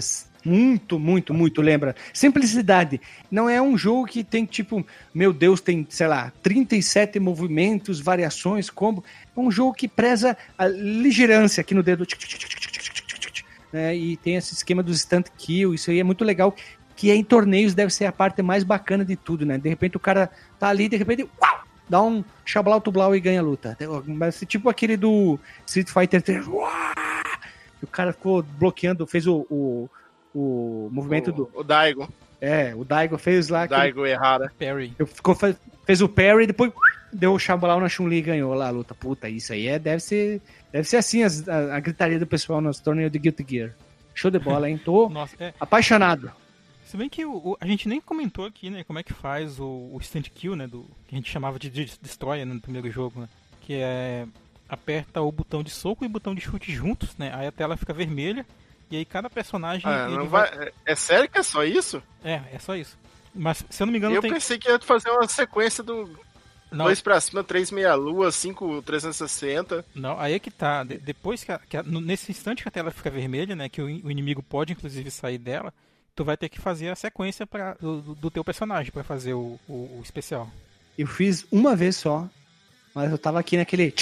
muito, 0.44 1.00
muito, 1.00 1.34
muito, 1.34 1.62
lembra? 1.62 1.96
Simplicidade. 2.14 3.00
Não 3.30 3.50
é 3.50 3.62
um 3.62 3.78
jogo 3.78 4.06
que 4.06 4.24
tem 4.24 4.46
tipo, 4.46 4.86
meu 5.14 5.32
Deus, 5.32 5.62
tem, 5.62 5.86
sei 5.90 6.08
lá, 6.08 6.32
37 6.42 7.20
movimentos, 7.20 8.00
variações, 8.00 8.70
combo. 8.70 9.04
É 9.36 9.40
um 9.40 9.52
jogo 9.52 9.74
que 9.74 9.88
preza 9.88 10.36
a 10.58 10.68
ligeirância 10.68 11.62
aqui 11.62 11.74
no 11.74 11.84
dedo. 11.84 12.06
Né? 13.72 13.96
E 13.96 14.18
tem 14.18 14.36
esse 14.36 14.54
esquema 14.54 14.84
dos 14.84 14.98
instant 14.98 15.28
kill, 15.38 15.74
isso 15.74 15.92
aí 15.92 16.00
é 16.00 16.04
muito 16.04 16.24
legal. 16.24 16.56
Que 16.96 17.12
em 17.12 17.24
torneios 17.24 17.74
deve 17.74 17.92
ser 17.94 18.06
a 18.06 18.12
parte 18.12 18.42
mais 18.42 18.64
bacana 18.64 19.06
de 19.06 19.16
tudo, 19.16 19.46
né? 19.46 19.58
De 19.58 19.70
repente 19.70 19.98
o 19.98 20.00
cara 20.00 20.30
tá 20.60 20.68
ali, 20.68 20.90
de 20.90 20.98
repente, 20.98 21.28
uau! 21.42 21.62
Dá 21.90 22.02
um 22.02 22.24
xablau 22.46 22.80
tublau 22.80 23.16
e 23.16 23.20
ganha 23.20 23.42
a 23.42 23.44
luta. 23.44 23.78
Mas 24.06 24.42
tipo 24.48 24.70
aquele 24.70 24.96
do 24.96 25.40
Street 25.66 25.90
Fighter 25.90 26.22
3. 26.22 26.48
Uau! 26.48 26.70
O 27.82 27.88
cara 27.88 28.14
ficou 28.14 28.44
bloqueando, 28.44 29.08
fez 29.08 29.26
o, 29.26 29.46
o, 29.50 29.90
o 30.34 30.90
movimento 30.92 31.30
o, 31.30 31.34
do. 31.34 31.50
O 31.54 31.64
Daigo. 31.64 32.08
É, 32.40 32.74
o 32.76 32.84
Daigo 32.84 33.18
fez 33.18 33.50
lá. 33.50 33.64
aquele- 33.64 33.80
Daigo 33.80 34.06
Errara. 34.06 34.52
Perry. 34.58 34.94
eu- 34.98 35.06
ficou, 35.08 35.36
fez, 35.36 35.56
fez 35.86 36.02
o 36.02 36.10
parry, 36.10 36.48
depois 36.48 36.72
deu 37.14 37.34
o 37.34 37.40
Xablau 37.40 37.80
na 37.80 37.88
Chun-Li 37.90 38.18
e 38.18 38.22
ganhou 38.22 38.54
lá 38.54 38.68
a 38.68 38.72
luta. 38.72 38.96
Puta, 38.96 39.30
isso 39.30 39.54
aí 39.54 39.68
é, 39.68 39.78
deve 39.78 40.02
ser. 40.02 40.42
Deve 40.72 40.88
ser 40.88 40.98
assim 40.98 41.24
as- 41.24 41.48
a, 41.48 41.76
a 41.76 41.80
gritaria 41.80 42.18
do 42.18 42.26
pessoal 42.26 42.62
nos 42.62 42.80
torneios 42.80 43.12
de 43.12 43.20
Guilty 43.20 43.46
Gear. 43.48 43.74
Show 44.14 44.32
de 44.32 44.40
bola, 44.40 44.70
hein? 44.70 44.78
Tô 44.84 45.08
Nossa, 45.12 45.36
é. 45.40 45.54
apaixonado. 45.60 46.32
Se 46.86 46.98
bem 46.98 47.08
que 47.08 47.24
o, 47.26 47.32
o- 47.52 47.58
a 47.62 47.66
gente 47.68 47.88
nem 47.88 48.02
comentou 48.02 48.46
aqui, 48.46 48.70
né, 48.70 48.84
como 48.84 49.00
é 49.00 49.04
que 49.04 49.14
faz 49.14 49.60
o, 49.60 49.66
o 49.94 49.98
instant 50.00 50.28
kill, 50.34 50.56
né, 50.56 50.68
do 50.68 50.86
que 51.08 51.16
a 51.16 51.18
gente 51.18 51.32
chamava 51.32 51.58
de 51.60 51.70
Des- 51.70 51.98
Destroyer 52.02 52.46
né, 52.46 52.54
no 52.54 52.60
primeiro 52.60 52.90
jogo, 52.92 53.22
né, 53.22 53.30
que 53.62 53.76
é 53.76 54.26
aperta 54.68 55.22
o 55.22 55.32
botão 55.32 55.64
de 55.64 55.70
soco 55.70 56.04
e 56.04 56.08
o 56.08 56.10
botão 56.10 56.34
de 56.36 56.42
chute 56.42 56.72
juntos, 56.74 57.16
né, 57.18 57.32
aí 57.34 57.48
a 57.48 57.52
tela 57.52 57.78
fica 57.78 57.94
vermelha 57.94 58.46
e 58.92 58.98
aí 58.98 59.06
cada 59.06 59.30
personagem 59.30 59.82
Ah, 59.90 60.06
ele 60.08 60.18
não 60.18 60.28
vai- 60.28 60.56
vai... 60.56 60.72
É 60.86 60.96
sério 60.96 61.30
que 61.30 61.40
é 61.40 61.44
só 61.44 61.64
isso? 61.64 62.04
É, 62.24 62.42
é 62.54 62.60
só 62.60 62.76
isso. 62.76 62.98
Mas 63.34 63.64
se 63.70 63.82
eu 63.82 63.86
não 63.88 63.92
me 63.92 63.98
engano 63.98 64.14
Eu 64.16 64.22
tem 64.22 64.32
pensei 64.32 64.58
que 64.60 64.70
ia 64.70 64.78
fazer 64.80 65.10
uma 65.10 65.28
sequência 65.28 65.82
do 65.84 66.20
não, 66.70 66.86
2 66.86 67.02
pra 67.02 67.20
cima, 67.22 67.44
3 67.44 67.72
meia 67.72 67.96
lua, 67.96 68.32
5 68.32 68.82
360. 68.82 69.86
não, 69.96 70.20
aí 70.20 70.34
é 70.34 70.40
que 70.40 70.52
tá. 70.52 70.84
De- 70.84 70.98
depois 70.98 71.44
que, 71.44 71.52
a- 71.52 71.60
que 71.60 71.78
a- 71.78 71.84
no- 71.84 72.02
nesse 72.02 72.30
instante 72.32 72.62
que 72.64 72.68
a 72.68 72.72
tela 72.72 72.92
fica 72.92 73.10
vermelha, 73.10 73.56
né, 73.56 73.68
que 73.70 73.82
o, 73.82 73.90
in- 73.90 74.02
o 74.04 74.12
inimigo 74.12 74.44
pode 74.44 74.74
inclusive 74.74 75.10
sair 75.10 75.38
dela, 75.38 75.74
tu 76.16 76.24
vai 76.26 76.36
ter 76.38 76.50
que 76.50 76.60
fazer 76.60 76.90
a 76.90 76.96
sequência 76.96 77.48
pra, 77.48 77.74
do, 77.76 78.02
do 78.16 78.30
teu 78.32 78.44
personagem 78.44 78.92
pra 78.92 79.04
fazer 79.04 79.34
o, 79.34 79.58
o- 79.68 79.98
o 79.98 80.02
especial. 80.04 80.50
Eu 80.98 81.08
fiz 81.08 81.46
uma 81.52 81.76
vez 81.76 81.96
só 81.96 82.28
Mas 82.94 83.10
eu 83.10 83.18
tava 83.18 83.40
aqui 83.40 83.56
naquele. 83.56 83.94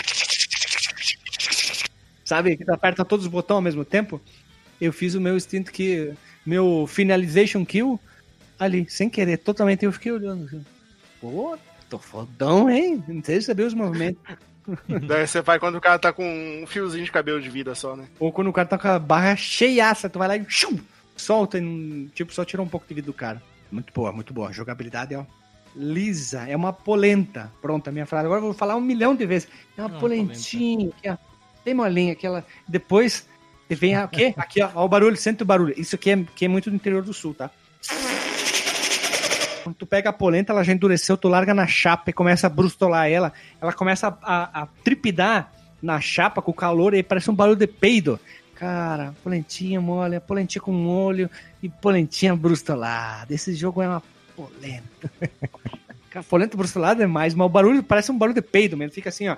Sabe, 2.26 2.56
que 2.58 2.66
tu 2.66 2.72
aperta 2.74 3.04
todos 3.06 3.26
os 3.26 3.32
botões 3.32 3.56
ao 3.56 3.62
mesmo 3.62 3.84
tempo. 3.86 4.22
Eu 4.80 4.94
fiz 4.94 5.16
o 5.16 5.22
meu 5.22 5.36
instinto 5.36 5.72
que. 5.72 6.14
Meu 6.46 6.86
finalization 6.88 7.66
kill 7.66 8.00
ali, 8.58 8.86
sem 8.90 9.10
querer, 9.10 9.38
totalmente. 9.38 9.86
Eu 9.86 9.92
fiquei 9.92 10.12
olhando 10.12 10.46
assim. 10.46 10.66
Pô, 11.22 11.58
tô 11.90 11.98
fodão, 11.98 12.70
hein? 12.70 13.04
Não 13.08 13.24
sei 13.24 13.40
se 13.40 13.48
saber 13.48 13.64
os 13.64 13.74
movimentos. 13.74 14.22
Daí 15.08 15.26
você 15.26 15.42
vai 15.42 15.60
quando 15.60 15.76
o 15.76 15.82
cara 15.82 15.98
tá 15.98 16.14
com 16.14 16.24
um 16.24 16.68
fiozinho 16.68 17.06
de 17.06 17.12
cabelo 17.12 17.42
de 17.42 17.50
vida 17.50 17.74
só, 17.74 17.96
né? 17.96 18.08
Ou 18.20 18.32
quando 18.32 18.50
o 18.50 18.54
cara 18.54 18.68
tá 18.68 18.78
com 18.78 18.88
a 18.88 19.00
barra 19.00 19.36
cheiaça, 19.36 20.10
tu 20.10 20.20
vai 20.20 20.28
lá 20.28 20.38
e 20.38 20.46
shum, 20.48 20.78
solta 21.16 21.58
e 21.58 22.10
tipo, 22.14 22.34
só 22.34 22.46
tira 22.46 22.62
um 22.62 22.68
pouco 22.68 22.88
de 22.88 22.94
vida 22.94 23.06
do 23.06 23.14
cara. 23.14 23.42
Muito 23.72 23.94
boa, 23.94 24.12
muito 24.12 24.34
boa. 24.34 24.50
A 24.50 24.52
jogabilidade 24.52 25.14
é 25.14 25.18
ó, 25.18 25.26
lisa, 25.76 26.48
é 26.48 26.56
uma 26.56 26.74
polenta. 26.74 27.52
Pronto, 27.62 27.88
a 27.88 27.92
minha 27.92 28.06
frase. 28.06 28.26
Agora 28.26 28.40
eu 28.40 28.46
vou 28.46 28.54
falar 28.54 28.76
um 28.76 28.82
milhão 28.82 29.16
de 29.16 29.26
vezes. 29.26 29.48
É 29.78 29.82
uma 29.82 29.90
Uma 29.90 30.00
polentinha, 30.00 30.90
aqui, 30.90 31.10
ó. 31.10 31.18
Bem 31.64 31.74
molinha, 31.74 32.14
aquela. 32.14 32.46
Depois 32.68 33.28
vem 33.76 33.96
a, 33.96 34.06
o 34.06 34.08
quê? 34.08 34.34
Aqui, 34.38 34.62
ó, 34.62 34.70
ó, 34.76 34.86
o 34.86 34.90
barulho, 34.90 35.16
sente 35.18 35.44
o 35.44 35.46
barulho. 35.46 35.74
Isso 35.78 35.96
aqui 35.96 36.12
é, 36.12 36.24
que 36.36 36.46
é 36.46 36.48
muito 36.48 36.70
do 36.70 36.76
interior 36.76 37.02
do 37.04 37.14
sul, 37.14 37.34
tá? 37.34 37.50
Quando 39.64 39.76
tu 39.76 39.86
pega 39.86 40.10
a 40.10 40.14
polenta, 40.14 40.52
ela 40.52 40.64
já 40.64 40.72
endureceu, 40.74 41.18
tu 41.18 41.28
larga 41.28 41.54
na 41.54 41.68
chapa 41.68 42.10
e 42.10 42.14
começa 42.14 42.48
a 42.48 42.50
brustolar 42.50 43.08
ela. 43.10 43.32
Ela 43.62 43.74
começa 43.74 44.08
a, 44.08 44.12
a- 44.22 44.62
a 44.64 44.68
tripidar 44.84 45.52
na 45.82 46.00
chapa 46.02 46.42
com 46.42 46.52
o 46.52 46.54
calor 46.54 46.94
e 46.94 47.04
parece 47.04 47.30
um 47.30 47.36
barulho 47.36 47.58
de 47.58 47.68
peido. 47.68 48.20
Cara, 48.56 49.14
polentinha 49.24 49.80
mole, 49.80 50.20
polentinha 50.20 50.62
com 50.62 50.72
molho 50.72 51.30
e 51.64 51.70
polentinha 51.70 52.36
brustolada. 52.36 53.34
Esse 53.34 53.54
jogo 53.56 53.82
é 53.82 53.88
uma 53.88 54.04
polenta. 54.36 55.12
Cara, 56.10 56.26
polenta 56.28 56.58
brustolada 56.58 57.04
é 57.04 57.08
mais, 57.08 57.34
mas 57.36 57.46
o 57.46 57.50
barulho 57.50 57.84
parece 57.84 58.12
um 58.12 58.18
barulho 58.18 58.36
de 58.36 58.42
peido 58.42 58.76
mesmo. 58.76 58.94
Fica 58.94 59.10
assim, 59.10 59.28
ó. 59.30 59.38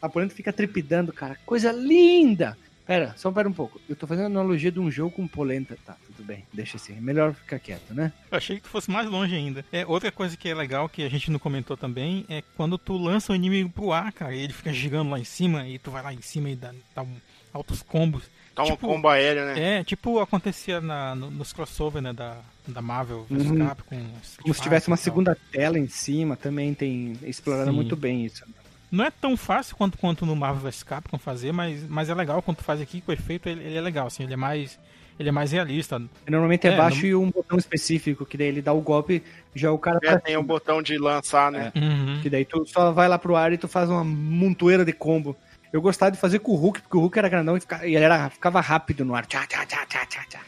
A 0.00 0.08
polenta 0.08 0.34
fica 0.34 0.52
tripidando, 0.52 1.12
cara. 1.12 1.36
Coisa 1.44 1.72
linda! 1.72 2.56
Pera, 2.86 3.12
só 3.18 3.30
pera 3.30 3.46
um 3.46 3.52
pouco. 3.52 3.78
Eu 3.86 3.94
tô 3.94 4.06
fazendo 4.06 4.26
analogia 4.26 4.72
de 4.72 4.80
um 4.80 4.90
jogo 4.90 5.10
com 5.10 5.28
polenta. 5.28 5.76
Tá, 5.84 5.94
tudo 6.06 6.24
bem. 6.24 6.44
Deixa 6.54 6.78
assim. 6.78 6.96
É 6.96 7.00
melhor 7.02 7.34
ficar 7.34 7.58
quieto, 7.58 7.92
né? 7.92 8.10
Eu 8.30 8.38
achei 8.38 8.56
que 8.56 8.62
tu 8.62 8.70
fosse 8.70 8.90
mais 8.90 9.06
longe 9.06 9.34
ainda. 9.34 9.62
É, 9.70 9.84
outra 9.84 10.10
coisa 10.10 10.34
que 10.38 10.48
é 10.48 10.54
legal, 10.54 10.88
que 10.88 11.02
a 11.02 11.08
gente 11.10 11.30
não 11.30 11.38
comentou 11.38 11.76
também, 11.76 12.24
é 12.30 12.42
quando 12.56 12.78
tu 12.78 12.96
lança 12.96 13.30
o 13.32 13.36
inimigo 13.36 13.68
pro 13.68 13.92
ar, 13.92 14.10
cara, 14.10 14.34
e 14.34 14.40
ele 14.40 14.54
fica 14.54 14.72
girando 14.72 15.10
lá 15.10 15.18
em 15.18 15.24
cima, 15.24 15.68
e 15.68 15.78
tu 15.78 15.90
vai 15.90 16.02
lá 16.02 16.14
em 16.14 16.22
cima 16.22 16.48
e 16.48 16.56
dá, 16.56 16.72
dá 16.94 17.02
um- 17.02 17.16
altos 17.52 17.82
combos. 17.82 18.22
Tá 18.54 18.62
um 18.62 18.66
Tipo, 18.68 18.88
combo 18.88 19.06
aéreo, 19.08 19.44
né? 19.44 19.80
É, 19.80 19.84
tipo 19.84 20.18
acontecia 20.18 20.80
na, 20.80 21.14
no- 21.14 21.30
nos 21.30 21.52
crossover, 21.52 22.00
né, 22.00 22.14
da, 22.14 22.38
da 22.66 22.80
Marvel 22.80 23.26
vs 23.30 23.50
Uhum. 23.50 23.66
Capcom. 23.66 24.06
Como 24.40 24.54
se 24.54 24.62
tivesse 24.62 24.88
uma 24.88 24.96
segunda 24.96 25.36
tela 25.52 25.78
em 25.78 25.88
cima, 25.88 26.36
também 26.38 26.72
tem 26.72 27.18
explorado 27.22 27.68
Sim. 27.70 27.76
muito 27.76 27.94
bem 27.94 28.24
isso. 28.24 28.44
Não 28.90 29.04
é 29.04 29.10
tão 29.10 29.36
fácil 29.36 29.76
quanto, 29.76 29.98
quanto 29.98 30.24
no 30.24 30.34
Marvel 30.34 30.62
vs 30.70 30.82
Capcom 30.82 31.18
fazer, 31.18 31.52
mas, 31.52 31.86
mas 31.88 32.08
é 32.08 32.14
legal 32.14 32.40
quando 32.42 32.58
tu 32.58 32.64
faz 32.64 32.80
aqui, 32.80 33.00
que 33.00 33.10
o 33.10 33.12
efeito 33.12 33.48
ele, 33.48 33.62
ele 33.64 33.76
é 33.76 33.80
legal, 33.80 34.06
assim, 34.06 34.22
ele 34.24 34.32
é 34.32 34.36
mais, 34.36 34.78
ele 35.18 35.28
é 35.28 35.32
mais 35.32 35.52
realista. 35.52 36.00
Normalmente 36.28 36.66
é, 36.66 36.70
É, 36.72 36.76
baixo 36.76 37.02
não- 37.02 37.06
e 37.08 37.14
um 37.14 37.30
botão 37.30 37.58
específico, 37.58 38.24
que 38.24 38.36
daí 38.38 38.46
ele 38.48 38.62
dá 38.62 38.72
o 38.72 38.80
golpe, 38.80 39.22
já 39.54 39.70
o 39.70 39.78
cara 39.78 39.98
É, 40.02 40.16
tem 40.18 40.36
o 40.36 40.40
cima. 40.40 40.42
botão 40.48 40.80
de 40.82 40.96
lançar, 40.96 41.52
né? 41.52 41.70
Uhum. 41.76 42.20
Que 42.22 42.30
daí 42.30 42.44
tu 42.44 42.64
só 42.66 42.90
vai 42.92 43.08
lá 43.08 43.18
pro 43.18 43.36
ar 43.36 43.52
e 43.52 43.58
tu 43.58 43.68
faz 43.68 43.90
uma 43.90 44.02
montoeira 44.04 44.84
de 44.84 44.92
combo. 44.92 45.36
Eu 45.70 45.82
gostava 45.82 46.10
de 46.10 46.18
fazer 46.18 46.38
com 46.38 46.52
o 46.52 46.56
Hulk, 46.56 46.80
porque 46.80 46.96
o 46.96 47.00
Hulk 47.00 47.18
era 47.18 47.28
grandão 47.28 47.54
e, 47.56 47.60
ficava, 47.60 47.86
e 47.86 47.94
ele 47.94 48.04
era, 48.04 48.30
ficava 48.30 48.58
rápido 48.60 49.04
no 49.04 49.14
ar. 49.14 49.26
Tchá, 49.26 49.46
tchá, 49.46 49.66
tchá, 49.66 49.84
tchá, 49.86 50.06
tchá, 50.06 50.24
tchá. 50.30 50.40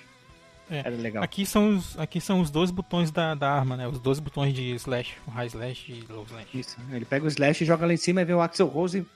É. 0.70 0.78
Era 0.78 0.90
legal. 0.90 1.22
Aqui 1.22 1.44
são 1.44 1.76
os, 1.76 1.98
aqui 1.98 2.20
são 2.20 2.40
os 2.40 2.50
dois 2.50 2.70
botões 2.70 3.10
da, 3.10 3.34
da 3.34 3.50
arma, 3.50 3.76
né? 3.76 3.88
Os 3.88 3.98
dois 3.98 4.20
botões 4.20 4.54
de 4.54 4.74
slash, 4.76 5.14
o 5.26 5.30
high 5.30 5.48
slash 5.48 5.90
e 5.90 6.04
low 6.12 6.24
slash. 6.28 6.46
Isso. 6.54 6.76
Ele 6.92 7.04
pega 7.04 7.24
o 7.24 7.28
slash, 7.28 7.64
joga 7.64 7.86
lá 7.86 7.92
em 7.92 7.96
cima 7.96 8.22
e 8.22 8.24
vem 8.24 8.36
o 8.36 8.40
Axel 8.40 8.68
Rose 8.68 8.98
e... 8.98 9.06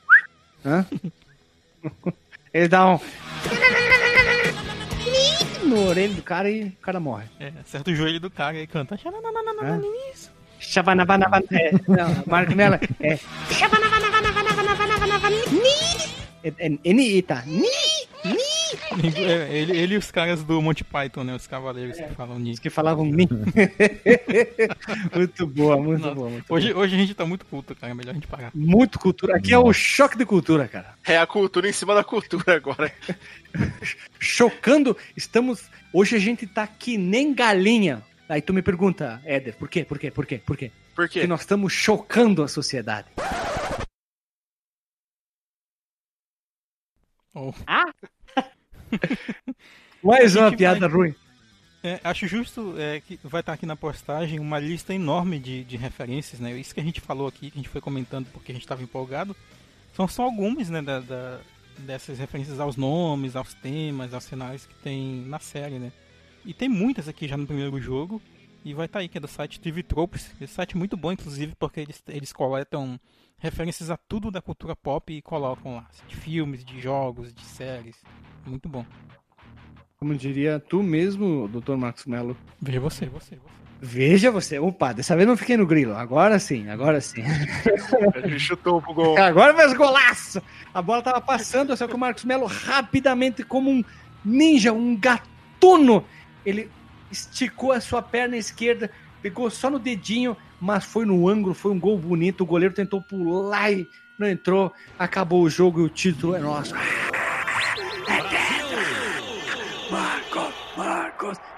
Hã? 0.67 0.85
ele 2.53 2.69
dá 2.69 2.87
um... 2.87 2.99
no 5.63 5.89
orelho 5.89 6.15
do 6.15 6.23
cara 6.23 6.51
e 6.51 6.65
o 6.65 6.73
cara 6.83 6.99
morre. 6.99 7.27
É, 7.39 7.53
acerta 7.61 7.91
o 7.91 7.95
joelho 7.95 8.19
do 8.19 8.31
cara 8.31 8.59
e 8.59 8.67
canta. 8.67 8.97
Hã? 8.97 8.99
Shabanabanaban... 10.59 11.43
É, 11.53 11.73
não, 11.87 12.25
Marco 12.27 12.55
Mello 12.55 12.79
é... 13.01 13.19
É, 16.43 16.53
é, 16.59 16.93
Ni, 16.93 17.23
tá. 17.23 17.43
Ni, 17.47 17.61
ni. 17.61 17.67
É, 17.67 17.84
ele, 19.51 19.77
ele 19.77 19.95
e 19.95 19.99
os 19.99 20.11
caras 20.11 20.43
do 20.45 20.61
Monty 20.61 20.85
Python, 20.85 21.25
né? 21.25 21.35
Os 21.35 21.47
cavaleiros 21.47 21.97
que 21.97 22.09
falam 22.15 22.39
nisso. 22.39 22.55
Os 22.55 22.61
que 22.61 22.71
falavam 22.71 23.05
ni. 23.05 23.29
muito 25.15 25.47
boa, 25.47 25.77
muito 25.77 26.03
Nossa, 26.03 26.15
boa. 26.15 26.31
Muito, 26.31 26.53
Hoje, 26.53 26.73
boa. 26.73 26.85
hoje 26.85 26.95
a 26.95 26.99
gente 26.99 27.15
tá 27.15 27.25
muito 27.27 27.45
culto, 27.47 27.75
cara. 27.75 27.93
É 27.93 27.95
melhor 27.95 28.11
a 28.13 28.15
gente 28.15 28.27
parar. 28.27 28.51
muito 28.55 28.99
cultura. 28.99 29.37
Aqui 29.37 29.53
é 29.53 29.59
o 29.59 29.73
choque 29.73 30.17
de 30.17 30.25
cultura, 30.27 30.69
cara. 30.69 30.95
É 31.07 31.17
a 31.19 31.27
cultura 31.27 31.69
em 31.69 31.73
cima 31.73 31.95
da 31.95 32.05
cultura 32.05 32.57
agora. 32.57 32.93
Chocando. 34.19 34.97
Estamos. 35.17 35.71
Hoje 35.93 36.17
a 36.17 36.19
gente 36.19 36.47
tá 36.47 36.67
que 36.67 36.97
nem 36.99 37.33
galinha. 37.35 38.03
Aí 38.29 38.41
tu 38.41 38.55
me 38.55 38.63
pergunta, 38.63 39.21
Éder, 39.25 39.55
por 39.57 39.69
quê? 39.69 39.85
Por 39.85 39.99
quê? 39.99 40.11
Por 40.11 40.27
quê? 40.27 40.39
Por 40.45 40.57
quê? 40.57 40.73
Por 40.95 41.09
quê? 41.09 41.21
Porque 41.21 41.27
nós 41.27 41.41
estamos 41.41 41.73
chocando 41.73 42.43
a 42.43 42.49
sociedade. 42.49 43.09
Oh. 47.35 47.53
Mais 50.03 50.37
uma 50.37 50.55
piada 50.55 50.89
vai- 50.89 50.97
ruim. 50.97 51.15
É, 51.83 52.01
acho 52.03 52.27
justo 52.27 52.75
é, 52.79 53.01
que 53.01 53.19
vai 53.23 53.41
estar 53.41 53.53
aqui 53.53 53.67
na 53.67 53.77
postagem 53.77 54.39
uma 54.39 54.59
lista 54.59 54.95
enorme 54.95 55.39
de, 55.39 55.65
de 55.65 55.77
referências, 55.77 56.41
né? 56.41 56.59
Isso 56.59 56.75
que 56.75 56.81
a 56.81 56.85
gente 56.85 57.01
falou 57.01 57.27
aqui, 57.29 57.51
que 57.51 57.59
a 57.59 57.61
gente 57.63 57.69
foi 57.69 57.81
comentando 57.81 58.27
porque 58.33 58.53
a 58.53 58.55
gente 58.55 58.65
estava 58.65 58.83
empolgado, 58.83 59.37
são 59.95 60.09
só 60.09 60.23
algumas, 60.23 60.71
né, 60.71 60.81
da, 60.81 61.01
da- 61.01 61.41
dessas 61.79 62.19
referências 62.19 62.59
aos 62.59 62.77
nomes, 62.77 63.37
aos 63.37 63.53
temas, 63.55 64.15
aos 64.15 64.25
cenários 64.25 64.65
que 64.65 64.75
tem 64.77 65.25
na 65.27 65.39
série, 65.39 65.79
né? 65.79 65.93
E 66.45 66.55
tem 66.55 66.69
muitas 66.71 67.07
aqui 67.07 67.29
já 67.29 67.37
no 67.37 67.47
primeiro 67.47 67.79
jogo, 67.81 68.21
e 68.65 68.73
vai 68.73 68.87
estar 68.87 69.01
aí, 69.01 69.09
que 69.09 69.19
é 69.19 69.21
do 69.21 69.29
site 69.29 69.61
TV 69.61 69.83
Tropes. 69.83 70.31
Esse 70.41 70.55
site 70.55 70.75
é 70.75 70.79
muito 70.79 70.97
bom, 70.97 71.13
inclusive, 71.13 71.55
porque 71.59 71.81
eles, 71.81 72.03
eles 72.09 72.33
coletam 72.33 72.99
referências 73.37 73.91
a 73.91 73.97
tudo 73.99 74.31
da 74.31 74.41
cultura 74.41 74.75
pop 74.75 75.13
e 75.13 75.21
colocam 75.21 75.77
lá, 75.77 75.87
de 76.09 76.17
filmes, 76.17 76.65
de 76.65 76.81
jogos, 76.81 77.31
de 77.35 77.43
séries. 77.45 77.97
Muito 78.47 78.69
bom. 78.69 78.85
Como 79.99 80.15
diria 80.15 80.61
tu 80.61 80.83
mesmo, 80.83 81.49
Dr. 81.49 81.77
Marcos 81.77 82.05
Mello. 82.05 82.37
Veja 82.61 82.81
você, 82.81 83.07
você, 83.07 83.37
você. 83.37 83.65
Veja 83.81 84.31
você. 84.31 84.59
Opa, 84.59 84.93
dessa 84.93 85.15
vez 85.15 85.29
não 85.29 85.37
fiquei 85.37 85.57
no 85.57 85.67
grilo. 85.67 85.95
Agora 85.95 86.39
sim, 86.39 86.69
agora 86.69 87.01
sim. 87.01 87.23
Ele 88.15 88.39
chutou 88.39 88.81
pro 88.81 88.95
gol. 88.95 89.19
Agora 89.19 89.55
fez 89.55 89.75
golaço! 89.75 90.43
A 90.73 90.81
bola 90.81 91.03
tava 91.03 91.21
passando, 91.21 91.77
só 91.77 91.87
que 91.87 91.95
o 91.95 91.99
Marcos 91.99 92.25
Melo 92.25 92.47
rapidamente, 92.47 93.43
como 93.43 93.71
um 93.71 93.85
ninja, 94.25 94.73
um 94.73 94.97
gatuno, 94.97 96.05
ele 96.47 96.71
esticou 97.11 97.73
a 97.73 97.81
sua 97.81 98.01
perna 98.01 98.37
esquerda, 98.37 98.91
pegou 99.21 99.51
só 99.51 99.69
no 99.69 99.79
dedinho, 99.79 100.37
mas 100.61 100.85
foi 100.85 101.05
no 101.05 101.29
ângulo, 101.29 101.55
foi 101.55 101.73
um 101.73 101.79
gol 101.79 101.99
bonito. 101.99 102.43
O 102.43 102.47
goleiro 102.47 102.75
tentou 102.75 103.03
pular 103.03 103.71
e 103.71 103.87
não 104.19 104.29
entrou. 104.29 104.73
Acabou 104.99 105.43
o 105.43 105.51
jogo 105.51 105.81
e 105.81 105.85
o 105.85 105.89
título 105.89 106.35
é 106.35 106.39
nosso. 106.39 106.75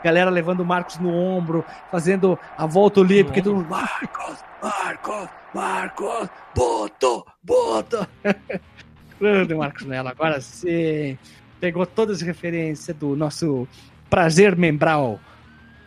Galera 0.06 0.30
levando 0.30 0.60
o 0.60 0.64
Marcos 0.64 0.98
no 1.00 1.12
ombro, 1.12 1.64
fazendo 1.90 2.38
a 2.56 2.64
volta 2.64 3.00
olímpica. 3.00 3.40
e 3.40 3.42
todo 3.42 3.56
mundo, 3.56 3.68
Marcos, 3.68 4.38
Marcos, 4.62 5.28
Marcos, 5.52 6.28
boto, 6.54 7.26
boto. 7.42 8.06
Grande 9.20 9.52
Marcos 9.58 9.82
Mello, 9.82 10.08
agora 10.08 10.40
sim. 10.40 11.18
Pegou 11.58 11.84
todas 11.84 12.18
as 12.18 12.22
referências 12.22 12.96
do 12.96 13.16
nosso 13.16 13.66
prazer 14.08 14.54
membral. 14.54 15.18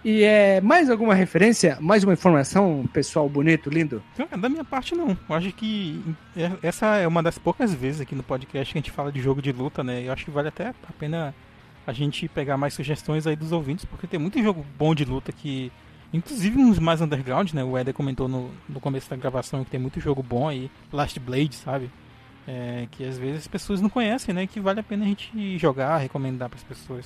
E 0.04 0.24
é 0.24 0.60
mais 0.60 0.90
alguma 0.90 1.14
referência, 1.14 1.78
mais 1.80 2.04
uma 2.04 2.12
informação, 2.14 2.86
pessoal 2.94 3.30
bonito, 3.30 3.70
lindo? 3.70 4.04
Da 4.38 4.50
minha 4.50 4.66
parte 4.66 4.96
não. 4.96 5.18
Eu 5.30 5.36
acho 5.36 5.52
que 5.54 6.04
é- 6.36 6.52
essa 6.68 6.98
é 6.98 7.08
uma 7.08 7.24
das 7.24 7.38
poucas 7.38 7.74
vezes 7.74 8.02
aqui 8.02 8.16
no 8.16 8.24
podcast 8.24 8.74
que 8.74 8.78
a 8.78 8.82
gente 8.82 8.92
fala 8.92 9.12
de 9.14 9.22
jogo 9.22 9.42
de 9.42 9.54
luta, 9.54 9.82
né? 9.82 10.04
Eu 10.06 10.12
acho 10.12 10.26
que 10.26 10.32
vale 10.32 10.50
até 10.50 10.68
a 10.68 10.94
pena 10.98 11.34
a 11.86 11.94
gente 11.94 12.28
pegar 12.28 12.58
mais 12.58 12.74
sugestões 12.74 13.26
aí 13.26 13.36
dos 13.36 13.52
ouvintes, 13.52 13.86
porque 13.86 14.08
tem 14.08 14.20
muito 14.20 14.42
jogo 14.42 14.66
bom 14.78 14.94
de 14.94 15.06
luta 15.06 15.32
que. 15.32 15.72
Inclusive 16.12 16.58
uns 16.58 16.80
mais 16.80 17.02
underground, 17.02 17.54
né? 17.54 17.64
O 17.64 17.78
Eder 17.78 17.94
comentou 17.94 18.28
no, 18.28 18.52
no 18.68 18.80
começo 18.80 19.08
da 19.10 19.16
gravação 19.16 19.64
que 19.64 19.70
tem 19.70 19.80
muito 19.80 20.00
jogo 20.00 20.24
bom 20.24 20.50
aí, 20.50 20.72
Last 20.92 21.20
Blade, 21.20 21.56
sabe? 21.56 21.92
É, 22.48 22.88
que 22.90 23.04
às 23.04 23.18
vezes 23.18 23.42
as 23.42 23.48
pessoas 23.48 23.80
não 23.80 23.90
conhecem, 23.90 24.34
né? 24.34 24.48
Que 24.48 24.60
vale 24.60 24.80
a 24.80 24.84
pena 24.84 25.06
a 25.06 25.08
gente 25.08 25.58
jogar, 25.60 25.98
recomendar 25.98 26.50
para 26.50 26.58
as 26.58 26.64
pessoas. 26.64 27.06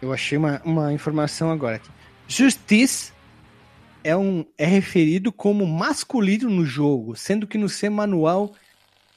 Eu 0.00 0.12
achei 0.12 0.36
uma, 0.36 0.60
uma 0.64 0.92
informação 0.92 1.52
agora 1.52 1.76
aqui. 1.76 1.88
Justice 2.26 3.12
é, 4.02 4.16
um, 4.16 4.44
é 4.58 4.66
referido 4.66 5.32
como 5.32 5.66
masculino 5.66 6.50
no 6.50 6.64
jogo, 6.64 7.14
sendo 7.14 7.46
que 7.46 7.56
no 7.56 7.68
seu 7.68 7.90
manual 7.90 8.52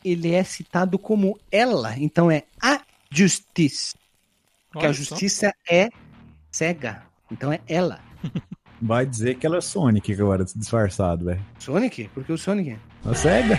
ele 0.04 0.34
é 0.34 0.44
citado 0.44 1.00
como 1.00 1.40
ela. 1.52 1.98
Então 1.98 2.30
é 2.30 2.44
a 2.62 2.82
Justice. 3.10 3.96
Porque 4.76 4.88
Olha 4.88 4.92
a 4.92 4.94
só. 4.94 5.16
justiça 5.16 5.54
é 5.72 5.88
cega. 6.52 7.02
Então 7.32 7.54
é 7.54 7.62
ela. 7.66 8.02
Vai 8.82 9.06
dizer 9.06 9.36
que 9.36 9.48
ela 9.48 9.56
é 9.56 9.62
Sonic 9.62 10.12
agora, 10.12 10.44
disfarçado, 10.44 11.24
velho. 11.24 11.40
Sonic? 11.58 12.10
Por 12.14 12.26
que 12.26 12.34
o 12.34 12.38
Sonic? 12.38 12.78
A 13.06 13.14
SEGA? 13.14 13.58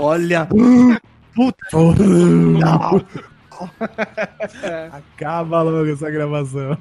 Olha! 0.00 0.48
Puta! 1.32 1.64
Acaba 4.92 5.62
logo 5.62 5.88
essa 5.88 6.10
gravação. 6.10 6.76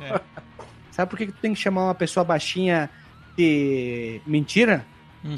Sabe 0.90 1.12
por 1.12 1.18
que 1.20 1.28
tu 1.28 1.38
tem 1.40 1.54
que 1.54 1.60
chamar 1.60 1.84
uma 1.84 1.96
pessoa 1.96 2.24
baixinha 2.24 2.90
de 3.38 4.20
mentira? 4.26 4.84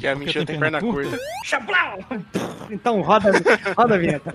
Que 0.00 0.06
a 0.06 0.16
mentira 0.16 0.46
tem 0.46 0.58
perna 0.58 0.80
curta. 0.80 1.18
Chablau! 1.44 1.98
Então 2.68 3.00
roda, 3.00 3.30
roda 3.76 3.94
a 3.94 3.98
vinheta. 3.98 4.34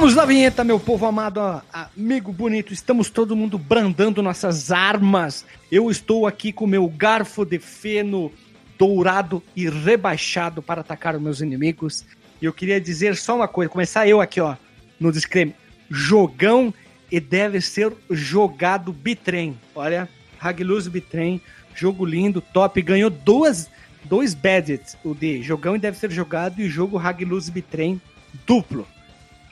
Voltamos 0.00 0.16
da 0.16 0.24
vinheta, 0.24 0.64
meu 0.64 0.80
povo 0.80 1.04
amado, 1.04 1.62
amigo 1.70 2.32
bonito. 2.32 2.72
Estamos 2.72 3.10
todo 3.10 3.36
mundo 3.36 3.58
brandando 3.58 4.22
nossas 4.22 4.72
armas. 4.72 5.44
Eu 5.70 5.90
estou 5.90 6.26
aqui 6.26 6.54
com 6.54 6.66
meu 6.66 6.88
garfo 6.88 7.44
de 7.44 7.58
feno 7.58 8.32
dourado 8.78 9.42
e 9.54 9.68
rebaixado 9.68 10.62
para 10.62 10.80
atacar 10.80 11.16
os 11.16 11.20
meus 11.20 11.42
inimigos. 11.42 12.06
E 12.40 12.46
eu 12.46 12.52
queria 12.54 12.80
dizer 12.80 13.14
só 13.14 13.36
uma 13.36 13.46
coisa, 13.46 13.68
começar 13.68 14.08
eu 14.08 14.22
aqui, 14.22 14.40
ó, 14.40 14.56
no 14.98 15.12
disclaimer. 15.12 15.54
Jogão 15.90 16.72
e 17.12 17.20
deve 17.20 17.60
ser 17.60 17.92
jogado 18.08 18.94
bitrem. 18.94 19.54
Olha, 19.74 20.08
Hagluz 20.40 20.88
bitrem, 20.88 21.42
jogo 21.74 22.06
lindo, 22.06 22.40
top, 22.40 22.80
ganhou 22.80 23.10
duas 23.10 23.68
dois 24.04 24.32
badges, 24.32 24.96
o 25.04 25.14
de 25.14 25.42
jogão 25.42 25.76
e 25.76 25.78
deve 25.78 25.98
ser 25.98 26.10
jogado 26.10 26.58
e 26.58 26.70
jogo 26.70 26.98
Hagluz 26.98 27.50
bitrem 27.50 28.00
duplo. 28.46 28.86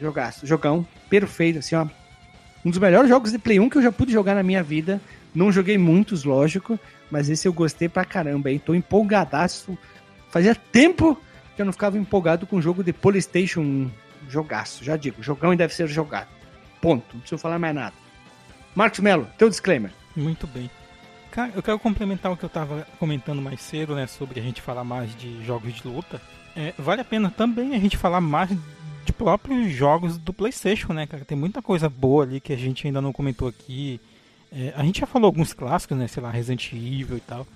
Jogaço, 0.00 0.46
jogão, 0.46 0.86
perfeito, 1.08 1.58
assim, 1.58 1.74
ó. 1.74 1.86
Um 2.64 2.70
dos 2.70 2.78
melhores 2.78 3.08
jogos 3.08 3.32
de 3.32 3.38
Play 3.38 3.58
1 3.58 3.68
que 3.68 3.78
eu 3.78 3.82
já 3.82 3.92
pude 3.92 4.12
jogar 4.12 4.34
na 4.34 4.42
minha 4.42 4.62
vida. 4.62 5.00
Não 5.34 5.52
joguei 5.52 5.78
muitos, 5.78 6.24
lógico, 6.24 6.78
mas 7.10 7.28
esse 7.28 7.46
eu 7.46 7.52
gostei 7.52 7.88
pra 7.88 8.04
caramba, 8.04 8.50
hein? 8.50 8.60
Tô 8.64 8.74
empolgadaço. 8.74 9.76
Fazia 10.30 10.54
tempo 10.54 11.20
que 11.54 11.62
eu 11.62 11.66
não 11.66 11.72
ficava 11.72 11.98
empolgado 11.98 12.46
com 12.46 12.56
um 12.56 12.62
jogo 12.62 12.82
de 12.82 12.92
PlayStation 12.92 13.60
1. 13.60 13.90
Jogaço, 14.28 14.84
já 14.84 14.96
digo, 14.96 15.22
jogão 15.22 15.52
e 15.52 15.56
deve 15.56 15.74
ser 15.74 15.88
jogado. 15.88 16.28
Ponto, 16.80 17.04
não 17.14 17.20
preciso 17.20 17.40
falar 17.40 17.58
mais 17.58 17.74
nada. 17.74 17.94
Marcos 18.74 19.00
Melo, 19.00 19.26
teu 19.36 19.48
disclaimer. 19.48 19.90
Muito 20.14 20.46
bem. 20.46 20.70
Cara, 21.30 21.52
eu 21.54 21.62
quero 21.62 21.78
complementar 21.78 22.32
o 22.32 22.36
que 22.36 22.44
eu 22.44 22.48
tava 22.48 22.86
comentando 22.98 23.40
mais 23.40 23.60
cedo, 23.60 23.94
né? 23.94 24.06
Sobre 24.06 24.40
a 24.40 24.42
gente 24.42 24.62
falar 24.62 24.84
mais 24.84 25.14
de 25.16 25.44
jogos 25.44 25.74
de 25.74 25.86
luta. 25.86 26.20
É, 26.56 26.74
vale 26.78 27.00
a 27.00 27.04
pena 27.04 27.30
também 27.30 27.74
a 27.74 27.78
gente 27.78 27.96
falar 27.96 28.20
mais 28.20 28.50
de 29.08 29.12
próprios 29.12 29.72
jogos 29.72 30.18
do 30.18 30.32
PlayStation, 30.32 30.92
né, 30.92 31.06
cara? 31.06 31.24
Tem 31.24 31.36
muita 31.36 31.62
coisa 31.62 31.88
boa 31.88 32.24
ali 32.24 32.40
que 32.40 32.52
a 32.52 32.56
gente 32.56 32.86
ainda 32.86 33.00
não 33.00 33.12
comentou 33.12 33.48
aqui. 33.48 33.98
É, 34.52 34.72
a 34.76 34.82
gente 34.84 35.00
já 35.00 35.06
falou 35.06 35.26
alguns 35.26 35.52
clássicos, 35.52 35.96
né? 35.96 36.06
Sei 36.08 36.22
lá, 36.22 36.30
Resident 36.30 36.72
Evil 36.72 37.16
e 37.16 37.20
tal. 37.20 37.46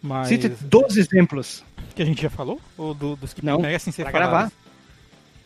Mas. 0.00 0.28
Cite 0.28 0.48
12 0.48 0.98
exemplos. 1.00 1.64
Que 1.94 2.02
a 2.02 2.04
gente 2.04 2.22
já 2.22 2.30
falou? 2.30 2.60
Ou 2.78 2.94
do- 2.94 3.16
dos 3.16 3.32
que 3.32 3.44
Não, 3.44 3.60
merecem 3.60 3.92
ser 3.92 4.02
pra 4.04 4.12
falados? 4.12 4.32
gravar. 4.32 4.52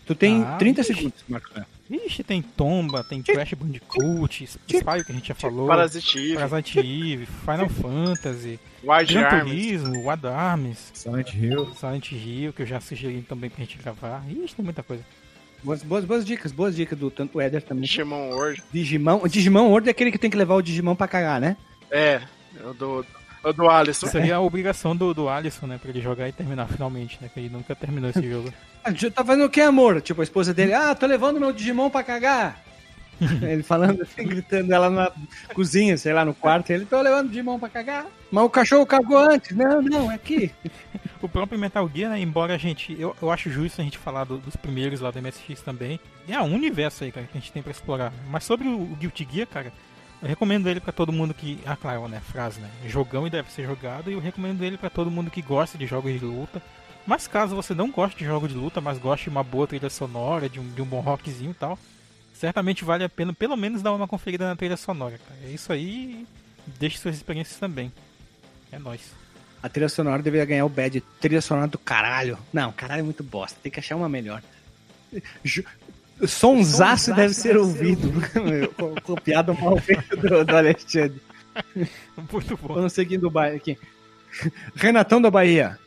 Tu 0.07 0.15
tem 0.15 0.43
Ah, 0.43 0.57
30 0.59 0.83
ixi. 0.83 0.95
segundos, 0.95 1.25
Marcos 1.29 1.53
Melo. 1.55 1.67
Ixi, 2.07 2.23
tem 2.25 2.43
Tomba, 2.43 3.03
tem 3.05 3.23
Crash 3.23 3.55
Bandicoot, 3.55 4.47
Spyro 4.47 5.05
que 5.05 5.13
a 5.13 5.15
gente 5.15 5.29
já 5.29 5.35
falou. 5.35 5.67
Parasite 5.69 6.19
Eve. 6.19 6.35
Parasite 6.35 6.79
Eve, 6.81 7.27
Final 7.27 7.69
Fantasy, 7.69 8.59
Wild 8.85 9.15
Gran. 9.15 9.41
Turismo, 9.41 10.09
Wild 10.11 10.27
Arms, 10.27 10.91
Silent 10.95 11.35
Hill. 11.35 11.75
Silent 11.75 12.13
Hill, 12.13 12.53
que 12.53 12.63
eu 12.63 12.67
já 12.67 12.81
sugeri 12.81 13.23
também 13.23 13.51
pra 13.51 13.65
gente 13.65 13.79
gravar. 13.79 14.23
Ixi, 14.29 14.55
tem 14.57 14.65
muita 14.65 14.83
coisa. 14.83 15.05
Boas, 15.67 15.83
boas, 15.83 16.05
boas 16.05 16.25
dicas, 16.25 16.53
boas 16.53 16.77
dicas 16.77 16.97
do 16.97 17.11
tanto 17.11 17.39
o 17.39 17.43
Eder 17.43 17.61
também. 17.61 17.83
Digimon 17.83 18.29
World. 18.31 18.63
Digimon, 18.73 19.19
o 19.21 19.29
Digimon 19.29 19.69
World 19.69 19.89
é 19.89 19.91
aquele 19.91 20.13
que 20.13 20.19
tem 20.19 20.31
que 20.31 20.37
levar 20.37 20.55
o 20.55 20.63
Digimon 20.63 20.95
pra 20.95 21.09
cagar, 21.09 21.41
né? 21.41 21.57
É, 21.91 22.21
o 22.65 22.73
do, 22.73 23.05
o 23.43 23.53
do 23.53 23.69
Alisson. 23.69 24.07
Seria 24.07 24.37
a 24.37 24.41
obrigação 24.41 24.95
do, 24.95 25.13
do 25.13 25.29
Alisson, 25.29 25.67
né? 25.67 25.77
Pra 25.77 25.91
ele 25.91 26.01
jogar 26.01 26.29
e 26.29 26.33
terminar 26.33 26.69
finalmente, 26.69 27.19
né? 27.21 27.29
Que 27.35 27.41
ele 27.41 27.49
nunca 27.49 27.75
terminou 27.75 28.11
esse 28.11 28.23
jogo. 28.23 28.53
Ah, 28.89 28.93
Tá 29.13 29.25
fazendo 29.25 29.47
o 29.47 29.51
que, 29.51 29.61
amor? 29.61 30.01
Tipo, 30.01 30.21
a 30.21 30.25
esposa 30.25 30.55
dele, 30.55 30.73
ah, 30.73 30.95
tô 30.95 31.07
levando 31.07 31.41
meu 31.41 31.53
Digimon 31.53 31.91
pra 31.91 32.05
cagar. 32.05 32.63
ele 33.43 33.65
falando 33.65 34.01
assim, 34.03 34.25
gritando 34.25 34.73
ela 34.73 34.89
na 34.89 35.11
cozinha, 35.53 35.97
sei 35.99 36.13
lá, 36.13 36.25
no 36.25 36.33
quarto. 36.33 36.71
Ele, 36.71 36.87
tô 36.87 37.01
levando 37.01 37.27
o 37.27 37.29
Digimon 37.29 37.59
pra 37.59 37.69
cagar. 37.69 38.07
Mas 38.31 38.45
o 38.45 38.49
cachorro 38.49 38.87
cagou 38.87 39.19
antes. 39.19 39.57
Não, 39.57 39.83
não, 39.83 40.13
é 40.13 40.15
aqui. 40.15 40.53
O 41.27 41.29
próprio 41.29 41.59
Metal 41.59 41.91
Gear, 41.93 42.11
né? 42.11 42.21
Embora 42.21 42.55
a 42.55 42.59
gente. 42.59 42.97
Eu, 42.99 43.15
eu 43.21 43.31
acho 43.31 43.51
justo 43.51 43.81
a 43.81 43.85
gente 43.85 43.99
falar 43.99 44.25
do- 44.25 44.39
dos 44.39 44.57
primeiros 44.57 45.01
lá 45.01 45.11
do 45.11 45.21
MSX 45.21 45.61
também. 45.61 45.99
É 46.29 46.41
um 46.41 46.55
universo 46.55 47.05
aí, 47.05 47.13
cara, 47.13 47.27
que 47.27 47.37
a 47.37 47.41
gente 47.41 47.53
tem 47.53 47.63
pra 47.63 47.73
explorar. 47.73 48.13
Mas 48.31 48.45
sobre 48.45 48.69
o, 48.69 48.81
o 48.81 48.97
Guilty 48.97 49.27
Gear, 49.31 49.47
cara, 49.47 49.73
eu 50.23 50.29
recomendo 50.29 50.69
ele 50.69 50.81
pra 50.81 50.93
todo 50.93 51.13
mundo 51.13 51.35
que. 51.35 51.59
Ah, 51.67 51.77
claro, 51.77 52.09
né? 52.09 52.21
Frase, 52.21 52.61
né? 52.61 52.71
Jogão 52.87 53.27
e 53.27 53.31
deve 53.31 53.51
ser 53.51 53.67
jogado. 53.67 54.11
E 54.11 54.15
eu 54.15 54.21
recomendo 54.21 54.63
ele 54.63 54.79
pra 54.79 54.89
todo 54.91 55.11
mundo 55.11 55.31
que 55.31 55.43
gosta 55.43 55.77
de 55.77 55.87
jogos 55.87 56.13
de 56.13 56.25
luta. 56.25 56.63
Mas 57.07 57.29
caso 57.29 57.55
você 57.55 57.73
não 57.75 57.91
goste 57.91 58.19
de 58.19 58.25
jogo 58.25 58.49
de 58.49 58.55
luta, 58.55 58.81
mas 58.81 58.99
goste 58.99 59.25
de 59.25 59.31
uma 59.31 59.43
boa 59.45 59.67
trilha 59.67 59.89
sonora, 59.91 60.49
de 60.49 60.59
um, 60.59 60.69
de 60.73 60.83
um 60.83 60.85
bom 60.87 60.99
rockzinho 61.01 61.53
e 61.53 61.55
tal, 61.55 61.79
certamente 62.35 62.85
vale 62.85 63.05
a 63.05 63.09
pena 63.09 63.33
pelo 63.33 63.57
menos 63.57 63.81
dar 63.81 63.93
uma 63.93 64.09
conferida 64.09 64.45
na 64.49 64.57
trilha 64.57 64.77
sonora, 64.77 65.17
cara. 65.19 65.41
É 65.45 65.51
isso 65.51 65.73
aí. 65.73 66.27
Deixe 66.81 66.99
suas 66.99 67.15
experiências 67.15 67.59
também. 67.61 67.93
É 68.73 68.79
nóis. 68.79 69.13
A 69.63 69.69
trilha 69.69 69.89
sonora 69.89 70.23
deveria 70.23 70.45
ganhar 70.45 70.65
o 70.65 70.69
badge 70.69 71.03
trilha 71.21 71.41
sonora 71.41 71.67
do 71.67 71.79
caralho. 71.79 72.39
Não, 72.53 72.71
caralho 72.73 73.01
é 73.01 73.03
muito 73.03 73.23
bosta. 73.25 73.59
Tem 73.63 73.73
que 73.73 73.81
achar 73.81 73.97
uma 73.97 74.09
melhor. 74.09 74.43
Ju- 75.43 75.65
Sonsaço 76.27 77.15
deve 77.15 77.35
ser 77.35 77.57
ouvido. 77.57 78.11
Copiado 79.05 79.55
mal 79.55 79.77
feito 79.79 80.17
do, 80.17 80.45
do 80.45 80.57
Alexandre. 80.57 81.21
Muito 82.33 82.57
bom. 82.59 82.75
Vamos 82.75 82.93
seguindo 82.93 83.27
o 83.27 83.31
baile 83.31 83.57
aqui. 83.57 83.79
Renatão 84.75 85.21
da 85.21 85.31
Bahia. 85.31 85.79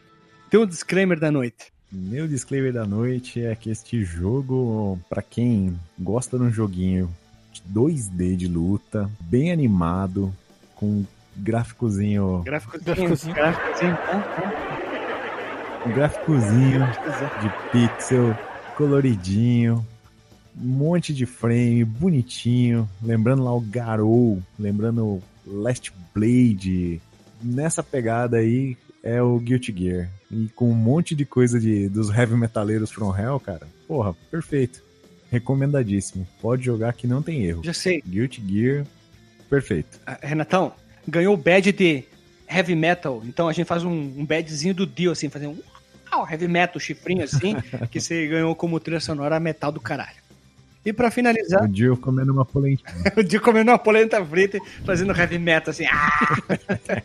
Tem 0.50 0.60
um 0.60 0.66
disclaimer 0.66 1.20
da 1.20 1.32
noite. 1.32 1.72
Meu 1.92 2.28
disclaimer 2.28 2.74
da 2.74 2.86
noite 2.86 3.42
é 3.44 3.56
que 3.56 3.70
este 3.70 4.04
jogo, 4.04 5.00
pra 5.10 5.22
quem 5.22 5.80
gosta 5.98 6.38
de 6.38 6.44
um 6.46 6.52
joguinho 6.52 7.16
de 7.52 7.62
2D 7.74 8.36
de 8.36 8.48
luta, 8.48 9.10
bem 9.20 9.52
animado, 9.52 10.34
com 10.76 11.04
gráficozinho, 11.40 12.42
Gráficozinho. 12.44 12.96
Gráficozinho. 12.96 13.36
Gráficozinho. 13.36 13.98
um 15.86 15.92
gráficozinho 15.94 16.80
de 17.42 17.72
pixel, 17.72 18.38
coloridinho, 18.76 19.86
um 20.60 20.68
monte 20.68 21.14
de 21.14 21.26
frame, 21.26 21.84
bonitinho, 21.84 22.90
lembrando 23.02 23.44
lá 23.44 23.54
o 23.54 23.62
Garou, 23.62 24.42
lembrando 24.58 25.06
o 25.06 25.24
Last 25.46 25.94
Blade, 26.14 27.02
nessa 27.42 27.82
pegada 27.82 28.38
aí 28.38 28.78
é 29.04 29.22
o 29.22 29.40
Guilty 29.40 29.74
Gear. 29.76 30.10
E 30.30 30.48
com 30.50 30.70
um 30.70 30.76
monte 30.76 31.16
de 31.16 31.26
coisa 31.26 31.60
de, 31.60 31.90
dos 31.90 32.10
heavy 32.10 32.36
metaleiros 32.36 32.92
from 32.92 33.16
hell, 33.18 33.40
cara, 33.40 33.68
porra, 33.88 34.14
perfeito. 34.30 34.84
Recomendadíssimo. 35.32 36.28
Pode 36.42 36.66
jogar 36.66 36.94
que 36.94 37.06
não 37.06 37.22
tem 37.22 37.46
erro. 37.46 37.64
Já 37.64 37.74
sei. 37.74 38.02
Guilty 38.06 38.44
Gear, 38.48 38.86
perfeito. 39.50 40.00
Ah, 40.06 40.18
Renatão, 40.22 40.74
ganhou 41.10 41.34
o 41.34 41.38
badge 41.38 41.72
de 41.72 42.04
heavy 42.50 42.76
metal. 42.76 43.22
Então 43.26 43.48
a 43.48 43.54
gente 43.54 43.68
faz 43.68 43.84
um, 43.84 43.92
um 43.92 44.26
badgezinho 44.26 44.74
do 44.74 44.86
Dio, 44.86 45.12
assim, 45.12 45.30
fazer 45.30 45.48
um 45.48 45.58
uau, 46.12 46.28
heavy 46.30 46.48
metal, 46.48 46.80
chifrinho 46.80 47.24
assim, 47.24 47.56
que 47.92 48.00
você 48.00 48.28
ganhou 48.28 48.56
como 48.56 48.80
trilha 48.80 49.00
sonora 49.00 49.40
metal 49.40 49.72
do 49.72 49.80
caralho. 49.80 50.18
E 50.86 50.94
pra 50.94 51.12
finalizar, 51.12 51.64
O 51.64 51.68
Dio 51.68 51.98
comendo 51.98 52.32
uma 52.32 52.46
polentinha. 52.46 52.90
o 53.16 53.24
Dio 53.24 53.42
comendo 53.42 53.72
uma 53.72 53.78
polenta 53.78 54.24
frita 54.26 54.58
e 54.58 54.62
fazendo 54.86 55.16
heavy 55.16 55.38
metal 55.38 55.72
assim. 55.72 55.86
Ah! 55.86 56.38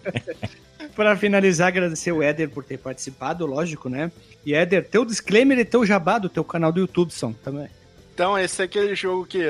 pra 0.94 1.16
finalizar, 1.16 1.68
agradecer 1.68 2.12
o 2.12 2.22
Éder 2.22 2.48
por 2.48 2.64
ter 2.64 2.78
participado, 2.78 3.44
lógico, 3.46 3.88
né? 3.88 4.12
E 4.46 4.54
Éder, 4.54 4.88
teu 4.88 5.04
disclaimer 5.04 5.58
e 5.58 5.64
teu 5.64 5.84
jabá 5.84 6.18
do 6.18 6.28
teu 6.28 6.44
canal 6.44 6.70
do 6.70 6.80
YouTube, 6.80 7.12
São, 7.12 7.32
também. 7.32 7.68
Então, 8.14 8.38
esse 8.38 8.62
é 8.62 8.64
aquele 8.64 8.94
jogo 8.94 9.26
que 9.26 9.42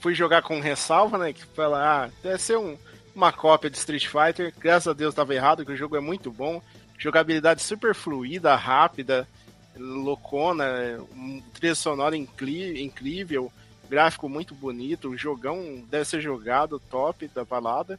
fui 0.00 0.14
jogar 0.14 0.42
com 0.42 0.60
ressalva, 0.60 1.16
né? 1.16 1.32
Que 1.32 1.46
fala, 1.46 2.04
ah, 2.04 2.10
deve 2.22 2.38
ser 2.38 2.58
um- 2.58 2.76
uma 3.14 3.32
cópia 3.32 3.70
de 3.70 3.76
Street 3.78 4.06
Fighter. 4.06 4.52
Graças 4.58 4.88
a 4.88 4.92
Deus 4.92 5.14
tava 5.14 5.34
errado, 5.34 5.64
que 5.64 5.72
o 5.72 5.76
jogo 5.76 5.96
é 5.96 6.00
muito 6.00 6.30
bom. 6.30 6.62
Jogabilidade 6.98 7.62
super 7.62 7.94
fluida, 7.94 8.54
rápida, 8.54 9.28
loucona, 9.76 10.98
um 11.14 11.40
trilha 11.52 11.74
sonora 11.74 12.16
incrível. 12.16 13.52
Gráfico 13.88 14.28
muito 14.28 14.54
bonito, 14.54 15.16
jogão 15.16 15.84
deve 15.90 16.04
ser 16.04 16.20
jogado, 16.20 16.80
top 16.90 17.28
da 17.28 17.44
balada. 17.44 17.98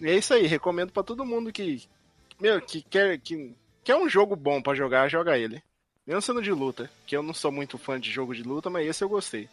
E 0.00 0.06
é 0.06 0.16
isso 0.16 0.34
aí, 0.34 0.46
recomendo 0.46 0.92
pra 0.92 1.02
todo 1.02 1.24
mundo 1.24 1.52
que, 1.52 1.88
meu, 2.38 2.60
que 2.60 2.82
quer, 2.82 3.18
que 3.18 3.54
quer 3.82 3.96
um 3.96 4.08
jogo 4.08 4.36
bom 4.36 4.60
pra 4.60 4.74
jogar, 4.74 5.08
joga 5.08 5.38
ele. 5.38 5.62
Mesmo 6.06 6.22
sendo 6.22 6.42
de 6.42 6.52
luta, 6.52 6.90
que 7.06 7.16
eu 7.16 7.22
não 7.22 7.34
sou 7.34 7.50
muito 7.50 7.76
fã 7.76 7.98
de 7.98 8.10
jogo 8.10 8.34
de 8.34 8.42
luta, 8.42 8.70
mas 8.70 8.86
esse 8.86 9.02
eu 9.02 9.08
gostei. 9.08 9.48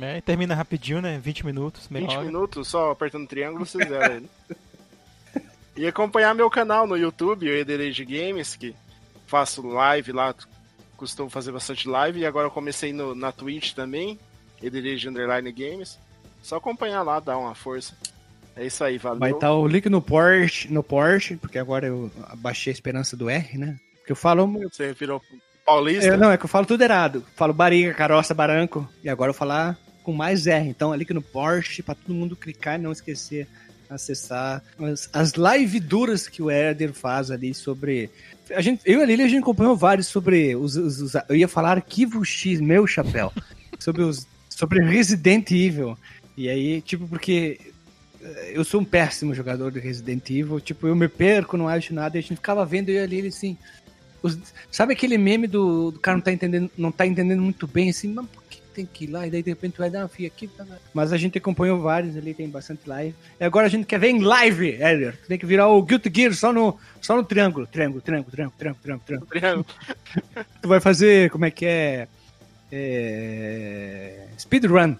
É, 0.00 0.18
e 0.18 0.20
termina 0.20 0.54
rapidinho, 0.54 1.00
né? 1.00 1.18
20 1.18 1.46
minutos, 1.46 1.88
meia 1.88 2.06
20 2.06 2.16
hora. 2.16 2.26
minutos 2.26 2.68
só 2.68 2.90
apertando 2.90 3.26
triângulo, 3.26 3.64
você 3.64 3.78
zera 3.78 4.16
ele. 4.16 4.28
E 5.76 5.86
acompanhar 5.86 6.34
meu 6.34 6.48
canal 6.48 6.86
no 6.86 6.96
YouTube, 6.96 7.50
o 7.50 7.54
Ederage 7.54 8.02
Games, 8.04 8.56
que 8.56 8.74
faço 9.26 9.66
live 9.66 10.10
lá, 10.10 10.34
costumo 10.96 11.28
fazer 11.28 11.52
bastante 11.52 11.86
live, 11.86 12.20
e 12.20 12.26
agora 12.26 12.46
eu 12.46 12.50
comecei 12.50 12.94
no, 12.94 13.14
na 13.14 13.30
Twitch 13.30 13.74
também, 13.74 14.18
Ederage 14.62 15.06
Underline 15.06 15.52
Games. 15.52 15.98
Só 16.42 16.56
acompanhar 16.56 17.02
lá, 17.02 17.20
dar 17.20 17.36
uma 17.36 17.54
força. 17.54 17.94
É 18.56 18.64
isso 18.64 18.82
aí, 18.82 18.96
valeu. 18.96 19.20
Vai 19.20 19.32
estar 19.32 19.52
o 19.52 19.66
link 19.66 19.88
no 19.90 20.00
Porsche, 20.00 20.72
no 20.72 20.82
Porsche, 20.82 21.36
porque 21.36 21.58
agora 21.58 21.86
eu 21.88 22.10
abaixei 22.28 22.70
a 22.70 22.74
esperança 22.74 23.14
do 23.14 23.28
R, 23.28 23.58
né? 23.58 23.76
Porque 23.98 24.12
eu 24.12 24.16
falo. 24.16 24.46
Você 24.70 24.94
virou 24.94 25.20
paulista? 25.66 26.06
Eu, 26.06 26.16
não, 26.16 26.30
é 26.30 26.38
que 26.38 26.44
eu 26.44 26.48
falo 26.48 26.64
tudo 26.64 26.80
errado. 26.80 27.22
Falo 27.34 27.52
barriga, 27.52 27.92
caroça, 27.92 28.32
baranco. 28.32 28.88
E 29.04 29.10
agora 29.10 29.30
eu 29.30 29.34
falar 29.34 29.76
com 30.06 30.12
mais 30.12 30.46
R. 30.46 30.68
Então, 30.68 30.92
ali 30.92 31.04
que 31.04 31.12
no 31.12 31.20
Porsche, 31.20 31.82
pra 31.82 31.96
todo 31.96 32.14
mundo 32.14 32.36
clicar 32.36 32.78
e 32.78 32.82
não 32.82 32.92
esquecer 32.92 33.48
acessar 33.90 34.62
as, 34.78 35.08
as 35.12 35.34
live 35.34 35.78
duras 35.80 36.28
que 36.28 36.40
o 36.42 36.50
Herder 36.50 36.92
faz 36.92 37.30
ali 37.30 37.52
sobre. 37.52 38.08
A 38.50 38.60
gente, 38.60 38.80
eu 38.84 39.00
e 39.00 39.02
a 39.02 39.06
Lili, 39.06 39.22
a 39.22 39.28
gente 39.28 39.42
acompanhou 39.42 39.76
vários 39.76 40.06
sobre 40.06 40.54
os, 40.56 40.76
os- 40.76 41.00
os- 41.00 41.14
Eu 41.28 41.34
ia 41.36 41.48
falar 41.48 41.72
arquivo 41.72 42.24
X, 42.24 42.60
meu 42.60 42.86
chapéu. 42.86 43.32
sobre 43.80 44.02
os. 44.02 44.26
Sobre 44.48 44.80
Resident 44.82 45.50
Evil. 45.50 45.98
E 46.36 46.48
aí, 46.48 46.80
tipo, 46.80 47.06
porque 47.06 47.60
eh, 48.22 48.52
eu 48.54 48.64
sou 48.64 48.80
um 48.80 48.84
péssimo 48.84 49.34
jogador 49.34 49.70
de 49.70 49.78
Resident 49.80 50.28
Evil. 50.30 50.58
Tipo, 50.60 50.86
eu 50.86 50.96
me 50.96 51.08
perco, 51.08 51.56
não 51.56 51.68
acho 51.68 51.92
nada. 51.94 52.16
E 52.16 52.20
a 52.20 52.22
gente 52.22 52.36
ficava 52.36 52.64
vendo 52.64 52.88
eu 52.88 52.94
e 52.96 52.98
a 53.00 53.06
Lili 53.06 53.28
assim. 53.28 53.56
os- 54.22 54.38
sabe 54.70 54.94
aquele 54.94 55.18
meme 55.18 55.46
do, 55.46 55.90
do 55.92 56.00
cara 56.00 56.16
não 56.16 56.22
tá 56.24 56.32
entendendo, 56.32 56.70
não 56.76 56.90
tá 56.90 57.06
entendendo 57.06 57.42
muito 57.42 57.66
bem 57.66 57.90
assim, 57.90 58.08
mas 58.12 58.26
por 58.26 58.42
tem 58.76 58.86
que 58.86 59.04
ir 59.04 59.06
lá? 59.08 59.26
E 59.26 59.30
daí 59.30 59.42
de 59.42 59.50
repente 59.50 59.78
vai 59.78 59.88
dar 59.88 60.00
uma 60.00 60.08
fia 60.08 60.28
aqui. 60.28 60.46
tá. 60.46 60.64
Mas 60.92 61.12
a 61.12 61.16
gente 61.16 61.38
acompanhou 61.38 61.80
vários 61.80 62.14
ali, 62.16 62.34
tem 62.34 62.48
bastante 62.48 62.86
live. 62.86 63.14
E 63.40 63.44
agora 63.44 63.66
a 63.66 63.70
gente 63.70 63.86
quer 63.86 63.98
ver 63.98 64.10
em 64.10 64.20
live, 64.20 64.72
Éder. 64.74 65.18
Tem 65.26 65.38
que 65.38 65.46
virar 65.46 65.68
o 65.68 65.82
Guilty 65.82 66.12
Gear 66.14 66.34
só 66.34 66.52
no, 66.52 66.78
só 67.00 67.16
no 67.16 67.24
triângulo. 67.24 67.66
Triângulo, 67.66 68.02
triângulo, 68.02 68.30
triângulo, 68.30 68.56
triângulo, 68.58 68.82
triângulo, 68.82 69.26
triângulo. 69.28 69.66
Triângulo. 69.66 69.66
Tu 70.60 70.68
vai 70.68 70.80
fazer, 70.80 71.30
como 71.30 71.46
é 71.46 71.50
que 71.50 71.64
é? 71.64 72.08
é... 72.70 74.28
Speedrun. 74.38 74.96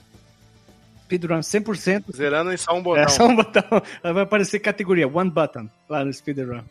Speedrun 1.05 1.41
100%. 1.41 2.17
Zerando 2.17 2.53
em 2.53 2.57
só 2.57 2.75
um 2.75 2.83
botão. 2.83 3.03
É 3.05 3.09
só 3.09 3.27
um 3.27 3.37
botão. 3.37 3.63
Vai 4.03 4.23
aparecer 4.23 4.59
categoria 4.61 5.07
One 5.07 5.31
Button 5.31 5.69
lá 5.89 6.03
no 6.03 6.13
Speedrun. 6.13 6.63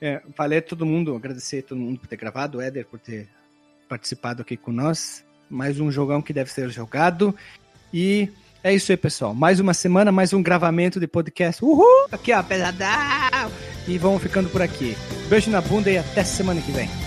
É, 0.00 0.20
falei 0.34 0.58
a 0.58 0.62
todo 0.62 0.86
mundo, 0.86 1.14
agradecer 1.14 1.60
a 1.60 1.68
todo 1.68 1.78
mundo 1.78 2.00
por 2.00 2.08
ter 2.08 2.16
gravado, 2.16 2.58
o 2.58 2.60
Éder 2.60 2.86
por 2.86 2.98
ter 2.98 3.28
participado 3.88 4.42
aqui 4.42 4.56
com 4.56 4.72
nós. 4.72 5.24
Mais 5.54 5.78
um 5.78 5.90
jogão 5.90 6.20
que 6.20 6.32
deve 6.32 6.50
ser 6.50 6.68
jogado. 6.68 7.34
E 7.92 8.28
é 8.62 8.74
isso 8.74 8.90
aí, 8.90 8.96
pessoal. 8.96 9.32
Mais 9.32 9.60
uma 9.60 9.72
semana, 9.72 10.10
mais 10.10 10.32
um 10.32 10.42
gravamento 10.42 10.98
de 10.98 11.06
podcast. 11.06 11.64
Uhul! 11.64 12.08
Aqui, 12.10 12.32
ó, 12.32 12.42
pesadão! 12.42 13.50
E 13.86 13.96
vamos 13.96 14.20
ficando 14.20 14.48
por 14.48 14.60
aqui. 14.60 14.96
Beijo 15.28 15.50
na 15.50 15.60
bunda 15.60 15.90
e 15.90 15.98
até 15.98 16.24
semana 16.24 16.60
que 16.60 16.72
vem. 16.72 17.03